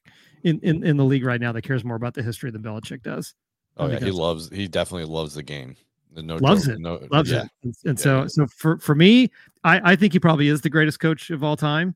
in, 0.43 0.59
in 0.63 0.85
in 0.85 0.97
the 0.97 1.05
league 1.05 1.25
right 1.25 1.41
now 1.41 1.53
that 1.53 1.63
cares 1.63 1.85
more 1.85 1.97
about 1.97 2.15
the 2.15 2.23
history 2.23 2.51
than 2.51 2.63
Belichick 2.63 3.03
does. 3.03 3.35
Oh 3.77 3.87
yeah, 3.87 4.01
he 4.01 4.11
loves. 4.11 4.51
He 4.51 4.67
definitely 4.67 5.07
loves 5.07 5.35
the 5.35 5.43
game. 5.43 5.77
No 6.17 6.37
Loves 6.37 6.67
joke, 6.67 6.75
it. 6.75 6.81
No, 6.81 7.01
Loves 7.11 7.31
yeah. 7.31 7.43
it. 7.43 7.51
And, 7.63 7.75
and 7.85 7.99
Yeah, 7.99 8.03
so 8.03 8.27
so 8.27 8.47
for 8.47 8.79
for 8.79 8.95
me, 8.95 9.31
I 9.65 9.93
I 9.93 9.97
think 9.97 10.13
he 10.13 10.19
probably 10.19 10.49
is 10.49 10.61
the 10.61 10.71
greatest 10.71 11.01
coach 11.01 11.31
of 11.31 11.45
all 11.45 11.57
time, 11.57 11.95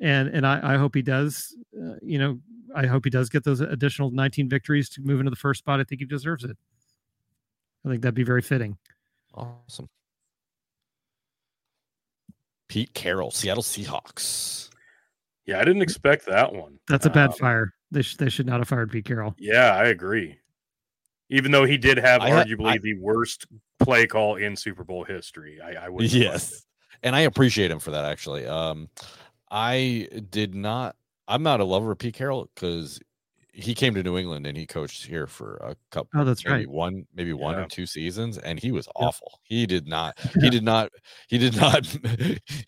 and 0.00 0.28
and 0.28 0.46
I 0.46 0.74
I 0.74 0.76
hope 0.76 0.94
he 0.94 1.02
does. 1.02 1.56
Uh, 1.76 1.94
you 2.02 2.18
know, 2.18 2.38
I 2.74 2.86
hope 2.86 3.04
he 3.04 3.10
does 3.10 3.28
get 3.28 3.44
those 3.44 3.60
additional 3.60 4.10
19 4.10 4.48
victories 4.48 4.88
to 4.90 5.00
move 5.02 5.20
into 5.20 5.30
the 5.30 5.36
first 5.36 5.58
spot. 5.60 5.80
I 5.80 5.84
think 5.84 6.00
he 6.00 6.06
deserves 6.06 6.44
it. 6.44 6.56
I 7.84 7.88
think 7.90 8.02
that'd 8.02 8.14
be 8.14 8.22
very 8.24 8.42
fitting. 8.42 8.76
Awesome. 9.34 9.88
Pete 12.68 12.94
Carroll, 12.94 13.30
Seattle 13.30 13.62
Seahawks. 13.62 14.68
yeah. 15.46 15.58
I 15.58 15.64
didn't 15.64 15.82
expect 15.82 16.26
that 16.26 16.52
one. 16.52 16.78
That's 16.88 17.06
a 17.06 17.10
bad 17.10 17.30
Um, 17.30 17.36
fire. 17.36 17.74
They 17.90 18.02
sh- 18.02 18.16
they 18.16 18.28
should 18.28 18.46
not 18.46 18.60
have 18.60 18.68
fired 18.68 18.90
Pete 18.92 19.04
Carroll. 19.04 19.34
Yeah, 19.38 19.74
I 19.74 19.86
agree. 19.86 20.38
Even 21.28 21.50
though 21.50 21.64
he 21.64 21.76
did 21.78 21.98
have 21.98 22.22
I 22.22 22.30
arguably 22.30 22.66
I- 22.66 22.78
the 22.78 22.94
worst 22.94 23.46
play 23.80 24.06
call 24.06 24.36
in 24.36 24.54
Super 24.56 24.84
Bowl 24.84 25.04
history, 25.04 25.60
I, 25.60 25.86
I 25.86 25.88
would. 25.88 26.12
Yes, 26.12 26.66
and 27.02 27.16
I 27.16 27.20
appreciate 27.20 27.70
him 27.70 27.80
for 27.80 27.90
that. 27.90 28.04
Actually, 28.04 28.46
um, 28.46 28.88
I 29.50 30.08
did 30.30 30.54
not. 30.54 30.96
I'm 31.28 31.42
not 31.42 31.60
a 31.60 31.64
lover 31.64 31.92
of 31.92 31.98
Pete 31.98 32.14
Carroll 32.14 32.50
because 32.54 33.00
he 33.52 33.74
came 33.74 33.94
to 33.94 34.02
New 34.02 34.16
England 34.16 34.46
and 34.46 34.56
he 34.56 34.66
coached 34.66 35.06
here 35.06 35.26
for 35.26 35.56
a 35.56 35.76
couple. 35.90 36.20
Oh, 36.20 36.24
that's 36.24 36.44
maybe 36.44 36.58
right. 36.58 36.68
one, 36.70 37.06
maybe 37.14 37.32
one 37.32 37.56
Yeah. 37.56 37.64
or 37.64 37.66
two 37.68 37.86
seasons, 37.86 38.38
and 38.38 38.58
he 38.58 38.72
was 38.72 38.88
awful. 38.96 39.40
He 39.50 39.66
did 39.66 39.88
not. 39.88 40.16
He 40.40 40.48
did 40.48 40.62
not. 40.62 40.90
He 41.28 41.36
did 41.38 41.56
not. 41.56 41.84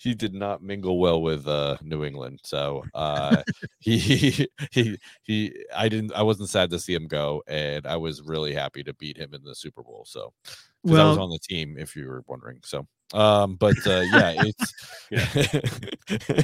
he 0.01 0.15
did 0.15 0.35
not 0.35 0.63
mingle 0.63 0.99
well 0.99 1.23
with 1.23 1.47
uh, 1.47 1.77
New 1.83 2.05
England. 2.05 2.41
So 2.45 2.83
uh, 2.95 3.43
he, 3.79 3.99
he 3.99 4.49
he 4.73 4.99
he. 5.23 5.65
I 5.75 5.89
didn't. 5.89 6.13
I 6.13 6.23
wasn't 6.23 6.49
sad 6.49 6.71
to 6.71 6.79
see 6.81 6.93
him 6.95 7.07
go, 7.07 7.43
and 7.47 7.87
I 7.87 7.97
was 7.97 8.21
really 8.23 8.53
happy 8.53 8.83
to 8.83 8.93
beat 8.95 9.17
him 9.17 9.33
in 9.35 9.43
the 9.45 9.55
Super 9.55 9.83
Bowl. 9.83 10.05
So 10.07 10.33
because 10.83 10.99
I 10.99 11.09
was 11.09 11.19
on 11.19 11.31
the 11.31 11.39
team, 11.39 11.77
if 11.79 11.95
you 11.95 12.09
were 12.09 12.25
wondering. 12.27 12.59
So, 12.65 12.87
um, 13.15 13.55
but 13.55 13.77
uh, 13.87 14.01
yeah, 14.13 14.43
it's 14.45 14.75
yeah. 16.29 16.43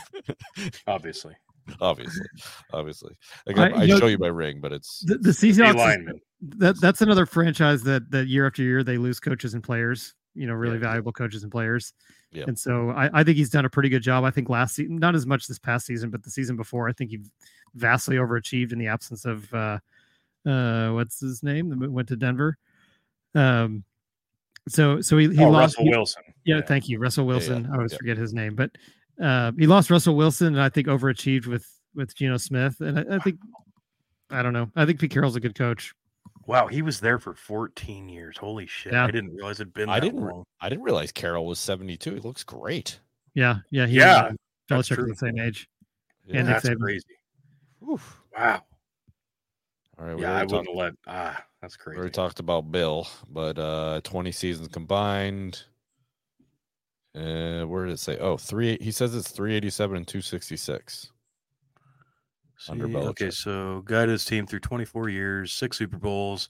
Obviously, 0.87 1.35
obviously, 1.81 2.27
obviously. 2.73 3.15
Like, 3.47 3.59
I- 3.59 3.69
I, 3.69 3.81
I 3.81 3.83
you 3.85 3.95
know, 3.95 3.99
show 4.01 4.07
you 4.07 4.19
my 4.19 4.29
ring, 4.29 4.61
but 4.61 4.73
it's 4.73 5.01
The, 5.07 5.19
the 5.19 5.31
Seahawks. 5.31 6.09
is- 6.09 6.21
that 6.59 6.81
that's 6.81 7.03
another 7.03 7.27
franchise 7.27 7.83
that 7.83 8.11
that 8.13 8.29
year 8.29 8.47
after 8.47 8.63
year 8.63 8.85
they 8.85 8.97
lose 8.97 9.19
coaches 9.19 9.55
and 9.55 9.63
players. 9.63 10.15
You 10.35 10.47
know, 10.47 10.55
really 10.55 10.75
Yeah. 10.77 10.83
valuable 10.83 11.13
coaches 11.13 11.43
and 11.43 11.51
players. 11.51 11.93
Yep. 12.31 12.49
And 12.49 12.59
so 12.59 12.91
I, 12.91 13.11
I 13.21 13.25
think 13.25 13.37
he's 13.39 13.51
done 13.51 13.65
a 13.65 13.71
pretty 13.71 13.89
good 13.89 14.03
job. 14.03 14.23
I 14.23 14.31
think 14.31 14.49
last 14.49 14.77
season, 14.77 14.97
not 14.97 15.17
as 15.17 15.27
much 15.27 15.47
this 15.49 15.59
past 15.59 15.87
season, 15.87 16.11
but 16.11 16.23
the 16.23 16.31
season 16.31 16.55
before, 16.57 16.89
I 16.89 16.93
think 16.93 17.11
he 17.11 17.21
vastly 17.75 18.17
overachieved 18.17 18.71
in 18.73 18.79
the 18.79 18.87
absence 18.87 19.25
of 19.25 19.53
uh, 19.53 19.79
uh, 20.47 20.91
what's 20.91 21.19
his 21.21 21.43
name? 21.43 21.71
that 21.81 21.91
Went 21.91 22.07
to 22.09 22.17
Denver. 22.17 22.57
Um, 23.35 23.83
so 24.69 25.01
so 25.01 25.17
he, 25.19 25.29
he 25.35 25.43
oh, 25.43 25.51
lost. 25.51 25.77
Russell 25.77 25.85
he- 25.85 25.91
Wilson. 25.91 26.23
yeah, 26.45 26.61
thank 26.61 26.89
you, 26.89 26.99
Russell 27.01 27.25
Yeah, 27.25 27.31
yeah, 27.31 27.37
Wilson. 27.39 27.69
I 27.73 27.77
always 27.77 27.93
yeah. 27.93 27.99
forget 27.99 28.17
his 28.17 28.33
name, 28.35 28.55
but 28.55 28.71
uh, 29.23 29.53
he 29.59 29.67
lost 29.67 29.91
Russell 29.91 30.17
Wilson, 30.17 30.49
and 30.49 30.61
I 30.61 30.69
think 30.69 30.87
overachieved 30.87 31.47
with 31.47 31.67
with 31.95 32.15
Geno 32.15 32.37
Smith. 32.37 32.81
And 32.81 32.99
I, 32.99 33.17
I 33.17 33.19
think 33.19 33.39
I 34.31 34.43
don't 34.43 34.53
know. 34.53 34.71
I 34.77 34.85
think 34.87 35.01
Pete 35.01 35.11
Carroll's 35.11 35.37
a 35.37 35.41
good 35.41 35.55
coach. 35.55 35.95
Wow, 36.47 36.67
he 36.67 36.81
was 36.83 36.99
there 37.01 37.19
for 37.19 37.35
14 37.35 38.09
years. 38.09 38.37
Holy 38.39 38.67
shit! 38.67 38.93
Yeah. 38.93 39.05
I 39.05 39.11
didn't 39.11 39.35
realize 39.35 39.61
it'd 39.61 39.75
been. 39.75 39.89
I 39.89 40.01
that 40.01 40.07
didn't 40.07 40.21
long. 40.25 40.45
I 40.61 40.69
didn't 40.69 40.85
realize 40.85 41.13
Carroll 41.13 41.47
was 41.47 41.59
72. 41.59 42.15
He 42.15 42.21
looks 42.21 42.43
great. 42.45 43.01
Yeah, 43.35 43.57
yeah, 43.71 43.87
he 43.87 43.97
Yeah, 43.97 44.29
and, 44.29 44.35
uh, 44.35 44.37
that's 44.77 44.89
Belichick 44.89 44.93
are 44.93 44.97
true. 44.97 45.09
the 45.09 45.15
same 45.17 45.39
age. 45.39 45.69
Yeah. 46.27 46.39
And 46.39 46.49
Nick 46.49 46.63
That's 46.63 46.69
Saban. 46.75 46.81
crazy. 46.81 47.05
Oof. 47.91 48.21
Wow. 48.37 48.63
All 49.99 50.07
right, 50.07 50.17
we 50.17 50.23
Yeah, 50.23 50.31
I 50.33 50.37
already, 50.39 50.55
wouldn't 50.55 50.77
let. 50.77 50.93
Ah, 51.07 51.45
that's 51.61 51.77
we 51.79 51.83
crazy. 51.83 51.99
already 51.99 52.13
talked 52.13 52.41
about 52.41 52.71
Bill, 52.73 53.07
but 53.31 53.59
uh 53.59 54.01
20 54.05 54.33
seasons 54.33 54.69
combined. 54.69 55.65
Uh, 57.19 57.67
where 57.67 57.85
did 57.87 57.95
it 57.95 57.99
say? 57.99 58.17
Oh, 58.19 58.37
three. 58.37 58.79
He 58.81 58.93
says 58.93 59.15
it's 59.15 59.31
387 59.31 59.97
and 59.97 60.07
266. 60.07 61.11
under 62.69 62.87
See, 62.87 62.95
okay, 62.95 63.31
so 63.31 63.83
guided 63.87 64.11
his 64.11 64.25
team 64.25 64.47
through 64.47 64.61
24 64.61 65.09
years, 65.09 65.53
six 65.53 65.79
Super 65.79 65.99
Bowls. 65.99 66.49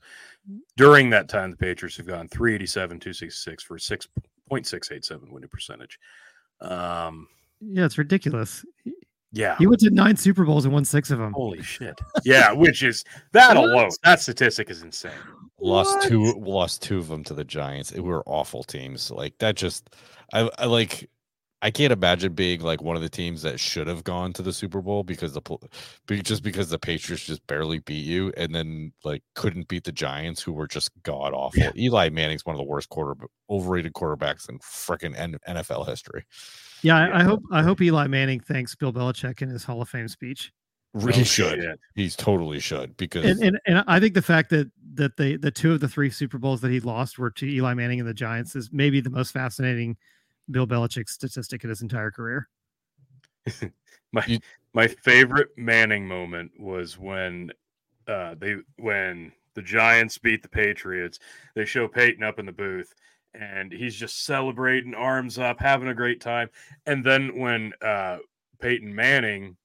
During 0.77 1.11
that 1.11 1.29
time, 1.29 1.51
the 1.51 1.57
Patriots 1.57 1.97
have 1.97 2.07
gone 2.07 2.29
387, 2.29 3.01
266 3.01 3.63
for 3.63 3.79
6.687 3.79 5.31
winning 5.31 5.49
percentage. 5.49 5.99
Um, 6.61 7.29
Yeah, 7.61 7.85
it's 7.87 7.99
ridiculous. 7.99 8.65
He- 9.33 9.41
yeah. 9.41 9.57
He 9.59 9.67
went 9.67 9.81
to 9.81 9.91
nine 9.91 10.17
Super 10.17 10.45
Bowls 10.45 10.65
and 10.65 10.73
won 10.73 10.85
six 10.85 11.11
of 11.11 11.19
them. 11.19 11.33
Holy 11.33 11.63
shit. 11.63 11.99
Yeah, 12.25 12.53
which 12.53 12.83
is 12.83 13.05
that 13.33 13.57
alone. 13.57 13.91
That 14.05 14.21
statistic 14.21 14.71
is 14.71 14.83
insane. 14.83 15.13
Lost 15.61 15.95
What? 15.99 16.09
two. 16.09 16.33
Lost 16.39 16.83
two 16.83 16.99
of 16.99 17.09
them 17.09 17.25
to 17.25 17.35
the 17.35 17.45
Giants. 17.45 17.93
It 17.93 18.01
were 18.01 18.23
awful 18.27 18.63
teams. 18.63 19.11
Like 19.11 19.37
that. 19.39 19.57
Just 19.57 19.91
I, 20.33 20.49
I 20.59 20.65
like. 20.67 21.09
I 21.61 21.73
can't 21.73 21.93
imagine 21.93 22.35
being 22.35 22.61
like 22.61 22.83
one 22.83 22.95
of 22.95 23.03
the 23.03 23.09
teams 23.09 23.43
that 23.43 23.59
should 23.59 23.89
have 23.89 24.05
gone 24.05 24.33
to 24.35 24.43
the 24.43 24.53
Super 24.53 24.81
Bowl 24.81 25.03
because 25.03 25.33
the 25.33 25.41
pl- 25.41 25.61
be- 26.07 26.23
just 26.23 26.45
because 26.45 26.71
the 26.71 26.79
Patriots 26.79 27.25
just 27.27 27.45
barely 27.49 27.81
beat 27.81 28.05
you 28.05 28.33
and 28.37 28.55
then 28.55 28.93
like 29.03 29.25
couldn't 29.35 29.67
beat 29.67 29.83
the 29.83 29.91
Giants 29.91 30.41
who 30.41 30.53
were 30.53 30.69
just 30.69 30.93
god 31.03 31.35
awful. 31.35 31.61
Yeah. 31.61 31.73
Eli 31.77 32.11
Manning's 32.11 32.47
one 32.47 32.55
of 32.55 32.59
the 32.59 32.65
worst 32.65 32.91
quarter 32.91 33.21
overrated 33.51 33.93
quarterbacks 33.95 34.49
in 34.49 34.61
freaking 34.61 35.17
NFL 35.49 35.89
history. 35.89 36.25
Yeah, 36.83 36.97
I, 36.97 37.21
I 37.21 37.23
hope 37.23 37.43
I 37.51 37.63
hope 37.63 37.81
Eli 37.81 38.07
Manning 38.07 38.41
thanks 38.41 38.75
Bill 38.75 38.93
Belichick 38.93 39.43
in 39.43 39.49
his 39.49 39.65
Hall 39.65 39.83
of 39.83 39.89
Fame 39.89 40.09
speech. 40.09 40.53
He 40.95 41.09
Oh, 41.09 41.13
should. 41.23 41.61
shit. 41.61 41.81
He's 41.95 42.17
totally 42.17 42.61
should 42.61 42.97
because 42.97 43.25
And, 43.25 43.43
and 43.43 43.61
and 43.67 43.85
I 43.87 44.01
think 44.01 44.15
the 44.15 44.23
fact 44.23 44.51
that 44.51 44.71
that 44.95 45.17
the 45.17 45.37
the 45.37 45.51
two 45.51 45.73
of 45.73 45.81
the 45.81 45.89
three 45.89 46.11
Super 46.11 46.39
Bowls 46.39 46.61
that 46.63 46.71
he 46.71 46.81
lost 46.81 47.19
were 47.19 47.31
to 47.33 47.47
Eli 47.47 47.75
Manning 47.75 48.01
and 48.01 48.09
the 48.09 48.15
Giants 48.15 48.57
is 48.57 48.71
maybe 48.73 49.01
the 49.01 49.11
most 49.11 49.33
fascinating 49.33 49.97
Bill 50.51 50.67
Belichick 50.67 51.09
statistic 51.09 51.63
in 51.65 51.71
his 51.71 51.83
entire 51.83 52.11
career. 52.11 52.49
My 54.13 54.41
my 54.73 54.87
favorite 54.87 55.49
Manning 55.59 56.09
moment 56.09 56.53
was 56.59 56.99
when 56.99 57.53
uh 58.07 58.35
they 58.39 58.57
when 58.79 59.33
the 59.55 59.61
Giants 59.63 60.17
beat 60.17 60.43
the 60.43 60.49
Patriots. 60.49 61.19
They 61.55 61.67
show 61.67 61.87
Peyton 61.89 62.23
up 62.23 62.39
in 62.39 62.47
the 62.47 62.53
booth 62.53 62.95
and 63.35 63.73
he's 63.73 63.95
just 63.95 64.25
celebrating, 64.25 64.95
arms 64.95 65.39
up, 65.39 65.61
having 65.61 65.89
a 65.89 65.95
great 65.95 66.21
time. 66.21 66.51
And 66.87 67.05
then 67.05 67.39
when 67.39 67.73
uh 67.83 68.19
Peyton 68.61 68.95
Manning 68.95 69.57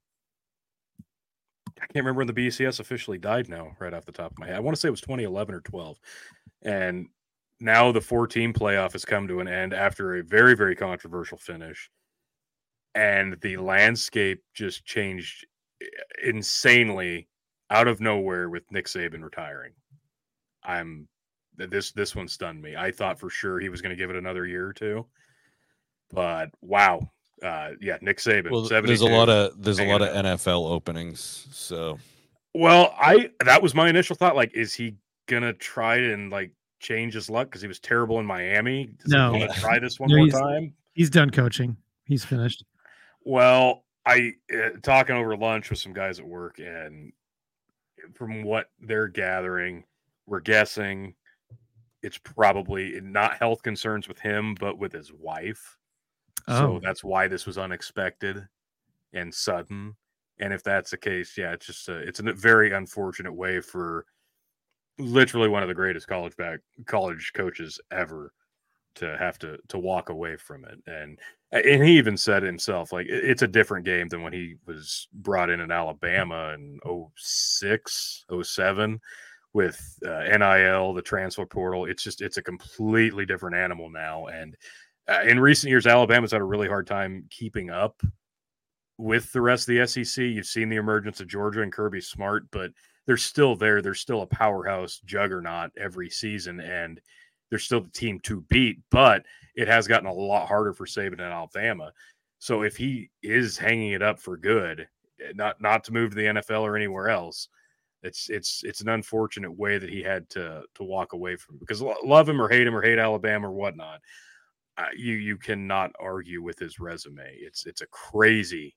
I 1.77 1.87
can't 1.87 2.05
remember 2.05 2.19
when 2.19 2.27
the 2.27 2.33
BCS 2.33 2.79
officially 2.79 3.17
died 3.17 3.49
now, 3.49 3.75
right 3.79 3.93
off 3.93 4.05
the 4.05 4.11
top 4.11 4.31
of 4.31 4.39
my 4.39 4.47
head. 4.47 4.55
I 4.55 4.59
want 4.59 4.75
to 4.75 4.79
say 4.79 4.87
it 4.87 4.91
was 4.91 5.01
2011 5.01 5.53
or 5.53 5.61
12. 5.61 5.99
And 6.63 7.07
now 7.59 7.91
the 7.91 8.01
14 8.01 8.53
playoff 8.53 8.93
has 8.93 9.05
come 9.05 9.27
to 9.27 9.39
an 9.39 9.47
end 9.47 9.73
after 9.73 10.15
a 10.15 10.23
very, 10.23 10.55
very 10.55 10.75
controversial 10.75 11.37
finish. 11.37 11.89
And 12.93 13.37
the 13.41 13.57
landscape 13.57 14.41
just 14.53 14.85
changed 14.85 15.45
eh, 15.81 15.85
insanely 16.23 17.27
out 17.69 17.87
of 17.87 17.99
nowhere 17.99 18.49
with 18.49 18.71
Nick 18.71 18.85
Saban 18.85 19.23
retiring. 19.23 19.73
I'm 20.63 21.07
this 21.57 21.91
this 21.91 22.15
one 22.15 22.27
stunned 22.27 22.61
me. 22.61 22.75
I 22.75 22.91
thought 22.91 23.19
for 23.19 23.29
sure 23.29 23.59
he 23.59 23.69
was 23.69 23.81
going 23.81 23.91
to 23.91 24.01
give 24.01 24.09
it 24.09 24.15
another 24.15 24.45
year 24.45 24.67
or 24.67 24.73
two. 24.73 25.05
But 26.11 26.49
wow. 26.61 27.11
Uh 27.43 27.71
yeah, 27.81 27.97
Nick 28.01 28.17
Saban. 28.17 28.49
Well, 28.51 28.61
there's 28.61 29.01
a 29.01 29.05
lot 29.07 29.29
of 29.29 29.61
there's 29.61 29.79
a 29.79 29.85
lot 29.85 30.01
of. 30.01 30.09
NFL 30.09 30.69
openings. 30.71 31.47
So 31.51 31.99
Well, 32.53 32.93
I 32.99 33.29
that 33.43 33.61
was 33.61 33.75
my 33.75 33.89
initial 33.89 34.15
thought. 34.15 34.35
Like, 34.35 34.53
is 34.53 34.73
he 34.73 34.95
gonna 35.27 35.53
try 35.53 35.97
and 35.97 36.31
like 36.31 36.51
change 36.79 37.13
his 37.13 37.29
luck 37.29 37.47
because 37.47 37.61
he 37.61 37.67
was 37.67 37.79
terrible 37.79 38.19
in 38.19 38.25
Miami? 38.25 38.85
Does 39.03 39.11
No. 39.11 39.33
he 39.33 39.39
want 39.39 39.53
to 39.53 39.59
try 39.59 39.79
this 39.79 39.99
one 39.99 40.09
No, 40.09 40.17
more 40.17 40.25
he's- 40.27 40.39
time? 40.39 40.73
He's 40.93 41.09
done 41.09 41.29
coaching. 41.29 41.75
He's 42.05 42.23
finished. 42.23 42.63
Well, 43.23 43.83
I 44.05 44.33
uh, 44.53 44.69
talking 44.81 45.15
over 45.17 45.35
lunch 45.35 45.69
with 45.69 45.79
some 45.79 45.91
guys 45.93 46.19
at 46.19 46.25
work, 46.25 46.59
and 46.59 47.11
from 48.13 48.43
what 48.43 48.69
they're 48.79 49.07
gathering, 49.09 49.83
we're 50.27 50.39
guessing 50.41 51.15
it's 52.03 52.17
probably 52.19 52.99
not 53.01 53.35
health 53.37 53.63
concerns 53.63 54.07
with 54.07 54.19
him, 54.19 54.55
but 54.59 54.77
with 54.77 54.93
his 54.93 55.11
wife. 55.11 55.75
So 56.47 56.77
Oh. 56.77 56.79
that's 56.83 57.03
why 57.03 57.27
this 57.27 57.45
was 57.45 57.57
unexpected 57.57 58.47
and 59.13 59.33
sudden. 59.33 59.97
And 60.39 60.53
if 60.53 60.63
that's 60.63 60.91
the 60.91 60.97
case, 60.97 61.37
yeah, 61.37 61.53
it's 61.53 61.67
just 61.67 61.89
a, 61.89 61.97
it's 61.99 62.19
a 62.21 62.33
very 62.33 62.71
unfortunate 62.73 63.33
way 63.33 63.61
for 63.61 64.05
literally 64.97 65.49
one 65.49 65.63
of 65.63 65.69
the 65.69 65.75
greatest 65.75 66.07
college 66.07 66.35
back 66.37 66.59
college 66.85 67.31
coaches 67.33 67.79
ever 67.91 68.33
to 68.95 69.17
have 69.17 69.39
to 69.39 69.57
to 69.69 69.77
walk 69.79 70.09
away 70.09 70.37
from 70.37 70.65
it. 70.65 70.79
And 70.87 71.19
and 71.51 71.83
he 71.83 71.97
even 71.97 72.17
said 72.17 72.43
himself 72.43 72.93
like 72.93 73.07
it's 73.09 73.41
a 73.43 73.47
different 73.47 73.85
game 73.85 74.09
than 74.09 74.21
when 74.23 74.33
he 74.33 74.55
was 74.65 75.07
brought 75.13 75.49
in 75.49 75.61
in 75.61 75.71
Alabama 75.71 76.53
in 76.53 76.79
06, 77.15 78.25
07 78.43 78.99
with 79.53 79.99
uh, 80.05 80.23
NIL, 80.23 80.93
the 80.93 81.01
transfer 81.01 81.45
portal. 81.45 81.85
It's 81.85 82.03
just 82.03 82.21
it's 82.21 82.37
a 82.37 82.43
completely 82.43 83.25
different 83.25 83.55
animal 83.57 83.89
now 83.89 84.27
and 84.27 84.55
uh, 85.07 85.21
in 85.25 85.39
recent 85.39 85.69
years, 85.69 85.87
Alabama's 85.87 86.31
had 86.31 86.41
a 86.41 86.45
really 86.45 86.67
hard 86.67 86.87
time 86.87 87.25
keeping 87.29 87.69
up 87.69 88.01
with 88.97 89.31
the 89.31 89.41
rest 89.41 89.69
of 89.69 89.75
the 89.75 89.87
SEC. 89.87 90.23
You've 90.23 90.45
seen 90.45 90.69
the 90.69 90.77
emergence 90.77 91.19
of 91.21 91.27
Georgia 91.27 91.61
and 91.61 91.71
Kirby 91.71 92.01
Smart, 92.01 92.45
but 92.51 92.71
they're 93.05 93.17
still 93.17 93.55
there. 93.55 93.81
They're 93.81 93.93
still 93.93 94.21
a 94.21 94.27
powerhouse 94.27 95.01
juggernaut 95.05 95.71
every 95.77 96.09
season, 96.09 96.59
and 96.59 96.99
they're 97.49 97.59
still 97.59 97.81
the 97.81 97.89
team 97.89 98.19
to 98.21 98.41
beat. 98.49 98.79
But 98.89 99.25
it 99.55 99.67
has 99.67 99.87
gotten 99.87 100.07
a 100.07 100.13
lot 100.13 100.47
harder 100.47 100.73
for 100.73 100.85
Saban 100.85 101.13
in 101.13 101.19
Alabama. 101.21 101.91
So 102.39 102.63
if 102.63 102.75
he 102.75 103.09
is 103.21 103.57
hanging 103.57 103.91
it 103.91 104.01
up 104.01 104.19
for 104.19 104.37
good, 104.37 104.87
eh, 105.21 105.31
not 105.35 105.61
not 105.61 105.83
to 105.85 105.93
move 105.93 106.11
to 106.11 106.15
the 106.15 106.25
NFL 106.25 106.61
or 106.61 106.75
anywhere 106.75 107.09
else, 107.09 107.47
it's 108.01 108.29
it's 108.29 108.63
it's 108.63 108.81
an 108.81 108.89
unfortunate 108.89 109.55
way 109.55 109.77
that 109.77 109.89
he 109.89 110.01
had 110.01 110.27
to 110.31 110.63
to 110.73 110.83
walk 110.83 111.13
away 111.13 111.35
from 111.35 111.57
because 111.59 111.81
love 112.03 112.27
him 112.27 112.41
or 112.41 112.49
hate 112.49 112.65
him 112.65 112.75
or 112.75 112.81
hate 112.81 112.99
Alabama 112.99 113.49
or 113.49 113.53
whatnot 113.53 114.01
uh, 114.77 114.87
you 114.95 115.13
you 115.13 115.37
cannot 115.37 115.91
argue 115.99 116.41
with 116.41 116.59
his 116.59 116.79
resume. 116.79 117.25
It's 117.39 117.65
it's 117.65 117.81
a 117.81 117.87
crazy, 117.87 118.75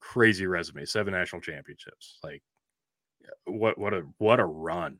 crazy 0.00 0.46
resume. 0.46 0.84
Seven 0.84 1.12
national 1.14 1.40
championships. 1.42 2.18
Like 2.22 2.42
what 3.44 3.78
what 3.78 3.94
a 3.94 4.02
what 4.18 4.40
a 4.40 4.44
run. 4.44 4.98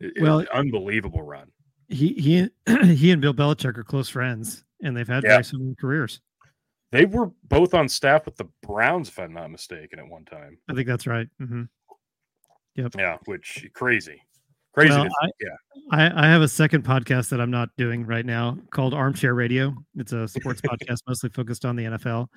It- 0.00 0.20
Well- 0.22 0.44
unbelievable 0.52 1.22
run. 1.22 1.50
He 1.88 2.12
he 2.14 2.48
he 2.94 3.10
and 3.10 3.20
Bill 3.20 3.34
Belichick 3.34 3.76
are 3.76 3.82
close 3.84 4.08
friends, 4.08 4.64
and 4.82 4.96
they've 4.96 5.08
had 5.08 5.24
Yeah. 5.24 5.30
very 5.30 5.44
similar 5.44 5.74
careers. 5.74 6.20
They 6.92 7.04
were 7.04 7.30
both 7.44 7.74
on 7.74 7.88
staff 7.88 8.24
with 8.26 8.36
the 8.36 8.48
Browns, 8.62 9.08
if 9.08 9.18
I'm 9.18 9.32
not 9.32 9.50
mistaken, 9.50 9.98
at 10.00 10.08
one 10.08 10.24
time. 10.24 10.58
I 10.68 10.74
think 10.74 10.88
that's 10.88 11.06
right. 11.06 11.28
Mm-hmm. 11.40 11.62
Yep. 12.76 12.94
Yeah, 12.98 13.18
which 13.26 13.68
crazy, 13.74 14.20
crazy. 14.74 14.90
Well, 14.90 15.06
I- 15.22 15.28
yeah, 15.40 15.48
I, 15.90 16.26
I 16.26 16.28
have 16.28 16.42
a 16.42 16.48
second 16.48 16.84
podcast 16.84 17.30
that 17.30 17.40
I'm 17.40 17.50
not 17.50 17.70
doing 17.76 18.06
right 18.06 18.24
now 18.26 18.58
called 18.70 18.94
Armchair 18.94 19.34
Radio. 19.34 19.74
It's 19.96 20.12
a 20.12 20.28
sports 20.28 20.60
podcast 20.64 20.98
mostly 21.08 21.30
focused 21.30 21.64
on 21.64 21.76
the 21.76 21.84
NFL. 21.84 22.28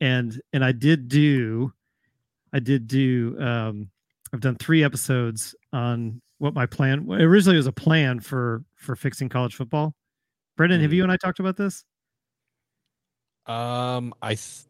And 0.00 0.40
and 0.52 0.64
I 0.64 0.72
did 0.72 1.08
do 1.08 1.72
I 2.52 2.58
did 2.58 2.86
do 2.86 3.36
um 3.40 3.90
I've 4.32 4.40
done 4.40 4.56
three 4.56 4.82
episodes 4.82 5.54
on 5.72 6.20
what 6.38 6.54
my 6.54 6.66
plan 6.66 7.06
originally 7.10 7.56
was 7.56 7.66
a 7.66 7.72
plan 7.72 8.18
for 8.20 8.64
for 8.76 8.96
fixing 8.96 9.28
college 9.28 9.54
football. 9.54 9.94
Brendan, 10.56 10.80
have 10.80 10.92
you 10.92 11.02
and 11.02 11.12
I 11.12 11.16
talked 11.16 11.38
about 11.40 11.56
this? 11.56 11.84
Um, 13.46 14.14
I, 14.22 14.34
th- 14.34 14.64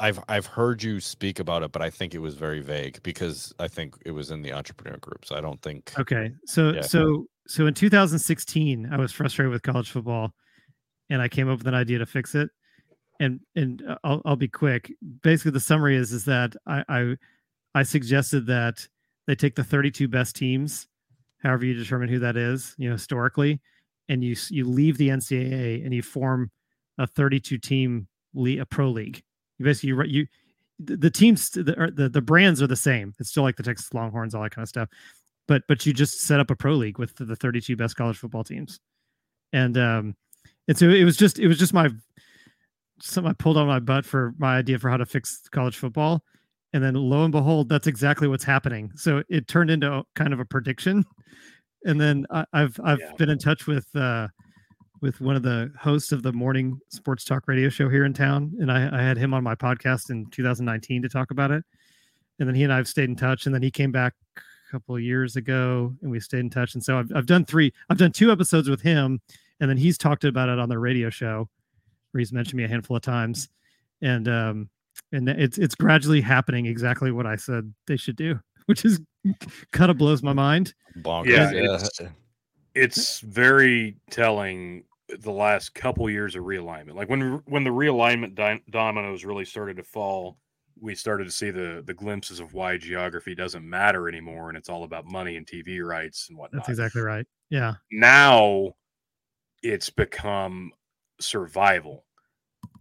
I've 0.00 0.18
I've 0.28 0.46
heard 0.46 0.82
you 0.82 0.98
speak 0.98 1.38
about 1.38 1.62
it, 1.62 1.72
but 1.72 1.82
I 1.82 1.90
think 1.90 2.14
it 2.14 2.18
was 2.18 2.34
very 2.34 2.60
vague 2.60 3.02
because 3.02 3.54
I 3.58 3.68
think 3.68 3.96
it 4.04 4.10
was 4.12 4.30
in 4.30 4.42
the 4.42 4.52
entrepreneur 4.52 4.96
group. 4.98 5.24
So 5.26 5.36
I 5.36 5.40
don't 5.40 5.60
think. 5.60 5.92
Okay. 5.98 6.32
So 6.46 6.72
Yeah. 6.72 6.80
so 6.80 7.26
so 7.46 7.66
in 7.66 7.74
2016, 7.74 8.88
I 8.90 8.96
was 8.96 9.12
frustrated 9.12 9.52
with 9.52 9.62
college 9.62 9.90
football, 9.90 10.32
and 11.10 11.20
I 11.20 11.28
came 11.28 11.48
up 11.48 11.58
with 11.58 11.66
an 11.66 11.74
idea 11.74 11.98
to 11.98 12.06
fix 12.06 12.34
it. 12.34 12.50
And 13.20 13.40
and 13.54 13.82
uh, 13.86 13.98
I'll 14.02 14.22
I'll 14.24 14.36
be 14.36 14.48
quick. 14.48 14.90
Basically, 15.22 15.50
the 15.50 15.60
summary 15.60 15.96
is 15.96 16.12
is 16.12 16.24
that 16.24 16.54
I 16.66 16.82
I, 16.88 17.16
I 17.74 17.82
suggested 17.82 18.46
that 18.46 18.88
they 19.26 19.34
take 19.34 19.54
the 19.54 19.64
32 19.64 20.08
best 20.08 20.34
teams, 20.34 20.88
however 21.42 21.66
you 21.66 21.74
determine 21.74 22.08
who 22.08 22.18
that 22.20 22.36
is, 22.36 22.74
you 22.78 22.88
know, 22.88 22.94
historically, 22.94 23.60
and 24.08 24.24
you 24.24 24.34
you 24.48 24.66
leave 24.66 24.96
the 24.96 25.08
NCAA 25.08 25.84
and 25.84 25.92
you 25.92 26.02
form 26.02 26.50
a 26.96 27.06
32 27.06 27.58
team 27.58 28.08
le- 28.32 28.60
a 28.60 28.64
pro 28.64 28.88
league. 28.88 29.22
You 29.60 29.66
basically 29.66 29.90
you, 29.90 30.02
you 30.20 30.26
the, 30.78 30.96
the 30.96 31.10
teams 31.10 31.50
the, 31.50 31.92
the 31.94 32.08
the 32.08 32.22
brands 32.22 32.62
are 32.62 32.66
the 32.66 32.74
same. 32.74 33.14
It's 33.20 33.28
still 33.28 33.42
like 33.42 33.56
the 33.56 33.62
Texas 33.62 33.92
Longhorns, 33.92 34.34
all 34.34 34.42
that 34.42 34.50
kind 34.54 34.62
of 34.62 34.68
stuff. 34.70 34.88
But 35.46 35.62
but 35.68 35.84
you 35.84 35.92
just 35.92 36.22
set 36.22 36.40
up 36.40 36.50
a 36.50 36.56
pro 36.56 36.72
league 36.72 36.98
with 36.98 37.14
the, 37.16 37.26
the 37.26 37.36
32 37.36 37.76
best 37.76 37.94
college 37.94 38.16
football 38.16 38.42
teams. 38.42 38.80
And 39.52 39.76
um 39.76 40.16
and 40.66 40.78
so 40.78 40.88
it 40.88 41.04
was 41.04 41.18
just 41.18 41.38
it 41.38 41.46
was 41.46 41.58
just 41.58 41.74
my 41.74 41.90
something 43.02 43.30
i 43.30 43.34
pulled 43.34 43.56
on 43.58 43.66
my 43.66 43.78
butt 43.80 44.04
for 44.04 44.34
my 44.38 44.56
idea 44.56 44.78
for 44.78 44.88
how 44.90 44.96
to 44.96 45.04
fix 45.06 45.42
college 45.50 45.76
football. 45.76 46.22
And 46.72 46.82
then 46.82 46.94
lo 46.94 47.24
and 47.24 47.32
behold 47.32 47.68
that's 47.68 47.86
exactly 47.86 48.28
what's 48.28 48.44
happening. 48.44 48.90
So 48.96 49.22
it 49.28 49.46
turned 49.46 49.70
into 49.70 50.04
kind 50.14 50.32
of 50.32 50.40
a 50.40 50.44
prediction. 50.46 51.04
And 51.84 52.00
then 52.00 52.26
I, 52.30 52.46
i've 52.54 52.80
i've 52.82 53.00
Yeah. 53.00 53.12
been 53.18 53.28
in 53.28 53.38
touch 53.38 53.66
with 53.66 53.86
uh 53.94 54.28
with 55.00 55.20
one 55.20 55.36
of 55.36 55.42
the 55.42 55.72
hosts 55.78 56.12
of 56.12 56.22
the 56.22 56.32
morning 56.32 56.78
sports 56.88 57.24
talk 57.24 57.48
radio 57.48 57.68
show 57.68 57.88
here 57.88 58.04
in 58.04 58.12
town 58.12 58.52
and 58.60 58.70
i, 58.70 58.98
I 58.98 59.02
had 59.02 59.16
him 59.16 59.32
on 59.32 59.42
my 59.42 59.54
podcast 59.54 60.10
in 60.10 60.26
2019 60.26 61.02
to 61.02 61.08
talk 61.08 61.30
about 61.30 61.50
it. 61.50 61.64
And 62.38 62.48
then 62.48 62.54
he 62.54 62.64
and 62.64 62.72
i've 62.72 62.88
stayed 62.88 63.08
in 63.08 63.16
touch 63.16 63.46
and 63.46 63.54
then 63.54 63.62
he 63.62 63.70
came 63.70 63.92
back 63.92 64.14
a 64.36 64.70
couple 64.72 64.94
of 64.96 65.02
years 65.02 65.36
ago 65.36 65.94
and 66.02 66.10
we 66.10 66.20
stayed 66.20 66.40
in 66.40 66.50
touch. 66.50 66.74
And 66.74 66.82
so 66.84 66.98
I've, 66.98 67.10
I've 67.14 67.26
done 67.26 67.44
three 67.44 67.72
i've 67.88 67.98
done 67.98 68.12
two 68.12 68.30
episodes 68.32 68.68
with 68.68 68.80
him 68.82 69.20
and 69.60 69.68
then 69.70 69.76
he's 69.76 69.98
talked 69.98 70.24
about 70.24 70.48
it 70.48 70.58
on 70.58 70.68
the 70.68 70.78
radio 70.78 71.10
show 71.10 71.48
where 72.12 72.18
he's 72.20 72.32
mentioned 72.32 72.56
me 72.58 72.64
a 72.64 72.68
handful 72.68 72.96
of 72.96 73.02
times. 73.02 73.48
And 74.02 74.28
um 74.28 74.68
and 75.12 75.28
it's 75.28 75.58
it's 75.58 75.74
gradually 75.74 76.20
happening 76.20 76.66
exactly 76.66 77.10
what 77.10 77.24
i 77.26 77.36
said 77.36 77.72
they 77.86 77.96
should 77.96 78.16
do 78.16 78.38
which 78.66 78.84
is 78.84 79.00
kind 79.72 79.90
of 79.90 79.96
blows 79.98 80.22
my 80.22 80.32
mind. 80.32 80.74
Bonkers. 80.98 81.26
Yeah, 81.26 81.50
Yeah, 81.52 81.74
it's- 81.74 82.00
it's 82.74 83.18
very 83.20 83.96
telling 84.10 84.84
the 85.18 85.32
last 85.32 85.74
couple 85.74 86.08
years 86.08 86.36
of 86.36 86.44
realignment. 86.44 86.94
Like 86.94 87.08
when 87.08 87.42
when 87.46 87.64
the 87.64 87.70
realignment 87.70 88.34
di- 88.34 88.62
dominoes 88.70 89.24
really 89.24 89.44
started 89.44 89.76
to 89.76 89.82
fall, 89.82 90.38
we 90.80 90.94
started 90.94 91.24
to 91.24 91.30
see 91.30 91.50
the 91.50 91.82
the 91.86 91.94
glimpses 91.94 92.40
of 92.40 92.54
why 92.54 92.76
geography 92.76 93.34
doesn't 93.34 93.68
matter 93.68 94.08
anymore, 94.08 94.48
and 94.48 94.58
it's 94.58 94.68
all 94.68 94.84
about 94.84 95.06
money 95.06 95.36
and 95.36 95.46
TV 95.46 95.84
rights 95.84 96.26
and 96.28 96.38
whatnot. 96.38 96.62
That's 96.62 96.70
exactly 96.70 97.02
right. 97.02 97.26
Yeah. 97.50 97.74
Now 97.90 98.72
it's 99.62 99.90
become 99.90 100.72
survival, 101.20 102.04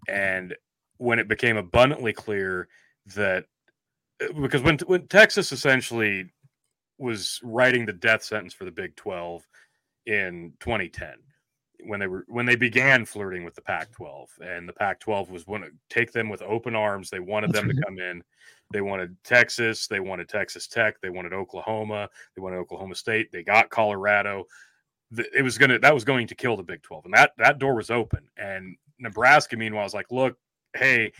and 0.07 0.55
when 0.97 1.19
it 1.19 1.27
became 1.27 1.57
abundantly 1.57 2.13
clear 2.13 2.67
that 3.15 3.45
uh, 4.21 4.33
because 4.41 4.61
when 4.61 4.77
when 4.85 5.07
Texas 5.07 5.51
essentially 5.51 6.31
was 6.97 7.39
writing 7.43 7.85
the 7.85 7.93
death 7.93 8.23
sentence 8.23 8.53
for 8.53 8.65
the 8.65 8.71
Big 8.71 8.95
12 8.97 9.47
in 10.05 10.53
2010 10.59 11.13
when 11.83 11.99
they 11.99 12.07
were 12.07 12.25
when 12.27 12.45
they 12.45 12.55
began 12.55 13.05
flirting 13.05 13.43
with 13.43 13.55
the 13.55 13.61
Pac-12 13.61 14.27
and 14.41 14.67
the 14.67 14.73
Pac-12 14.73 15.29
was 15.29 15.47
want 15.47 15.63
to 15.63 15.71
take 15.89 16.11
them 16.11 16.29
with 16.29 16.41
open 16.41 16.75
arms. 16.75 17.09
They 17.09 17.19
wanted 17.19 17.51
them 17.51 17.67
to 17.67 17.81
come 17.85 17.99
in. 17.99 18.23
They 18.71 18.81
wanted 18.81 19.15
Texas. 19.23 19.87
They 19.87 19.99
wanted 19.99 20.29
Texas 20.29 20.67
Tech. 20.67 21.01
They 21.01 21.09
wanted 21.09 21.33
Oklahoma. 21.33 22.09
They 22.35 22.41
wanted 22.41 22.57
Oklahoma 22.57 22.95
State. 22.95 23.31
They 23.31 23.43
got 23.43 23.69
Colorado. 23.69 24.45
It 25.11 25.43
was 25.43 25.57
gonna 25.57 25.79
that 25.79 25.93
was 25.93 26.03
going 26.03 26.27
to 26.27 26.35
kill 26.35 26.55
the 26.55 26.63
Big 26.63 26.83
12, 26.83 27.05
and 27.05 27.13
that 27.13 27.31
that 27.37 27.59
door 27.59 27.75
was 27.75 27.89
open. 27.89 28.27
And 28.37 28.75
Nebraska, 28.99 29.57
meanwhile, 29.57 29.85
was 29.85 29.93
like, 29.93 30.11
look, 30.11 30.37
hey, 30.75 31.11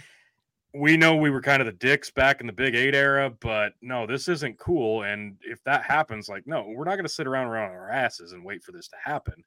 we 0.74 0.98
know 0.98 1.16
we 1.16 1.32
were 1.32 1.42
kind 1.42 1.62
of 1.62 1.66
the 1.66 1.72
dicks 1.72 2.12
back 2.12 2.42
in 2.42 2.48
the 2.48 2.54
Big 2.54 2.76
Eight 2.76 2.94
era, 2.94 3.32
but 3.40 3.74
no, 3.82 4.06
this 4.06 4.28
isn't 4.28 4.60
cool. 4.60 5.04
And 5.04 5.38
if 5.42 5.64
that 5.64 5.84
happens, 5.84 6.30
like, 6.30 6.46
no, 6.46 6.68
we're 6.68 6.84
not 6.84 6.96
going 6.96 7.06
to 7.06 7.10
sit 7.10 7.26
around 7.26 7.48
around 7.48 7.72
our 7.72 7.90
asses 7.90 8.34
and 8.34 8.46
wait 8.46 8.64
for 8.64 8.72
this 8.72 8.88
to 8.90 8.96
happen. 9.04 9.44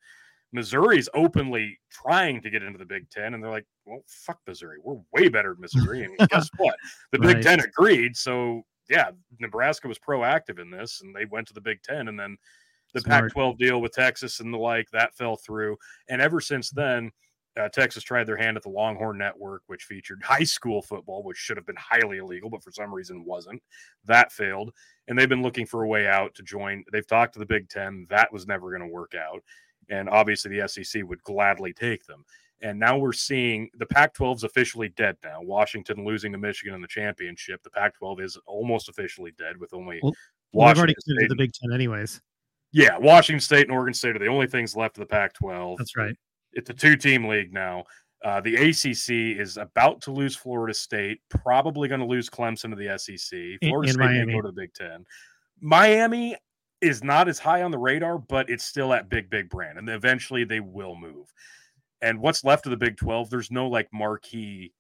Missouri's 0.52 1.08
openly 1.14 1.78
trying 1.90 2.40
to 2.42 2.50
get 2.50 2.62
into 2.62 2.78
the 2.78 2.84
Big 2.84 3.08
Ten, 3.10 3.34
and 3.34 3.42
they're 3.42 3.50
like, 3.50 3.66
well, 3.86 4.02
fuck 4.06 4.38
Missouri. 4.46 4.78
We're 4.82 5.00
way 5.12 5.28
better 5.28 5.54
than 5.54 5.60
Missouri. 5.60 6.04
And 6.04 6.16
guess 6.30 6.48
what? 6.58 6.76
The 7.10 7.18
right. 7.18 7.36
Big 7.36 7.42
Ten 7.42 7.60
agreed. 7.60 8.16
So, 8.16 8.62
yeah, 8.90 9.10
Nebraska 9.40 9.88
was 9.88 9.98
proactive 9.98 10.60
in 10.60 10.70
this, 10.70 11.00
and 11.02 11.14
they 11.14 11.24
went 11.24 11.48
to 11.48 11.54
the 11.54 11.60
Big 11.60 11.82
Ten. 11.82 12.08
And 12.08 12.18
then 12.18 12.36
the 12.92 13.00
Pac 13.00 13.30
12 13.32 13.58
deal 13.58 13.80
with 13.80 13.92
Texas 13.92 14.40
and 14.40 14.52
the 14.52 14.58
like, 14.58 14.88
that 14.92 15.16
fell 15.16 15.36
through. 15.36 15.76
And 16.08 16.20
ever 16.20 16.40
since 16.40 16.70
then, 16.70 17.10
uh, 17.58 17.68
Texas 17.68 18.02
tried 18.02 18.24
their 18.24 18.36
hand 18.36 18.56
at 18.56 18.62
the 18.62 18.70
Longhorn 18.70 19.18
Network, 19.18 19.62
which 19.66 19.84
featured 19.84 20.22
high 20.24 20.44
school 20.44 20.82
football, 20.82 21.22
which 21.22 21.36
should 21.36 21.56
have 21.56 21.66
been 21.66 21.76
highly 21.76 22.18
illegal, 22.18 22.50
but 22.50 22.62
for 22.62 22.72
some 22.72 22.92
reason 22.92 23.24
wasn't. 23.24 23.62
That 24.04 24.32
failed. 24.32 24.72
And 25.08 25.18
they've 25.18 25.28
been 25.28 25.42
looking 25.42 25.66
for 25.66 25.82
a 25.82 25.88
way 25.88 26.06
out 26.06 26.34
to 26.34 26.42
join. 26.42 26.84
They've 26.92 27.06
talked 27.06 27.34
to 27.34 27.38
the 27.38 27.46
Big 27.46 27.68
Ten. 27.68 28.06
That 28.10 28.32
was 28.32 28.46
never 28.46 28.70
going 28.70 28.88
to 28.88 28.94
work 28.94 29.14
out. 29.14 29.42
And 29.90 30.08
obviously, 30.08 30.58
the 30.58 30.68
SEC 30.68 31.02
would 31.04 31.22
gladly 31.22 31.72
take 31.72 32.04
them. 32.06 32.24
And 32.62 32.78
now 32.78 32.96
we're 32.96 33.12
seeing 33.12 33.68
the 33.74 33.86
Pac 33.86 34.14
12 34.14 34.38
is 34.38 34.44
officially 34.44 34.88
dead 34.90 35.16
now. 35.24 35.42
Washington 35.42 36.04
losing 36.04 36.30
to 36.32 36.38
Michigan 36.38 36.74
in 36.74 36.80
the 36.80 36.86
championship. 36.86 37.62
The 37.62 37.70
Pac 37.70 37.98
12 37.98 38.20
is 38.20 38.38
almost 38.46 38.88
officially 38.88 39.32
dead 39.36 39.56
with 39.56 39.74
only 39.74 39.98
well, 40.02 40.12
Washington 40.52 40.94
well, 41.08 41.16
already 41.16 41.28
the 41.28 41.34
Big 41.36 41.52
Ten, 41.52 41.72
anyways. 41.74 42.20
Yeah, 42.70 42.96
Washington 42.96 43.40
State 43.40 43.62
and 43.62 43.72
Oregon 43.72 43.92
State 43.92 44.16
are 44.16 44.20
the 44.20 44.28
only 44.28 44.46
things 44.46 44.76
left 44.76 44.96
of 44.96 45.00
the 45.00 45.06
Pac 45.06 45.34
12. 45.34 45.78
That's 45.78 45.96
right. 45.96 46.14
It's 46.52 46.70
a 46.70 46.74
two 46.74 46.96
team 46.96 47.26
league 47.26 47.52
now. 47.52 47.84
Uh, 48.24 48.40
the 48.40 48.54
ACC 48.54 49.38
is 49.40 49.56
about 49.56 50.00
to 50.02 50.12
lose 50.12 50.36
Florida 50.36 50.72
State, 50.72 51.20
probably 51.28 51.88
going 51.88 52.00
to 52.00 52.06
lose 52.06 52.30
Clemson 52.30 52.70
to 52.70 52.76
the 52.76 52.96
SEC. 52.96 53.58
Florida 53.68 53.88
in, 53.88 53.94
State 53.94 54.26
may 54.26 54.32
go 54.32 54.40
to 54.40 54.48
the 54.48 54.52
Big 54.52 54.72
Ten. 54.72 55.04
Miami 55.60 56.36
is 56.82 57.04
not 57.04 57.28
as 57.28 57.38
high 57.38 57.62
on 57.62 57.70
the 57.70 57.78
radar, 57.78 58.18
but 58.18 58.50
it's 58.50 58.64
still 58.64 58.92
at 58.92 59.08
big, 59.08 59.30
big 59.30 59.48
brand. 59.48 59.78
And 59.78 59.88
eventually 59.88 60.44
they 60.44 60.60
will 60.60 60.96
move. 60.96 61.32
And 62.02 62.20
what's 62.20 62.44
left 62.44 62.66
of 62.66 62.70
the 62.70 62.76
Big 62.76 62.96
12, 62.96 63.30
there's 63.30 63.52
no 63.52 63.68
like 63.68 63.88
marquee 63.92 64.72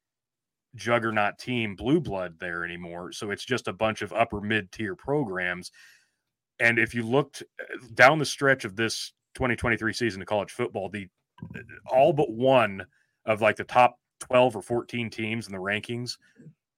juggernaut 0.74 1.38
team, 1.38 1.76
blue 1.76 2.00
blood 2.00 2.34
there 2.40 2.64
anymore. 2.64 3.12
So 3.12 3.30
it's 3.30 3.44
just 3.44 3.68
a 3.68 3.72
bunch 3.72 4.02
of 4.02 4.12
upper 4.12 4.40
mid 4.40 4.72
tier 4.72 4.96
programs. 4.96 5.70
And 6.58 6.78
if 6.78 6.94
you 6.94 7.04
looked 7.04 7.44
uh, 7.60 7.76
down 7.94 8.18
the 8.18 8.24
stretch 8.24 8.64
of 8.64 8.74
this 8.74 9.12
2023 9.34 9.92
season 9.92 10.20
of 10.20 10.26
college 10.26 10.50
football, 10.50 10.88
the 10.88 11.06
all 11.86 12.12
but 12.12 12.30
one 12.30 12.84
of 13.24 13.40
like 13.40 13.56
the 13.56 13.64
top 13.64 13.98
12 14.20 14.56
or 14.56 14.62
14 14.62 15.10
teams 15.10 15.46
in 15.46 15.52
the 15.52 15.58
rankings 15.58 16.16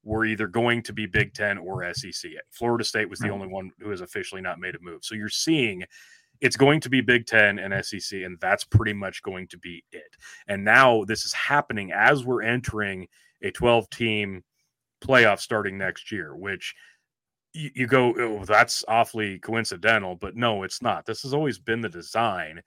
were 0.05 0.25
either 0.25 0.47
going 0.47 0.83
to 0.83 0.93
be 0.93 1.07
Big 1.07 1.35
Ten 1.35 1.59
or 1.59 1.93
SEC. 1.95 2.31
Florida 2.51 2.85
State 2.85 3.09
was 3.09 3.19
the 3.19 3.31
only 3.31 3.49
one 3.49 3.71
who 3.81 3.91
has 3.91 4.01
officially 4.01 4.43
not 4.43 4.61
made 4.61 4.75
a 4.75 4.79
move. 4.81 5.05
So 5.05 5.15
you're 5.15 5.29
seeing 5.29 5.85
it's 6.41 6.57
going 6.57 6.81
to 6.81 6.91
be 6.91 7.01
Big 7.01 7.27
Ten 7.27 7.59
and 7.59 7.85
SEC, 7.85 8.21
and 8.23 8.39
that's 8.41 8.65
pretty 8.65 8.93
much 8.93 9.23
going 9.23 9.49
to 9.49 9.59
be 9.59 9.83
it. 9.93 10.17
And 10.47 10.65
now 10.65 11.05
this 11.05 11.25
is 11.25 11.33
happening 11.33 11.93
as 11.93 12.25
we're 12.25 12.43
entering 12.43 13.09
a 13.43 13.51
12 13.51 13.89
team 13.91 14.45
playoff 15.03 15.41
starting 15.41 15.79
next 15.79 16.13
year, 16.13 16.37
which 16.37 16.75
you, 17.53 17.71
you 17.75 17.87
go, 17.87 18.15
oh, 18.19 18.45
that's 18.45 18.85
awfully 18.89 19.39
coincidental, 19.39 20.17
but 20.17 20.37
no, 20.37 20.63
it's 20.65 20.83
not. 20.83 21.07
This 21.07 21.23
has 21.23 21.33
always 21.33 21.59
been 21.59 21.81
the 21.81 21.89
design 21.89 22.61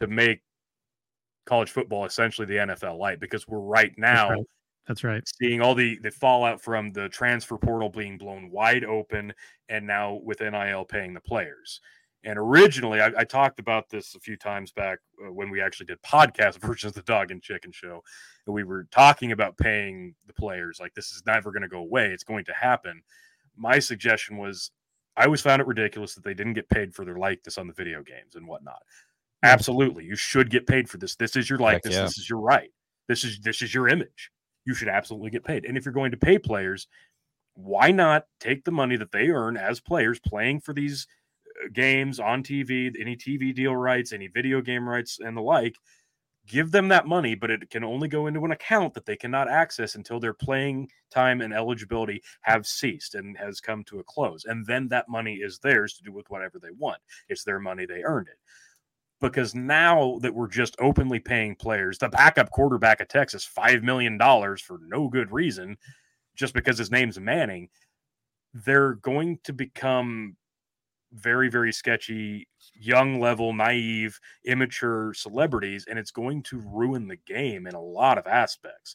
to 0.00 0.06
make 0.06 0.42
college 1.46 1.70
football 1.70 2.04
essentially 2.04 2.46
the 2.46 2.54
NFL 2.54 2.98
light 2.98 3.20
because 3.20 3.46
we're 3.46 3.58
right 3.58 3.92
now. 3.96 4.30
Right. 4.30 4.46
That's 4.90 5.04
right. 5.04 5.22
Seeing 5.40 5.60
all 5.60 5.76
the 5.76 6.00
the 6.02 6.10
fallout 6.10 6.60
from 6.60 6.90
the 6.90 7.08
transfer 7.10 7.56
portal 7.56 7.88
being 7.88 8.18
blown 8.18 8.50
wide 8.50 8.82
open, 8.82 9.32
and 9.68 9.86
now 9.86 10.14
with 10.24 10.40
NIL 10.40 10.84
paying 10.84 11.14
the 11.14 11.20
players. 11.20 11.80
And 12.24 12.36
originally, 12.36 13.00
I, 13.00 13.12
I 13.18 13.22
talked 13.22 13.60
about 13.60 13.88
this 13.88 14.16
a 14.16 14.18
few 14.18 14.36
times 14.36 14.72
back 14.72 14.98
uh, 15.24 15.32
when 15.32 15.48
we 15.48 15.60
actually 15.60 15.86
did 15.86 16.02
podcast 16.02 16.58
versions 16.60 16.90
of 16.90 16.94
the 16.94 17.12
Dog 17.12 17.30
and 17.30 17.40
Chicken 17.40 17.70
Show, 17.70 18.02
and 18.48 18.52
we 18.52 18.64
were 18.64 18.88
talking 18.90 19.30
about 19.30 19.56
paying 19.56 20.16
the 20.26 20.32
players. 20.32 20.80
Like 20.80 20.92
this 20.94 21.12
is 21.12 21.22
never 21.24 21.52
going 21.52 21.62
to 21.62 21.68
go 21.68 21.78
away; 21.78 22.08
it's 22.08 22.24
going 22.24 22.44
to 22.46 22.52
happen. 22.52 23.00
My 23.56 23.78
suggestion 23.78 24.38
was, 24.38 24.72
I 25.16 25.26
always 25.26 25.40
found 25.40 25.62
it 25.62 25.68
ridiculous 25.68 26.16
that 26.16 26.24
they 26.24 26.34
didn't 26.34 26.54
get 26.54 26.68
paid 26.68 26.92
for 26.92 27.04
their 27.04 27.16
likeness 27.16 27.58
on 27.58 27.68
the 27.68 27.74
video 27.74 28.02
games 28.02 28.34
and 28.34 28.44
whatnot. 28.44 28.82
Absolutely. 29.44 30.04
You 30.04 30.16
should 30.16 30.50
get 30.50 30.66
paid 30.66 30.90
for 30.90 30.98
this. 30.98 31.14
This 31.14 31.36
is 31.36 31.48
your 31.48 31.60
likeness. 31.60 31.94
Yeah. 31.94 32.02
This 32.02 32.18
is 32.18 32.28
your 32.28 32.40
right. 32.40 32.72
This 33.06 33.22
is 33.22 33.38
this 33.38 33.62
is 33.62 33.72
your 33.72 33.86
image. 33.86 34.32
You 34.64 34.74
should 34.74 34.88
absolutely 34.88 35.30
get 35.30 35.44
paid. 35.44 35.64
And 35.64 35.76
if 35.76 35.84
you're 35.84 35.94
going 35.94 36.10
to 36.10 36.16
pay 36.16 36.38
players, 36.38 36.86
why 37.54 37.90
not 37.90 38.26
take 38.38 38.64
the 38.64 38.70
money 38.70 38.96
that 38.96 39.12
they 39.12 39.28
earn 39.28 39.56
as 39.56 39.80
players 39.80 40.20
playing 40.20 40.60
for 40.60 40.72
these 40.72 41.06
uh, 41.64 41.68
games 41.72 42.20
on 42.20 42.42
TV, 42.42 42.92
any 42.98 43.16
TV 43.16 43.54
deal 43.54 43.74
rights, 43.74 44.12
any 44.12 44.28
video 44.28 44.60
game 44.60 44.88
rights, 44.88 45.18
and 45.20 45.36
the 45.36 45.42
like? 45.42 45.74
Give 46.46 46.70
them 46.70 46.88
that 46.88 47.06
money, 47.06 47.34
but 47.34 47.50
it 47.50 47.70
can 47.70 47.84
only 47.84 48.08
go 48.08 48.26
into 48.26 48.44
an 48.44 48.50
account 48.50 48.94
that 48.94 49.06
they 49.06 49.14
cannot 49.14 49.48
access 49.48 49.94
until 49.94 50.18
their 50.18 50.34
playing 50.34 50.88
time 51.10 51.42
and 51.42 51.52
eligibility 51.52 52.22
have 52.40 52.66
ceased 52.66 53.14
and 53.14 53.36
has 53.36 53.60
come 53.60 53.84
to 53.84 54.00
a 54.00 54.04
close. 54.04 54.46
And 54.46 54.66
then 54.66 54.88
that 54.88 55.08
money 55.08 55.34
is 55.36 55.58
theirs 55.58 55.94
to 55.94 56.02
do 56.02 56.12
with 56.12 56.28
whatever 56.28 56.58
they 56.58 56.72
want. 56.76 56.98
It's 57.28 57.44
their 57.44 57.60
money, 57.60 57.86
they 57.86 58.02
earned 58.02 58.28
it 58.28 58.38
because 59.20 59.54
now 59.54 60.18
that 60.22 60.34
we're 60.34 60.48
just 60.48 60.76
openly 60.80 61.18
paying 61.18 61.54
players, 61.54 61.98
the 61.98 62.08
backup 62.08 62.50
quarterback 62.50 63.00
of 63.00 63.08
Texas, 63.08 63.48
$5 63.56 63.82
million 63.82 64.18
for 64.18 64.78
no 64.86 65.08
good 65.08 65.30
reason, 65.30 65.76
just 66.34 66.54
because 66.54 66.78
his 66.78 66.90
name's 66.90 67.20
Manning, 67.20 67.68
they're 68.54 68.94
going 68.94 69.38
to 69.44 69.52
become 69.52 70.36
very, 71.12 71.50
very 71.50 71.72
sketchy, 71.72 72.48
young 72.72 73.20
level, 73.20 73.52
naive, 73.52 74.18
immature 74.44 75.12
celebrities, 75.14 75.86
and 75.88 75.98
it's 75.98 76.12
going 76.12 76.42
to 76.44 76.62
ruin 76.66 77.08
the 77.08 77.18
game 77.26 77.66
in 77.66 77.74
a 77.74 77.80
lot 77.80 78.16
of 78.16 78.26
aspects. 78.26 78.94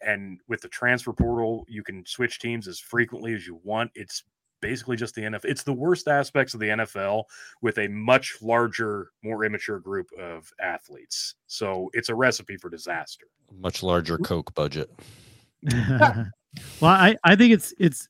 And 0.00 0.40
with 0.48 0.62
the 0.62 0.68
transfer 0.68 1.12
portal, 1.12 1.64
you 1.68 1.82
can 1.82 2.04
switch 2.06 2.38
teams 2.38 2.66
as 2.66 2.80
frequently 2.80 3.34
as 3.34 3.46
you 3.46 3.60
want. 3.62 3.90
It's 3.94 4.24
basically 4.60 4.96
just 4.96 5.14
the 5.14 5.22
NFL. 5.22 5.44
It's 5.44 5.62
the 5.62 5.72
worst 5.72 6.08
aspects 6.08 6.54
of 6.54 6.60
the 6.60 6.68
NFL 6.68 7.24
with 7.62 7.78
a 7.78 7.88
much 7.88 8.36
larger, 8.42 9.10
more 9.22 9.44
immature 9.44 9.78
group 9.78 10.08
of 10.18 10.52
athletes. 10.60 11.34
So 11.46 11.90
it's 11.92 12.08
a 12.08 12.14
recipe 12.14 12.56
for 12.56 12.70
disaster. 12.70 13.26
Much 13.58 13.82
larger 13.82 14.18
Coke 14.18 14.54
budget. 14.54 14.90
well, 15.72 16.26
I, 16.82 17.16
I 17.24 17.36
think 17.36 17.52
it's 17.52 17.74
it's 17.78 18.08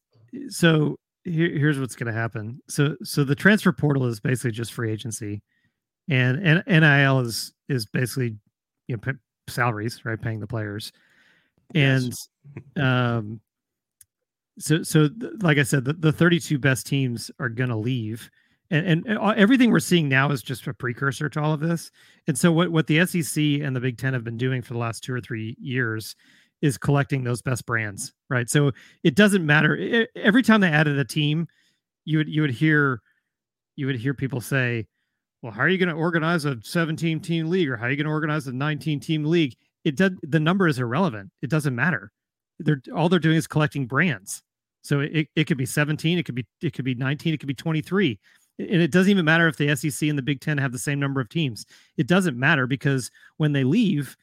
so 0.48 0.96
here, 1.24 1.50
here's 1.50 1.78
what's 1.78 1.96
going 1.96 2.12
to 2.12 2.18
happen. 2.18 2.60
So 2.68 2.96
so 3.02 3.24
the 3.24 3.34
transfer 3.34 3.72
portal 3.72 4.06
is 4.06 4.20
basically 4.20 4.52
just 4.52 4.72
free 4.72 4.92
agency, 4.92 5.42
and 6.08 6.38
and 6.46 6.62
NIL 6.66 7.20
is 7.20 7.52
is 7.68 7.86
basically 7.86 8.36
you 8.86 8.96
know 8.96 8.98
p- 8.98 9.18
salaries, 9.48 10.04
right, 10.04 10.20
paying 10.20 10.40
the 10.40 10.46
players, 10.46 10.92
and 11.74 12.04
yes. 12.04 12.28
um 12.76 13.40
so 14.60 14.82
so 14.82 15.08
like 15.40 15.58
i 15.58 15.62
said 15.62 15.84
the, 15.84 15.92
the 15.92 16.12
32 16.12 16.58
best 16.58 16.86
teams 16.86 17.30
are 17.38 17.48
going 17.48 17.70
to 17.70 17.76
leave 17.76 18.30
and, 18.72 19.04
and 19.06 19.18
uh, 19.18 19.34
everything 19.36 19.70
we're 19.70 19.80
seeing 19.80 20.08
now 20.08 20.30
is 20.30 20.42
just 20.42 20.66
a 20.66 20.74
precursor 20.74 21.28
to 21.28 21.40
all 21.40 21.52
of 21.52 21.60
this 21.60 21.90
and 22.26 22.38
so 22.38 22.52
what, 22.52 22.70
what 22.70 22.86
the 22.86 23.04
sec 23.06 23.42
and 23.42 23.74
the 23.74 23.80
big 23.80 23.98
ten 23.98 24.12
have 24.12 24.24
been 24.24 24.36
doing 24.36 24.62
for 24.62 24.74
the 24.74 24.78
last 24.78 25.02
two 25.02 25.12
or 25.12 25.20
three 25.20 25.56
years 25.60 26.14
is 26.62 26.76
collecting 26.76 27.24
those 27.24 27.42
best 27.42 27.66
brands 27.66 28.12
right 28.28 28.48
so 28.50 28.70
it 29.02 29.16
doesn't 29.16 29.44
matter 29.44 30.06
every 30.14 30.42
time 30.42 30.60
they 30.60 30.68
added 30.68 30.98
a 30.98 31.04
team 31.04 31.46
you 32.04 32.18
would 32.18 32.28
you 32.28 32.42
would 32.42 32.50
hear 32.50 33.00
you 33.76 33.86
would 33.86 33.96
hear 33.96 34.14
people 34.14 34.40
say 34.40 34.86
well, 35.42 35.52
how 35.52 35.62
are 35.62 35.68
you 35.68 35.78
going 35.78 35.88
to 35.88 35.94
organize 35.94 36.44
a 36.44 36.58
17 36.62 37.20
team 37.20 37.48
league 37.48 37.68
or 37.68 37.76
how 37.76 37.86
are 37.86 37.90
you 37.90 37.96
going 37.96 38.06
to 38.06 38.12
organize 38.12 38.46
a 38.46 38.52
19 38.52 39.00
team 39.00 39.24
league? 39.24 39.56
It 39.84 39.96
does 39.96 40.12
the 40.22 40.40
number 40.40 40.68
is 40.68 40.78
irrelevant. 40.78 41.30
It 41.40 41.48
doesn't 41.48 41.74
matter. 41.74 42.12
They're 42.58 42.82
all 42.94 43.08
they're 43.08 43.18
doing 43.18 43.36
is 43.36 43.46
collecting 43.46 43.86
brands. 43.86 44.42
So 44.82 45.00
it, 45.00 45.28
it 45.36 45.44
could 45.44 45.58
be 45.58 45.66
17, 45.66 46.18
it 46.18 46.24
could 46.24 46.34
be 46.34 46.46
it 46.62 46.72
could 46.72 46.84
be 46.84 46.94
19, 46.94 47.34
it 47.34 47.40
could 47.40 47.46
be 47.46 47.54
23. 47.54 48.18
And 48.58 48.82
it 48.82 48.90
doesn't 48.90 49.10
even 49.10 49.24
matter 49.24 49.48
if 49.48 49.56
the 49.56 49.74
SEC 49.74 50.08
and 50.08 50.18
the 50.18 50.22
Big 50.22 50.40
Ten 50.40 50.58
have 50.58 50.72
the 50.72 50.78
same 50.78 51.00
number 51.00 51.20
of 51.20 51.28
teams. 51.28 51.64
It 51.96 52.06
doesn't 52.06 52.38
matter 52.38 52.66
because 52.66 53.10
when 53.38 53.52
they 53.52 53.64
leave, 53.64 54.16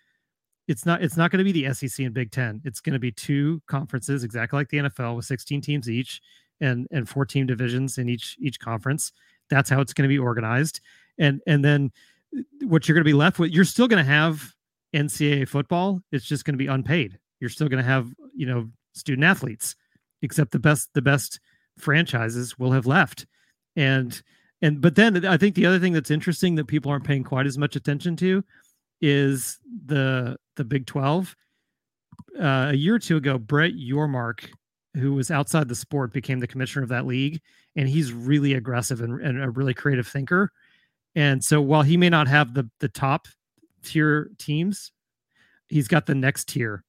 it's 0.67 0.85
not 0.85 1.01
it's 1.01 1.17
not 1.17 1.31
going 1.31 1.43
to 1.43 1.51
be 1.51 1.63
the 1.63 1.73
SEC 1.73 2.05
and 2.05 2.13
Big 2.13 2.31
Ten. 2.31 2.61
It's 2.65 2.81
going 2.81 2.93
to 2.93 2.99
be 2.99 3.11
two 3.11 3.61
conferences, 3.67 4.23
exactly 4.23 4.57
like 4.57 4.69
the 4.69 4.77
NFL, 4.77 5.15
with 5.15 5.25
16 5.25 5.61
teams 5.61 5.89
each 5.89 6.21
and 6.61 6.87
and 6.91 7.07
four 7.07 7.25
team 7.25 7.45
divisions 7.45 7.97
in 7.97 8.09
each 8.09 8.37
each 8.39 8.59
conference. 8.59 9.11
That's 9.49 9.69
how 9.69 9.81
it's 9.81 9.93
going 9.93 10.07
to 10.07 10.13
be 10.13 10.19
organized. 10.19 10.81
And 11.17 11.41
and 11.47 11.63
then 11.63 11.91
uh, 12.37 12.41
what 12.67 12.87
you're 12.87 12.95
going 12.95 13.05
to 13.05 13.09
be 13.09 13.13
left 13.13 13.39
with, 13.39 13.51
you're 13.51 13.65
still 13.65 13.87
going 13.87 14.03
to 14.03 14.11
have 14.11 14.53
NCAA 14.93 15.47
football. 15.47 16.01
It's 16.11 16.25
just 16.25 16.45
going 16.45 16.53
to 16.53 16.57
be 16.57 16.67
unpaid. 16.67 17.17
You're 17.39 17.49
still 17.49 17.69
going 17.69 17.83
to 17.83 17.89
have 17.89 18.13
you 18.35 18.45
know 18.45 18.69
student 18.93 19.23
athletes, 19.23 19.75
except 20.21 20.51
the 20.51 20.59
best 20.59 20.89
the 20.93 21.01
best 21.01 21.39
franchises 21.77 22.57
will 22.57 22.71
have 22.71 22.85
left. 22.85 23.25
And 23.75 24.21
and 24.61 24.81
but 24.81 24.95
then 24.95 25.25
I 25.25 25.37
think 25.37 25.55
the 25.55 25.65
other 25.65 25.79
thing 25.79 25.93
that's 25.93 26.11
interesting 26.11 26.55
that 26.55 26.67
people 26.67 26.91
aren't 26.91 27.05
paying 27.05 27.23
quite 27.23 27.45
as 27.45 27.57
much 27.57 27.75
attention 27.75 28.15
to 28.17 28.43
is 29.01 29.59
the 29.85 30.37
the 30.55 30.63
Big 30.63 30.85
12. 30.85 31.35
Uh, 32.39 32.69
a 32.71 32.73
year 32.73 32.95
or 32.95 32.99
two 32.99 33.17
ago, 33.17 33.37
Brett 33.37 33.73
Yormark, 33.73 34.49
who 34.95 35.13
was 35.13 35.29
outside 35.29 35.67
the 35.67 35.75
sport, 35.75 36.11
became 36.11 36.39
the 36.39 36.47
commissioner 36.47 36.83
of 36.83 36.89
that 36.89 37.05
league, 37.05 37.41
and 37.75 37.87
he's 37.87 38.11
really 38.11 38.53
aggressive 38.53 39.01
and, 39.01 39.21
and 39.21 39.41
a 39.41 39.49
really 39.49 39.73
creative 39.73 40.07
thinker. 40.07 40.51
And 41.15 41.43
so, 41.43 41.61
while 41.61 41.83
he 41.83 41.97
may 41.97 42.09
not 42.09 42.27
have 42.27 42.53
the 42.53 42.69
the 42.79 42.89
top 42.89 43.27
tier 43.83 44.31
teams, 44.39 44.91
he's 45.67 45.87
got 45.87 46.07
the 46.07 46.15
next 46.15 46.47
tier, 46.47 46.83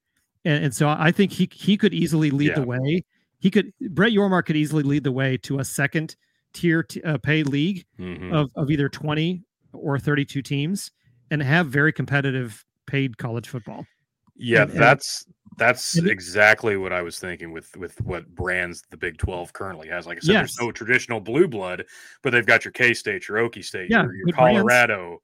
and, 0.44 0.64
and 0.64 0.74
so 0.74 0.88
I 0.88 1.12
think 1.12 1.32
he 1.32 1.48
he 1.52 1.76
could 1.76 1.92
easily 1.92 2.30
lead 2.30 2.48
yeah. 2.48 2.60
the 2.60 2.66
way. 2.66 3.04
He 3.38 3.50
could 3.50 3.72
Brett 3.90 4.12
Yormark 4.12 4.46
could 4.46 4.56
easily 4.56 4.82
lead 4.82 5.04
the 5.04 5.12
way 5.12 5.36
to 5.38 5.58
a 5.58 5.64
second 5.64 6.16
tier 6.52 6.82
t- 6.82 7.02
uh, 7.02 7.18
paid 7.18 7.48
league 7.48 7.84
mm-hmm. 7.98 8.32
of 8.32 8.50
of 8.56 8.70
either 8.70 8.88
twenty 8.88 9.44
or 9.72 9.98
thirty 9.98 10.24
two 10.24 10.42
teams, 10.42 10.90
and 11.30 11.42
have 11.42 11.68
very 11.68 11.92
competitive 11.92 12.64
paid 12.86 13.18
college 13.18 13.48
football. 13.48 13.86
Yeah, 14.34 14.62
and, 14.62 14.72
that's 14.72 15.26
that's 15.56 15.96
and 15.96 16.08
exactly 16.08 16.76
what 16.76 16.92
I 16.92 17.02
was 17.02 17.18
thinking 17.18 17.52
with 17.52 17.76
with 17.76 18.00
what 18.00 18.28
brands 18.34 18.82
the 18.90 18.96
Big 18.96 19.18
Twelve 19.18 19.52
currently 19.52 19.88
has. 19.88 20.06
Like 20.06 20.18
I 20.18 20.20
said, 20.20 20.32
yes. 20.32 20.56
there's 20.56 20.66
no 20.66 20.72
traditional 20.72 21.20
blue 21.20 21.48
blood, 21.48 21.84
but 22.22 22.30
they've 22.30 22.46
got 22.46 22.64
your 22.64 22.72
K 22.72 22.94
State, 22.94 23.28
your 23.28 23.38
Okie 23.38 23.64
State, 23.64 23.90
yeah, 23.90 24.02
your, 24.02 24.14
your 24.14 24.28
Colorado. 24.32 25.20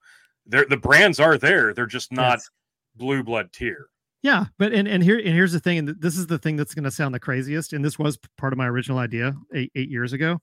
They're, 0.47 0.67
the 0.67 0.77
brands 0.77 1.21
are 1.21 1.39
there. 1.39 1.73
They're 1.73 1.87
just 1.87 2.13
not 2.13 2.39
yes. 2.39 2.51
blue 2.97 3.23
blood 3.23 3.53
tier. 3.53 3.87
Yeah, 4.25 4.47
but 4.59 4.73
and 4.73 4.89
and 4.89 5.03
here 5.03 5.19
and 5.19 5.29
here's 5.29 5.53
the 5.53 5.61
thing, 5.61 5.77
and 5.79 5.89
this 6.01 6.17
is 6.17 6.27
the 6.27 6.39
thing 6.39 6.57
that's 6.57 6.73
going 6.75 6.85
to 6.85 6.91
sound 6.91 7.15
the 7.15 7.21
craziest, 7.21 7.75
and 7.75 7.85
this 7.85 7.99
was 7.99 8.19
part 8.39 8.55
of 8.55 8.57
my 8.57 8.67
original 8.67 8.97
idea 8.99 9.35
eight, 9.53 9.71
eight 9.75 9.91
years 9.91 10.15
ago 10.15 10.41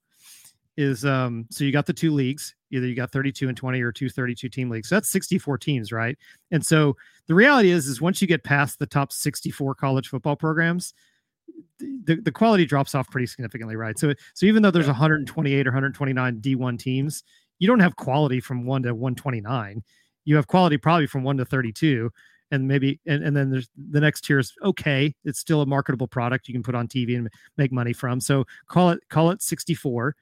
is 0.78 1.06
um 1.06 1.46
so 1.52 1.64
you 1.66 1.72
got 1.72 1.86
the 1.86 1.94
two 1.94 2.12
leagues 2.14 2.56
either 2.72 2.88
you 2.88 2.96
got 2.96 3.12
32 3.12 3.50
and 3.50 3.58
20 3.58 3.82
or 3.82 3.92
two 3.92 4.10
32 4.10 4.50
team 4.50 4.70
leagues. 4.70 4.90
So 4.90 4.96
that's 4.96 5.12
64 5.12 5.58
teams 5.58 5.92
right? 5.92 6.18
And 6.52 6.66
so 6.66 6.96
the 7.28 7.36
reality 7.36 7.72
is 7.72 7.88
is 7.88 8.02
once 8.02 8.22
you 8.22 8.28
get 8.28 8.44
past 8.44 8.80
the 8.80 8.86
top 8.88 9.12
64 9.14 9.76
college 9.76 10.10
football 10.10 10.36
programs 10.36 10.94
the, 11.80 12.16
the 12.22 12.32
quality 12.32 12.66
drops 12.66 12.96
off 12.96 13.10
pretty 13.10 13.28
significantly 13.28 13.76
right? 13.76 13.98
So 14.00 14.14
so 14.34 14.46
even 14.46 14.64
though 14.64 14.72
there's 14.72 14.88
128 14.88 15.68
or 15.68 15.72
129 15.72 16.42
d1 16.42 16.80
teams 16.80 17.24
you 17.60 17.68
don't 17.68 17.80
have 17.80 17.96
quality 17.96 18.40
from 18.40 18.66
1 18.66 18.84
to 18.84 18.96
129 18.96 19.84
you 20.26 20.36
have 20.36 20.48
quality 20.48 20.78
probably 20.78 21.08
from 21.08 21.24
1 21.24 21.38
to 21.38 21.46
32 21.46 22.12
and 22.52 22.68
maybe 22.68 23.00
and, 23.08 23.24
and 23.24 23.36
then 23.36 23.50
there's 23.50 23.70
the 23.90 24.00
next 24.00 24.26
tier 24.26 24.38
is 24.38 24.54
okay 24.64 25.14
it's 25.24 25.40
still 25.40 25.62
a 25.62 25.66
marketable 25.66 26.08
product 26.08 26.48
you 26.48 26.54
can 26.54 26.62
put 26.62 26.76
on 26.76 26.88
tv 26.88 27.16
and 27.18 27.30
make 27.58 27.72
money 27.72 27.94
from. 27.94 28.20
So 28.20 28.46
call 28.68 28.92
it 28.92 29.00
call 29.10 29.32
it 29.32 29.42
64 29.42 30.16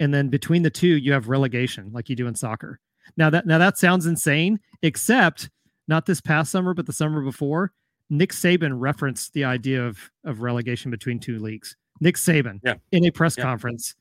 and 0.00 0.12
then 0.12 0.28
between 0.28 0.62
the 0.62 0.70
two 0.70 0.96
you 0.96 1.12
have 1.12 1.28
relegation 1.28 1.90
like 1.92 2.08
you 2.08 2.16
do 2.16 2.26
in 2.26 2.34
soccer. 2.34 2.80
Now 3.16 3.30
that 3.30 3.46
now 3.46 3.58
that 3.58 3.78
sounds 3.78 4.06
insane 4.06 4.58
except 4.82 5.50
not 5.86 6.06
this 6.06 6.20
past 6.20 6.50
summer 6.50 6.74
but 6.74 6.86
the 6.86 6.92
summer 6.92 7.20
before 7.20 7.72
nick 8.08 8.32
saban 8.32 8.72
referenced 8.74 9.32
the 9.34 9.44
idea 9.44 9.84
of 9.84 10.10
of 10.24 10.40
relegation 10.40 10.90
between 10.90 11.18
two 11.18 11.38
leagues. 11.38 11.76
Nick 12.00 12.16
saban 12.16 12.60
yeah. 12.64 12.74
in 12.92 13.04
a 13.04 13.10
press 13.10 13.36
yeah. 13.36 13.44
conference 13.44 13.94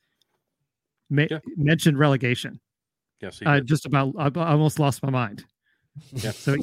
ma- 1.10 1.28
yeah. 1.30 1.40
mentioned 1.58 2.00
relegation. 2.00 2.60
Yes 3.22 3.42
uh, 3.46 3.50
i 3.50 3.60
just 3.60 3.86
about 3.86 4.14
i 4.18 4.30
almost 4.36 4.80
lost 4.80 5.04
my 5.04 5.10
mind. 5.10 5.46
Yeah. 6.12 6.32
So 6.32 6.56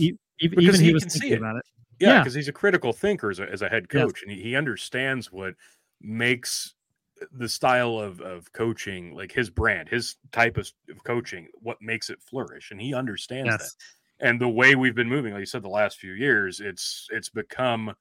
he, 0.50 0.64
even 0.64 0.80
he, 0.80 0.86
he 0.86 0.92
was 0.92 1.04
thinking 1.04 1.34
about 1.34 1.56
it 1.56 1.64
yeah 1.98 2.20
because 2.20 2.34
he's 2.34 2.48
a 2.48 2.52
critical 2.52 2.92
thinker 2.92 3.30
as 3.30 3.38
a, 3.38 3.50
as 3.50 3.62
a 3.62 3.68
head 3.68 3.88
coach 3.88 4.16
yes. 4.16 4.22
and 4.22 4.32
he, 4.32 4.42
he 4.42 4.56
understands 4.56 5.30
what 5.30 5.54
makes 6.00 6.74
the 7.30 7.48
style 7.48 7.98
of 7.98 8.20
of 8.20 8.52
coaching, 8.52 9.14
like 9.14 9.32
his 9.32 9.50
brand, 9.50 9.88
his 9.88 10.16
type 10.32 10.56
of, 10.56 10.70
of 10.90 11.02
coaching, 11.04 11.48
what 11.60 11.80
makes 11.80 12.10
it 12.10 12.20
flourish, 12.22 12.70
and 12.70 12.80
he 12.80 12.94
understands 12.94 13.50
yes. 13.50 13.74
that. 14.20 14.28
And 14.28 14.40
the 14.40 14.48
way 14.48 14.74
we've 14.74 14.94
been 14.94 15.08
moving, 15.08 15.32
like 15.32 15.40
you 15.40 15.46
said, 15.46 15.62
the 15.62 15.68
last 15.68 15.98
few 15.98 16.12
years, 16.12 16.60
it's 16.60 17.08
it's 17.10 17.28
become 17.28 17.94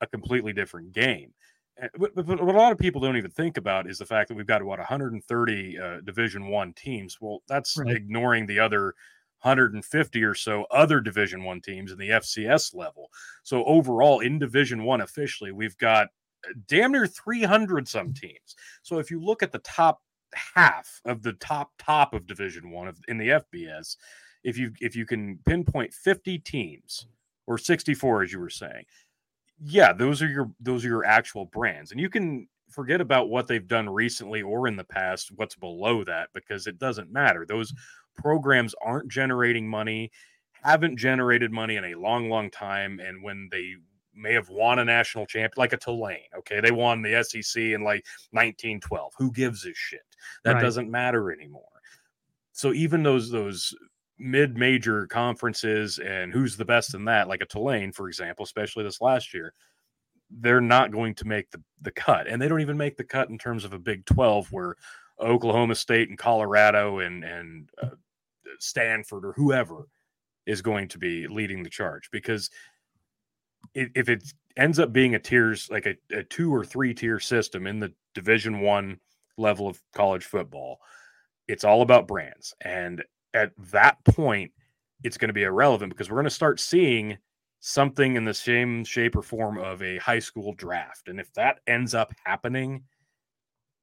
a 0.00 0.06
completely 0.06 0.52
different 0.52 0.92
game. 0.92 1.32
But, 1.98 2.14
but, 2.14 2.26
what 2.26 2.54
a 2.54 2.58
lot 2.58 2.70
of 2.70 2.78
people 2.78 3.00
don't 3.00 3.16
even 3.16 3.32
think 3.32 3.56
about 3.56 3.90
is 3.90 3.98
the 3.98 4.06
fact 4.06 4.28
that 4.28 4.36
we've 4.36 4.46
got 4.46 4.62
what 4.62 4.78
130 4.78 5.78
uh, 5.78 6.00
Division 6.04 6.46
One 6.46 6.72
teams. 6.74 7.18
Well, 7.20 7.42
that's 7.48 7.76
right. 7.76 7.88
ignoring 7.88 8.46
the 8.46 8.60
other 8.60 8.94
150 9.44 10.22
or 10.22 10.34
so 10.34 10.64
other 10.70 11.00
Division 11.00 11.44
One 11.44 11.60
teams 11.60 11.92
in 11.92 11.98
the 11.98 12.10
FCS 12.10 12.74
level. 12.74 13.10
So 13.42 13.64
overall, 13.64 14.20
in 14.20 14.38
Division 14.38 14.84
One 14.84 15.02
officially, 15.02 15.52
we've 15.52 15.76
got 15.76 16.08
damn 16.66 16.92
near 16.92 17.06
300 17.06 17.86
some 17.86 18.12
teams. 18.12 18.56
So 18.82 18.98
if 18.98 19.10
you 19.10 19.20
look 19.20 19.42
at 19.42 19.52
the 19.52 19.58
top 19.60 20.00
half 20.34 21.00
of 21.04 21.22
the 21.22 21.34
top 21.34 21.72
top 21.78 22.14
of 22.14 22.26
Division 22.26 22.70
One 22.70 22.88
of 22.88 22.98
in 23.08 23.18
the 23.18 23.28
FBS, 23.28 23.96
if 24.42 24.56
you 24.58 24.72
if 24.80 24.96
you 24.96 25.06
can 25.06 25.38
pinpoint 25.46 25.92
50 25.92 26.38
teams 26.38 27.06
or 27.46 27.58
64 27.58 28.22
as 28.22 28.32
you 28.32 28.40
were 28.40 28.50
saying, 28.50 28.84
yeah, 29.62 29.92
those 29.92 30.22
are 30.22 30.28
your 30.28 30.50
those 30.60 30.84
are 30.84 30.88
your 30.88 31.04
actual 31.04 31.46
brands, 31.46 31.90
and 31.90 32.00
you 32.00 32.08
can 32.08 32.48
forget 32.70 33.00
about 33.00 33.28
what 33.28 33.46
they've 33.46 33.68
done 33.68 33.88
recently 33.88 34.42
or 34.42 34.66
in 34.66 34.76
the 34.76 34.84
past. 34.84 35.30
What's 35.36 35.54
below 35.54 36.02
that 36.04 36.30
because 36.34 36.66
it 36.66 36.78
doesn't 36.78 37.12
matter. 37.12 37.46
Those 37.46 37.72
programs 38.16 38.74
aren't 38.82 39.08
generating 39.08 39.68
money 39.68 40.10
haven't 40.64 40.96
generated 40.96 41.52
money 41.52 41.76
in 41.76 41.84
a 41.84 41.94
long, 41.94 42.30
long 42.30 42.50
time. 42.50 42.98
And 42.98 43.22
when 43.22 43.48
they 43.50 43.74
may 44.14 44.32
have 44.32 44.48
won 44.48 44.78
a 44.78 44.84
national 44.84 45.26
champion, 45.26 45.52
like 45.56 45.72
a 45.72 45.76
Tulane. 45.76 46.18
Okay, 46.38 46.60
they 46.60 46.70
won 46.70 47.02
the 47.02 47.22
SEC 47.22 47.60
in 47.62 47.84
like 47.84 48.04
1912. 48.30 49.12
Who 49.18 49.30
gives 49.32 49.66
a 49.66 49.74
shit? 49.74 50.00
That 50.44 50.54
right. 50.54 50.62
doesn't 50.62 50.90
matter 50.90 51.30
anymore. 51.32 51.62
So 52.52 52.72
even 52.72 53.02
those 53.02 53.30
those 53.30 53.74
mid-major 54.16 55.08
conferences 55.08 55.98
and 55.98 56.32
who's 56.32 56.56
the 56.56 56.64
best 56.64 56.94
in 56.94 57.04
that, 57.06 57.28
like 57.28 57.40
a 57.42 57.46
Tulane, 57.46 57.92
for 57.92 58.08
example, 58.08 58.44
especially 58.44 58.84
this 58.84 59.00
last 59.00 59.34
year, 59.34 59.52
they're 60.30 60.60
not 60.60 60.92
going 60.92 61.14
to 61.16 61.26
make 61.26 61.50
the 61.50 61.60
the 61.82 61.90
cut, 61.90 62.26
and 62.26 62.40
they 62.40 62.48
don't 62.48 62.60
even 62.60 62.78
make 62.78 62.96
the 62.96 63.04
cut 63.04 63.28
in 63.28 63.36
terms 63.36 63.64
of 63.64 63.74
a 63.74 63.78
Big 63.78 64.06
12 64.06 64.50
where 64.52 64.76
Oklahoma 65.20 65.74
State 65.74 66.08
and 66.08 66.18
Colorado 66.18 67.00
and 67.00 67.24
and 67.24 67.68
uh, 67.82 67.90
Stanford 68.60 69.24
or 69.24 69.32
whoever 69.32 69.86
is 70.46 70.62
going 70.62 70.88
to 70.88 70.98
be 70.98 71.26
leading 71.26 71.62
the 71.62 71.70
charge 71.70 72.10
because 72.10 72.50
if 73.74 74.08
it 74.08 74.22
ends 74.56 74.78
up 74.78 74.92
being 74.92 75.14
a 75.14 75.18
tiers 75.18 75.68
like 75.70 75.86
a, 75.86 75.96
a 76.14 76.22
two 76.24 76.54
or 76.54 76.64
three 76.64 76.92
tier 76.92 77.18
system 77.18 77.66
in 77.66 77.80
the 77.80 77.92
division 78.14 78.60
one 78.60 78.98
level 79.38 79.66
of 79.66 79.80
college 79.94 80.24
football 80.24 80.78
it's 81.48 81.64
all 81.64 81.82
about 81.82 82.08
brands. 82.08 82.54
And 82.60 83.02
at 83.32 83.52
that 83.70 84.02
point 84.04 84.52
it's 85.02 85.18
going 85.18 85.28
to 85.28 85.34
be 85.34 85.42
irrelevant 85.42 85.92
because 85.92 86.08
we're 86.08 86.16
going 86.16 86.24
to 86.24 86.30
start 86.30 86.60
seeing 86.60 87.18
something 87.60 88.16
in 88.16 88.24
the 88.24 88.34
same 88.34 88.84
shape 88.84 89.16
or 89.16 89.22
form 89.22 89.58
of 89.58 89.82
a 89.82 89.98
high 89.98 90.18
school 90.18 90.54
draft. 90.54 91.08
And 91.08 91.20
if 91.20 91.32
that 91.34 91.60
ends 91.66 91.94
up 91.94 92.14
happening 92.24 92.84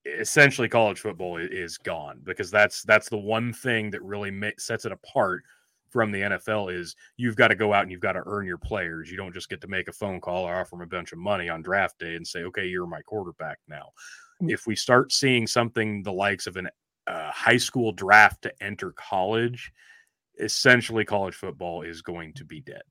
essentially 0.06 0.68
college 0.68 1.00
football 1.00 1.38
is 1.38 1.78
gone 1.78 2.22
because 2.24 2.50
that's 2.50 2.84
that's 2.84 3.10
the 3.10 3.18
one 3.18 3.54
thing 3.54 3.92
that 3.92 4.02
really 4.02 4.32
sets 4.58 4.86
it 4.86 4.92
apart 4.92 5.44
from 5.92 6.12
the 6.12 6.22
NFL 6.22 6.74
is 6.74 6.96
you've 7.18 7.36
got 7.36 7.50
to 7.50 7.56
go 7.56 7.74
out 7.74 7.84
and 7.84 7.92
you've 7.92 8.00
got 8.00 8.14
to 8.14 8.24
earn 8.26 8.48
your 8.48 8.58
players. 8.58 9.12
You 9.12 9.18
don't 9.18 9.34
just 9.34 9.50
get 9.50 9.60
to 9.62 9.68
make 9.68 9.90
a 9.90 9.94
phone 9.94 10.22
call 10.22 10.48
or 10.48 10.56
offer 10.56 10.72
them 10.72 10.82
a 10.82 10.88
bunch 10.88 11.12
of 11.12 11.20
money 11.20 11.50
on 11.50 11.62
draft 11.62 12.00
day 12.00 12.16
and 12.16 12.26
say, 12.26 12.44
okay, 12.44 12.66
you're 12.66 12.88
my 12.88 13.02
quarterback 13.02 13.60
now. 13.68 13.90
Mm. 14.42 14.52
If 14.52 14.66
we 14.66 14.76
start 14.76 15.12
seeing 15.12 15.46
something 15.46 16.02
the 16.02 16.14
likes 16.14 16.48
of 16.48 16.56
an 16.56 16.70
uh, 17.08 17.32
high 17.32 17.58
school 17.58 17.92
draft 17.92 18.42
to 18.44 18.54
enter 18.64 18.94
college, 18.94 19.72
essentially 20.40 21.04
college 21.04 21.36
football 21.36 21.82
is 21.82 22.02
going 22.02 22.34
to 22.36 22.46
be 22.46 22.62
dead. 22.62 22.84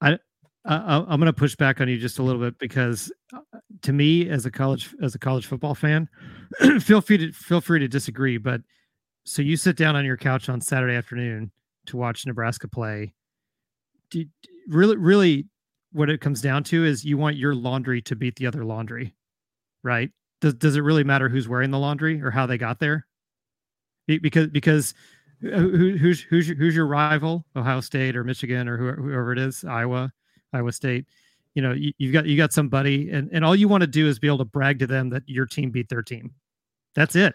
I, 0.00 0.18
I 0.64 0.96
am 0.96 1.06
going 1.06 1.26
to 1.26 1.32
push 1.32 1.56
back 1.56 1.80
on 1.80 1.88
you 1.88 1.96
just 1.98 2.18
a 2.18 2.22
little 2.22 2.40
bit 2.40 2.58
because 2.58 3.10
uh, 3.34 3.40
to 3.82 3.92
me, 3.92 4.28
as 4.28 4.44
a 4.44 4.50
college 4.50 4.94
as 5.02 5.14
a 5.14 5.18
college 5.18 5.46
football 5.46 5.74
fan, 5.74 6.08
feel 6.80 7.00
free 7.00 7.18
to 7.18 7.32
feel 7.32 7.60
free 7.60 7.78
to 7.78 7.88
disagree, 7.88 8.36
but 8.36 8.60
so 9.24 9.42
you 9.42 9.56
sit 9.56 9.76
down 9.76 9.96
on 9.96 10.04
your 10.04 10.16
couch 10.16 10.48
on 10.48 10.60
Saturday 10.60 10.94
afternoon 10.94 11.50
to 11.86 11.96
watch 11.96 12.26
Nebraska 12.26 12.68
play. 12.68 13.14
Do, 14.10 14.24
really, 14.68 14.96
really, 14.96 15.46
what 15.92 16.10
it 16.10 16.20
comes 16.20 16.40
down 16.40 16.64
to 16.64 16.84
is 16.84 17.04
you 17.04 17.16
want 17.16 17.36
your 17.36 17.54
laundry 17.54 18.02
to 18.02 18.16
beat 18.16 18.36
the 18.36 18.46
other 18.46 18.64
laundry, 18.64 19.14
right? 19.82 20.10
Does 20.40 20.54
does 20.54 20.76
it 20.76 20.80
really 20.80 21.04
matter 21.04 21.28
who's 21.28 21.48
wearing 21.48 21.70
the 21.70 21.78
laundry 21.78 22.20
or 22.22 22.30
how 22.30 22.46
they 22.46 22.58
got 22.58 22.80
there? 22.80 23.06
Because 24.06 24.48
because 24.48 24.94
uh, 25.44 25.58
who, 25.58 25.96
who's 25.96 26.20
who's 26.20 26.48
who's 26.48 26.74
your 26.74 26.86
rival? 26.86 27.46
Ohio 27.54 27.80
State 27.80 28.16
or 28.16 28.24
Michigan 28.24 28.68
or 28.68 28.76
whoever 28.76 29.32
it 29.32 29.38
is, 29.38 29.64
Iowa, 29.64 30.12
Iowa 30.52 30.72
State. 30.72 31.06
You 31.54 31.62
know, 31.62 31.72
you, 31.72 31.92
have 32.02 32.12
got 32.12 32.26
you 32.26 32.36
got 32.36 32.52
somebody, 32.52 33.10
and 33.10 33.28
and 33.32 33.44
all 33.44 33.56
you 33.56 33.66
want 33.68 33.80
to 33.80 33.86
do 33.86 34.06
is 34.06 34.18
be 34.18 34.28
able 34.28 34.38
to 34.38 34.44
brag 34.44 34.78
to 34.80 34.86
them 34.86 35.10
that 35.10 35.28
your 35.28 35.46
team 35.46 35.70
beat 35.70 35.88
their 35.88 36.02
team. 36.02 36.32
That's 36.94 37.16
it. 37.16 37.34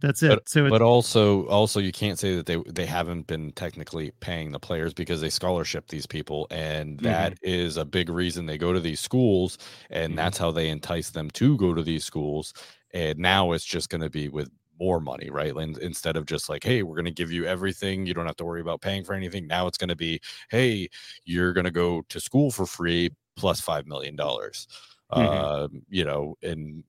That's 0.00 0.22
it. 0.22 0.28
But, 0.28 0.48
so, 0.48 0.68
but 0.68 0.82
also, 0.82 1.46
also 1.46 1.80
you 1.80 1.92
can't 1.92 2.18
say 2.18 2.36
that 2.36 2.46
they 2.46 2.56
they 2.66 2.84
haven't 2.86 3.26
been 3.26 3.52
technically 3.52 4.12
paying 4.20 4.52
the 4.52 4.60
players 4.60 4.92
because 4.92 5.20
they 5.20 5.30
scholarship 5.30 5.88
these 5.88 6.06
people, 6.06 6.46
and 6.50 6.98
that 7.00 7.34
mm-hmm. 7.34 7.48
is 7.48 7.76
a 7.76 7.84
big 7.84 8.10
reason 8.10 8.44
they 8.46 8.58
go 8.58 8.72
to 8.72 8.80
these 8.80 9.00
schools, 9.00 9.58
and 9.90 10.10
mm-hmm. 10.10 10.16
that's 10.16 10.38
how 10.38 10.50
they 10.50 10.68
entice 10.68 11.10
them 11.10 11.30
to 11.32 11.56
go 11.56 11.72
to 11.72 11.82
these 11.82 12.04
schools. 12.04 12.52
And 12.92 13.18
now 13.18 13.52
it's 13.52 13.64
just 13.64 13.88
going 13.88 14.02
to 14.02 14.10
be 14.10 14.28
with 14.28 14.50
more 14.78 15.00
money, 15.00 15.30
right? 15.30 15.54
And 15.54 15.78
instead 15.78 16.16
of 16.16 16.26
just 16.26 16.48
like, 16.48 16.64
hey, 16.64 16.82
we're 16.82 16.96
going 16.96 17.06
to 17.06 17.10
give 17.10 17.32
you 17.32 17.46
everything, 17.46 18.06
you 18.06 18.14
don't 18.14 18.26
have 18.26 18.36
to 18.36 18.44
worry 18.44 18.60
about 18.60 18.80
paying 18.80 19.04
for 19.04 19.14
anything. 19.14 19.46
Now 19.46 19.66
it's 19.66 19.78
going 19.78 19.88
to 19.88 19.96
be, 19.96 20.20
hey, 20.50 20.88
you're 21.24 21.52
going 21.52 21.64
to 21.64 21.70
go 21.70 22.02
to 22.08 22.20
school 22.20 22.50
for 22.50 22.66
free 22.66 23.10
plus 23.36 23.60
five 23.60 23.86
million 23.86 24.16
dollars. 24.16 24.68
Mm-hmm. 25.12 25.74
Uh, 25.74 25.78
you 25.88 26.04
know, 26.04 26.36
and 26.42 26.82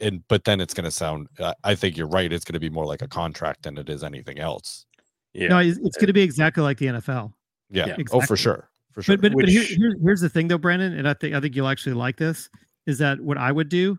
and 0.00 0.26
but 0.28 0.44
then 0.44 0.60
it's 0.60 0.74
going 0.74 0.84
to 0.84 0.90
sound 0.90 1.28
i 1.62 1.74
think 1.74 1.96
you're 1.96 2.08
right 2.08 2.32
it's 2.32 2.44
going 2.44 2.54
to 2.54 2.60
be 2.60 2.70
more 2.70 2.86
like 2.86 3.02
a 3.02 3.08
contract 3.08 3.62
than 3.62 3.78
it 3.78 3.88
is 3.88 4.02
anything 4.02 4.38
else 4.38 4.86
yeah 5.32 5.48
no 5.48 5.58
it's, 5.58 5.78
it's 5.78 5.96
going 5.96 6.06
to 6.06 6.12
be 6.12 6.22
exactly 6.22 6.62
like 6.62 6.78
the 6.78 6.86
nfl 6.86 7.32
yeah, 7.70 7.86
yeah. 7.86 7.94
Exactly. 7.98 8.20
oh 8.20 8.26
for 8.26 8.36
sure 8.36 8.68
for 8.92 9.02
sure 9.02 9.16
but 9.16 9.22
but, 9.22 9.34
Which... 9.34 9.46
but 9.46 9.52
here, 9.52 9.62
here, 9.62 9.96
here's 10.02 10.20
the 10.20 10.28
thing 10.28 10.48
though 10.48 10.58
Brendan 10.58 10.98
and 10.98 11.08
i 11.08 11.14
think 11.14 11.34
i 11.34 11.40
think 11.40 11.54
you'll 11.54 11.68
actually 11.68 11.94
like 11.94 12.16
this 12.16 12.48
is 12.86 12.98
that 12.98 13.20
what 13.20 13.38
i 13.38 13.52
would 13.52 13.68
do 13.68 13.98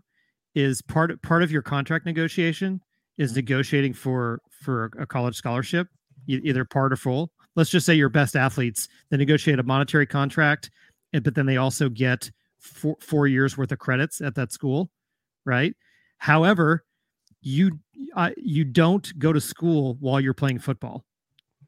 is 0.56 0.82
part 0.82 1.22
part 1.22 1.44
of 1.44 1.52
your 1.52 1.62
contract 1.62 2.04
negotiation 2.04 2.80
is 3.16 3.36
negotiating 3.36 3.92
for 3.92 4.40
for 4.50 4.90
a 4.98 5.06
college 5.06 5.36
scholarship 5.36 5.86
either 6.26 6.64
part 6.64 6.92
or 6.92 6.96
full 6.96 7.30
let's 7.54 7.70
just 7.70 7.86
say 7.86 7.94
your 7.94 8.08
best 8.08 8.34
athletes 8.34 8.88
they 9.10 9.16
negotiate 9.16 9.60
a 9.60 9.62
monetary 9.62 10.06
contract 10.06 10.70
but 11.22 11.36
then 11.36 11.46
they 11.46 11.56
also 11.56 11.88
get 11.88 12.30
four, 12.58 12.96
four 13.00 13.28
years 13.28 13.56
worth 13.56 13.70
of 13.70 13.78
credits 13.78 14.20
at 14.20 14.34
that 14.34 14.50
school 14.50 14.90
right 15.44 15.76
However, 16.18 16.84
you 17.42 17.78
uh, 18.14 18.30
you 18.36 18.64
don't 18.64 19.16
go 19.18 19.32
to 19.32 19.40
school 19.40 19.96
while 20.00 20.20
you're 20.20 20.34
playing 20.34 20.58
football. 20.58 21.04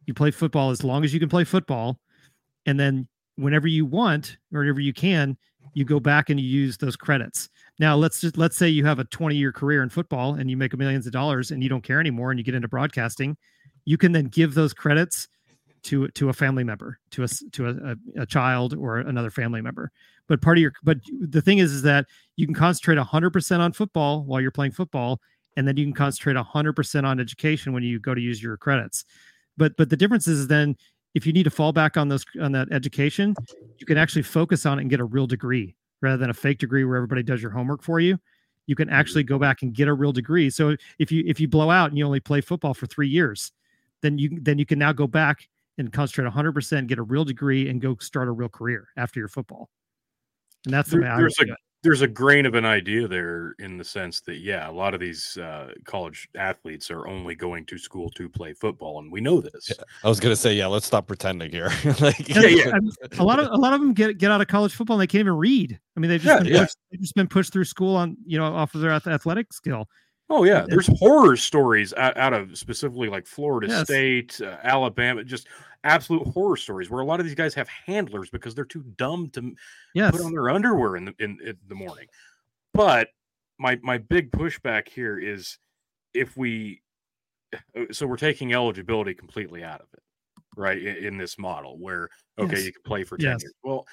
You 0.06 0.14
play 0.14 0.30
football 0.30 0.70
as 0.70 0.82
long 0.82 1.04
as 1.04 1.12
you 1.12 1.20
can 1.20 1.28
play 1.28 1.44
football, 1.44 2.00
and 2.66 2.78
then 2.78 3.08
whenever 3.36 3.68
you 3.68 3.84
want 3.86 4.38
or 4.52 4.60
whenever 4.60 4.80
you 4.80 4.92
can, 4.92 5.36
you 5.74 5.84
go 5.84 6.00
back 6.00 6.30
and 6.30 6.40
you 6.40 6.46
use 6.46 6.76
those 6.78 6.96
credits. 6.96 7.48
Now 7.78 7.96
let's 7.96 8.20
just 8.20 8.36
let's 8.36 8.56
say 8.56 8.68
you 8.68 8.84
have 8.86 8.98
a 8.98 9.04
20 9.04 9.36
year 9.36 9.52
career 9.52 9.82
in 9.82 9.88
football 9.88 10.34
and 10.34 10.50
you 10.50 10.56
make 10.56 10.76
millions 10.76 11.06
of 11.06 11.12
dollars 11.12 11.50
and 11.50 11.62
you 11.62 11.68
don't 11.68 11.82
care 11.82 12.00
anymore 12.00 12.30
and 12.30 12.38
you 12.38 12.44
get 12.44 12.54
into 12.54 12.68
broadcasting, 12.68 13.36
you 13.84 13.96
can 13.96 14.12
then 14.12 14.26
give 14.26 14.54
those 14.54 14.74
credits 14.74 15.28
to 15.84 16.08
to 16.08 16.28
a 16.28 16.32
family 16.32 16.64
member, 16.64 16.98
to 17.10 17.24
a 17.24 17.28
to 17.52 17.68
a, 17.68 18.22
a, 18.22 18.26
child 18.26 18.74
or 18.74 18.98
another 18.98 19.30
family 19.30 19.60
member. 19.60 19.92
But 20.26 20.42
part 20.42 20.58
of 20.58 20.62
your 20.62 20.72
but 20.82 20.98
the 21.20 21.40
thing 21.40 21.58
is 21.58 21.72
is 21.72 21.82
that 21.82 22.06
you 22.36 22.46
can 22.46 22.54
concentrate 22.54 22.98
100% 22.98 23.58
on 23.60 23.72
football 23.72 24.24
while 24.24 24.40
you're 24.40 24.50
playing 24.50 24.72
football 24.72 25.20
and 25.56 25.66
then 25.66 25.76
you 25.76 25.84
can 25.84 25.94
concentrate 25.94 26.36
100% 26.36 27.04
on 27.04 27.18
education 27.20 27.72
when 27.72 27.82
you 27.82 27.98
go 27.98 28.14
to 28.14 28.20
use 28.20 28.42
your 28.42 28.56
credits. 28.56 29.04
But 29.56 29.76
but 29.76 29.88
the 29.88 29.96
difference 29.96 30.26
is 30.26 30.48
then 30.48 30.76
if 31.14 31.26
you 31.26 31.32
need 31.32 31.44
to 31.44 31.50
fall 31.50 31.72
back 31.72 31.96
on 31.96 32.08
those 32.08 32.24
on 32.40 32.52
that 32.52 32.68
education, 32.72 33.34
you 33.78 33.86
can 33.86 33.98
actually 33.98 34.22
focus 34.22 34.66
on 34.66 34.78
it 34.78 34.82
and 34.82 34.90
get 34.90 35.00
a 35.00 35.04
real 35.04 35.26
degree 35.26 35.76
rather 36.00 36.16
than 36.16 36.30
a 36.30 36.34
fake 36.34 36.58
degree 36.58 36.84
where 36.84 36.96
everybody 36.96 37.22
does 37.22 37.42
your 37.42 37.50
homework 37.50 37.82
for 37.82 38.00
you. 38.00 38.18
You 38.66 38.74
can 38.74 38.88
mm-hmm. 38.88 38.94
actually 38.94 39.24
go 39.24 39.38
back 39.38 39.62
and 39.62 39.74
get 39.74 39.88
a 39.88 39.94
real 39.94 40.12
degree. 40.12 40.50
So 40.50 40.76
if 40.98 41.10
you 41.10 41.24
if 41.26 41.40
you 41.40 41.48
blow 41.48 41.70
out 41.70 41.90
and 41.90 41.98
you 41.98 42.04
only 42.04 42.20
play 42.20 42.40
football 42.40 42.74
for 42.74 42.86
3 42.86 43.08
years, 43.08 43.52
then 44.02 44.18
you 44.18 44.38
then 44.40 44.58
you 44.58 44.66
can 44.66 44.78
now 44.78 44.92
go 44.92 45.06
back 45.06 45.48
and 45.78 45.92
concentrate 45.92 46.30
100%, 46.30 46.86
get 46.88 46.98
a 46.98 47.02
real 47.02 47.24
degree, 47.24 47.68
and 47.68 47.80
go 47.80 47.96
start 48.00 48.28
a 48.28 48.32
real 48.32 48.48
career 48.48 48.88
after 48.96 49.20
your 49.20 49.28
football. 49.28 49.70
And 50.64 50.74
that's 50.74 50.90
the 50.90 50.98
there, 50.98 51.16
there's 51.16 51.38
a 51.40 51.46
there's 51.82 52.02
a 52.02 52.08
grain 52.08 52.44
of 52.44 52.54
an 52.54 52.64
idea 52.64 53.06
there 53.06 53.54
in 53.58 53.78
the 53.78 53.84
sense 53.84 54.20
that 54.22 54.38
yeah, 54.38 54.68
a 54.68 54.72
lot 54.72 54.94
of 54.94 55.00
these 55.00 55.36
uh, 55.36 55.72
college 55.84 56.28
athletes 56.36 56.90
are 56.90 57.06
only 57.06 57.34
going 57.34 57.64
to 57.66 57.78
school 57.78 58.10
to 58.10 58.28
play 58.28 58.52
football, 58.52 58.98
and 58.98 59.12
we 59.12 59.20
know 59.20 59.40
this. 59.40 59.70
Yeah, 59.70 59.84
I 60.02 60.08
was 60.08 60.18
gonna 60.18 60.36
say 60.36 60.54
yeah, 60.54 60.66
let's 60.66 60.86
stop 60.86 61.06
pretending 61.06 61.50
here. 61.50 61.70
like, 62.00 62.28
yeah, 62.28 62.40
yeah. 62.40 62.78
a 63.18 63.24
lot 63.24 63.38
of 63.38 63.46
a 63.52 63.56
lot 63.56 63.72
of 63.72 63.80
them 63.80 63.92
get 63.92 64.18
get 64.18 64.30
out 64.30 64.40
of 64.40 64.48
college 64.48 64.74
football 64.74 64.96
and 64.96 65.02
they 65.02 65.06
can't 65.06 65.20
even 65.20 65.36
read. 65.36 65.78
I 65.96 66.00
mean, 66.00 66.10
they've 66.10 66.20
just, 66.20 66.44
yeah, 66.44 66.50
been, 66.50 66.60
pushed, 66.60 66.76
they've 66.90 67.00
just 67.00 67.14
been 67.14 67.28
pushed 67.28 67.52
through 67.52 67.64
school 67.64 67.94
on 67.94 68.16
you 68.26 68.38
know 68.38 68.44
off 68.44 68.74
of 68.74 68.80
their 68.80 68.90
athletic 68.90 69.52
skill. 69.52 69.88
Oh 70.30 70.44
yeah, 70.44 70.66
there's 70.68 70.88
horror 70.98 71.36
stories 71.36 71.94
out, 71.94 72.16
out 72.18 72.34
of 72.34 72.56
specifically 72.58 73.08
like 73.08 73.26
Florida 73.26 73.68
yes. 73.68 73.84
State, 73.84 74.40
uh, 74.42 74.58
Alabama, 74.62 75.24
just 75.24 75.48
absolute 75.84 76.26
horror 76.28 76.56
stories 76.56 76.90
where 76.90 77.00
a 77.00 77.04
lot 77.04 77.18
of 77.18 77.26
these 77.26 77.34
guys 77.34 77.54
have 77.54 77.68
handlers 77.68 78.28
because 78.28 78.54
they're 78.54 78.64
too 78.64 78.84
dumb 78.96 79.30
to 79.30 79.54
yes. 79.94 80.10
put 80.10 80.20
on 80.20 80.32
their 80.32 80.50
underwear 80.50 80.96
in 80.96 81.06
the 81.06 81.14
in, 81.18 81.38
in 81.44 81.56
the 81.68 81.74
morning. 81.74 82.06
But 82.74 83.08
my 83.58 83.78
my 83.82 83.98
big 83.98 84.30
pushback 84.30 84.88
here 84.88 85.18
is 85.18 85.58
if 86.12 86.36
we 86.36 86.82
uh, 87.54 87.86
so 87.90 88.06
we're 88.06 88.16
taking 88.16 88.52
eligibility 88.52 89.14
completely 89.14 89.64
out 89.64 89.80
of 89.80 89.86
it, 89.94 90.02
right? 90.56 90.78
In, 90.78 90.96
in 91.06 91.18
this 91.18 91.38
model 91.38 91.78
where 91.78 92.10
okay, 92.38 92.56
yes. 92.56 92.66
you 92.66 92.72
can 92.72 92.82
play 92.82 93.04
for 93.04 93.16
10 93.16 93.30
yes. 93.30 93.42
years. 93.42 93.54
Well, 93.62 93.86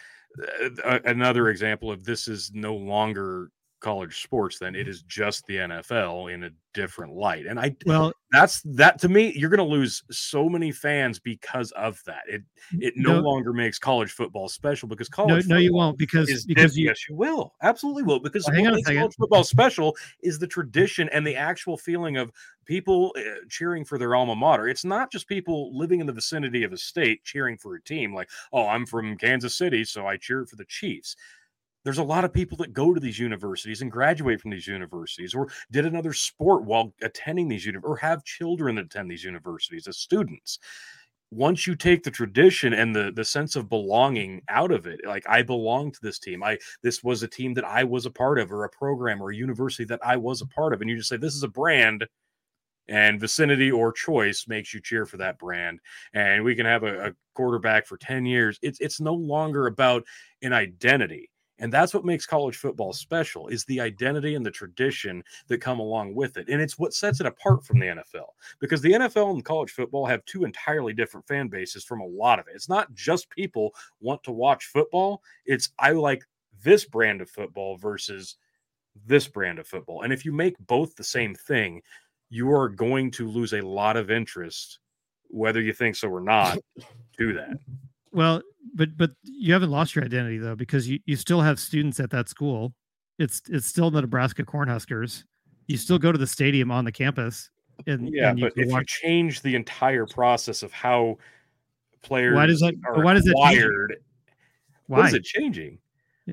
uh, 0.84 1.00
another 1.06 1.50
example 1.50 1.92
of 1.92 2.04
this 2.04 2.28
is 2.28 2.52
no 2.54 2.76
longer 2.76 3.52
college 3.82 4.24
sports 4.24 4.58
then 4.58 4.74
it 4.74 4.88
is 4.88 5.04
just 5.04 5.46
the 5.46 5.58
NFL 5.58 6.34
in 6.34 6.46
a 6.46 6.50
different 6.74 7.14
light. 7.14 7.46
And 7.46 7.60
I 7.60 7.76
well 7.86 8.12
that's 8.32 8.62
that 8.64 9.00
to 9.00 9.10
me 9.10 9.32
you're 9.36 9.50
going 9.50 9.58
to 9.58 9.64
lose 9.64 10.04
so 10.12 10.50
many 10.50 10.72
fans 10.72 11.20
because 11.20 11.72
of 11.72 12.02
that. 12.06 12.24
It 12.28 12.44
it 12.80 12.94
no, 12.98 13.14
no 13.14 13.20
longer 13.22 13.54
makes 13.54 13.80
college 13.80 14.12
football 14.12 14.50
special 14.50 14.88
because 14.88 15.08
college 15.08 15.48
No, 15.48 15.56
no 15.56 15.62
you 15.62 15.74
won't 15.74 15.98
because 15.98 16.46
because 16.46 16.78
you, 16.78 16.88
yes 16.88 17.08
you 17.08 17.16
will. 17.16 17.54
Absolutely 17.62 18.04
will 18.04 18.20
because 18.20 18.46
well, 18.52 18.62
what 18.64 18.76
makes 18.76 18.90
college 18.90 19.16
football 19.18 19.44
special 19.44 19.96
is 20.22 20.40
the 20.40 20.48
tradition 20.48 21.10
and 21.10 21.26
the 21.26 21.36
actual 21.36 21.78
feeling 21.78 22.18
of 22.18 22.32
people 22.66 23.16
uh, 23.18 23.22
cheering 23.50 23.86
for 23.86 23.98
their 23.98 24.16
alma 24.16 24.36
mater. 24.36 24.68
It's 24.68 24.86
not 24.86 25.12
just 25.12 25.28
people 25.28 25.78
living 25.78 26.00
in 26.00 26.08
the 26.08 26.14
vicinity 26.14 26.64
of 26.64 26.74
a 26.74 26.78
state 26.78 27.24
cheering 27.24 27.58
for 27.58 27.76
a 27.76 27.82
team 27.82 28.14
like, 28.14 28.30
"Oh, 28.52 28.68
I'm 28.68 28.86
from 28.86 29.18
Kansas 29.18 29.58
City, 29.58 29.86
so 29.86 30.08
I 30.08 30.18
cheer 30.18 30.46
for 30.46 30.56
the 30.56 30.66
Chiefs." 30.66 31.16
There's 31.86 32.00
a 32.00 32.04
lot 32.04 32.26
of 32.26 32.34
people 32.34 32.58
that 32.58 32.74
go 32.74 32.94
to 32.94 33.00
these 33.00 33.20
universities 33.20 33.82
and 33.82 33.92
graduate 33.92 34.42
from 34.42 34.52
these 34.52 34.68
universities 34.68 35.34
or 35.34 35.48
did 35.72 35.86
another 35.86 36.12
sport 36.12 36.66
while 36.66 36.94
attending 37.02 37.48
these 37.48 37.66
uni- 37.66 37.80
or 37.84 37.96
have 37.96 38.26
children 38.26 38.76
that 38.76 38.86
attend 38.86 39.10
these 39.10 39.24
universities 39.24 39.88
as 39.88 39.98
students. 39.98 40.60
Once 41.32 41.66
you 41.68 41.76
take 41.76 42.04
the 42.04 42.12
tradition 42.12 42.74
and 42.74 42.96
the 42.96 43.12
the 43.16 43.24
sense 43.24 43.56
of 43.56 43.70
belonging 43.70 44.42
out 44.50 44.72
of 44.72 44.86
it 44.86 45.00
like 45.06 45.28
i 45.28 45.42
belong 45.42 45.92
to 45.92 46.00
this 46.02 46.20
team. 46.20 46.44
I 46.44 46.58
this 46.84 47.04
was 47.04 47.24
a 47.24 47.28
team 47.28 47.54
that 47.56 47.66
i 47.66 47.84
was 47.84 48.06
a 48.06 48.12
part 48.12 48.40
of 48.40 48.52
or 48.52 48.64
a 48.64 48.70
program 48.70 49.22
or 49.22 49.32
a 49.32 49.36
university 49.36 49.86
that 49.86 50.00
i 50.06 50.16
was 50.18 50.42
a 50.42 50.48
part 50.48 50.74
of 50.74 50.82
and 50.82 50.90
you 50.90 50.98
just 50.98 51.10
say 51.10 51.18
this 51.18 51.36
is 51.36 51.44
a 51.44 51.48
brand 51.48 52.06
and 52.88 53.20
vicinity 53.20 53.72
or 53.72 53.92
choice 53.92 54.46
makes 54.48 54.74
you 54.74 54.80
cheer 54.80 55.06
for 55.06 55.18
that 55.18 55.40
brand 55.40 55.80
and 56.14 56.44
we 56.44 56.56
can 56.56 56.66
have 56.66 56.84
a, 56.84 57.08
a 57.08 57.14
quarterback 57.34 57.86
for 57.88 57.98
10 57.98 58.26
years. 58.26 58.60
It's 58.62 58.80
it's 58.80 59.02
no 59.02 59.14
longer 59.14 59.68
about 59.68 60.04
an 60.44 60.54
identity 60.54 61.30
and 61.60 61.72
that's 61.72 61.94
what 61.94 62.06
makes 62.06 62.26
college 62.26 62.58
football 62.58 62.92
special 62.92 63.48
is 63.48 63.64
the 63.64 63.80
identity 63.80 64.36
and 64.36 64.46
the 64.46 64.52
tradition 64.52 65.24
that 65.48 65.62
come 65.62 65.80
along 65.80 66.14
with 66.14 66.38
it. 66.38 66.50
And 66.50 66.62
it's 66.62 66.78
what 66.78 66.94
sets 66.94 67.22
it 67.22 67.26
apart 67.26 67.66
from 67.66 67.80
the 67.80 67.86
NFL 67.86 68.28
because 68.60 68.82
the 68.82 68.92
NFL 68.92 69.32
and 69.32 69.46
college 69.46 69.72
football 69.72 70.06
have 70.06 70.26
two 70.26 70.44
entirely 70.44 70.94
different 70.94 71.28
fan 71.28 71.48
bases 71.48 71.86
from 71.86 72.02
a 72.02 72.06
lot 72.06 72.40
of 72.40 72.48
it. 72.48 72.56
It's 72.56 72.70
not 72.70 72.94
just 72.94 73.30
people 73.30 73.74
want 74.02 74.22
to 74.24 74.32
watch 74.32 74.66
football. 74.66 75.22
It's 75.46 75.70
I 75.80 75.92
like 75.92 76.26
this 76.64 76.86
brand 76.86 77.22
of 77.22 77.30
football 77.30 77.78
versus 77.78 78.36
this 79.06 79.28
brand 79.28 79.60
of 79.60 79.68
football. 79.68 80.02
And 80.02 80.12
if 80.12 80.26
you 80.26 80.34
make 80.34 80.56
both 80.60 80.96
the 80.96 81.04
same 81.04 81.36
thing, 81.36 81.82
you 82.30 82.52
are 82.52 82.70
going 82.70 83.12
to 83.12 83.28
lose 83.30 83.54
a 83.54 83.62
lot 83.62 83.98
of 83.98 84.12
interest 84.12 84.80
whether 85.30 85.62
you 85.62 85.74
think 85.74 85.96
so 85.96 86.08
or 86.10 86.22
not 86.22 86.58
to 87.18 87.34
that. 87.34 87.58
Well, 88.16 88.42
but 88.74 88.98
but 88.98 89.12
you 89.24 89.52
haven't 89.52 89.72
lost 89.72 89.94
your 89.94 90.06
identity 90.06 90.38
though 90.38 90.56
because 90.56 90.88
you, 90.88 91.00
you 91.06 91.18
still 91.18 91.42
have 91.42 91.60
students 91.60 92.00
at 92.00 92.10
that 92.12 92.30
school. 92.30 92.74
It's 93.20 93.42
it's 93.50 93.68
still 93.68 93.92
the 93.92 94.02
Nebraska 94.02 94.44
Cornhuskers. 94.44 95.24
You 95.68 95.78
still 95.78 96.00
go 96.00 96.12
to 96.12 96.18
the 96.18 96.28
stadium 96.28 96.72
on 96.72 96.86
the 96.86 96.92
campus. 96.92 97.50
And, 97.88 98.10
yeah, 98.14 98.30
and 98.30 98.40
but 98.40 98.54
if 98.56 98.70
watch... 98.70 99.00
you 99.04 99.10
change 99.10 99.42
the 99.42 99.54
entire 99.54 100.06
process 100.06 100.64
of 100.64 100.72
how 100.72 101.18
players 102.02 102.36
why 102.36 102.46
does 102.46 102.62
that 102.62 102.74
why 102.96 103.14
does 103.14 103.28
it 103.28 103.36
wired? 103.36 103.98
Why 104.88 105.08
is 105.08 105.14
it 105.14 105.24
changing? 105.24 105.80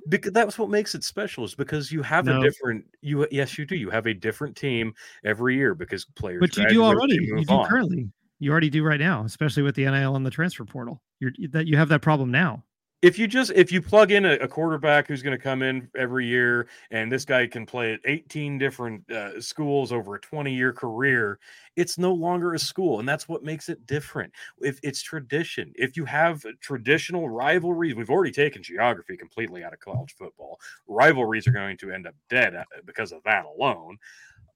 because 0.09 0.33
that's 0.33 0.59
what 0.59 0.71
makes 0.71 0.95
it 0.95 1.05
special 1.05 1.45
is 1.45 1.55
because 1.55 1.93
you 1.93 2.03
have 2.03 2.25
No. 2.25 2.41
a 2.41 2.43
different 2.43 2.85
you 3.03 3.27
yes 3.31 3.59
you 3.59 3.67
do 3.67 3.77
you 3.77 3.91
have 3.91 4.07
a 4.07 4.15
different 4.15 4.57
team 4.57 4.95
every 5.25 5.57
year 5.57 5.75
because 5.75 6.05
players 6.05 6.41
But 6.41 6.57
you 6.57 6.69
do 6.69 6.83
already. 6.83 7.17
You 7.21 7.45
do 7.45 7.55
on. 7.55 7.69
currently. 7.69 8.09
You 8.43 8.51
already 8.51 8.71
do 8.71 8.83
right 8.83 8.99
now, 8.99 9.23
especially 9.25 9.63
with 9.63 9.77
the 9.77 9.85
NIL 9.85 10.17
and 10.17 10.27
the 10.27 10.31
transfer 10.31 10.65
portal. 10.65 11.01
You're 11.21 11.31
that 11.51 11.69
you 11.69 11.77
have 11.77 11.89
that 11.91 12.03
problem 12.03 12.33
now. 12.33 12.65
if 13.01 13.17
you 13.17 13.29
just 13.29 13.53
if 13.55 13.71
you 13.71 13.81
plug 13.81 14.11
in 14.11 14.25
a, 14.25 14.33
a 14.35 14.49
quarterback 14.49 15.07
who's 15.07 15.23
going 15.23 15.37
to 15.37 15.43
come 15.43 15.63
in 15.63 15.89
every 15.97 16.27
year 16.27 16.67
and 16.91 17.11
this 17.11 17.25
guy 17.25 17.47
can 17.47 17.65
play 17.67 17.93
at 17.93 18.01
18 18.05 18.59
different 18.59 19.09
uh, 19.13 19.41
schools 19.41 19.93
over 19.93 20.17
a 20.17 20.21
20 20.21 20.53
year 20.53 20.73
career 20.73 21.39
it's 21.77 21.99
no 21.99 22.13
longer 22.13 22.55
a 22.55 22.59
school 22.59 22.99
and 22.99 23.09
that's 23.09 23.29
what 23.29 23.45
makes 23.45 23.69
it 23.69 23.87
different 23.87 24.33
if 24.61 24.81
it's 24.83 25.03
tradition 25.03 25.73
if 25.77 25.97
you 25.97 26.05
have 26.05 26.45
traditional 26.61 27.29
rivalries 27.29 27.95
we've 27.95 28.11
already 28.11 28.33
taken 28.33 28.61
geography 28.61 29.17
completely 29.17 29.63
out 29.63 29.73
of 29.73 29.79
college 29.79 30.15
football 30.19 30.59
rivalries 30.89 31.47
are 31.47 31.53
going 31.53 31.77
to 31.77 31.93
end 31.93 32.09
up 32.09 32.15
dead 32.29 32.57
uh, 32.57 32.65
because 32.85 33.13
of 33.13 33.23
that 33.25 33.45
alone 33.45 33.97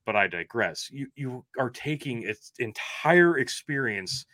but 0.06 0.16
i 0.16 0.26
digress 0.26 0.88
you 0.90 1.06
you 1.16 1.44
are 1.58 1.70
taking 1.70 2.22
its 2.22 2.52
entire 2.58 3.38
experience 3.38 4.24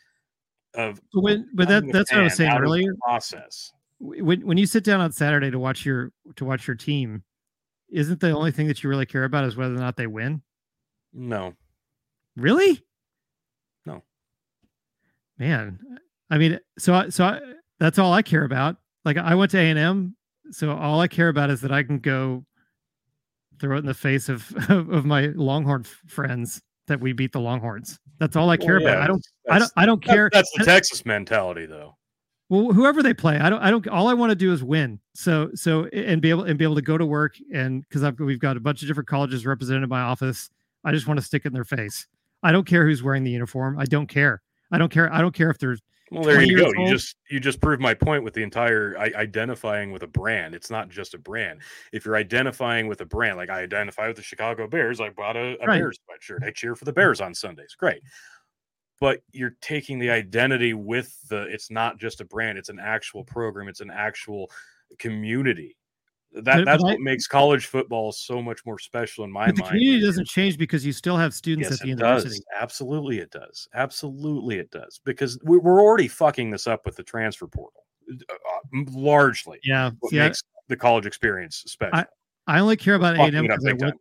of 0.74 1.00
But 1.12 1.22
when, 1.22 1.48
but 1.54 1.68
that 1.68 1.84
that's 1.92 2.10
what 2.12 2.20
I 2.20 2.24
was 2.24 2.34
saying 2.34 2.50
out 2.50 2.58
of 2.58 2.62
the 2.62 2.68
earlier. 2.68 2.94
process 3.04 3.72
When 3.98 4.40
when 4.46 4.56
you 4.56 4.66
sit 4.66 4.84
down 4.84 5.00
on 5.00 5.12
Saturday 5.12 5.50
to 5.50 5.58
watch 5.58 5.84
your 5.84 6.12
to 6.36 6.44
watch 6.44 6.66
your 6.66 6.76
team, 6.76 7.24
isn't 7.90 8.20
the 8.20 8.30
only 8.30 8.52
thing 8.52 8.68
that 8.68 8.82
you 8.82 8.88
really 8.88 9.04
care 9.04 9.24
about 9.24 9.44
is 9.44 9.56
whether 9.56 9.74
or 9.74 9.78
not 9.78 9.96
they 9.96 10.06
win? 10.06 10.42
no 11.12 11.54
Really? 12.36 12.80
No. 13.84 14.02
Man, 15.38 15.78
I 16.30 16.38
mean, 16.38 16.58
so 16.78 16.94
I, 16.94 17.08
so 17.10 17.24
I, 17.24 17.40
that's 17.78 17.98
all 17.98 18.12
I 18.12 18.22
care 18.22 18.44
about. 18.44 18.76
Like 19.04 19.16
I 19.18 19.34
went 19.34 19.50
to 19.52 19.58
A 19.58 19.70
and 19.70 19.78
M, 19.78 20.16
so 20.50 20.72
all 20.72 21.00
I 21.00 21.08
care 21.08 21.28
about 21.28 21.50
is 21.50 21.60
that 21.62 21.72
I 21.72 21.82
can 21.82 21.98
go 21.98 22.44
throw 23.62 23.76
it 23.76 23.80
in 23.80 23.86
the 23.86 23.94
face 23.94 24.28
of 24.28 24.52
of, 24.70 25.06
my 25.06 25.32
Longhorn 25.34 25.84
friends 25.84 26.60
that 26.88 27.00
we 27.00 27.12
beat 27.14 27.32
the 27.32 27.40
Longhorns. 27.40 27.98
That's 28.18 28.36
all 28.36 28.50
I 28.50 28.56
care 28.58 28.78
Well, 28.80 28.88
about. 28.88 29.02
I 29.02 29.06
don't, 29.06 29.26
I 29.50 29.58
don't, 29.58 29.72
I 29.78 29.86
don't 29.86 30.04
care. 30.04 30.28
That's 30.32 30.50
the 30.58 30.64
Texas 30.64 31.06
mentality, 31.06 31.64
though. 31.66 31.96
well 32.50 32.72
whoever 32.72 33.02
they 33.02 33.14
play 33.14 33.38
i 33.38 33.48
don't 33.48 33.62
i 33.62 33.70
don't 33.70 33.86
all 33.88 34.08
i 34.08 34.14
want 34.14 34.30
to 34.30 34.36
do 34.36 34.52
is 34.52 34.62
win 34.62 34.98
so 35.14 35.48
so 35.54 35.86
and 35.92 36.20
be 36.20 36.28
able 36.28 36.42
and 36.44 36.58
be 36.58 36.64
able 36.64 36.74
to 36.74 36.82
go 36.82 36.98
to 36.98 37.06
work 37.06 37.36
and 37.54 37.82
because 37.88 38.02
we've 38.18 38.38
got 38.40 38.56
a 38.56 38.60
bunch 38.60 38.82
of 38.82 38.88
different 38.88 39.08
colleges 39.08 39.46
represented 39.46 39.82
in 39.82 39.88
my 39.88 40.00
office 40.02 40.50
i 40.84 40.90
just 40.92 41.06
want 41.06 41.18
to 41.18 41.24
stick 41.24 41.44
it 41.44 41.48
in 41.48 41.54
their 41.54 41.64
face 41.64 42.06
i 42.42 42.52
don't 42.52 42.66
care 42.66 42.84
who's 42.86 43.02
wearing 43.02 43.24
the 43.24 43.30
uniform 43.30 43.78
i 43.78 43.84
don't 43.84 44.08
care 44.08 44.42
i 44.70 44.76
don't 44.76 44.90
care 44.90 45.10
i 45.14 45.20
don't 45.22 45.34
care 45.34 45.50
if 45.50 45.58
there's 45.58 45.80
Well, 46.12 46.24
there 46.24 46.42
you 46.42 46.58
go. 46.58 46.64
years 46.64 46.74
You 46.76 46.88
just 46.88 47.16
you 47.30 47.40
just 47.40 47.60
proved 47.60 47.80
my 47.80 47.94
point 47.94 48.22
with 48.22 48.34
the 48.34 48.42
entire 48.42 48.94
I, 48.98 49.12
identifying 49.16 49.92
with 49.92 50.02
a 50.02 50.06
brand. 50.06 50.54
It's 50.54 50.70
not 50.70 50.90
just 50.90 51.14
a 51.14 51.18
brand. 51.18 51.60
If 51.92 52.04
you're 52.04 52.16
identifying 52.16 52.86
with 52.86 53.00
a 53.00 53.06
brand, 53.06 53.38
like 53.38 53.48
I 53.48 53.62
identify 53.62 54.08
with 54.08 54.16
the 54.16 54.22
Chicago 54.22 54.68
Bears, 54.68 55.00
I 55.00 55.08
bought 55.08 55.36
a, 55.36 55.56
a 55.62 55.66
Right. 55.66 55.78
Bears 55.78 55.98
sweatshirt. 56.00 56.44
I 56.44 56.50
cheer 56.50 56.74
for 56.74 56.84
the 56.84 56.92
Bears 56.92 57.22
on 57.22 57.34
Sundays. 57.34 57.74
Great. 57.74 58.02
But 59.00 59.22
you're 59.32 59.56
taking 59.62 59.98
the 59.98 60.10
identity 60.10 60.74
with 60.74 61.16
the. 61.28 61.42
It's 61.44 61.70
not 61.70 61.98
just 61.98 62.20
a 62.20 62.24
brand. 62.26 62.58
It's 62.58 62.68
an 62.68 62.78
actual 62.78 63.24
program. 63.24 63.68
It's 63.68 63.80
an 63.80 63.90
actual 63.90 64.50
community. 64.98 65.76
That 66.34 66.64
that's 66.64 66.82
I- 66.82 66.86
what 66.86 67.00
makes 67.00 67.26
college 67.26 67.66
football 67.66 68.10
so 68.12 68.40
much 68.40 68.64
more 68.64 68.78
special 68.78 69.24
in 69.24 69.30
my 69.30 69.48
the 69.52 69.58
mind. 69.60 69.68
community 69.70 70.00
doesn't 70.04 70.26
change 70.26 70.56
because 70.56 70.84
you 70.86 70.92
still 70.92 71.16
have 71.18 71.34
students 71.34 71.66
Yes, 71.70 71.74
at 71.74 71.84
the 71.84 71.88
it 71.88 71.90
university 71.90 72.36
does. 72.36 72.44
Absolutely, 72.58 73.18
it 73.18 73.30
does. 73.30 73.68
Absolutely, 73.74 74.58
it 74.58 74.70
does. 74.70 75.00
Because 75.04 75.38
we- 75.44 75.58
we're 75.58 75.80
already 75.82 76.08
fucking 76.08 76.50
this 76.50 76.66
up 76.66 76.86
with 76.86 76.96
the 76.96 77.02
transfer 77.02 77.46
portal, 77.46 77.84
uh, 78.10 78.32
uh, 78.32 78.82
largely. 78.92 79.58
yeah 79.62 79.90
What 80.00 80.14
I, 80.14 80.18
makes 80.28 80.42
the 80.68 80.76
college 80.76 81.04
experience 81.04 81.62
special? 81.66 82.04
I 82.46 82.58
only 82.60 82.76
care 82.76 82.94
about 82.94 83.16
A 83.18 83.22
and 83.22 83.36
M 83.36 83.44
because 83.46 83.66
I 83.66 83.72
went. 83.74 83.94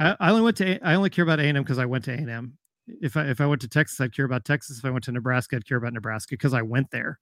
I, 0.00 0.16
I 0.20 0.30
only 0.30 0.42
went 0.42 0.56
to 0.56 0.66
A- 0.66 0.80
I 0.82 0.94
only 0.94 1.10
care 1.10 1.22
about 1.22 1.38
A 1.38 1.44
and 1.44 1.56
M 1.58 1.62
because 1.64 1.78
I 1.78 1.84
went 1.84 2.04
to 2.06 2.12
A 2.12 2.16
and 2.16 2.30
M. 2.30 2.58
If 3.02 3.16
I 3.16 3.24
if 3.26 3.40
I 3.42 3.46
went 3.46 3.60
to 3.60 3.68
Texas, 3.68 4.00
I'd 4.00 4.14
care 4.16 4.24
about 4.24 4.44
Texas. 4.46 4.78
If 4.78 4.84
I 4.86 4.90
went 4.90 5.04
to 5.04 5.12
Nebraska, 5.12 5.56
I'd 5.56 5.66
care 5.66 5.76
about 5.78 5.92
Nebraska 5.92 6.28
because 6.32 6.54
I 6.54 6.62
went 6.62 6.90
there, 6.90 7.20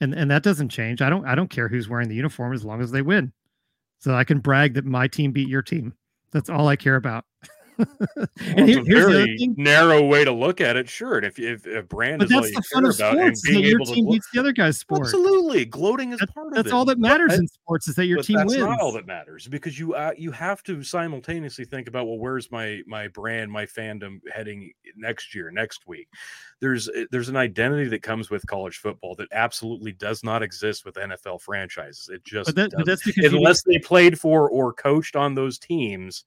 and 0.00 0.14
and 0.14 0.30
that 0.30 0.42
doesn't 0.44 0.68
change. 0.70 1.02
I 1.02 1.10
don't 1.10 1.26
I 1.26 1.34
don't 1.34 1.50
care 1.50 1.68
who's 1.68 1.88
wearing 1.88 2.08
the 2.08 2.14
uniform 2.14 2.52
as 2.54 2.64
long 2.64 2.80
as 2.80 2.90
they 2.92 3.02
win, 3.02 3.32
so 4.00 4.14
I 4.14 4.24
can 4.24 4.40
brag 4.40 4.74
that 4.74 4.84
my 4.84 5.06
team 5.06 5.32
beat 5.32 5.48
your 5.48 5.62
team. 5.62 5.94
That's 6.32 6.50
all 6.50 6.68
I 6.68 6.76
care 6.76 6.96
about. 6.96 7.24
And 8.56 8.68
here- 8.68 8.78
it's 8.80 8.88
a 8.88 8.90
here's 8.90 9.12
very 9.12 9.48
narrow 9.56 10.04
way 10.06 10.24
to 10.24 10.32
look 10.32 10.60
at 10.60 10.76
it. 10.76 10.88
Sure, 10.88 11.16
and 11.18 11.26
if 11.26 11.38
if 11.38 11.66
a 11.66 11.82
brand 11.82 12.18
But 12.20 12.26
is 12.30 12.32
all 12.32 12.40
that's 12.42 12.50
you 12.50 12.56
the 12.56 12.62
fun 12.72 12.82
care 12.82 12.90
of 12.90 12.96
about, 12.96 13.18
and 13.18 13.36
sports 13.38 13.42
that 13.42 13.50
being 13.50 13.64
your 13.64 13.76
able 13.80 13.86
to 13.86 14.10
beats 14.12 14.28
the 14.32 14.40
other 14.40 14.52
guy's 14.52 14.78
sport. 14.78 15.00
absolutely 15.02 15.64
gloating 15.66 16.12
is 16.12 16.18
That- 16.20 16.34
part 16.34 16.46
of 16.48 16.52
That's 16.54 16.60
it. 16.60 16.64
That's 16.64 16.72
all 16.74 16.84
that 16.86 16.98
matters 16.98 17.28
But- 17.32 17.38
in 17.40 17.48
sports 17.48 17.88
is 17.88 17.94
that 17.96 18.06
your 18.06 18.22
team 18.22 18.36
that's 18.38 18.50
wins. 18.50 18.62
not 18.64 18.80
all 18.80 18.92
that 18.92 19.06
matters 19.06 19.46
because 19.48 19.78
you 19.78 19.94
uh, 19.94 20.12
you 20.16 20.30
have 20.32 20.62
to 20.64 20.82
simultaneously 20.82 21.64
think 21.64 21.88
about 21.88 22.06
well 22.06 22.18
where's 22.18 22.50
my 22.50 22.80
my 22.86 23.08
brand 23.08 23.50
my 23.52 23.66
fandom 23.66 24.20
heading 24.32 24.72
next 24.96 25.34
year 25.34 25.50
next 25.50 25.86
week 25.86 26.08
there's 26.60 26.88
uh, 26.88 27.04
there's 27.10 27.28
an 27.28 27.36
identity 27.36 27.88
that 27.88 28.02
comes 28.02 28.30
with 28.30 28.46
college 28.46 28.78
football 28.78 29.14
that 29.16 29.28
absolutely 29.32 29.92
does 29.92 30.24
not 30.24 30.42
exist 30.42 30.84
with 30.84 30.94
NFL 30.96 31.40
franchises 31.40 32.08
it 32.12 32.24
just 32.24 32.46
but, 32.46 32.54
that, 32.56 32.70
but 32.76 32.86
that's 32.86 33.04
because 33.04 33.32
unless 33.32 33.62
they 33.64 33.78
played 33.78 34.18
for 34.18 34.48
or 34.50 34.72
coached 34.72 35.16
on 35.16 35.34
those 35.34 35.58
teams 35.58 36.24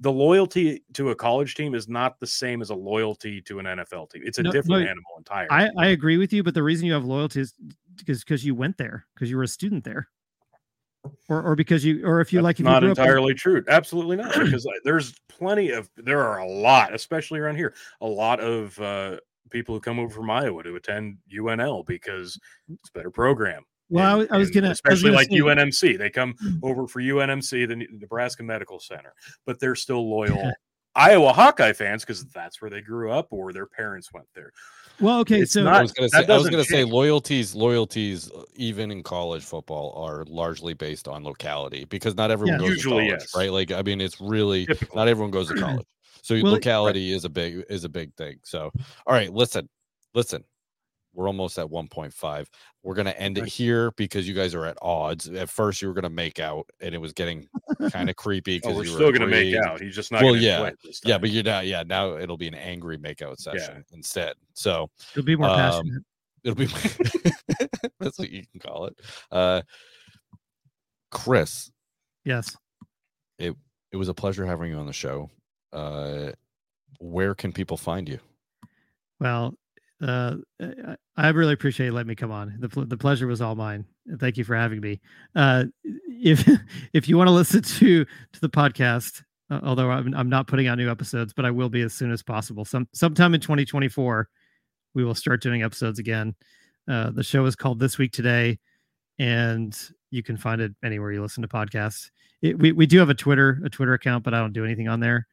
the 0.00 0.12
loyalty 0.12 0.82
to 0.94 1.10
a 1.10 1.14
college 1.14 1.54
team 1.54 1.74
is 1.74 1.88
not 1.88 2.20
the 2.20 2.26
same 2.26 2.62
as 2.62 2.70
a 2.70 2.74
loyalty 2.74 3.40
to 3.42 3.58
an 3.58 3.66
NFL 3.66 4.10
team 4.10 4.22
it's 4.24 4.38
a 4.38 4.42
No, 4.42 4.52
different 4.52 4.84
no, 4.84 4.90
animal 4.90 5.10
entirely 5.16 5.48
I, 5.50 5.68
I 5.76 5.86
agree 5.88 6.18
with 6.18 6.32
you, 6.32 6.42
but 6.42 6.54
the 6.54 6.62
reason 6.62 6.86
you 6.86 6.92
have 6.92 7.04
loyalty 7.04 7.40
is 7.40 7.54
because 7.96 8.24
because 8.24 8.44
you 8.44 8.54
went 8.54 8.76
there 8.78 9.06
because 9.14 9.30
you 9.30 9.36
were 9.36 9.42
a 9.42 9.48
student 9.48 9.84
there, 9.84 10.08
or 11.28 11.42
or 11.42 11.54
because 11.54 11.84
you 11.84 12.06
or 12.06 12.20
if 12.20 12.32
you 12.32 12.38
That's 12.38 12.44
like 12.44 12.60
if 12.60 12.64
not 12.64 12.82
you 12.82 12.88
grew 12.88 12.92
up 12.92 12.98
entirely 12.98 13.34
true. 13.34 13.62
Absolutely 13.68 14.16
not, 14.16 14.32
because 14.38 14.66
uh, 14.66 14.70
there's 14.84 15.14
plenty 15.28 15.70
of 15.70 15.90
there 15.96 16.22
are 16.22 16.38
a 16.38 16.48
lot, 16.48 16.94
especially 16.94 17.40
around 17.40 17.56
here, 17.56 17.74
a 18.00 18.06
lot 18.06 18.40
of 18.40 18.78
uh, 18.80 19.18
people 19.50 19.74
who 19.74 19.80
come 19.80 19.98
over 19.98 20.14
from 20.14 20.30
Iowa 20.30 20.62
to 20.62 20.76
attend 20.76 21.18
UNL 21.32 21.84
because 21.86 22.38
it's 22.68 22.88
a 22.88 22.92
better 22.92 23.10
program. 23.10 23.64
Well, 23.90 24.04
I, 24.06 24.10
And- 24.10 24.18
was- 24.18 24.28
I 24.30 24.36
was 24.38 24.50
gonna 24.50 24.66
I 24.66 24.70
was 24.70 24.76
especially 24.78 25.10
gonna 25.10 25.16
like 25.16 25.28
say- 25.30 25.36
UNMC, 25.38 25.98
they 25.98 26.10
come 26.10 26.34
over 26.62 26.86
for 26.86 27.00
UNMC, 27.00 27.66
the 27.68 27.76
Nebraska 27.98 28.42
Medical 28.42 28.78
Center, 28.80 29.14
but 29.46 29.58
they're 29.60 29.74
still 29.74 30.08
loyal 30.08 30.52
Iowa 30.94 31.32
Hawkeye 31.32 31.74
fans 31.74 32.02
because 32.04 32.24
that's 32.26 32.60
where 32.60 32.70
they 32.70 32.80
grew 32.80 33.12
up 33.12 33.28
or 33.30 33.52
their 33.52 33.66
parents 33.66 34.12
went 34.12 34.26
there. 34.34 34.50
Well, 35.00 35.20
okay, 35.20 35.42
It's 35.42 35.52
so 35.52 35.62
not- 35.62 35.74
I 35.76 35.82
was 35.82 35.92
gonna 35.92 36.08
say 36.08 36.26
I 36.26 36.36
was 36.36 36.48
gonna 36.50 36.64
say 36.64 36.82
loyalties 36.82 37.54
loyalties 37.54 38.32
uh, 38.32 38.42
even 38.56 38.90
in 38.90 39.04
college 39.04 39.44
football 39.44 39.92
are 39.96 40.24
largely 40.26 40.74
based 40.74 41.06
on 41.06 41.22
locality 41.22 41.84
because 41.84 42.16
not 42.16 42.32
everyone 42.32 42.54
Yeah. 42.60 42.66
goes 42.66 42.76
Usually, 42.76 43.04
to 43.04 43.10
college, 43.10 43.20
yes. 43.22 43.36
right? 43.36 43.52
Like 43.52 43.70
I 43.70 43.82
mean 43.82 44.00
it's 44.00 44.20
really 44.20 44.66
Typically. 44.66 44.96
not 44.96 45.06
everyone 45.06 45.30
goes 45.30 45.48
to 45.48 45.54
college. 45.60 45.86
So 46.22 46.34
Well, 46.34 46.48
it- 46.48 46.50
locality 46.50 47.12
is 47.12 47.24
a 47.24 47.28
big 47.28 47.64
is 47.70 47.84
a 47.84 47.88
big 47.88 48.12
thing. 48.16 48.40
So 48.42 48.72
all 49.06 49.14
right, 49.14 49.32
listen. 49.32 49.68
Listen. 50.14 50.42
We're 51.18 51.26
almost 51.26 51.58
at 51.58 51.66
1.5. 51.66 52.46
We're 52.84 52.94
gonna 52.94 53.10
end 53.10 53.38
it 53.38 53.48
here 53.48 53.90
because 53.96 54.28
you 54.28 54.34
guys 54.34 54.54
are 54.54 54.64
at 54.64 54.78
odds. 54.80 55.28
At 55.28 55.50
first 55.50 55.82
you 55.82 55.88
were 55.88 55.94
gonna 55.94 56.08
make 56.08 56.38
out 56.38 56.70
and 56.80 56.94
it 56.94 56.98
was 56.98 57.12
getting 57.12 57.48
kind 57.90 58.08
of 58.08 58.14
creepy 58.14 58.58
Oh, 58.58 58.68
because 58.68 58.76
we're 58.76 58.84
you 58.84 58.90
still 58.90 59.08
going 59.10 59.22
to 59.22 59.26
make 59.26 59.52
out. 59.56 59.80
He's 59.80 59.96
just 59.96 60.12
not 60.12 60.22
Well, 60.22 60.36
yeah. 60.36 60.70
this 60.84 61.00
Yeah, 61.04 61.18
but 61.18 61.30
you're 61.30 61.42
not 61.42 61.66
yeah, 61.66 61.82
now 61.84 62.16
it'll 62.16 62.36
be 62.36 62.46
an 62.46 62.54
angry 62.54 62.98
makeout 62.98 63.38
session 63.38 63.84
instead. 63.92 64.34
So 64.54 64.90
it'll 65.10 65.24
be 65.24 65.34
more 65.34 65.48
um, 65.48 65.56
passionate. 65.56 66.02
It'll 66.44 66.54
be 66.54 66.66
that's 67.98 68.16
what 68.20 68.30
you 68.30 68.44
can 68.52 68.60
call 68.60 68.86
it. 68.86 69.00
Uh 69.32 69.62
Chris, 71.10 71.68
Yes. 72.24 72.56
It 73.40 73.56
it 73.90 73.96
was 73.96 74.06
a 74.08 74.14
pleasure 74.14 74.46
having 74.46 74.70
you 74.70 74.76
on 74.78 74.86
the 74.86 74.92
show. 74.92 75.30
Uh 75.72 76.30
where 77.00 77.34
can 77.34 77.52
people 77.52 77.76
find 77.76 78.08
you? 78.08 78.20
Well, 79.18 79.54
uh, 80.00 80.36
I- 81.16 81.28
really 81.30 81.52
appreciate 81.52 81.86
you 81.86 81.92
letting 81.92 82.08
me 82.08 82.14
come 82.14 82.30
on. 82.30 82.56
The, 82.60 82.68
the 82.86 82.96
pleasure 82.96 83.26
was 83.26 83.40
all 83.40 83.54
mine. 83.54 83.84
Thank 84.18 84.36
you 84.36 84.44
for 84.44 84.54
having 84.54 84.80
me. 84.80 85.00
Uh, 85.34 85.64
if 86.08 86.48
if 86.92 87.08
you 87.08 87.16
want 87.16 87.28
to 87.28 87.32
listen 87.32 87.62
to 87.62 88.04
to 88.04 88.40
the 88.40 88.48
podcast, 88.48 89.22
uh, 89.50 89.60
although 89.62 89.90
I'm, 89.90 90.14
I'm 90.14 90.28
not 90.28 90.46
putting 90.46 90.68
out 90.68 90.78
new 90.78 90.90
episodes, 90.90 91.32
but 91.32 91.44
I 91.44 91.50
will 91.50 91.68
be 91.68 91.82
as 91.82 91.92
soon 91.94 92.12
as 92.12 92.22
possible. 92.22 92.64
Some 92.64 92.88
sometime 92.92 93.34
in 93.34 93.40
2024, 93.40 94.28
we 94.94 95.04
will 95.04 95.14
start 95.14 95.42
doing 95.42 95.62
episodes 95.62 95.98
again. 95.98 96.34
Uh, 96.88 97.10
the 97.10 97.24
show 97.24 97.44
is 97.46 97.56
called 97.56 97.80
This 97.80 97.98
Week 97.98 98.12
Today, 98.12 98.58
and 99.18 99.76
you 100.10 100.22
can 100.22 100.36
find 100.36 100.60
it 100.60 100.72
anywhere 100.84 101.12
you 101.12 101.20
listen 101.20 101.42
to 101.42 101.48
podcasts. 101.48 102.10
It, 102.40 102.58
we 102.58 102.72
we 102.72 102.86
do 102.86 102.98
have 102.98 103.10
a 103.10 103.14
Twitter 103.14 103.60
a 103.64 103.68
Twitter 103.70 103.94
account, 103.94 104.24
but 104.24 104.32
I 104.32 104.38
don't 104.38 104.52
do 104.52 104.64
anything 104.64 104.88
on 104.88 105.00
there. 105.00 105.26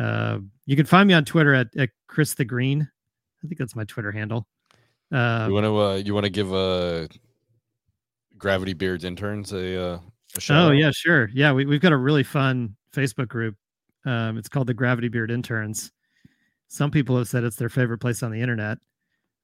Uh, 0.00 0.38
you 0.66 0.76
can 0.76 0.86
find 0.86 1.08
me 1.08 1.14
on 1.14 1.24
Twitter 1.24 1.54
at, 1.54 1.68
at 1.76 1.90
Chris 2.06 2.34
the 2.34 2.44
Green. 2.44 2.88
I 3.44 3.48
think 3.48 3.58
that's 3.58 3.76
my 3.76 3.84
Twitter 3.84 4.10
handle. 4.12 4.46
Uh, 5.12 5.46
you 5.48 5.54
want 5.54 5.64
to 5.64 5.76
uh 5.78 5.94
you 5.96 6.14
want 6.14 6.24
to 6.24 6.30
give 6.30 6.52
uh 6.52 7.06
Gravity 8.38 8.74
Beards 8.74 9.04
interns 9.04 9.52
a 9.52 9.80
uh 9.94 9.98
a 10.36 10.40
shout 10.40 10.56
oh 10.64 10.68
out? 10.68 10.70
yeah, 10.72 10.90
sure. 10.90 11.30
Yeah, 11.32 11.52
we, 11.52 11.64
we've 11.64 11.80
got 11.80 11.92
a 11.92 11.96
really 11.96 12.22
fun 12.24 12.76
Facebook 12.92 13.28
group. 13.28 13.56
Um, 14.04 14.36
it's 14.38 14.48
called 14.48 14.66
the 14.66 14.74
Gravity 14.74 15.08
Beard 15.08 15.30
Interns. 15.30 15.90
Some 16.68 16.90
people 16.90 17.16
have 17.16 17.28
said 17.28 17.44
it's 17.44 17.56
their 17.56 17.68
favorite 17.68 17.98
place 17.98 18.22
on 18.22 18.30
the 18.32 18.40
internet. 18.40 18.78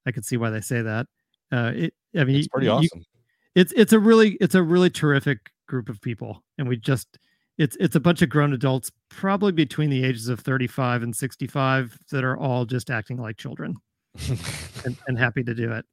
I 0.07 0.13
could 0.13 0.25
see 0.25 0.37
why 0.37 0.51
they 0.51 0.61
say 0.61 0.83
that. 0.83 1.07
Uh, 1.53 1.73
it, 1.75 1.95
I 2.17 2.25
mean, 2.25 2.37
It's 2.37 2.49
pretty 2.49 2.67
you- 2.67 2.73
you- 2.73 2.79
awesome. 2.79 3.05
it's 3.55 3.73
it's 3.77 3.93
a 3.93 3.99
really 3.99 4.37
it's 4.41 4.55
a 4.55 4.63
really 4.63 4.91
terrific 4.91 5.51
group 5.67 5.89
of 5.89 6.01
people, 6.01 6.43
and 6.59 6.69
we 6.69 6.77
just 6.77 7.19
it's 7.59 7.77
it's 7.81 7.97
a 7.97 8.01
bunch 8.01 8.23
of 8.23 8.29
grown 8.29 8.53
adults, 8.53 8.91
probably 9.11 9.53
between 9.53 9.91
the 9.91 10.05
ages 10.05 10.29
of 10.29 10.41
35 10.41 11.03
and 11.03 11.15
65, 11.15 11.99
that 12.11 12.25
are 12.25 12.37
all 12.37 12.65
just 12.65 12.91
acting 12.91 13.19
like 13.19 13.37
children 13.37 13.77
and, 14.85 14.97
and 15.07 15.19
happy 15.19 15.43
to 15.43 15.55
do 15.55 15.73
it. 15.73 15.85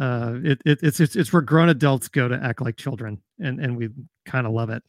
Uh, 0.00 0.34
it, 0.42 0.60
it 0.64 0.80
it's, 0.82 1.00
it's 1.00 1.14
it's 1.14 1.32
where 1.32 1.42
grown 1.42 1.68
adults 1.68 2.08
go 2.08 2.26
to 2.28 2.38
act 2.42 2.60
like 2.60 2.76
children, 2.76 3.20
and 3.38 3.60
and 3.60 3.76
we 3.76 3.88
kind 4.26 4.46
of 4.46 4.52
love 4.52 4.70
it. 4.70 4.82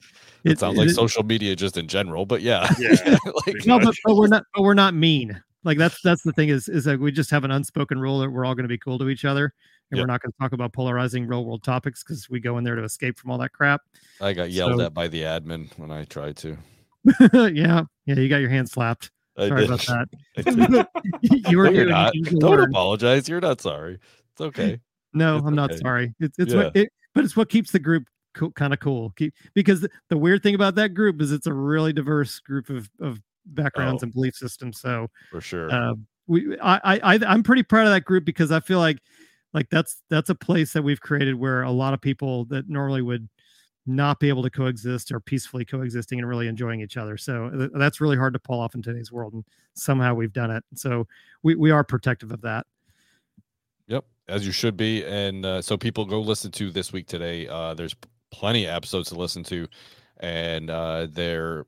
It, 0.43 0.53
it 0.53 0.59
sounds 0.59 0.77
like 0.77 0.89
social 0.89 1.23
media 1.23 1.55
just 1.55 1.77
in 1.77 1.87
general, 1.87 2.25
but 2.25 2.41
yeah, 2.41 2.67
yeah. 2.79 3.17
like, 3.47 3.65
no, 3.65 3.79
but, 3.79 3.95
but 4.03 4.15
we're 4.15 4.27
not 4.27 4.43
but 4.53 4.63
we're 4.63 4.73
not 4.73 4.93
mean. 4.93 5.41
Like 5.63 5.77
that's 5.77 6.01
that's 6.03 6.23
the 6.23 6.33
thing 6.33 6.49
is 6.49 6.69
is 6.69 6.83
that 6.85 6.99
we 6.99 7.11
just 7.11 7.31
have 7.31 7.43
an 7.43 7.51
unspoken 7.51 7.99
rule 7.99 8.19
that 8.19 8.29
we're 8.29 8.45
all 8.45 8.55
going 8.55 8.63
to 8.63 8.69
be 8.69 8.77
cool 8.77 8.99
to 8.99 9.09
each 9.09 9.25
other, 9.25 9.53
and 9.91 9.97
yep. 9.97 10.03
we're 10.03 10.11
not 10.11 10.21
going 10.21 10.31
to 10.31 10.37
talk 10.39 10.53
about 10.53 10.73
polarizing 10.73 11.27
real 11.27 11.45
world 11.45 11.63
topics 11.63 12.03
because 12.03 12.29
we 12.29 12.39
go 12.39 12.57
in 12.57 12.63
there 12.63 12.75
to 12.75 12.83
escape 12.83 13.19
from 13.19 13.31
all 13.31 13.37
that 13.37 13.53
crap. 13.53 13.81
I 14.21 14.33
got 14.33 14.51
yelled 14.51 14.79
so, 14.79 14.85
at 14.85 14.93
by 14.93 15.07
the 15.07 15.23
admin 15.23 15.69
when 15.77 15.91
I 15.91 16.05
tried 16.05 16.37
to. 16.37 16.57
yeah, 17.31 17.83
yeah, 18.05 18.15
you 18.15 18.29
got 18.29 18.37
your 18.37 18.49
hand 18.49 18.69
slapped. 18.69 19.11
Sorry 19.37 19.65
about 19.65 19.79
that. 19.79 20.07
you 21.49 21.57
were 21.57 21.71
no, 21.71 21.83
not. 21.85 22.13
Don't 22.39 22.59
apologize. 22.59 23.29
You're 23.29 23.39
not 23.39 23.61
sorry. 23.61 23.99
It's 24.33 24.41
okay. 24.41 24.79
No, 25.13 25.37
it's 25.37 25.47
I'm 25.47 25.55
not 25.55 25.73
sorry. 25.75 26.13
It's 26.19 26.37
it's 26.37 26.53
yeah. 26.53 26.63
what 26.63 26.75
it, 26.75 26.89
but 27.15 27.23
it's 27.23 27.35
what 27.35 27.49
keeps 27.49 27.71
the 27.71 27.79
group 27.79 28.03
co- 28.33 28.51
kind 28.51 28.73
of 28.73 28.79
cool. 28.79 29.11
Keep 29.11 29.33
because 29.53 29.81
the, 29.81 29.89
the, 30.09 30.17
weird 30.17 30.43
thing 30.43 30.55
about 30.55 30.75
that 30.75 30.93
group 30.93 31.21
is 31.21 31.31
it's 31.31 31.47
a 31.47 31.53
really 31.53 31.93
diverse 31.93 32.39
group 32.39 32.69
of 32.69 32.89
of 32.99 33.21
backgrounds 33.53 34.03
oh, 34.03 34.05
and 34.05 34.13
belief 34.13 34.35
systems. 34.35 34.79
So 34.79 35.07
for 35.31 35.41
sure, 35.41 35.71
uh, 35.71 35.93
we 36.27 36.57
I 36.59 36.99
I 37.03 37.19
I'm 37.27 37.43
pretty 37.43 37.63
proud 37.63 37.85
of 37.85 37.93
that 37.93 38.05
group 38.05 38.25
because 38.25 38.51
I 38.51 38.59
feel 38.59 38.79
like 38.79 38.99
like 39.53 39.69
that's 39.69 40.01
that's 40.09 40.29
a 40.29 40.35
place 40.35 40.73
that 40.73 40.83
we've 40.83 41.01
created 41.01 41.35
where 41.35 41.63
a 41.63 41.71
lot 41.71 41.93
of 41.93 42.01
people 42.01 42.45
that 42.45 42.69
normally 42.69 43.01
would 43.01 43.27
not 43.85 44.19
be 44.19 44.29
able 44.29 44.43
to 44.43 44.49
coexist 44.49 45.11
are 45.11 45.19
peacefully 45.19 45.65
coexisting 45.65 46.19
and 46.19 46.27
really 46.27 46.47
enjoying 46.47 46.81
each 46.81 46.97
other. 46.97 47.17
So 47.17 47.49
th- 47.49 47.71
that's 47.73 47.99
really 47.99 48.17
hard 48.17 48.33
to 48.33 48.39
pull 48.39 48.59
off 48.59 48.75
in 48.75 48.81
today's 48.81 49.11
world, 49.11 49.33
and 49.33 49.43
somehow 49.73 50.13
we've 50.13 50.33
done 50.33 50.51
it. 50.51 50.63
So 50.75 51.07
we 51.43 51.55
we 51.55 51.71
are 51.71 51.83
protective 51.83 52.31
of 52.31 52.41
that. 52.41 52.65
Yep, 53.87 54.05
as 54.27 54.45
you 54.45 54.51
should 54.51 54.77
be. 54.77 55.03
And 55.05 55.45
uh, 55.45 55.61
so 55.61 55.77
people 55.77 56.05
go 56.05 56.21
listen 56.21 56.51
to 56.51 56.69
this 56.69 56.93
week 56.93 57.07
today. 57.07 57.47
Uh, 57.47 57.73
there's 57.73 57.95
plenty 58.31 58.65
of 58.65 58.75
episodes 58.75 59.09
to 59.09 59.15
listen 59.15 59.43
to, 59.45 59.67
and 60.17 60.69
uh, 60.69 61.07
they're 61.09 61.65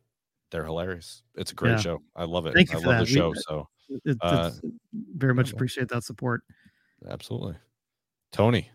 they're 0.52 0.65
hilarious. 0.65 1.23
It's 1.36 1.52
a 1.52 1.56
great 1.56 1.72
yeah. 1.72 1.80
show. 1.80 2.02
I 2.15 2.26
love 2.26 2.45
it. 2.45 2.53
Thank 2.53 2.72
you 2.72 2.80
I 2.80 2.82
love 2.82 2.99
that. 2.99 3.07
the 3.07 3.14
show. 3.14 3.30
We, 3.30 3.36
so 3.48 3.68
it, 4.06 4.18
uh, 4.22 4.52
very 5.15 5.34
much 5.34 5.52
appreciate 5.52 5.90
that 5.90 6.03
support. 6.03 6.44
Absolutely, 7.10 7.56
Tony. 8.32 8.69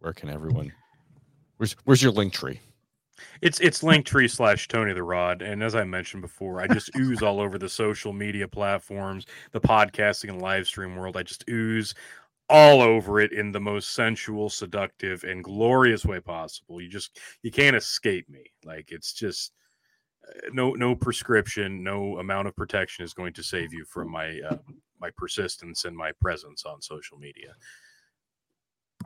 Where 0.00 0.12
can 0.12 0.30
everyone? 0.30 0.72
Where's 1.58 1.76
Where's 1.84 2.02
your 2.02 2.12
link 2.12 2.32
tree? 2.32 2.60
It's 3.42 3.60
it's 3.60 3.82
Linktree 3.82 4.30
slash 4.30 4.68
Tony 4.68 4.92
the 4.92 5.02
Rod, 5.02 5.42
and 5.42 5.62
as 5.62 5.74
I 5.74 5.84
mentioned 5.84 6.22
before, 6.22 6.60
I 6.60 6.66
just 6.66 6.90
ooze 6.96 7.22
all 7.22 7.40
over 7.40 7.58
the 7.58 7.68
social 7.68 8.12
media 8.12 8.48
platforms, 8.48 9.26
the 9.52 9.60
podcasting 9.60 10.30
and 10.30 10.42
live 10.42 10.66
stream 10.66 10.96
world. 10.96 11.16
I 11.16 11.22
just 11.22 11.44
ooze 11.48 11.94
all 12.48 12.82
over 12.82 13.20
it 13.20 13.32
in 13.32 13.52
the 13.52 13.60
most 13.60 13.94
sensual, 13.94 14.50
seductive, 14.50 15.24
and 15.24 15.44
glorious 15.44 16.04
way 16.04 16.20
possible. 16.20 16.80
You 16.80 16.88
just 16.88 17.18
you 17.42 17.50
can't 17.50 17.76
escape 17.76 18.28
me. 18.28 18.44
Like 18.64 18.90
it's 18.90 19.12
just 19.12 19.52
uh, 19.52 19.59
no 20.52 20.72
no 20.72 20.94
prescription, 20.94 21.82
no 21.82 22.18
amount 22.18 22.48
of 22.48 22.56
protection 22.56 23.04
is 23.04 23.14
going 23.14 23.32
to 23.34 23.42
save 23.42 23.72
you 23.72 23.84
from 23.84 24.10
my 24.10 24.40
uh, 24.48 24.56
my 25.00 25.10
persistence 25.16 25.84
and 25.84 25.96
my 25.96 26.12
presence 26.20 26.64
on 26.64 26.80
social 26.80 27.18
media. 27.18 27.54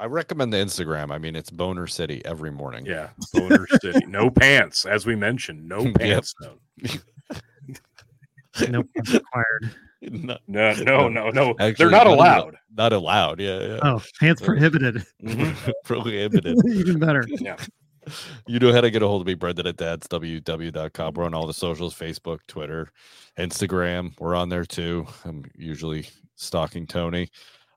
I 0.01 0.07
recommend 0.07 0.53
the 0.53 0.57
Instagram. 0.57 1.13
I 1.13 1.19
mean, 1.19 1.37
it's 1.37 1.51
Boner 1.51 1.87
City 1.87 2.21
every 2.25 2.51
morning. 2.51 2.85
Yeah, 2.85 3.11
Boner 3.33 3.67
City. 3.81 4.05
No 4.07 4.29
pants, 4.41 4.87
as 4.87 5.07
we 5.07 5.15
mentioned. 5.15 5.69
No 5.69 5.93
pants. 5.93 6.35
no 8.69 8.83
pants 8.83 9.13
required. 9.13 9.75
No, 10.11 10.37
no, 10.49 10.75
no, 10.75 11.09
no. 11.09 11.31
no. 11.31 11.51
Actually, 11.53 11.73
They're 11.75 11.91
not 11.91 12.07
allowed. 12.07 12.57
Not 12.77 12.93
allowed. 12.93 13.41
Yeah, 13.41 13.59
yeah. 13.61 13.79
Oh, 13.83 14.03
pants 14.21 14.43
prohibited. 14.43 15.05
Mm-hmm. 15.23 15.71
prohibited. 15.85 16.59
Even 16.69 16.99
better. 16.99 17.25
Yeah. 17.29 17.57
You 18.47 18.59
know 18.59 18.73
how 18.73 18.81
to 18.81 18.91
get 18.91 19.03
a 19.03 19.09
hold 19.09 19.23
of 19.23 19.27
me, 19.27 19.35
Brendan 19.35 19.67
at 19.67 19.77
dadsww.com. 19.77 21.15
We're 21.15 21.25
on 21.25 21.35
all 21.35 21.47
the 21.47 21.55
socials 21.55 21.95
Facebook, 21.95 22.41
Twitter, 22.47 22.89
Instagram. 23.39 24.13
We're 24.19 24.35
on 24.35 24.49
there 24.49 24.65
too. 24.65 25.07
I'm 25.25 25.45
usually 25.57 26.07
stalking 26.37 26.87
Tony. 26.87 27.29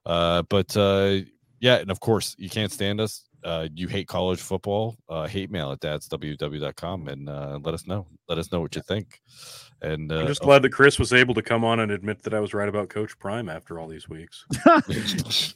Uh, 0.04 0.42
but 0.42 0.76
uh, 0.76 1.18
yeah, 1.60 1.76
and 1.76 1.90
of 1.90 2.00
course, 2.00 2.34
you 2.38 2.48
can't 2.48 2.72
stand 2.72 3.00
us. 3.00 3.24
Uh, 3.44 3.68
you 3.74 3.86
hate 3.86 4.08
college 4.08 4.40
football, 4.40 4.96
uh, 5.08 5.26
hate 5.26 5.50
mail 5.50 5.70
at 5.70 5.80
dadsww.com 5.80 7.08
and 7.08 7.28
uh, 7.28 7.58
let 7.62 7.72
us 7.74 7.86
know. 7.86 8.06
Let 8.28 8.38
us 8.38 8.50
know 8.50 8.60
what 8.60 8.74
you 8.74 8.82
think. 8.82 9.20
And 9.80 10.10
uh, 10.10 10.20
I'm 10.20 10.26
just 10.26 10.40
glad 10.40 10.62
that 10.62 10.70
Chris 10.70 10.98
was 10.98 11.12
able 11.12 11.34
to 11.34 11.42
come 11.42 11.64
on 11.64 11.78
and 11.78 11.92
admit 11.92 12.22
that 12.22 12.34
I 12.34 12.40
was 12.40 12.52
right 12.52 12.68
about 12.68 12.88
Coach 12.88 13.16
Prime 13.18 13.48
after 13.48 13.78
all 13.78 13.86
these 13.86 14.08
weeks. 14.08 14.44
that 14.64 15.54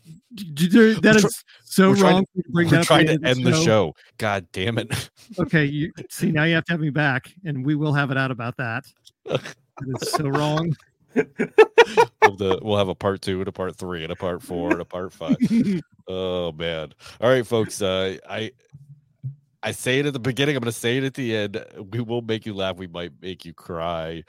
is 1.17 1.45
so 1.65 1.91
we're 1.91 1.97
wrong. 1.97 2.25
To, 2.37 2.43
bring 2.49 2.71
we're 2.71 2.85
trying 2.85 3.07
to 3.07 3.13
end 3.13 3.45
the 3.45 3.51
show. 3.53 3.59
the 3.59 3.65
show. 3.65 3.97
God 4.19 4.47
damn 4.53 4.79
it. 4.79 5.11
okay, 5.41 5.65
you 5.65 5.93
see 6.09 6.31
now 6.31 6.45
you 6.45 6.55
have 6.55 6.65
to 6.67 6.73
have 6.73 6.81
me 6.81 6.91
back, 6.91 7.33
and 7.45 7.67
we 7.67 7.75
will 7.75 7.93
have 7.93 8.13
it 8.13 8.17
out 8.17 8.31
about 8.31 8.57
that. 8.59 8.85
That 9.25 9.55
is 10.01 10.13
so 10.13 10.29
wrong 10.29 10.77
of 11.17 12.39
the 12.39 12.61
we'll 12.63 12.79
have 12.79 12.89
a 12.89 12.95
part 12.95 13.23
two 13.23 13.41
and 13.41 13.49
a 13.49 13.53
part 13.53 13.75
three 13.77 14.05
and 14.05 14.13
a 14.13 14.17
part 14.17 14.43
four 14.43 14.71
and 14.71 14.81
a 14.81 14.85
part 14.85 15.13
five. 15.13 15.37
oh 16.09 16.53
man. 16.53 16.93
All 17.21 17.29
right, 17.29 17.47
folks. 17.47 17.83
Uh 17.83 18.19
I 18.29 18.53
I 19.63 19.73
say 19.73 20.01
it 20.01 20.07
at 20.07 20.13
the 20.13 20.19
beginning, 20.19 20.57
I'm 20.57 20.63
gonna 20.63 20.73
say 20.73 20.99
it 20.99 21.05
at 21.05 21.15
the 21.15 21.37
end. 21.37 21.65
We 21.93 22.01
will 22.01 22.23
make 22.23 22.47
you 22.47 22.55
laugh, 22.55 22.77
we 22.77 22.87
might 22.89 23.13
make 23.21 23.45
you 23.45 23.55
cry, 23.55 24.25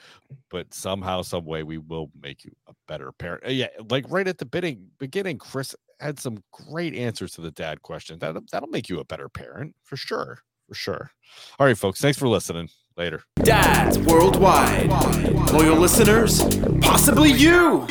but 0.50 0.74
somehow, 0.74 1.22
some 1.24 1.46
way 1.46 1.64
we 1.64 1.78
will 1.78 2.12
make 2.22 2.46
you 2.46 2.52
a 2.68 2.74
better 2.88 3.12
parent. 3.12 3.44
Uh, 3.46 3.50
yeah, 3.50 3.68
like 3.90 4.06
right 4.10 4.28
at 4.28 4.38
the 4.38 4.46
beginning 4.46 4.88
beginning, 5.00 5.38
Chris 5.38 5.76
had 6.00 6.20
some 6.20 6.44
great 6.52 6.94
answers 6.96 7.32
to 7.34 7.42
the 7.42 7.52
dad 7.52 7.82
question. 7.82 8.20
That 8.20 8.36
that'll 8.52 8.70
make 8.70 8.90
you 8.90 9.00
a 9.00 9.06
better 9.06 9.30
parent 9.30 9.76
for 9.84 9.98
sure. 9.98 10.40
For 10.68 10.76
sure. 10.76 11.12
All 11.60 11.68
right, 11.68 11.78
folks. 11.78 12.00
Thanks 12.00 12.18
for 12.18 12.28
listening. 12.28 12.70
Later. 12.96 13.24
Dads 13.38 13.98
worldwide. 13.98 14.88
Loyal 15.52 15.78
listeners, 15.78 16.44
possibly 16.80 17.32
you. 17.32 17.88